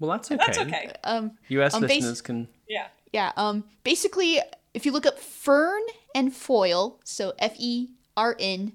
Well, 0.01 0.11
that's 0.11 0.31
okay. 0.31 0.45
That's 0.45 0.59
okay. 0.59 0.93
Um, 1.05 1.33
US 1.49 1.75
Um, 1.75 1.83
bas- 1.83 1.91
listeners 1.91 2.21
can. 2.23 2.49
Yeah. 2.69 2.89
yeah. 3.13 3.33
Um, 3.37 3.65
basically, 3.85 4.41
if 4.75 4.85
you 4.85 4.93
look 4.93 5.07
up 5.07 5.19
fern 5.19 5.83
and 6.15 6.35
foil, 6.35 6.99
so 7.05 7.33
F 7.39 7.55
E 7.59 7.89
R 8.17 8.37
N 8.39 8.73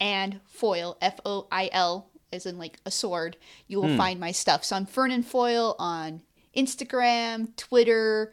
and 0.00 0.40
foil, 0.46 0.96
F 1.00 1.20
O 1.24 1.46
I 1.52 1.68
L, 1.72 2.08
as 2.32 2.46
in 2.46 2.58
like 2.58 2.78
a 2.86 2.90
sword, 2.90 3.36
you 3.68 3.80
will 3.80 3.96
find 3.96 4.18
my 4.18 4.32
stuff. 4.32 4.64
So 4.64 4.76
I'm 4.76 4.86
fern 4.86 5.10
and 5.10 5.26
foil 5.26 5.76
on 5.78 6.22
Instagram, 6.56 7.54
Twitter, 7.56 8.32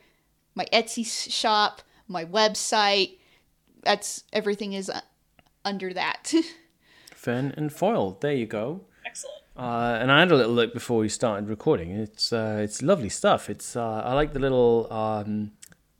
my 0.56 0.66
Etsy 0.72 1.06
shop, 1.32 1.82
my 2.08 2.24
website. 2.26 3.18
That's 3.84 4.24
everything 4.34 4.74
is 4.74 4.90
uh, 4.90 5.02
under 5.66 5.94
that. 5.94 6.34
Fern 7.16 7.54
and 7.58 7.72
foil. 7.72 8.18
There 8.22 8.34
you 8.34 8.46
go. 8.46 8.82
Excellent. 9.60 10.00
Uh, 10.00 10.02
and 10.02 10.12
I 10.12 10.20
had 10.20 10.32
a 10.32 10.36
little 10.36 10.54
look 10.54 10.74
before 10.74 11.00
we 11.00 11.10
started 11.10 11.50
recording. 11.50 11.92
It's 11.92 12.32
uh, 12.34 12.60
it's 12.64 12.82
lovely 12.82 13.10
stuff. 13.10 13.50
It's 13.50 13.76
uh, 13.76 14.02
I 14.06 14.14
like 14.14 14.34
the 14.34 14.40
little 14.40 14.92
um, 14.92 15.52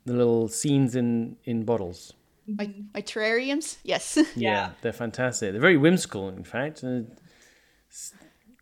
the 0.06 0.14
little 0.14 0.48
scenes 0.48 0.94
in 0.96 1.36
in 1.44 1.64
bottles. 1.64 2.14
my 2.46 2.72
my 2.94 3.02
terrariums, 3.02 3.76
yes. 3.84 4.18
Yeah. 4.36 4.70
they're 4.82 4.92
fantastic. 4.92 5.52
They're 5.52 5.60
very 5.60 5.76
whimsical, 5.76 6.28
in 6.28 6.44
fact. 6.44 6.82
Uh, 6.84 7.02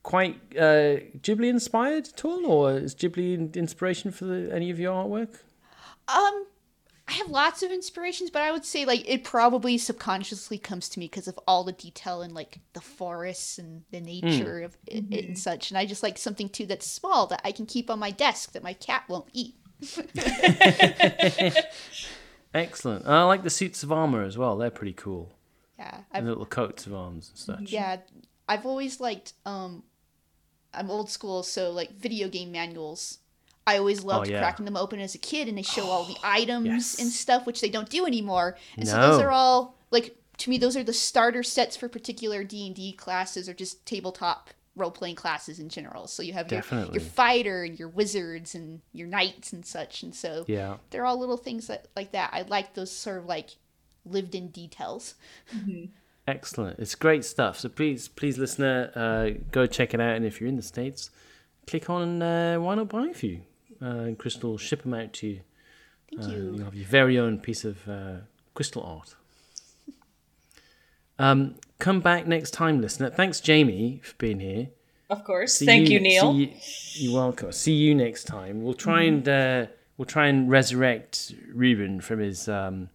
quite 0.02 0.36
uh, 0.56 1.00
Ghibli 1.20 1.48
inspired 1.48 2.08
at 2.08 2.24
all, 2.24 2.46
or 2.46 2.78
is 2.78 2.94
Ghibli 2.94 3.54
inspiration 3.54 4.10
for 4.10 4.24
the, 4.24 4.50
any 4.54 4.70
of 4.70 4.78
your 4.78 4.94
artwork? 4.94 5.40
Um, 6.08 6.46
I 7.08 7.12
have 7.12 7.30
lots 7.30 7.62
of 7.62 7.70
inspirations, 7.70 8.28
but 8.28 8.42
I 8.42 8.52
would 8.52 8.66
say 8.66 8.84
like 8.84 9.08
it 9.08 9.24
probably 9.24 9.78
subconsciously 9.78 10.58
comes 10.58 10.90
to 10.90 11.00
me 11.00 11.06
because 11.06 11.26
of 11.26 11.40
all 11.48 11.64
the 11.64 11.72
detail 11.72 12.20
and 12.20 12.34
like 12.34 12.58
the 12.74 12.82
forests 12.82 13.56
and 13.56 13.82
the 13.90 14.00
nature 14.00 14.60
mm. 14.60 14.64
of 14.66 14.76
it, 14.86 14.94
it 14.94 14.96
and 14.96 15.10
mm-hmm. 15.10 15.34
such. 15.34 15.70
And 15.70 15.78
I 15.78 15.86
just 15.86 16.02
like 16.02 16.18
something 16.18 16.50
too 16.50 16.66
that's 16.66 16.86
small 16.86 17.26
that 17.28 17.40
I 17.44 17.52
can 17.52 17.64
keep 17.64 17.88
on 17.88 17.98
my 17.98 18.10
desk 18.10 18.52
that 18.52 18.62
my 18.62 18.74
cat 18.74 19.04
won't 19.08 19.28
eat. 19.32 19.54
Excellent. 22.54 23.04
And 23.04 23.14
I 23.14 23.22
like 23.24 23.42
the 23.42 23.50
suits 23.50 23.82
of 23.82 23.90
armor 23.90 24.22
as 24.22 24.36
well. 24.36 24.58
They're 24.58 24.70
pretty 24.70 24.92
cool. 24.92 25.32
Yeah, 25.78 25.98
The 26.12 26.18
I've, 26.18 26.24
little 26.24 26.44
coats 26.44 26.86
of 26.86 26.94
arms 26.94 27.30
and 27.30 27.38
such. 27.38 27.56
Mm-hmm. 27.56 27.74
yeah, 27.74 27.96
I've 28.48 28.66
always 28.66 29.00
liked. 29.00 29.32
Um, 29.46 29.84
I'm 30.74 30.90
old 30.90 31.10
school, 31.10 31.42
so 31.42 31.70
like 31.70 31.92
video 31.92 32.28
game 32.28 32.52
manuals. 32.52 33.18
I 33.74 33.78
always 33.78 34.02
loved 34.04 34.28
Oh, 34.28 34.32
yeah. 34.32 34.40
cracking 34.40 34.64
them 34.64 34.76
open 34.76 34.98
as 35.00 35.14
a 35.14 35.18
kid, 35.18 35.48
and 35.48 35.56
they 35.58 35.62
show 35.62 35.84
all 35.86 36.04
the 36.04 36.16
items 36.24 36.66
Yes. 36.66 36.98
and 37.00 37.10
stuff, 37.10 37.46
which 37.46 37.60
they 37.60 37.68
don't 37.68 37.88
do 37.90 38.06
anymore. 38.06 38.56
And 38.76 38.88
so 38.88 39.00
those 39.00 39.20
are 39.20 39.30
all 39.30 39.74
like 39.90 40.16
to 40.38 40.50
me, 40.50 40.58
those 40.58 40.76
are 40.76 40.84
the 40.84 40.92
starter 40.92 41.42
sets 41.42 41.76
for 41.76 41.88
particular 41.88 42.44
D 42.44 42.66
and 42.66 42.74
D 42.74 42.92
classes 42.92 43.48
or 43.48 43.54
just 43.54 43.84
tabletop 43.84 44.50
role 44.76 44.92
playing 44.92 45.16
classes 45.16 45.58
in 45.58 45.68
general. 45.68 46.06
So 46.06 46.22
you 46.22 46.32
have 46.34 46.52
your, 46.52 46.62
your 46.92 47.00
fighter 47.00 47.64
and 47.64 47.76
your 47.76 47.88
wizards 47.88 48.54
and 48.54 48.80
your 48.92 49.08
knights 49.08 49.52
and 49.52 49.66
such, 49.66 50.04
and 50.04 50.14
so 50.14 50.44
Yeah. 50.46 50.76
they're 50.90 51.04
all 51.04 51.18
little 51.18 51.36
things 51.36 51.66
that 51.66 51.88
like 51.96 52.12
that. 52.12 52.30
I 52.32 52.42
like 52.42 52.74
those 52.74 52.92
sort 52.92 53.18
of 53.18 53.26
like 53.26 53.50
lived 54.06 54.34
in 54.36 54.48
details. 54.48 55.14
Excellent. 56.26 56.78
It's 56.78 56.94
great 56.94 57.24
stuff. 57.24 57.58
So 57.58 57.68
please, 57.68 58.06
please, 58.08 58.38
listener, 58.38 58.92
uh, 58.94 59.30
go 59.50 59.66
check 59.66 59.94
it 59.94 60.00
out. 60.00 60.14
And 60.14 60.24
if 60.24 60.40
you're 60.40 60.48
in 60.48 60.56
the 60.56 60.62
States, 60.62 61.10
click 61.66 61.88
on 61.90 62.22
uh, 62.22 62.56
Why 62.58 62.74
Not 62.74 62.88
Buy 62.90 63.08
a 63.08 63.14
Few. 63.14 63.40
Uh, 63.80 63.86
and 63.86 64.18
Crystal 64.18 64.58
ship 64.58 64.82
them 64.82 64.94
out 64.94 65.12
to 65.14 65.26
you. 65.28 65.40
Thank 66.10 66.24
Uh, 66.24 66.28
you. 66.32 66.54
You'll 66.56 66.64
have 66.64 66.74
your 66.74 66.88
very 66.88 67.16
own 67.18 67.38
piece 67.38 67.64
of 67.64 67.88
uh, 67.88 68.16
crystal 68.54 68.82
art. 68.82 69.14
Um, 71.20 71.56
come 71.80 71.98
back 72.00 72.28
next 72.28 72.52
time, 72.52 72.80
listener. 72.80 73.10
Thanks, 73.10 73.40
Jamie, 73.40 74.00
for 74.04 74.14
being 74.18 74.38
here. 74.38 74.68
Of 75.10 75.24
course. 75.24 75.52
See 75.54 75.66
Thank 75.66 75.88
you, 75.88 75.98
Neil. 75.98 76.32
see 76.32 76.38
you- 76.38 76.54
you're 77.10 77.20
welcome. 77.20 77.50
See 77.50 77.72
you 77.74 77.92
next 77.92 78.28
time. 78.28 78.62
We'll 78.62 78.74
try 78.74 79.02
and 79.02 79.28
uh, 79.28 79.66
we'll 79.96 80.06
try 80.06 80.28
and 80.28 80.48
resurrect 80.48 81.32
Ruben 81.52 82.00
from 82.00 82.20
his 82.20 82.48
um, 82.48 82.90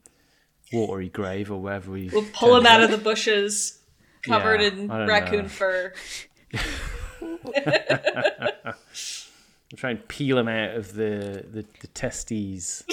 watery 0.71 1.09
grave 1.09 1.51
or 1.51 1.59
wherever 1.61 1.91
we. 1.91 2.09
We'll 2.13 2.23
pull 2.33 2.55
him 2.55 2.65
out 2.65 2.81
of 2.81 2.91
the 2.91 2.97
bushes, 2.97 3.79
covered 4.21 4.61
Yeah, 4.61 4.67
in 4.69 4.87
raccoon 4.89 5.41
know. 5.43 5.47
fur. 5.49 5.93
We'll 9.73 9.79
try 9.79 9.89
and 9.89 10.07
peel 10.07 10.37
him 10.37 10.47
out 10.47 10.75
of 10.75 10.93
the 10.93 11.43
the, 11.51 11.65
the 11.79 11.87
testes. 11.95 12.83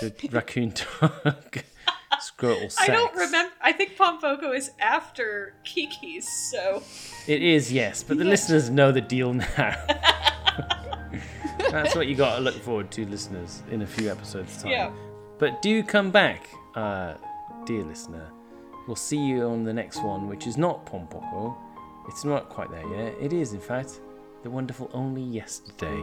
the 0.00 0.14
raccoon 0.32 0.72
dog. 0.72 1.58
Scrotal 2.22 2.72
sex. 2.72 2.80
I 2.80 2.86
don't 2.86 3.14
remember. 3.14 3.52
I 3.60 3.72
think 3.72 3.98
Pompoko 3.98 4.56
is 4.56 4.70
after 4.80 5.52
Kiki's, 5.62 6.26
so 6.50 6.82
It 7.26 7.42
is, 7.42 7.70
yes, 7.70 8.02
but 8.02 8.16
the 8.16 8.24
listeners 8.24 8.70
know 8.70 8.92
the 8.92 9.02
deal 9.02 9.34
now. 9.34 9.46
That's 11.70 11.94
what 11.94 12.06
you 12.06 12.14
got 12.14 12.36
to 12.36 12.40
look 12.40 12.54
forward 12.54 12.90
to, 12.92 13.04
listeners, 13.04 13.62
in 13.70 13.82
a 13.82 13.86
few 13.86 14.10
episodes' 14.10 14.62
time. 14.62 14.72
Yeah. 14.72 14.92
But 15.38 15.60
do 15.60 15.82
come 15.82 16.10
back, 16.10 16.48
uh, 16.76 17.14
dear 17.66 17.84
listener. 17.84 18.26
We'll 18.86 18.96
see 18.96 19.18
you 19.18 19.42
on 19.42 19.64
the 19.64 19.72
next 19.74 20.02
one, 20.02 20.28
which 20.28 20.46
is 20.46 20.56
not 20.56 20.86
Pompoko. 20.86 21.54
It's 22.08 22.24
not 22.24 22.48
quite 22.48 22.70
there 22.70 22.86
yet. 22.96 23.14
It 23.20 23.34
is, 23.34 23.52
in 23.52 23.60
fact, 23.60 24.00
the 24.42 24.50
wonderful 24.50 24.90
Only 24.92 25.22
Yesterday. 25.22 26.02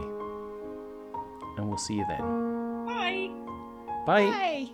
And 1.56 1.68
we'll 1.68 1.78
see 1.78 1.94
you 1.94 2.06
then. 2.08 2.86
bye. 2.86 3.30
Bye. 4.06 4.26
Bye. 4.26 4.68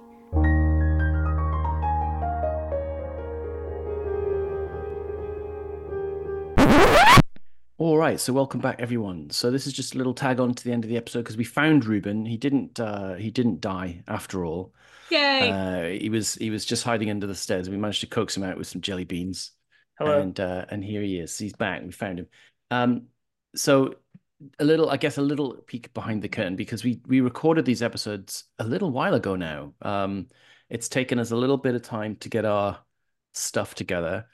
All 7.76 7.98
right, 7.98 8.20
so 8.20 8.32
welcome 8.32 8.60
back, 8.60 8.80
everyone. 8.80 9.30
So 9.30 9.50
this 9.50 9.66
is 9.66 9.72
just 9.72 9.94
a 9.94 9.98
little 9.98 10.14
tag 10.14 10.40
on 10.40 10.54
to 10.54 10.64
the 10.64 10.72
end 10.72 10.84
of 10.84 10.88
the 10.88 10.96
episode 10.96 11.20
because 11.20 11.36
we 11.36 11.44
found 11.44 11.84
Ruben. 11.84 12.24
He 12.24 12.36
didn't. 12.36 12.78
Uh, 12.78 13.14
he 13.14 13.30
didn't 13.30 13.60
die 13.60 14.02
after 14.06 14.44
all. 14.44 14.72
Yay. 15.10 15.50
Uh, 15.50 15.98
he 16.00 16.08
was. 16.08 16.34
He 16.36 16.50
was 16.50 16.64
just 16.64 16.84
hiding 16.84 17.10
under 17.10 17.26
the 17.26 17.34
stairs. 17.34 17.68
We 17.68 17.76
managed 17.76 18.00
to 18.00 18.06
coax 18.06 18.36
him 18.36 18.44
out 18.44 18.56
with 18.56 18.68
some 18.68 18.80
jelly 18.80 19.04
beans. 19.04 19.50
Hello. 19.98 20.20
And 20.20 20.38
uh, 20.38 20.66
and 20.70 20.84
here 20.84 21.02
he 21.02 21.18
is. 21.18 21.36
He's 21.36 21.52
back. 21.52 21.82
We 21.82 21.90
found 21.90 22.20
him. 22.20 22.28
Um, 22.70 23.08
so 23.54 23.94
a 24.58 24.64
little, 24.64 24.90
I 24.90 24.96
guess, 24.96 25.18
a 25.18 25.22
little 25.22 25.54
peek 25.66 25.92
behind 25.94 26.22
the 26.22 26.28
curtain 26.28 26.56
because 26.56 26.84
we 26.84 27.00
we 27.06 27.20
recorded 27.20 27.64
these 27.64 27.82
episodes 27.82 28.44
a 28.58 28.64
little 28.64 28.90
while 28.90 29.14
ago 29.14 29.36
now. 29.36 29.74
Um, 29.82 30.28
it's 30.68 30.88
taken 30.88 31.18
us 31.18 31.30
a 31.30 31.36
little 31.36 31.56
bit 31.56 31.74
of 31.74 31.82
time 31.82 32.16
to 32.16 32.28
get 32.28 32.44
our 32.44 32.78
stuff 33.32 33.74
together 33.74 34.26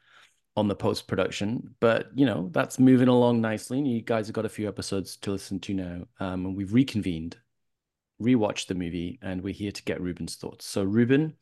on 0.56 0.68
the 0.68 0.74
post 0.74 1.06
production, 1.06 1.74
but 1.80 2.10
you 2.14 2.26
know 2.26 2.50
that's 2.52 2.78
moving 2.78 3.08
along 3.08 3.40
nicely. 3.40 3.78
And 3.78 3.88
you 3.88 4.02
guys 4.02 4.26
have 4.26 4.34
got 4.34 4.46
a 4.46 4.50
few 4.50 4.68
episodes 4.68 5.16
to 5.18 5.32
listen 5.32 5.60
to 5.60 5.74
now, 5.74 6.06
um, 6.18 6.46
and 6.46 6.56
we've 6.56 6.72
reconvened, 6.72 7.36
rewatched 8.20 8.66
the 8.66 8.74
movie, 8.74 9.18
and 9.22 9.42
we're 9.42 9.54
here 9.54 9.72
to 9.72 9.82
get 9.84 10.00
Ruben's 10.00 10.36
thoughts. 10.36 10.66
So, 10.66 10.82
Ruben, 10.82 11.34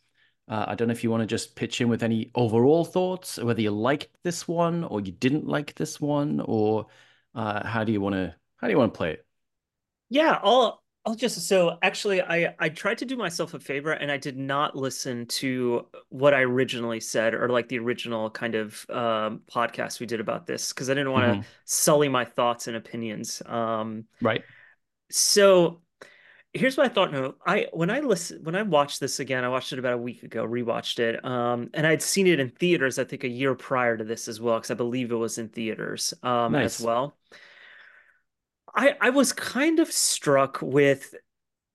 uh, 0.49 0.67
I 0.69 0.75
don't 0.75 0.89
know 0.89 0.93
if 0.93 1.05
you 1.05 1.11
want 1.11 1.23
to 1.23 1.27
just 1.27 1.57
pitch 1.57 1.81
in 1.81 1.89
with 1.89 2.03
any 2.03 2.31
overall 2.35 2.85
thoughts, 2.85 3.39
whether 3.39 3.61
you 3.61 3.71
liked 3.71 4.09
this 4.25 4.47
one 4.49 4.85
or 4.85 5.01
you 5.01 5.13
didn't 5.13 5.47
like 5.47 5.75
this 5.75 6.01
one, 6.01 6.41
or 6.45 6.87
uh, 7.39 7.67
how 7.67 7.85
do 7.85 7.93
you 7.93 8.01
want 8.03 8.15
to 8.17 8.35
how 8.59 8.67
do 8.69 8.73
you 8.73 8.79
want 8.79 8.95
to 8.95 8.99
play 8.99 9.13
it? 9.13 9.27
Yeah, 10.09 10.39
I'll 10.43 10.83
I'll 11.05 11.15
just 11.15 11.47
so 11.49 11.79
actually 11.83 12.21
I 12.23 12.55
I 12.59 12.69
tried 12.69 12.99
to 12.99 13.05
do 13.07 13.17
myself 13.17 13.55
a 13.55 13.61
favor 13.61 13.93
and 13.93 14.11
I 14.11 14.17
did 14.17 14.37
not 14.37 14.77
listen 14.77 15.27
to 15.27 15.87
what 16.09 16.35
I 16.35 16.43
originally 16.43 17.01
said 17.01 17.35
or 17.35 17.49
like 17.49 17.69
the 17.69 17.79
original 17.79 18.31
kind 18.31 18.55
of 18.55 18.85
um 18.91 19.43
podcast 19.51 20.01
we 20.01 20.07
did 20.07 20.21
about 20.21 20.47
this 20.47 20.73
because 20.73 20.91
I 20.91 20.95
didn't 20.95 21.13
want 21.13 21.41
to 21.41 21.41
Mhm. 21.41 21.47
sully 21.65 22.09
my 22.09 22.25
thoughts 22.25 22.69
and 22.69 22.77
opinions. 22.77 23.43
Um 23.47 24.05
Right? 24.21 24.45
so 25.11 25.81
here's 26.55 26.77
what 26.77 26.87
I 26.87 26.89
thought 26.89 27.13
no 27.13 27.35
I 27.45 27.67
when 27.73 27.91
I 27.91 28.01
listen 28.01 28.43
when 28.43 28.57
I 28.57 28.63
watched 28.63 29.01
this 29.01 29.21
again 29.21 29.45
I 29.45 29.49
watched 29.49 29.73
it 29.73 29.79
about 29.79 29.93
a 29.93 29.99
week 29.99 30.23
ago 30.23 30.47
rewatched 30.47 30.99
it 30.99 31.25
um 31.25 31.71
and 31.75 31.87
I'd 31.87 32.03
seen 32.03 32.27
it 32.27 32.41
in 32.41 32.49
theaters 32.51 32.99
I 32.99 33.05
think 33.05 33.25
a 33.25 33.29
year 33.29 33.55
prior 33.55 33.97
to 33.97 34.05
this 34.05 34.29
as 34.29 34.41
well 34.41 34.57
because 34.57 34.71
I 34.71 34.75
believe 34.75 35.13
it 35.13 35.17
was 35.17 35.39
in 35.39 35.49
theaters 35.49 36.15
um 36.23 36.53
Nice. 36.53 36.81
as 36.81 36.87
well 36.87 37.17
I 38.75 38.97
I 39.01 39.11
was 39.11 39.33
kind 39.33 39.79
of 39.79 39.93
struck 39.93 40.61
with 40.63 41.15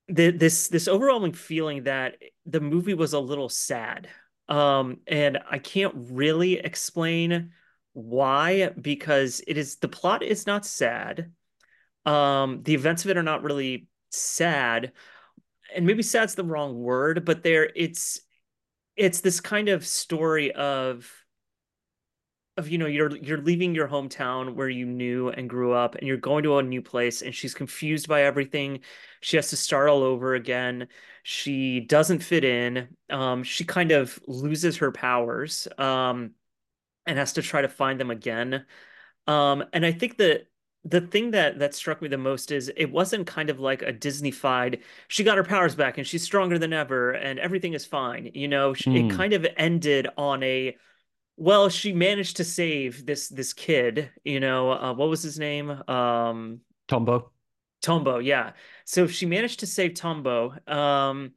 the 0.07 0.31
this 0.31 0.67
this 0.67 0.87
overwhelming 0.87 1.33
feeling 1.33 1.83
that 1.83 2.17
the 2.45 2.59
movie 2.59 2.93
was 2.95 3.13
a 3.13 3.19
little 3.19 3.49
sad 3.49 4.09
um 4.49 4.97
and 5.07 5.39
I 5.49 5.59
can't 5.59 5.93
really 6.11 6.57
explain 6.57 7.51
why 7.93 8.69
because 8.69 9.41
it 9.47 9.57
is 9.57 9.75
the 9.77 9.87
plot 9.87 10.23
is 10.23 10.47
not 10.47 10.65
sad 10.65 11.31
um 12.05 12.63
the 12.63 12.73
events 12.73 13.05
of 13.05 13.11
it 13.11 13.17
are 13.17 13.23
not 13.23 13.43
really 13.43 13.87
sad 14.15 14.91
and 15.75 15.85
maybe 15.85 16.03
sad's 16.03 16.35
the 16.35 16.43
wrong 16.43 16.81
word 16.81 17.25
but 17.25 17.43
there 17.43 17.69
it's 17.75 18.21
it's 18.95 19.21
this 19.21 19.41
kind 19.41 19.69
of 19.69 19.85
story 19.85 20.51
of 20.53 21.11
of 22.57 22.69
you 22.69 22.77
know 22.77 22.85
you're 22.85 23.15
you're 23.17 23.41
leaving 23.41 23.73
your 23.73 23.87
hometown 23.87 24.53
where 24.53 24.69
you 24.69 24.85
knew 24.85 25.29
and 25.29 25.49
grew 25.49 25.73
up 25.73 25.95
and 25.95 26.07
you're 26.07 26.17
going 26.17 26.43
to 26.43 26.57
a 26.57 26.63
new 26.63 26.81
place 26.81 27.21
and 27.23 27.33
she's 27.33 27.53
confused 27.53 28.07
by 28.07 28.23
everything. 28.23 28.79
She 29.21 29.37
has 29.37 29.49
to 29.49 29.57
start 29.57 29.89
all 29.89 30.03
over 30.03 30.35
again. 30.35 30.87
She 31.23 31.79
doesn't 31.79 32.19
fit 32.19 32.43
in. 32.43 32.89
Um 33.09 33.43
she 33.43 33.63
kind 33.65 33.91
of 33.91 34.19
loses 34.27 34.77
her 34.77 34.91
powers 34.91 35.67
um 35.79 36.31
and 37.07 37.17
has 37.17 37.33
to 37.33 37.41
try 37.41 37.61
to 37.63 37.69
find 37.69 37.99
them 37.99 38.11
again. 38.11 38.65
Um 39.27 39.63
and 39.73 39.85
i 39.85 39.91
think 39.91 40.17
that 40.17 40.47
the 40.85 41.01
thing 41.01 41.31
that 41.31 41.59
that 41.59 41.73
struck 41.73 42.01
me 42.01 42.07
the 42.09 42.17
most 42.17 42.51
is 42.51 42.71
it 42.75 42.91
wasn't 42.91 43.25
kind 43.27 43.49
of 43.49 43.59
like 43.59 43.81
a 43.81 43.91
Disney-fied 43.93 44.79
she 45.07 45.23
got 45.23 45.37
her 45.37 45.43
powers 45.43 45.75
back 45.75 45.97
and 45.97 46.05
she's 46.05 46.23
stronger 46.23 46.59
than 46.59 46.73
ever 46.73 47.11
and 47.11 47.39
everything 47.39 47.73
is 47.73 47.85
fine 47.85 48.31
you 48.33 48.47
know 48.47 48.73
Sh- 48.73 48.87
it 48.91 49.07
Mm. 49.07 49.09
kind 49.09 49.33
of 49.33 49.47
ended 49.57 50.07
on 50.17 50.43
a 50.43 50.77
well 51.37 51.69
she 51.69 51.93
managed 51.93 52.37
to 52.37 52.45
save 52.45 53.05
this 53.05 53.29
this 53.29 53.53
kid 53.53 54.11
you 54.25 54.39
know 54.39 54.71
uh, 54.71 54.93
what 54.93 55.09
was 55.09 55.23
his 55.23 55.39
name 55.39 55.69
um 55.89 56.61
Tombo. 56.87 57.33
Tombo 57.81 58.19
yeah 58.19 58.53
so 58.85 59.07
she 59.07 59.25
managed 59.25 59.59
to 59.59 59.67
save 59.67 59.93
Tombo 59.93 60.55
um 60.67 61.31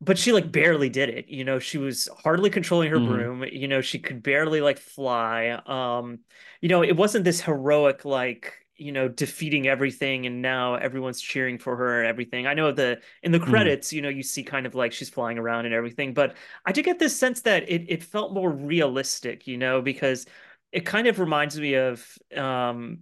but 0.00 0.18
she 0.18 0.32
like 0.32 0.52
barely 0.52 0.90
did 0.90 1.10
it 1.10 1.28
you 1.28 1.44
know 1.44 1.58
she 1.60 1.78
was 1.78 2.08
hardly 2.24 2.50
controlling 2.50 2.90
her 2.90 2.98
Mhm. 2.98 2.98
broom 3.00 3.44
you 3.44 3.68
know 3.68 3.80
she 3.82 3.98
could 3.98 4.22
barely 4.22 4.60
like 4.60 4.78
fly 4.78 5.50
um 5.66 6.20
you 6.62 6.68
know 6.70 6.82
it 6.84 6.96
wasn't 6.96 7.24
this 7.24 7.40
heroic 7.42 8.04
like 8.04 8.54
you 8.76 8.92
know 8.92 9.08
defeating 9.08 9.66
everything 9.68 10.26
and 10.26 10.42
now 10.42 10.74
everyone's 10.74 11.20
cheering 11.20 11.58
for 11.58 11.76
her 11.76 12.00
and 12.00 12.08
everything 12.08 12.46
i 12.46 12.54
know 12.54 12.72
the 12.72 13.00
in 13.22 13.32
the 13.32 13.40
Mhm. 13.40 13.40
credits 13.40 13.92
you 13.92 14.02
know 14.02 14.08
you 14.08 14.22
see 14.22 14.42
kind 14.42 14.66
of 14.66 14.74
like 14.74 14.92
she's 14.92 15.08
flying 15.10 15.38
around 15.38 15.64
and 15.64 15.74
everything 15.74 16.14
but 16.14 16.36
i 16.64 16.72
did 16.72 16.84
get 16.84 16.98
this 16.98 17.18
sense 17.18 17.42
that 17.42 17.68
it 17.68 17.84
it 17.88 18.02
felt 18.04 18.32
more 18.32 18.50
realistic 18.50 19.46
you 19.46 19.56
know 19.58 19.80
because 19.82 20.26
it 20.72 20.80
kind 20.86 21.06
of 21.06 21.18
reminds 21.18 21.58
me 21.58 21.74
of 21.74 22.06
um 22.36 22.98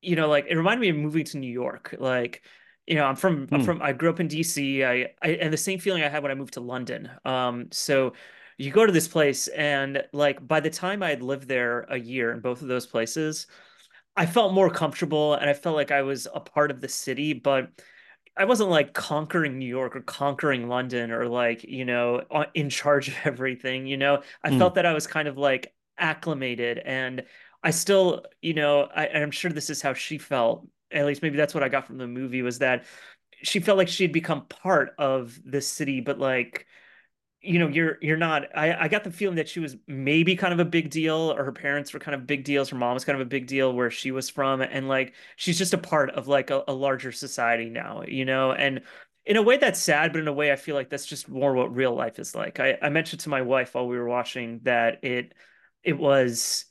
you 0.00 0.16
know, 0.16 0.28
like 0.28 0.46
it 0.48 0.56
reminded 0.56 0.80
me 0.80 0.88
of 0.90 0.96
moving 0.96 1.24
to 1.26 1.38
New 1.38 1.50
York. 1.50 1.94
Like, 1.98 2.42
you 2.86 2.94
know, 2.94 3.04
I'm 3.04 3.16
from 3.16 3.48
I'm 3.52 3.60
Hmm. 3.60 3.60
from 3.60 3.82
I 3.82 3.92
grew 3.92 4.10
up 4.10 4.20
in 4.20 4.28
DC. 4.28 4.84
I, 4.84 5.08
I 5.22 5.28
and 5.40 5.52
the 5.52 5.56
same 5.56 5.78
feeling 5.78 6.02
I 6.02 6.08
had 6.08 6.22
when 6.22 6.32
I 6.32 6.34
moved 6.34 6.54
to 6.54 6.60
London. 6.60 7.10
Um, 7.24 7.68
so 7.72 8.12
you 8.56 8.70
go 8.70 8.86
to 8.86 8.92
this 8.92 9.08
place 9.08 9.48
and 9.48 10.02
like 10.12 10.46
by 10.46 10.60
the 10.60 10.70
time 10.70 11.02
I 11.02 11.10
had 11.10 11.22
lived 11.22 11.48
there 11.48 11.80
a 11.88 11.98
year 11.98 12.32
in 12.32 12.40
both 12.40 12.62
of 12.62 12.68
those 12.68 12.86
places, 12.86 13.46
I 14.18 14.26
felt 14.26 14.54
more 14.54 14.70
comfortable 14.70 15.34
and 15.34 15.50
I 15.50 15.54
felt 15.54 15.76
like 15.76 15.92
I 15.92 16.02
was 16.02 16.28
a 16.34 16.40
part 16.40 16.70
of 16.72 16.80
the 16.80 16.88
city, 16.88 17.34
but 17.34 17.70
I 18.36 18.46
wasn't 18.46 18.70
like 18.70 18.94
conquering 18.94 19.58
New 19.58 19.66
York 19.68 19.96
or 19.96 20.02
conquering 20.02 20.68
London 20.68 21.12
or 21.12 21.28
like, 21.28 21.64
you 21.64 21.84
know, 21.84 22.22
in 22.54 22.70
charge 22.70 23.08
of 23.08 23.14
everything, 23.24 23.86
you 23.86 23.96
know. 23.98 24.22
I 24.44 24.50
Mm. 24.50 24.52
felt 24.52 24.76
that 24.76 24.86
I 24.86 24.94
was 24.94 25.06
kind 25.06 25.28
of 25.28 25.38
like 25.38 25.74
acclimated 25.98 26.78
and 26.78 27.24
I 27.62 27.70
still, 27.70 28.24
you 28.42 28.54
know, 28.54 28.82
I, 28.84 29.08
I'm 29.08 29.32
sure 29.32 29.52
this 29.52 29.70
is 29.70 29.82
how 29.82 29.94
she 29.94 30.18
felt. 30.18 30.68
At 30.92 31.06
least 31.06 31.22
maybe 31.22 31.36
that's 31.38 31.54
what 31.54 31.64
I 31.64 31.70
got 31.70 31.86
from 31.86 31.98
the 31.98 32.08
movie 32.08 32.42
was 32.42 32.60
that 32.60 32.86
she 33.42 33.60
felt 33.60 33.78
like 33.78 33.88
she 33.88 34.04
had 34.04 34.12
become 34.12 34.46
part 34.46 34.94
of 34.98 35.38
the 35.44 35.60
city, 35.60 36.00
but 36.00 36.18
like, 36.18 36.66
you 37.40 37.58
know, 37.58 37.68
you're 37.68 37.98
you're 38.02 38.16
not. 38.16 38.44
I 38.56 38.74
I 38.84 38.88
got 38.88 39.04
the 39.04 39.10
feeling 39.12 39.36
that 39.36 39.48
she 39.48 39.60
was 39.60 39.76
maybe 39.86 40.34
kind 40.36 40.52
of 40.52 40.60
a 40.60 40.64
big 40.64 40.90
deal, 40.90 41.32
or 41.36 41.44
her 41.44 41.52
parents 41.52 41.92
were 41.92 42.00
kind 42.00 42.14
of 42.14 42.26
big 42.26 42.44
deals. 42.44 42.68
Her 42.70 42.76
mom 42.76 42.94
was 42.94 43.04
kind 43.04 43.20
of 43.20 43.26
a 43.26 43.30
big 43.30 43.46
deal 43.46 43.72
where 43.72 43.90
she 43.90 44.10
was 44.10 44.28
from, 44.28 44.60
and 44.60 44.88
like 44.88 45.14
she's 45.36 45.58
just 45.58 45.74
a 45.74 45.78
part 45.78 46.10
of 46.10 46.26
like 46.28 46.50
a, 46.50 46.64
a 46.68 46.72
larger 46.72 47.12
society 47.12 47.70
now, 47.70 48.02
you 48.06 48.24
know, 48.24 48.52
and 48.52 48.82
in 49.24 49.36
a 49.36 49.42
way 49.42 49.56
that's 49.56 49.78
sad, 49.80 50.12
but 50.12 50.20
in 50.20 50.28
a 50.28 50.32
way 50.32 50.50
I 50.52 50.56
feel 50.56 50.74
like 50.74 50.90
that's 50.90 51.06
just 51.06 51.28
more 51.28 51.54
what 51.54 51.74
real 51.74 51.94
life 51.94 52.18
is 52.18 52.34
like. 52.34 52.60
I, 52.60 52.78
I 52.82 52.88
mentioned 52.88 53.20
to 53.20 53.28
my 53.28 53.42
wife 53.42 53.74
while 53.74 53.86
we 53.86 53.98
were 53.98 54.08
watching 54.08 54.60
that 54.64 55.04
it 55.04 55.34
it 55.84 55.98
was 55.98 56.64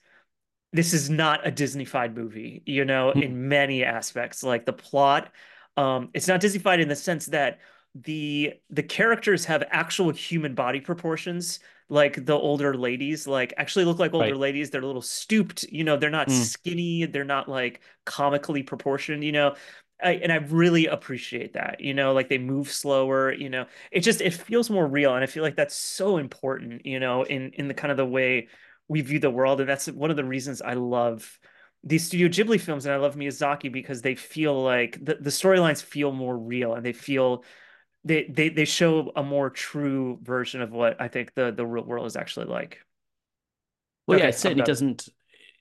this 0.73 0.93
is 0.93 1.09
not 1.09 1.47
a 1.47 1.51
Disneyfied 1.51 2.15
movie, 2.15 2.61
you 2.65 2.85
know, 2.85 3.11
Hmm. 3.13 3.21
in 3.21 3.47
many 3.47 3.83
aspects. 3.83 4.43
Like 4.43 4.65
the 4.65 4.73
plot, 4.73 5.31
um, 5.77 6.09
it's 6.13 6.27
not 6.27 6.41
Disneyfied 6.41 6.81
in 6.81 6.89
the 6.89 6.95
sense 6.95 7.27
that 7.27 7.59
the 8.03 8.53
the 8.69 8.83
characters 8.83 9.45
have 9.45 9.63
actual 9.69 10.11
human 10.11 10.55
body 10.55 10.81
proportions. 10.81 11.59
Like 11.89 12.25
the 12.25 12.33
older 12.33 12.75
ladies, 12.75 13.27
like 13.27 13.53
actually 13.57 13.85
look 13.85 13.97
like 13.99 14.13
older 14.13 14.35
Right. 14.35 14.37
ladies. 14.37 14.69
They're 14.69 14.81
a 14.81 14.85
little 14.85 15.01
stooped, 15.01 15.63
you 15.71 15.85
know, 15.85 15.95
they're 15.95 16.09
not 16.09 16.29
Mm. 16.29 16.31
skinny, 16.31 17.05
they're 17.05 17.23
not 17.23 17.47
like 17.47 17.79
comically 18.05 18.61
proportioned, 18.63 19.23
you 19.23 19.31
know. 19.31 19.55
I, 20.03 20.11
and 20.15 20.31
I 20.31 20.35
really 20.35 20.85
appreciate 20.87 21.53
that, 21.53 21.79
you 21.81 21.93
know, 21.93 22.13
like 22.13 22.29
they 22.29 22.37
move 22.37 22.71
slower, 22.71 23.31
you 23.33 23.49
know. 23.49 23.65
It 23.91 24.01
just 24.01 24.21
it 24.21 24.33
feels 24.33 24.69
more 24.69 24.85
real, 24.85 25.15
and 25.15 25.23
I 25.23 25.27
feel 25.27 25.43
like 25.43 25.55
that's 25.55 25.75
so 25.75 26.17
important, 26.17 26.85
you 26.85 26.99
know, 26.99 27.23
in 27.23 27.51
in 27.53 27.67
the 27.67 27.73
kind 27.73 27.91
of 27.91 27.97
the 27.97 28.05
way 28.05 28.49
we 28.87 29.01
view 29.01 29.19
the 29.19 29.31
world, 29.31 29.59
and 29.61 29.69
that's 29.69 29.87
one 29.87 30.11
of 30.11 30.17
the 30.17 30.23
reasons 30.25 30.61
I 30.61 30.73
love 30.73 31.39
these 31.83 32.05
Studio 32.05 32.27
Ghibli 32.27 32.59
films, 32.59 32.85
and 32.85 32.93
I 32.93 32.97
love 32.97 33.15
Miyazaki 33.15 33.71
because 33.71 34.01
they 34.01 34.15
feel 34.15 34.61
like 34.63 35.03
the, 35.03 35.15
the 35.15 35.29
storylines 35.29 35.81
feel 35.81 36.11
more 36.11 36.37
real 36.37 36.73
and 36.73 36.85
they 36.85 36.93
feel 36.93 37.43
they 38.07 38.23
they 38.25 38.49
they 38.49 38.65
show 38.65 39.11
a 39.15 39.23
more 39.23 39.49
true 39.49 40.19
version 40.23 40.61
of 40.61 40.71
what 40.71 40.99
I 41.01 41.07
think 41.07 41.33
the 41.35 41.51
the 41.51 41.65
real 41.65 41.83
world 41.83 42.05
is 42.07 42.15
actually 42.15 42.47
like. 42.47 42.79
Well, 44.07 44.17
Okay, 44.17 44.25
yeah, 44.25 44.29
it 44.29 44.33
certainly 44.33 44.61
done. 44.61 44.67
doesn't. 44.67 45.09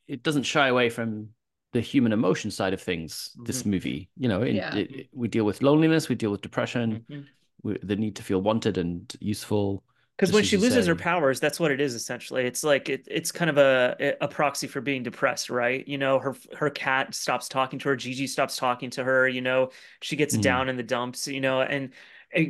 It 0.07 0.23
doesn't 0.23 0.45
shy 0.45 0.69
away 0.69 0.89
from 0.89 1.31
the 1.73 1.81
human 1.81 2.13
emotion 2.13 2.51
side 2.51 2.73
of 2.73 2.81
things. 2.81 3.33
This 3.37 3.63
Mhm. 3.63 3.67
movie, 3.67 4.11
you 4.17 4.29
know, 4.29 4.43
it, 4.43 4.55
Yeah. 4.55 4.75
it- 4.75 4.91
it- 4.95 5.09
we 5.13 5.29
deal 5.29 5.45
with 5.45 5.63
loneliness, 5.63 6.09
we 6.09 6.15
deal 6.15 6.31
with 6.31 6.41
depression, 6.41 7.05
Mhm. 7.11 7.27
we, 7.63 7.77
the 7.83 7.97
need 7.97 8.17
to 8.17 8.23
feel 8.23 8.41
wanted 8.41 8.79
and 8.79 9.13
useful. 9.21 9.85
Because 10.17 10.33
when 10.33 10.45
she 10.45 10.57
you 10.57 10.63
loses 10.63 10.87
her 10.87 10.95
powers, 10.97 11.41
that's 11.41 11.61
what 11.61 11.71
it 11.71 11.79
is 11.81 11.95
essentially. 11.95 12.47
It's 12.47 12.65
like 12.65 12.89
it, 12.89 13.07
it's 13.11 13.31
kind 13.33 13.51
of 13.51 13.59
a 13.59 14.17
a 14.23 14.29
proxy 14.29 14.67
for 14.67 14.81
being 14.81 15.03
depressed, 15.03 15.51
right? 15.51 15.87
You 15.87 15.99
know, 15.99 16.19
her 16.21 16.35
her 16.57 16.71
cat 16.71 17.15
stops 17.15 17.49
talking 17.49 17.79
to 17.81 17.89
her, 17.91 17.97
Jiji 17.97 18.27
stops 18.29 18.57
talking 18.57 18.89
to 18.91 19.05
her, 19.05 19.29
you 19.29 19.43
know, 19.43 19.71
she 20.01 20.17
gets 20.17 20.35
Mhm. 20.37 20.41
down 20.43 20.69
in 20.71 20.77
the 20.77 20.83
dumps, 20.83 21.29
you 21.29 21.41
know, 21.41 21.61
and 21.61 21.93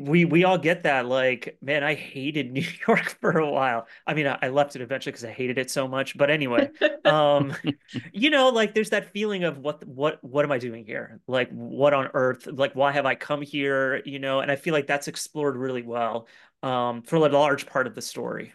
we 0.00 0.24
we 0.24 0.44
all 0.44 0.58
get 0.58 0.82
that. 0.82 1.06
Like, 1.06 1.56
man, 1.60 1.84
I 1.84 1.94
hated 1.94 2.52
New 2.52 2.66
York 2.86 3.16
for 3.20 3.38
a 3.38 3.50
while. 3.50 3.86
I 4.06 4.14
mean, 4.14 4.26
I, 4.26 4.38
I 4.42 4.48
left 4.48 4.76
it 4.76 4.82
eventually 4.82 5.12
because 5.12 5.24
I 5.24 5.30
hated 5.30 5.58
it 5.58 5.70
so 5.70 5.86
much. 5.86 6.16
But 6.16 6.30
anyway, 6.30 6.70
um, 7.04 7.54
you 8.12 8.30
know, 8.30 8.48
like 8.48 8.74
there's 8.74 8.90
that 8.90 9.12
feeling 9.12 9.44
of 9.44 9.58
what 9.58 9.86
what 9.86 10.22
what 10.22 10.44
am 10.44 10.52
I 10.52 10.58
doing 10.58 10.84
here? 10.84 11.20
Like, 11.26 11.50
what 11.50 11.94
on 11.94 12.08
earth? 12.14 12.46
Like, 12.46 12.74
why 12.74 12.92
have 12.92 13.06
I 13.06 13.14
come 13.14 13.42
here? 13.42 14.02
You 14.04 14.18
know, 14.18 14.40
and 14.40 14.50
I 14.50 14.56
feel 14.56 14.74
like 14.74 14.86
that's 14.86 15.08
explored 15.08 15.56
really 15.56 15.82
well 15.82 16.26
um, 16.62 17.02
for 17.02 17.16
a 17.16 17.20
large 17.20 17.66
part 17.66 17.86
of 17.86 17.94
the 17.94 18.02
story. 18.02 18.52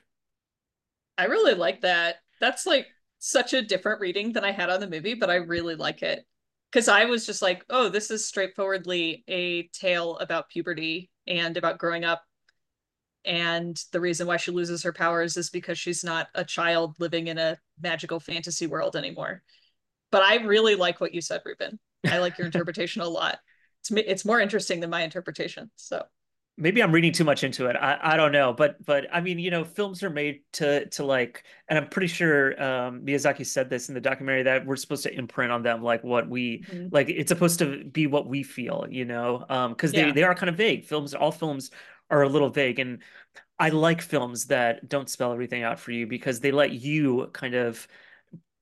I 1.17 1.25
really 1.25 1.53
like 1.53 1.81
that. 1.81 2.17
That's 2.39 2.65
like 2.65 2.87
such 3.19 3.53
a 3.53 3.61
different 3.61 4.01
reading 4.01 4.33
than 4.33 4.43
I 4.43 4.51
had 4.51 4.69
on 4.69 4.79
the 4.79 4.89
movie, 4.89 5.13
but 5.13 5.29
I 5.29 5.35
really 5.35 5.75
like 5.75 6.01
it. 6.01 6.25
Because 6.71 6.87
I 6.87 7.05
was 7.05 7.25
just 7.25 7.41
like, 7.41 7.63
oh, 7.69 7.89
this 7.89 8.09
is 8.09 8.25
straightforwardly 8.25 9.23
a 9.27 9.67
tale 9.67 10.17
about 10.17 10.49
puberty 10.49 11.10
and 11.27 11.57
about 11.57 11.77
growing 11.77 12.03
up. 12.03 12.23
And 13.23 13.79
the 13.91 13.99
reason 13.99 14.25
why 14.25 14.37
she 14.37 14.51
loses 14.51 14.83
her 14.83 14.93
powers 14.93 15.37
is 15.37 15.49
because 15.49 15.77
she's 15.77 16.03
not 16.03 16.29
a 16.33 16.43
child 16.43 16.95
living 16.99 17.27
in 17.27 17.37
a 17.37 17.59
magical 17.79 18.19
fantasy 18.19 18.65
world 18.65 18.95
anymore. 18.95 19.43
But 20.11 20.23
I 20.23 20.37
really 20.37 20.75
like 20.75 20.99
what 20.99 21.13
you 21.13 21.21
said, 21.21 21.41
Ruben. 21.45 21.79
I 22.07 22.17
like 22.17 22.37
your 22.37 22.45
interpretation 22.47 23.01
a 23.01 23.07
lot. 23.07 23.39
It's 23.81 23.91
it's 23.91 24.25
more 24.25 24.39
interesting 24.39 24.79
than 24.79 24.89
my 24.89 25.03
interpretation. 25.03 25.69
So 25.75 26.03
Maybe 26.57 26.83
I'm 26.83 26.91
reading 26.91 27.11
too 27.11 27.23
much 27.23 27.43
into 27.43 27.65
it. 27.67 27.75
I, 27.75 27.97
I 28.13 28.17
don't 28.17 28.31
know, 28.31 28.53
but 28.53 28.83
but 28.85 29.07
I 29.11 29.21
mean, 29.21 29.39
you 29.39 29.49
know, 29.49 29.63
films 29.63 30.03
are 30.03 30.09
made 30.09 30.41
to 30.53 30.85
to 30.89 31.03
like, 31.05 31.43
and 31.67 31.79
I'm 31.79 31.87
pretty 31.89 32.07
sure 32.07 32.61
um, 32.61 33.01
Miyazaki 33.03 33.45
said 33.45 33.69
this 33.69 33.87
in 33.89 33.95
the 33.95 34.01
documentary 34.01 34.43
that 34.43 34.65
we're 34.65 34.75
supposed 34.75 35.03
to 35.03 35.13
imprint 35.17 35.51
on 35.51 35.63
them 35.63 35.81
like 35.81 36.03
what 36.03 36.29
we 36.29 36.63
Mhm. 36.67 36.91
like. 36.91 37.09
It's 37.09 37.29
supposed 37.29 37.59
to 37.59 37.83
be 37.85 38.05
what 38.05 38.27
we 38.27 38.43
feel, 38.43 38.85
you 38.89 39.05
know, 39.05 39.45
um, 39.49 39.71
because 39.71 39.93
they 39.93 40.11
Yeah. 40.11 40.11
they 40.11 40.23
are 40.23 40.35
kind 40.35 40.49
of 40.49 40.55
vague. 40.57 40.85
Films, 40.85 41.15
all 41.15 41.31
films 41.31 41.71
are 42.11 42.21
a 42.23 42.29
little 42.29 42.49
vague, 42.49 42.77
and 42.79 43.01
I 43.59 43.69
like 43.69 44.01
films 44.01 44.47
that 44.47 44.89
don't 44.89 45.09
spell 45.09 45.33
everything 45.33 45.63
out 45.63 45.79
for 45.79 45.91
you 45.91 46.07
because 46.07 46.39
they 46.41 46.51
let 46.51 46.71
you 46.71 47.29
kind 47.33 47.55
of 47.55 47.87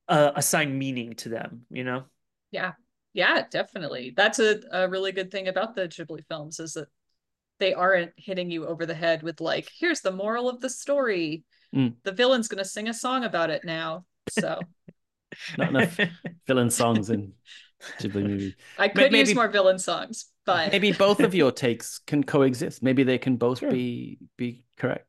uh, 0.10 0.32
assign 0.36 0.78
meaning 0.78 1.16
to 1.16 1.30
them, 1.30 1.66
you 1.72 1.84
know. 1.86 2.06
Yeah, 2.52 2.74
yeah, 3.14 3.46
definitely. 3.50 4.14
That's 4.16 4.40
a, 4.40 4.62
a 4.72 4.90
really 4.90 5.12
good 5.12 5.32
thing 5.32 5.48
about 5.48 5.76
the 5.76 5.88
Ghibli 5.88 6.26
films 6.28 6.60
is 6.60 6.74
that 6.74 6.88
they 7.60 7.74
aren't 7.74 8.12
hitting 8.16 8.50
you 8.52 8.66
over 8.66 8.86
the 8.86 8.94
head 8.94 9.24
with 9.24 9.42
like, 9.42 9.70
here's 9.78 10.02
the 10.02 10.12
moral 10.12 10.50
of 10.50 10.62
the 10.62 10.70
story. 10.70 11.44
Mm. 11.76 11.96
The 12.04 12.12
villain's 12.12 12.48
gonna 12.48 12.66
sing 12.66 12.88
a 12.90 12.94
song 12.94 13.24
about 13.24 13.50
it 13.50 13.64
now. 13.64 14.06
So 14.30 14.60
Not 15.58 15.70
enough 15.70 16.00
villain 16.48 16.70
songs 16.72 17.10
in 17.10 17.34
Ghibli 18.00 18.24
movie. 18.24 18.56
I 18.78 18.88
could 18.88 19.12
maybe- 19.12 19.20
use 19.20 19.36
more 19.36 19.48
villain 19.48 19.78
songs, 19.80 20.26
but 20.46 20.72
Maybe 20.72 20.92
both 20.92 21.20
of 21.20 21.36
your 21.36 21.52
takes 21.66 22.00
can 22.00 22.24
coexist. 22.24 22.82
Maybe 22.82 23.04
they 23.04 23.18
can 23.18 23.38
both 23.38 23.60
Sure. 23.60 23.72
be 23.72 24.18
be 24.38 24.66
correct. 24.78 25.06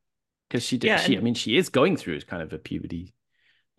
Because 0.48 0.64
she 0.64 0.78
did. 0.78 0.88
Yeah, 0.88 0.96
she, 0.98 1.16
I 1.16 1.20
mean, 1.20 1.34
she 1.34 1.56
is 1.56 1.68
going 1.68 1.96
through 1.96 2.20
kind 2.22 2.42
of 2.42 2.52
a 2.52 2.58
puberty, 2.58 3.14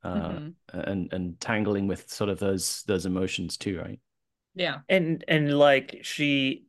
uh, 0.04 0.30
Mhm. 0.30 0.54
and 0.70 1.14
and 1.14 1.40
tangling 1.40 1.88
with 1.88 2.10
sort 2.10 2.30
of 2.30 2.40
those 2.40 2.84
those 2.88 3.06
emotions 3.06 3.58
too, 3.58 3.78
right? 3.80 4.00
yeah. 4.56 4.80
and 4.90 5.24
and 5.28 5.54
like 5.58 6.00
she 6.04 6.66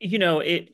you 0.00 0.18
know 0.18 0.40
it 0.40 0.72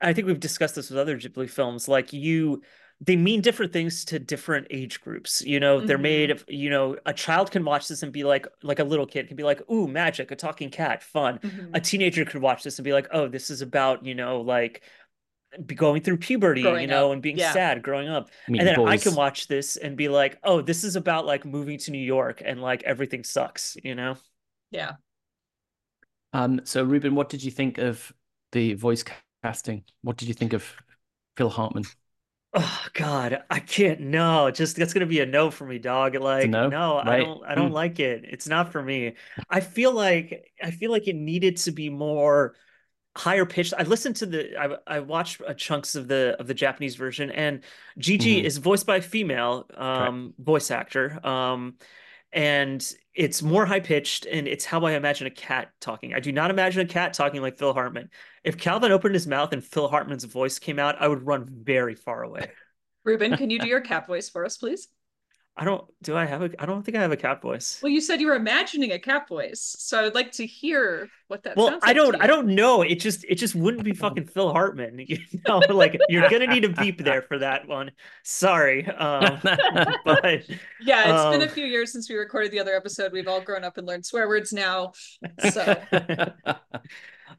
i 0.00 0.12
think 0.12 0.26
we've 0.26 0.40
discussed 0.40 0.74
this 0.74 0.90
with 0.90 0.98
other 0.98 1.16
ghibli 1.18 1.48
films 1.48 1.88
like 1.88 2.12
you 2.12 2.62
they 3.00 3.14
mean 3.16 3.42
different 3.42 3.72
things 3.74 4.06
to 4.06 4.18
different 4.18 4.66
age 4.70 5.00
groups 5.02 5.42
you 5.42 5.60
know 5.60 5.80
they're 5.80 5.98
Mhm. 5.98 6.02
made 6.02 6.30
of 6.30 6.44
you 6.48 6.70
know 6.70 6.96
a 7.04 7.12
child 7.12 7.50
can 7.50 7.64
watch 7.64 7.88
this 7.88 8.02
and 8.02 8.12
be 8.12 8.24
like 8.24 8.46
like 8.62 8.78
a 8.78 8.84
little 8.84 9.06
kid 9.06 9.28
can 9.28 9.36
be 9.36 9.42
like 9.42 9.60
ooh 9.70 9.86
magic 9.86 10.30
a 10.30 10.36
talking 10.36 10.70
cat 10.70 11.02
fun 11.02 11.38
Mhm. 11.40 11.70
a 11.74 11.80
teenager 11.80 12.24
could 12.24 12.40
watch 12.40 12.62
this 12.62 12.78
and 12.78 12.84
be 12.84 12.92
like 12.92 13.08
oh 13.12 13.28
this 13.28 13.50
is 13.50 13.60
about 13.62 14.04
you 14.06 14.14
know 14.14 14.40
like 14.40 14.82
be 15.64 15.74
going 15.74 16.02
through 16.02 16.18
puberty 16.18 16.60
you 16.60 16.86
know 16.86 17.06
up, 17.08 17.12
and 17.14 17.22
being 17.22 17.38
yeah. 17.38 17.52
sad 17.52 17.82
growing 17.82 18.08
up 18.08 18.30
Meet 18.48 18.60
and 18.60 18.68
then 18.68 18.80
I 18.86 18.98
can 18.98 19.14
watch 19.14 19.46
this 19.46 19.76
and 19.76 19.96
be 19.96 20.08
like, 20.08 20.38
oh, 20.42 20.60
this 20.60 20.84
is 20.84 20.96
about 20.96 21.24
like 21.24 21.46
moving 21.46 21.78
to 21.78 21.90
New 21.90 22.04
York 22.04 22.42
and 22.44 22.60
like 22.60 22.82
everything 22.82 23.24
sucks, 23.24 23.76
you 23.82 23.94
know? 23.94 24.16
Yeah. 24.70 24.96
Um, 26.32 26.60
so 26.64 26.82
Ruben, 26.82 27.14
what 27.14 27.28
did 27.30 27.42
you 27.42 27.50
think 27.50 27.78
of 27.78 28.12
the 28.52 28.74
voice 28.74 29.02
casting? 29.46 29.84
What 30.02 30.16
did 30.16 30.28
you 30.28 30.34
think 30.34 30.52
of 30.52 30.76
Phil 31.36 31.50
Hartman? 31.50 31.88
Oh 32.58 32.86
God, 32.94 33.44
I 33.50 33.60
can't. 33.60 34.00
No, 34.00 34.50
just 34.50 34.76
that's 34.76 34.94
gonna 34.94 35.04
be 35.06 35.20
a 35.20 35.26
no 35.26 35.50
for 35.50 35.66
me, 35.66 35.78
dog. 35.78 36.14
Like, 36.14 36.50
no? 36.50 36.68
no, 36.68 36.96
I 36.96 37.16
don't. 37.16 37.44
I 37.44 37.54
don't 37.54 37.70
Hmm. 37.70 37.72
like 37.72 38.00
it. 38.00 38.24
It's 38.26 38.48
not 38.48 38.72
for 38.72 38.82
me. 38.82 39.14
I 39.50 39.60
feel 39.60 39.92
like 39.92 40.52
I 40.62 40.70
feel 40.70 40.90
like 40.90 41.06
it 41.06 41.16
needed 41.16 41.58
to 41.58 41.72
be 41.72 41.90
more 41.90 42.54
higher 43.16 43.46
pitched. 43.46 43.74
I 43.78 43.82
listened 43.84 44.16
to 44.16 44.26
the. 44.26 44.58
I 44.60 44.78
I 44.96 45.00
watched 45.00 45.42
uh, 45.42 45.54
chunks 45.54 45.96
of 45.96 46.08
the 46.08 46.36
of 46.40 46.46
the 46.48 46.54
Japanese 46.54 46.96
version, 46.96 47.30
and 47.30 47.62
Jiji 48.00 48.42
Mhm. 48.42 48.44
is 48.44 48.58
voiced 48.58 48.86
by 48.86 48.96
a 48.98 49.02
female 49.02 49.66
um 49.74 50.34
voice 50.38 50.70
actor. 50.70 51.20
Um, 51.26 51.78
and 52.32 52.86
it's 53.14 53.42
more 53.42 53.64
high 53.64 53.80
pitched, 53.80 54.26
and 54.26 54.46
it's 54.46 54.64
how 54.64 54.84
I 54.84 54.92
imagine 54.92 55.26
a 55.26 55.30
cat 55.30 55.70
talking. 55.80 56.14
I 56.14 56.20
do 56.20 56.32
not 56.32 56.50
imagine 56.50 56.82
a 56.82 56.88
cat 56.88 57.14
talking 57.14 57.40
like 57.40 57.58
Phil 57.58 57.72
Hartman. 57.72 58.10
If 58.44 58.58
Calvin 58.58 58.92
opened 58.92 59.14
his 59.14 59.26
mouth 59.26 59.52
and 59.52 59.64
Phil 59.64 59.88
Hartman's 59.88 60.24
voice 60.24 60.58
came 60.58 60.78
out, 60.78 61.00
I 61.00 61.08
would 61.08 61.26
run 61.26 61.48
very 61.48 61.94
far 61.94 62.22
away. 62.22 62.50
Ruben, 63.04 63.36
can 63.36 63.50
you 63.50 63.58
do 63.60 63.68
your 63.68 63.80
cat 63.80 64.06
voice 64.06 64.28
for 64.28 64.44
us, 64.44 64.58
please? 64.58 64.88
I 65.56 65.64
don't. 65.64 65.84
Do 66.02 66.16
I 66.16 66.26
have 66.26 66.42
a? 66.42 66.50
I 66.62 66.66
don't 66.66 66.82
think 66.82 66.96
I 66.96 67.00
have 67.02 67.12
a 67.12 67.16
cat 67.16 67.40
voice. 67.40 67.78
Well, 67.82 67.90
you 67.90 68.00
said 68.00 68.20
you 68.20 68.26
were 68.26 68.34
imagining 68.34 68.92
a 68.92 68.98
cat 68.98 69.26
voice, 69.28 69.74
so 69.78 69.98
I 69.98 70.02
would 70.02 70.14
like 70.14 70.32
to 70.32 70.46
hear 70.46 71.08
what 71.28 71.42
that 71.44 71.56
Well, 71.56 71.68
sounds 71.68 71.82
I 71.82 71.92
like 71.92 72.02
to 72.02 72.12
don't. 72.12 72.14
you. 72.14 72.20
I 72.20 72.26
don't 72.26 72.48
know. 72.48 72.82
It 72.82 72.96
just. 73.00 73.24
It 73.24 73.36
just 73.36 73.54
wouldn't 73.54 73.82
be 73.84 73.92
fucking 73.94 74.26
Phil 74.34 74.52
Hartman. 74.52 74.98
You 75.08 75.18
know, 75.48 75.58
like 75.70 76.02
you're 76.08 76.28
gonna 76.28 76.46
need 76.46 76.64
a 76.64 76.68
beep 76.68 77.02
there 77.02 77.22
for 77.22 77.38
that 77.38 77.66
one. 77.66 77.90
Sorry. 78.22 78.86
Um, 78.86 79.40
but 80.04 80.42
Yeah, 80.80 81.08
it's 81.14 81.24
been 81.24 81.42
a 81.42 81.46
Um, 81.46 81.48
few 81.48 81.64
years 81.64 81.90
since 81.92 82.08
we 82.10 82.16
recorded 82.16 82.52
the 82.52 82.60
other 82.60 82.76
episode. 82.76 83.12
We've 83.12 83.28
all 83.28 83.40
grown 83.40 83.64
up 83.64 83.78
and 83.78 83.86
learned 83.86 84.04
swear 84.04 84.28
words 84.28 84.52
now. 84.52 84.92
So 85.50 85.76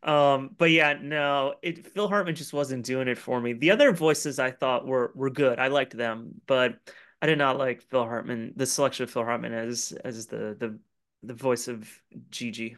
um, 0.03 0.52
but 0.57 0.72
yeah, 0.72 0.94
no. 1.02 1.56
It 1.61 1.88
Phil 1.94 2.07
Hartman 2.07 2.35
just 2.35 2.53
wasn't 2.53 2.85
doing 2.85 3.07
it 3.07 3.18
for 3.18 3.39
me. 3.39 3.53
The 3.53 3.72
other 3.72 3.91
voices 3.91 4.39
I 4.39 4.52
thought 4.52 4.85
were 4.85 5.11
were 5.15 5.30
good. 5.30 5.60
I 5.60 5.68
liked 5.68 5.95
them, 5.95 6.41
but 6.48 6.76
I 7.22 7.26
did 7.26 7.38
not 7.38 7.57
like 7.57 7.81
Phil 7.81 8.06
Hartman. 8.06 8.53
The 8.56 8.65
selection 8.65 9.03
of 9.03 9.11
Phil 9.11 9.23
Hartman 9.23 9.53
as 9.53 9.94
as 10.03 10.27
the 10.27 10.56
the 10.60 10.80
the 11.23 11.34
voice 11.34 11.68
of 11.68 11.89
Jiji. 12.30 12.76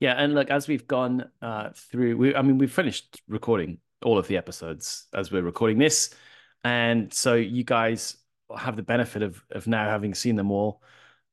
Yeah, 0.00 0.12
and 0.12 0.34
look, 0.34 0.50
as 0.50 0.68
we've 0.68 0.86
gone 0.86 1.30
uh, 1.40 1.70
through, 1.74 2.16
we, 2.16 2.34
I 2.34 2.42
mean, 2.42 2.58
we've 2.58 2.72
finished 2.72 3.22
recording 3.28 3.78
all 4.02 4.18
of 4.18 4.28
the 4.28 4.36
episodes 4.36 5.06
as 5.14 5.32
we're 5.32 5.42
recording 5.42 5.78
this, 5.78 6.14
and 6.62 7.12
so 7.12 7.34
you 7.34 7.64
guys 7.64 8.16
have 8.56 8.76
the 8.76 8.82
benefit 8.82 9.22
of 9.22 9.42
of 9.50 9.66
now 9.66 9.88
having 9.88 10.14
seen 10.14 10.36
them 10.36 10.50
all. 10.50 10.82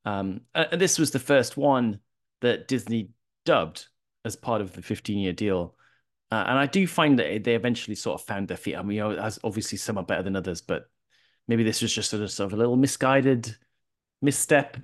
Um, 0.04 0.42
and 0.54 0.80
this 0.80 0.98
was 0.98 1.12
the 1.12 1.18
first 1.18 1.56
one 1.56 2.00
that 2.40 2.66
Disney 2.66 3.10
dubbed 3.44 3.86
as 4.24 4.34
part 4.34 4.60
of 4.60 4.72
the 4.72 4.82
15 4.82 5.18
year 5.18 5.32
deal, 5.32 5.76
uh, 6.32 6.44
and 6.48 6.58
I 6.58 6.66
do 6.66 6.86
find 6.88 7.18
that 7.20 7.44
they 7.44 7.54
eventually 7.54 7.94
sort 7.94 8.20
of 8.20 8.26
found 8.26 8.48
their 8.48 8.56
feet. 8.56 8.76
I 8.76 8.82
mean, 8.82 8.96
you 8.96 9.02
know, 9.02 9.12
as 9.12 9.38
obviously 9.44 9.78
some 9.78 9.98
are 9.98 10.04
better 10.04 10.22
than 10.22 10.34
others, 10.34 10.60
but 10.60 10.88
maybe 11.48 11.62
this 11.64 11.82
was 11.82 11.92
just 11.94 12.10
sort 12.10 12.22
of, 12.22 12.30
sort 12.30 12.48
of 12.48 12.54
a 12.54 12.56
little 12.56 12.76
misguided 12.76 13.56
misstep 14.20 14.76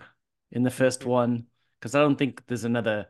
in 0.53 0.63
the 0.63 0.71
first 0.71 1.05
one 1.05 1.47
because 1.81 1.95
I 1.95 2.01
don't 2.01 2.17
think 2.17 2.47
there's 2.47 2.65
another 2.65 3.07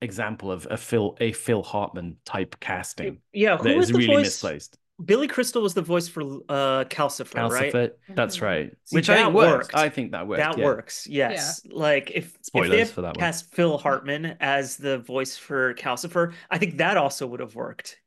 example 0.00 0.50
of 0.50 0.66
a 0.70 0.76
Phil 0.76 1.16
a 1.20 1.32
Phil 1.32 1.62
Hartman 1.62 2.16
type 2.24 2.56
casting 2.60 3.20
Yeah, 3.32 3.56
who 3.56 3.68
that 3.68 3.76
was 3.76 3.88
the 3.88 3.94
really 3.94 4.06
voice? 4.06 4.24
misplaced. 4.24 4.78
Billy 5.04 5.26
Crystal 5.26 5.62
was 5.62 5.74
the 5.74 5.82
voice 5.82 6.08
for 6.08 6.22
uh 6.48 6.84
Calcifer, 6.84 7.48
right? 7.50 7.92
That's 8.14 8.38
Mhm. 8.38 8.42
right. 8.42 8.70
See, 8.84 8.96
Which 8.96 9.08
I 9.10 9.16
that 9.16 9.24
think 9.24 9.34
works. 9.34 9.68
worked. 9.68 9.74
I 9.74 9.88
think 9.88 10.12
that 10.12 10.26
worked. 10.26 10.38
That 10.38 10.58
yeah. 10.58 10.64
works, 10.64 11.06
yes. 11.06 11.60
Like 11.66 12.10
if 12.10 12.34
if 12.34 12.42
Spoilers 12.46 12.70
they 12.70 12.84
for 12.84 13.02
that 13.02 13.16
one. 13.16 13.20
cast 13.20 13.52
Phil 13.54 13.78
Hartman 13.78 14.36
as 14.40 14.76
the 14.76 14.98
voice 14.98 15.36
for 15.36 15.74
Calcifer, 15.74 16.34
I 16.50 16.58
think 16.58 16.78
that 16.78 16.96
also 16.96 17.26
would 17.26 17.40
have 17.40 17.54
worked. 17.54 17.98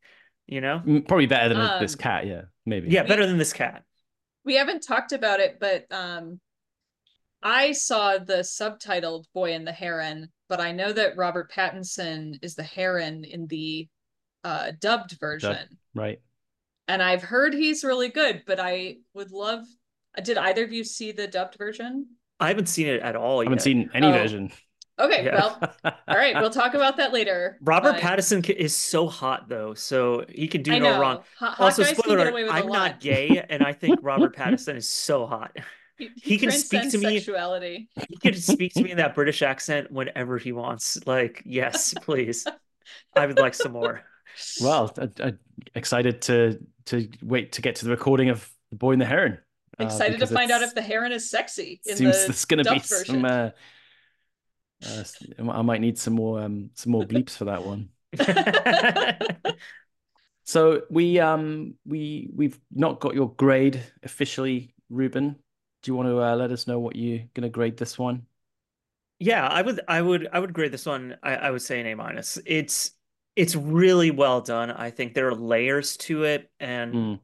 You 0.48 0.62
know? 0.62 0.80
Probably 1.08 1.26
better 1.26 1.50
than 1.50 1.58
Um, 1.64 1.80
this 1.82 1.96
cat. 1.96 2.28
Yeah, 2.28 2.44
maybe. 2.66 2.90
Yeah, 2.90 3.04
better 3.04 3.26
than 3.26 3.38
this 3.40 3.52
cat. 3.54 3.84
We 4.46 4.56
haven't 4.56 4.82
talked 4.82 5.12
about 5.12 5.40
it, 5.40 5.58
but 5.60 5.86
um, 5.92 6.40
I 7.44 7.72
saw 7.74 8.18
the 8.18 8.38
subtitled 8.44 9.26
Boy 9.34 9.54
and 9.54 9.66
the 9.68 9.72
Heron, 9.72 10.30
but 10.50 10.60
I 10.60 10.72
know 10.72 10.92
that 10.94 11.18
Robert 11.18 11.52
Pattinson 11.52 12.40
is 12.44 12.56
the 12.56 12.64
Heron 12.64 13.24
in 13.24 13.48
the 13.48 13.88
uh, 14.44 14.72
dubbed 14.80 15.18
version. 15.20 15.58
right. 15.96 16.20
and 16.88 17.02
I've 17.02 17.24
heard 17.24 17.54
he's 17.54 17.84
really 17.84 18.10
good, 18.10 18.44
but 18.46 18.60
I 18.60 18.98
would 19.14 19.32
love. 19.32 19.64
Did 20.24 20.38
either 20.38 20.64
of 20.64 20.72
you 20.72 20.84
see 20.84 21.12
the 21.12 21.28
dubbed 21.28 21.58
version? 21.58 22.08
I 22.40 22.48
haven't 22.50 22.68
seen 22.70 22.88
it 22.88 23.02
at 23.02 23.16
all 23.16 23.42
I 23.42 23.46
haven't 23.46 23.58
yet. 23.60 23.64
seen 23.64 23.90
any 23.94 24.08
Oh. 24.08 24.12
version. 24.12 24.52
Okay, 24.98 25.26
Yeah. 25.26 25.36
well, 25.36 25.74
all 26.08 26.16
right, 26.16 26.36
we'll 26.40 26.50
talk 26.50 26.74
about 26.74 26.98
that 26.98 27.12
later. 27.12 27.58
Robert 27.62 27.94
but- 27.94 28.02
Pattinson 28.02 28.50
is 28.50 28.76
so 28.76 29.08
hot 29.08 29.50
though, 29.50 29.74
so 29.74 30.24
he 30.30 30.48
can 30.48 30.62
do 30.62 30.72
I 30.74 30.80
no 30.80 30.94
know. 30.94 31.00
wrong. 31.02 31.16
Hot, 31.38 31.56
hot 31.56 31.60
Also, 31.60 31.84
guys 31.84 31.94
can 31.94 32.04
spoiler 32.04 32.18
get 32.18 32.24
alert, 32.28 32.32
away 32.34 32.44
with 32.44 32.52
a 32.52 32.56
I'm 32.56 32.68
not 32.68 33.00
gay, 33.02 33.46
and 33.50 33.62
I 33.64 33.74
think 33.74 34.00
Robert 34.04 34.36
Pattinson 34.36 34.76
is 34.78 34.90
so 34.90 35.26
hot. 35.28 35.52
He, 35.98 36.10
he 36.22 36.38
can 36.38 36.52
speak 36.52 36.90
to 36.92 36.98
me- 36.98 37.20
Sexuality. 37.20 37.90
He 38.10 38.18
can 38.18 38.36
speak 38.36 38.74
to 38.76 38.84
me 38.84 38.92
in 38.92 38.98
that 38.98 39.16
British 39.16 39.42
accent 39.42 39.92
whenever 39.92 40.38
he 40.38 40.52
wants. 40.54 40.98
Like, 41.06 41.42
yes, 41.46 41.94
please. 42.02 42.46
I 43.16 43.26
would 43.26 43.38
like 43.38 43.54
some 43.54 43.74
more. 43.74 44.02
Well, 44.62 44.94
I, 44.98 45.10
I, 45.24 45.34
excited 45.76 46.22
to 46.24 46.60
to 46.86 47.10
wait 47.24 47.54
to 47.54 47.62
get 47.62 47.76
to 47.78 47.86
the 47.86 47.92
recording 47.92 48.30
of 48.30 48.50
The 48.72 48.78
Boy 48.78 48.92
and 48.94 49.02
the 49.02 49.06
Heron. 49.06 49.40
uh, 49.80 49.84
Excited 49.86 50.20
to 50.20 50.28
find 50.28 50.52
out 50.52 50.62
if 50.62 50.76
the 50.76 50.82
heron 50.82 51.12
is 51.12 51.30
sexy 51.30 51.82
in 51.86 51.98
seems 51.98 52.14
the 52.22 52.28
there's 52.28 52.46
going 52.46 52.64
to 52.64 52.70
be 52.70 52.76
dubbed 52.78 52.90
version. 52.90 53.16
some. 53.16 53.26
Uh, 53.26 53.50
uh, 54.84 55.04
I 55.52 55.62
might 55.62 55.82
need 55.82 55.98
some 55.98 56.14
more 56.14 56.42
um 56.42 56.70
some 56.74 56.92
more 56.92 57.04
bleeps 57.04 57.38
for 57.38 57.46
that 57.46 57.64
one. 57.64 57.90
So 60.46 60.84
we 60.92 61.20
um 61.20 61.74
we 61.86 62.30
we've 62.34 62.60
not 62.72 63.00
got 63.00 63.16
your 63.16 63.34
grade 63.34 63.82
officially, 64.04 64.74
Ruben. 64.90 65.36
Do 65.82 65.92
you 65.92 65.96
want 65.96 66.08
to 66.08 66.22
uh, 66.22 66.36
let 66.36 66.52
us 66.52 66.68
know 66.68 66.80
what 66.80 66.96
you're 66.96 67.24
gonna 67.34 67.50
grade 67.50 67.78
this 67.78 67.98
one? 67.98 68.28
Yeah, 69.18 69.48
I 69.48 69.62
would 69.62 69.82
I 69.88 70.02
would 70.02 70.28
I 70.32 70.40
would 70.40 70.54
grade 70.54 70.72
this 70.72 70.86
one 70.86 71.18
I, 71.24 71.36
I 71.36 71.52
would 71.52 71.64
say 71.64 71.80
an 71.80 71.88
A 71.88 71.96
minus. 71.96 72.38
It's 72.46 72.92
it's 73.36 73.56
really 73.56 74.12
well 74.12 74.42
done. 74.42 74.70
I 74.72 74.92
think 74.92 75.14
there 75.14 75.28
are 75.28 75.36
layers 75.36 75.98
to 75.98 76.24
it 76.24 76.50
and 76.60 76.94
Mm. 76.94 77.20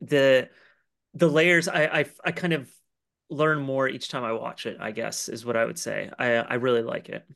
the 0.00 0.48
the 1.14 1.28
layers 1.28 1.68
I, 1.68 1.84
I 2.00 2.04
I 2.24 2.32
kind 2.32 2.52
of 2.54 2.68
learn 3.30 3.60
more 3.60 3.88
each 3.88 4.08
time 4.08 4.24
I 4.24 4.32
watch 4.32 4.66
it, 4.66 4.78
I 4.80 4.90
guess 4.92 5.28
is 5.28 5.44
what 5.44 5.56
I 5.56 5.64
would 5.64 5.78
say. 5.78 6.10
I 6.18 6.36
I 6.36 6.54
really 6.54 6.82
like 6.82 7.08
it. 7.08 7.26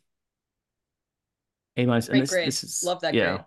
A 1.76 1.86
minus. 1.86 2.08
Great 2.08 2.16
and 2.18 2.22
this, 2.24 2.30
grade. 2.30 2.48
this 2.48 2.64
is 2.64 2.82
Love 2.84 3.00
that 3.00 3.14
yeah. 3.14 3.30
grade. 3.36 3.44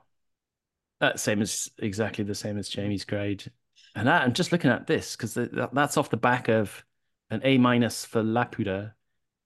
That 1.02 1.20
same 1.20 1.42
as 1.42 1.70
exactly 1.78 2.24
the 2.24 2.36
same 2.36 2.58
as 2.58 2.70
Jamie's 2.70 3.06
grade. 3.06 3.52
And 3.96 4.10
I, 4.10 4.20
I'm 4.20 4.34
just 4.34 4.52
looking 4.52 4.72
at 4.72 4.88
this 4.88 5.16
because 5.16 5.34
that's 5.36 5.98
off 5.98 6.10
the 6.10 6.18
back 6.18 6.48
of 6.48 6.84
an 7.30 7.42
A 7.44 7.58
minus 7.58 8.06
for 8.06 8.24
Laputa, 8.24 8.94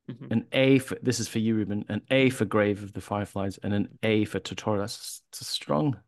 Mhm. 0.09 0.31
an 0.31 0.47
A 0.53 0.79
for 0.79 0.97
this 1.03 1.19
is 1.19 1.27
for 1.27 1.39
you, 1.39 1.55
Ruben, 1.55 1.85
an 1.89 2.01
A 2.09 2.29
for 2.31 2.45
Grave 2.45 2.81
of 2.83 2.93
the 2.93 3.01
Fireflies, 3.01 3.59
and 3.59 3.73
an 3.73 3.99
A 4.03 4.25
for 4.25 4.39
Totoro. 4.39 4.79
That's 4.79 5.21
it's 5.29 5.41
a 5.41 5.45
strong, 5.45 5.99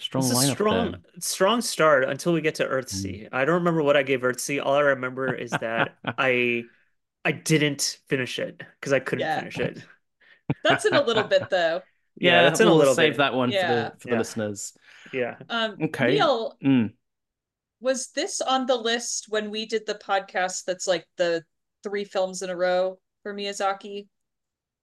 strong 0.00 0.24
It's 0.24 0.32
a 0.32 0.36
lineup 0.36 0.52
strong 0.52 0.90
there. 0.92 1.00
strong 1.20 1.60
start 1.60 2.04
until 2.08 2.32
we 2.32 2.40
get 2.40 2.56
to 2.56 2.64
Mm. 2.64 2.70
Earthsea. 2.70 3.28
I 3.32 3.44
don't 3.44 3.56
remember 3.56 3.82
what 3.82 3.96
I 3.96 4.02
gave 4.02 4.20
Earthsea. 4.22 4.64
All 4.64 4.74
I 4.74 4.80
remember 4.80 5.32
is 5.46 5.50
that 5.50 5.96
I 6.18 6.64
I 7.24 7.32
didn't 7.32 8.00
finish 8.08 8.38
it 8.38 8.62
because 8.80 8.92
I 8.92 9.00
couldn't 9.00 9.26
Yeah. 9.26 9.38
finish 9.40 9.58
it. 9.58 9.84
That's 10.64 10.84
in 10.84 10.94
a 10.94 11.02
little 11.02 11.24
bit 11.24 11.50
though. 11.50 11.82
Yeah, 12.16 12.42
that's 12.42 12.60
in 12.60 12.66
a 12.66 12.70
we'll 12.70 12.78
little 12.78 12.94
save 12.94 13.12
bit. 13.12 13.18
that 13.18 13.34
one 13.34 13.50
Yeah. 13.50 13.66
for 13.66 13.74
the 13.94 14.00
for 14.00 14.08
Yeah. 14.08 14.14
the 14.14 14.18
listeners. 14.18 14.76
Yeah. 15.12 15.36
Um, 15.48 15.76
Okay. 15.84 16.08
Neil, 16.14 16.54
Mm. 16.62 16.92
was 17.80 18.08
this 18.08 18.42
on 18.42 18.66
the 18.66 18.76
list 18.76 19.26
when 19.30 19.50
we 19.50 19.64
did 19.64 19.86
the 19.86 19.94
podcast 19.94 20.64
that's 20.64 20.86
like 20.86 21.06
the 21.16 21.44
three 21.82 22.04
films 22.04 22.42
in 22.42 22.50
a 22.50 22.56
row 22.56 22.98
for 23.22 23.32
Miyazaki? 23.32 24.08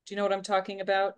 Do 0.06 0.14
you 0.14 0.16
know 0.16 0.24
what 0.24 0.34
I'm 0.34 0.42
talking 0.42 0.82
about? 0.82 1.14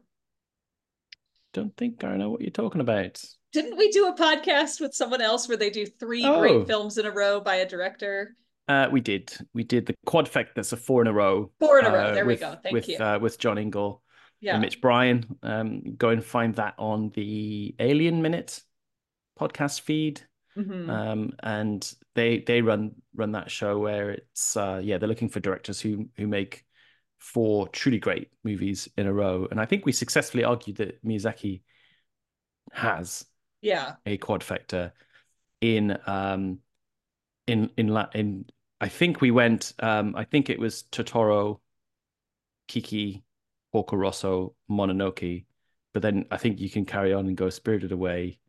Don't 1.53 1.77
think 1.77 2.03
I 2.03 2.17
know 2.17 2.29
what 2.31 2.41
you're 2.41 2.49
talking 2.51 2.81
about. 2.81 3.23
Didn't 3.51 3.77
we 3.77 3.89
do 3.91 4.07
a 4.07 4.15
podcast 4.15 4.79
with 4.79 4.93
someone 4.93 5.21
else 5.21 5.47
where 5.47 5.57
they 5.57 5.69
do 5.69 5.85
three 5.85 6.23
Oh. 6.25 6.39
great 6.39 6.67
films 6.67 6.97
in 6.97 7.05
a 7.05 7.11
row 7.11 7.39
by 7.39 7.55
a 7.55 7.67
director? 7.67 8.35
Uh, 8.67 8.87
we 8.91 9.01
did. 9.01 9.33
We 9.53 9.63
did 9.63 9.87
the 9.87 9.95
quadfect. 10.05 10.49
That's 10.55 10.71
a 10.73 10.77
four 10.77 11.01
in 11.01 11.07
a 11.07 11.13
row. 11.13 11.51
Four 11.59 11.79
in 11.79 11.85
a 11.85 11.91
row. 11.91 12.05
uh, 12.09 12.13
There 12.13 12.25
with, 12.25 12.39
we 12.39 12.45
go. 12.45 12.55
Thank 12.61 12.73
with, 12.73 12.87
you. 12.87 12.97
Uh, 12.97 13.17
with 13.19 13.39
John 13.39 13.57
Ingle 13.57 14.03
yeah. 14.39 14.53
and 14.53 14.61
Mitch 14.61 14.79
Bryan. 14.79 15.25
Um, 15.41 15.95
go 15.97 16.09
and 16.09 16.23
find 16.23 16.53
that 16.55 16.75
on 16.77 17.09
the 17.15 17.75
Alien 17.79 18.21
Minute 18.21 18.61
podcast 19.39 19.81
feed. 19.81 20.21
Mhm. 20.55 20.89
Um, 20.89 21.31
and 21.41 21.93
they 22.15 22.39
they 22.39 22.61
run 22.61 22.91
run 23.15 23.31
that 23.31 23.49
show 23.49 23.79
where 23.79 24.11
it's 24.11 24.57
uh, 24.57 24.81
yeah 24.83 24.97
they're 24.97 25.07
looking 25.07 25.29
for 25.29 25.39
directors 25.39 25.79
who 25.79 26.09
who 26.17 26.27
make 26.27 26.65
four 27.17 27.67
truly 27.69 27.99
great 27.99 28.29
movies 28.43 28.87
in 28.97 29.07
a 29.07 29.13
row. 29.13 29.47
And 29.49 29.59
I 29.59 29.65
think 29.65 29.85
we 29.85 29.91
successfully 29.91 30.43
argued 30.43 30.77
that 30.77 31.03
Miyazaki 31.03 31.61
has 32.71 33.25
yeah. 33.61 33.95
a 34.05 34.17
quad 34.17 34.43
factor 34.43 34.93
in 35.61 35.97
um 36.07 36.59
in 37.47 37.69
in 37.77 37.87
la- 37.89 38.09
in 38.13 38.45
I 38.81 38.87
think 38.87 39.21
we 39.21 39.31
went 39.31 39.73
um 39.79 40.15
I 40.15 40.23
think 40.23 40.49
it 40.49 40.59
was 40.59 40.83
Totoro, 40.91 41.59
Kiki, 42.67 43.23
Porco 43.73 43.95
Rosso, 43.95 44.55
Mononoke, 44.69 45.45
but 45.93 46.01
then 46.01 46.25
I 46.31 46.37
think 46.37 46.59
you 46.59 46.69
can 46.69 46.85
carry 46.85 47.13
on 47.13 47.27
and 47.27 47.35
go 47.35 47.49
Spirited 47.49 47.91
Away, 47.91 48.39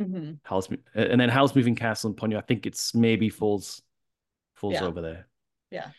Mhm. 0.00 0.38
Howl's 0.42 0.68
and 0.94 1.20
then 1.20 1.28
Howl's 1.28 1.54
Moving 1.54 1.74
Castle 1.76 2.10
and 2.10 2.18
Ponyo. 2.18 2.36
I 2.38 2.42
think 2.42 2.66
it's 2.66 2.94
maybe 2.94 3.28
falls 3.28 3.82
falls 4.54 4.74
Yeah. 4.74 4.84
over 4.84 5.00
there. 5.02 5.28
Yeah. 5.70 5.90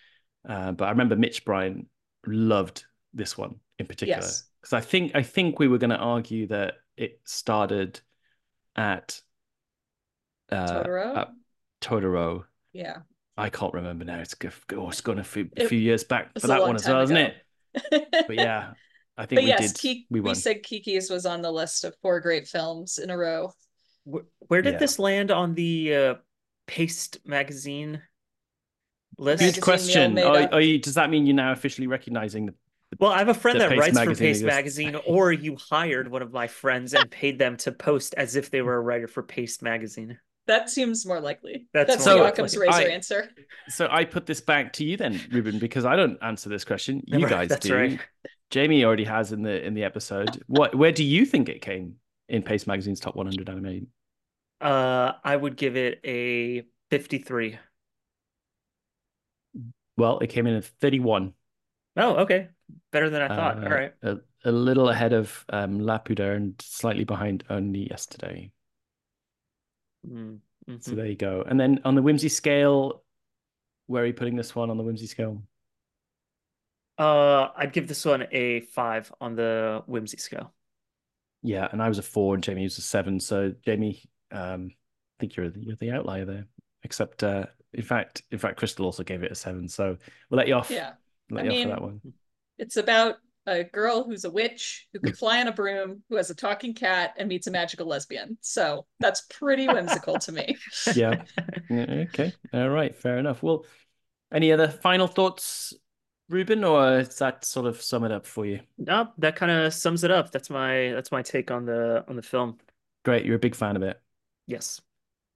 Uh, 0.48 0.72
but 0.72 0.86
I 0.86 0.90
remember 0.92 1.16
Mitch 1.16 1.46
Bryan 1.46 1.88
loved 2.26 2.86
this 3.14 3.38
one 3.38 3.60
in 3.80 3.86
particular 3.86 4.22
Yes. 4.22 4.50
because 4.60 4.74
I 4.74 4.82
think 4.82 5.16
I 5.16 5.24
think 5.24 5.60
we 5.60 5.68
were 5.68 5.78
going 5.78 5.92
to 5.92 5.98
argue 5.98 6.48
that 6.48 6.76
it 6.98 7.22
started 7.26 8.02
at 8.78 9.20
uh, 10.52 10.84
Totoro? 10.84 11.18
at 11.18 11.30
Totoro. 11.82 12.44
yeah. 12.74 12.98
I 13.40 13.50
can't 13.50 13.74
remember 13.74 14.04
now. 14.04 14.18
It's 14.20 14.36
oh, 14.74 14.90
it's 14.90 15.02
gone 15.02 15.20
a 15.20 15.24
few, 15.24 15.48
a 15.58 15.68
few 15.68 15.78
years 15.78 16.04
back 16.04 16.32
for 16.40 16.48
that 16.48 16.62
one 16.62 16.76
as 16.76 16.84
time 16.84 16.94
well, 16.94 17.04
isn't 17.04 17.18
it? 17.18 17.36
But 17.92 18.36
yeah, 18.36 18.72
I 19.16 19.28
think 19.28 19.38
but 19.38 19.44
we 19.44 19.50
yes, 19.50 19.74
did. 19.74 19.80
Ki- 19.80 20.08
we 20.10 20.22
we, 20.22 20.34
said 20.34 20.64
Kiki's 20.64 21.12
was 21.12 21.28
on 21.28 21.44
the 21.44 21.52
list 21.52 21.84
of 21.84 21.96
four 22.02 22.20
great 22.20 22.48
films 22.48 22.98
in 22.98 23.12
a 23.12 23.18
row. 23.18 23.52
Where, 24.06 24.24
where 24.48 24.62
did 24.64 24.74
Yeah. 24.74 24.80
this 24.80 24.98
land 24.98 25.30
on 25.30 25.54
the 25.54 25.96
uh, 25.96 26.16
Paste 26.66 27.20
magazine 27.26 28.02
list? 29.20 29.40
Good 29.40 29.46
Magazine 29.46 29.62
question. 29.62 30.20
Are, 30.20 30.54
are 30.54 30.62
you? 30.62 30.80
Does 30.80 30.96
that 30.96 31.12
mean 31.12 31.28
you're 31.28 31.36
now 31.36 31.52
officially 31.52 31.86
recognizing 31.86 32.48
the? 32.48 32.56
Well, 33.00 33.12
I 33.12 33.20
have 33.20 33.28
a 33.28 33.34
friend 33.34 33.60
that 33.60 33.70
Paste 33.70 33.80
writes 33.80 33.98
for 34.00 34.06
magazine 34.06 34.26
Paste 34.28 34.42
exists. 34.42 34.56
magazine, 34.56 34.96
or 35.06 35.32
you 35.32 35.58
hired 35.58 36.08
one 36.10 36.22
of 36.22 36.32
my 36.32 36.48
friends 36.48 36.94
and 36.94 37.10
paid 37.12 37.38
them 37.38 37.58
to 37.58 37.72
post 37.72 38.14
as 38.18 38.36
if 38.36 38.50
they 38.50 38.62
were 38.62 38.76
a 38.76 38.80
writer 38.82 39.08
for 39.08 39.22
Paste 39.24 39.62
magazine. 39.62 40.18
That 40.48 40.70
seems 40.70 41.06
more 41.06 41.20
likely. 41.20 41.68
That's 41.74 41.90
That's, 41.90 42.06
more 42.06 42.16
the 42.16 42.22
likely. 42.24 42.44
Razor 42.44 42.72
I- 42.72 42.84
answer. 42.86 43.30
So 43.68 43.90
I 43.92 44.06
put 44.06 44.26
this 44.26 44.40
back 44.40 44.72
to 44.74 44.86
you 44.86 44.96
then, 44.96 45.20
Ruben, 45.32 45.60
because 45.60 45.84
I 45.84 45.98
don't 45.98 46.18
answer 46.22 46.48
this 46.48 46.64
question. 46.64 47.04
You 47.06 47.20
Right, 47.20 47.30
guys 47.30 47.50
that's 47.50 47.68
do. 47.68 47.76
right. 47.76 48.00
Jamie 48.50 48.86
already 48.86 49.04
has 49.04 49.34
in 49.34 49.42
the 49.44 49.62
in 49.66 49.74
the 49.74 49.84
episode. 49.84 50.42
What? 50.48 50.74
Where 50.74 50.94
do 50.94 51.04
you 51.04 51.26
think 51.26 51.50
it 51.50 51.62
came 51.62 51.96
in 52.30 52.44
Paste 52.44 52.66
Magazine's 52.66 53.02
top 53.02 53.18
100 53.18 53.50
anime? 53.50 53.88
Uh, 54.62 55.12
I 55.22 55.36
would 55.36 55.58
give 55.58 55.76
it 55.76 56.00
a 56.06 56.64
53. 56.90 57.60
Well, 59.98 60.20
it 60.20 60.28
came 60.28 60.48
in 60.48 60.56
at 60.56 60.64
31. 60.66 61.34
Oh, 61.98 62.16
okay. 62.18 62.48
Better 62.92 63.10
than 63.10 63.22
I 63.22 63.28
thought. 63.28 63.58
Uh, 63.60 63.66
All 63.66 63.70
right. 63.72 63.94
A, 64.04 64.18
a 64.46 64.52
little 64.52 64.90
ahead 64.90 65.14
of 65.14 65.46
um, 65.50 65.80
Laputa 65.80 66.36
and 66.36 66.56
slightly 66.62 67.04
behind 67.04 67.44
only 67.50 67.88
yesterday. 67.90 68.52
Mm, 70.08 70.40
So 70.80 70.92
mhm. 70.92 70.96
there 70.96 71.06
you 71.06 71.16
go. 71.16 71.44
And 71.48 71.60
then 71.60 71.82
on 71.86 71.96
the 71.96 72.02
whimsy 72.02 72.30
scale, 72.30 73.04
where 73.88 74.04
are 74.04 74.06
you 74.08 74.14
putting 74.14 74.36
this 74.36 74.56
one 74.56 74.70
on 74.70 74.78
the 74.78 74.84
whimsy 74.84 75.08
scale? 75.08 75.44
Uh, 76.98 77.50
I'd 77.56 77.74
give 77.74 77.88
this 77.88 78.04
one 78.06 78.26
a 78.32 78.62
five 78.62 79.12
on 79.22 79.36
the 79.36 79.84
whimsy 79.86 80.18
scale. 80.18 80.54
Yeah, 81.44 81.68
and 81.72 81.82
I 81.82 81.88
was 81.88 82.00
a 82.00 82.04
four 82.04 82.34
and 82.34 82.44
Jamie 82.44 82.64
was 82.64 82.78
a 82.78 82.82
seven. 82.82 83.20
So 83.20 83.54
Jamie, 83.64 84.02
um, 84.32 84.72
I 84.72 85.20
think 85.20 85.36
you're 85.36 85.50
the, 85.50 85.60
you're 85.60 85.76
the 85.76 85.92
outlier 85.92 86.26
there. 86.26 86.46
Except, 86.84 87.24
uh, 87.24 87.46
in 87.74 87.84
fact, 87.84 88.24
in 88.32 88.40
fact, 88.40 88.58
Crystal 88.58 88.86
also 88.86 89.04
gave 89.04 89.24
it 89.24 89.32
a 89.32 89.36
seven. 89.36 89.68
So 89.68 89.98
we'll 90.30 90.38
let 90.38 90.48
you 90.48 90.56
off. 90.56 90.72
Yeah. 90.72 90.94
let 91.30 91.42
I 91.42 91.44
you 91.46 91.50
off 91.52 91.56
mean- 91.58 91.68
for 91.68 91.70
that 91.70 91.82
one. 91.82 92.02
It's 92.58 92.78
about 92.78 93.18
a 93.46 93.64
girl 93.64 94.04
who's 94.04 94.26
a 94.26 94.30
witch 94.30 94.88
who 94.94 95.00
can 95.00 95.14
fly 95.14 95.40
on 95.40 95.48
a 95.48 95.52
broom, 95.52 96.04
who 96.10 96.18
has 96.18 96.30
a 96.30 96.36
talking 96.36 96.74
cat, 96.74 97.14
and 97.18 97.30
meets 97.30 97.48
a 97.48 97.52
magical 97.52 97.88
lesbian. 97.88 98.38
So 98.42 98.86
that's 99.00 99.22
pretty 99.22 99.68
whimsical 99.68 100.20
to 100.20 100.32
me. 100.32 100.58
Yeah. 100.96 101.24
Yeah, 101.70 101.86
Okay. 102.10 102.34
All 102.54 102.70
right. 102.70 102.96
Fair 102.96 103.18
enough. 103.18 103.42
Well, 103.42 103.66
any 104.34 104.52
other 104.52 104.68
final 104.68 105.08
thoughts, 105.08 105.74
Ruben, 106.30 106.64
or 106.64 107.04
does 107.04 107.18
that 107.20 107.46
sort 107.46 107.66
of 107.66 107.82
sum 107.82 108.04
it 108.04 108.12
up 108.12 108.26
for 108.26 108.46
you? 108.46 108.60
Nope, 108.78 109.14
that 109.20 109.38
kind 109.38 109.52
of 109.52 109.74
sums 109.74 110.04
it 110.04 110.12
up. 110.12 110.32
That's 110.32 110.50
my 110.50 110.92
that's 110.94 111.12
my 111.12 111.22
take 111.22 111.52
on 111.52 111.66
the 111.66 112.04
on 112.08 112.16
the 112.16 112.22
film. 112.22 112.58
Great. 113.06 113.26
You're 113.26 113.38
a 113.38 113.40
big 113.40 113.56
fan 113.56 113.76
of 113.78 113.84
it. 113.84 114.00
Yes. 114.48 114.82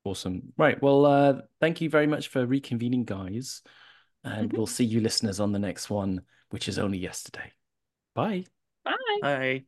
Awesome. 0.03 0.52
Right. 0.57 0.81
Well, 0.81 1.06
uh, 1.06 1.41
thank 1.60 1.80
you 1.80 1.89
very 1.89 2.07
much 2.07 2.27
for 2.27 2.45
reconvening, 2.45 3.06
guys. 3.06 3.61
And 4.23 4.52
Mhm. 4.52 4.57
we'll 4.57 4.68
see 4.68 4.85
you 4.85 5.02
listeners 5.02 5.39
on 5.39 5.52
the 5.52 5.60
next 5.60 5.89
one, 5.89 6.22
which 6.49 6.68
is 6.68 6.77
only 6.77 6.98
yesterday. 6.98 7.52
Bye. 8.14 8.45
Bye. 8.84 8.95
Bye. 9.22 9.65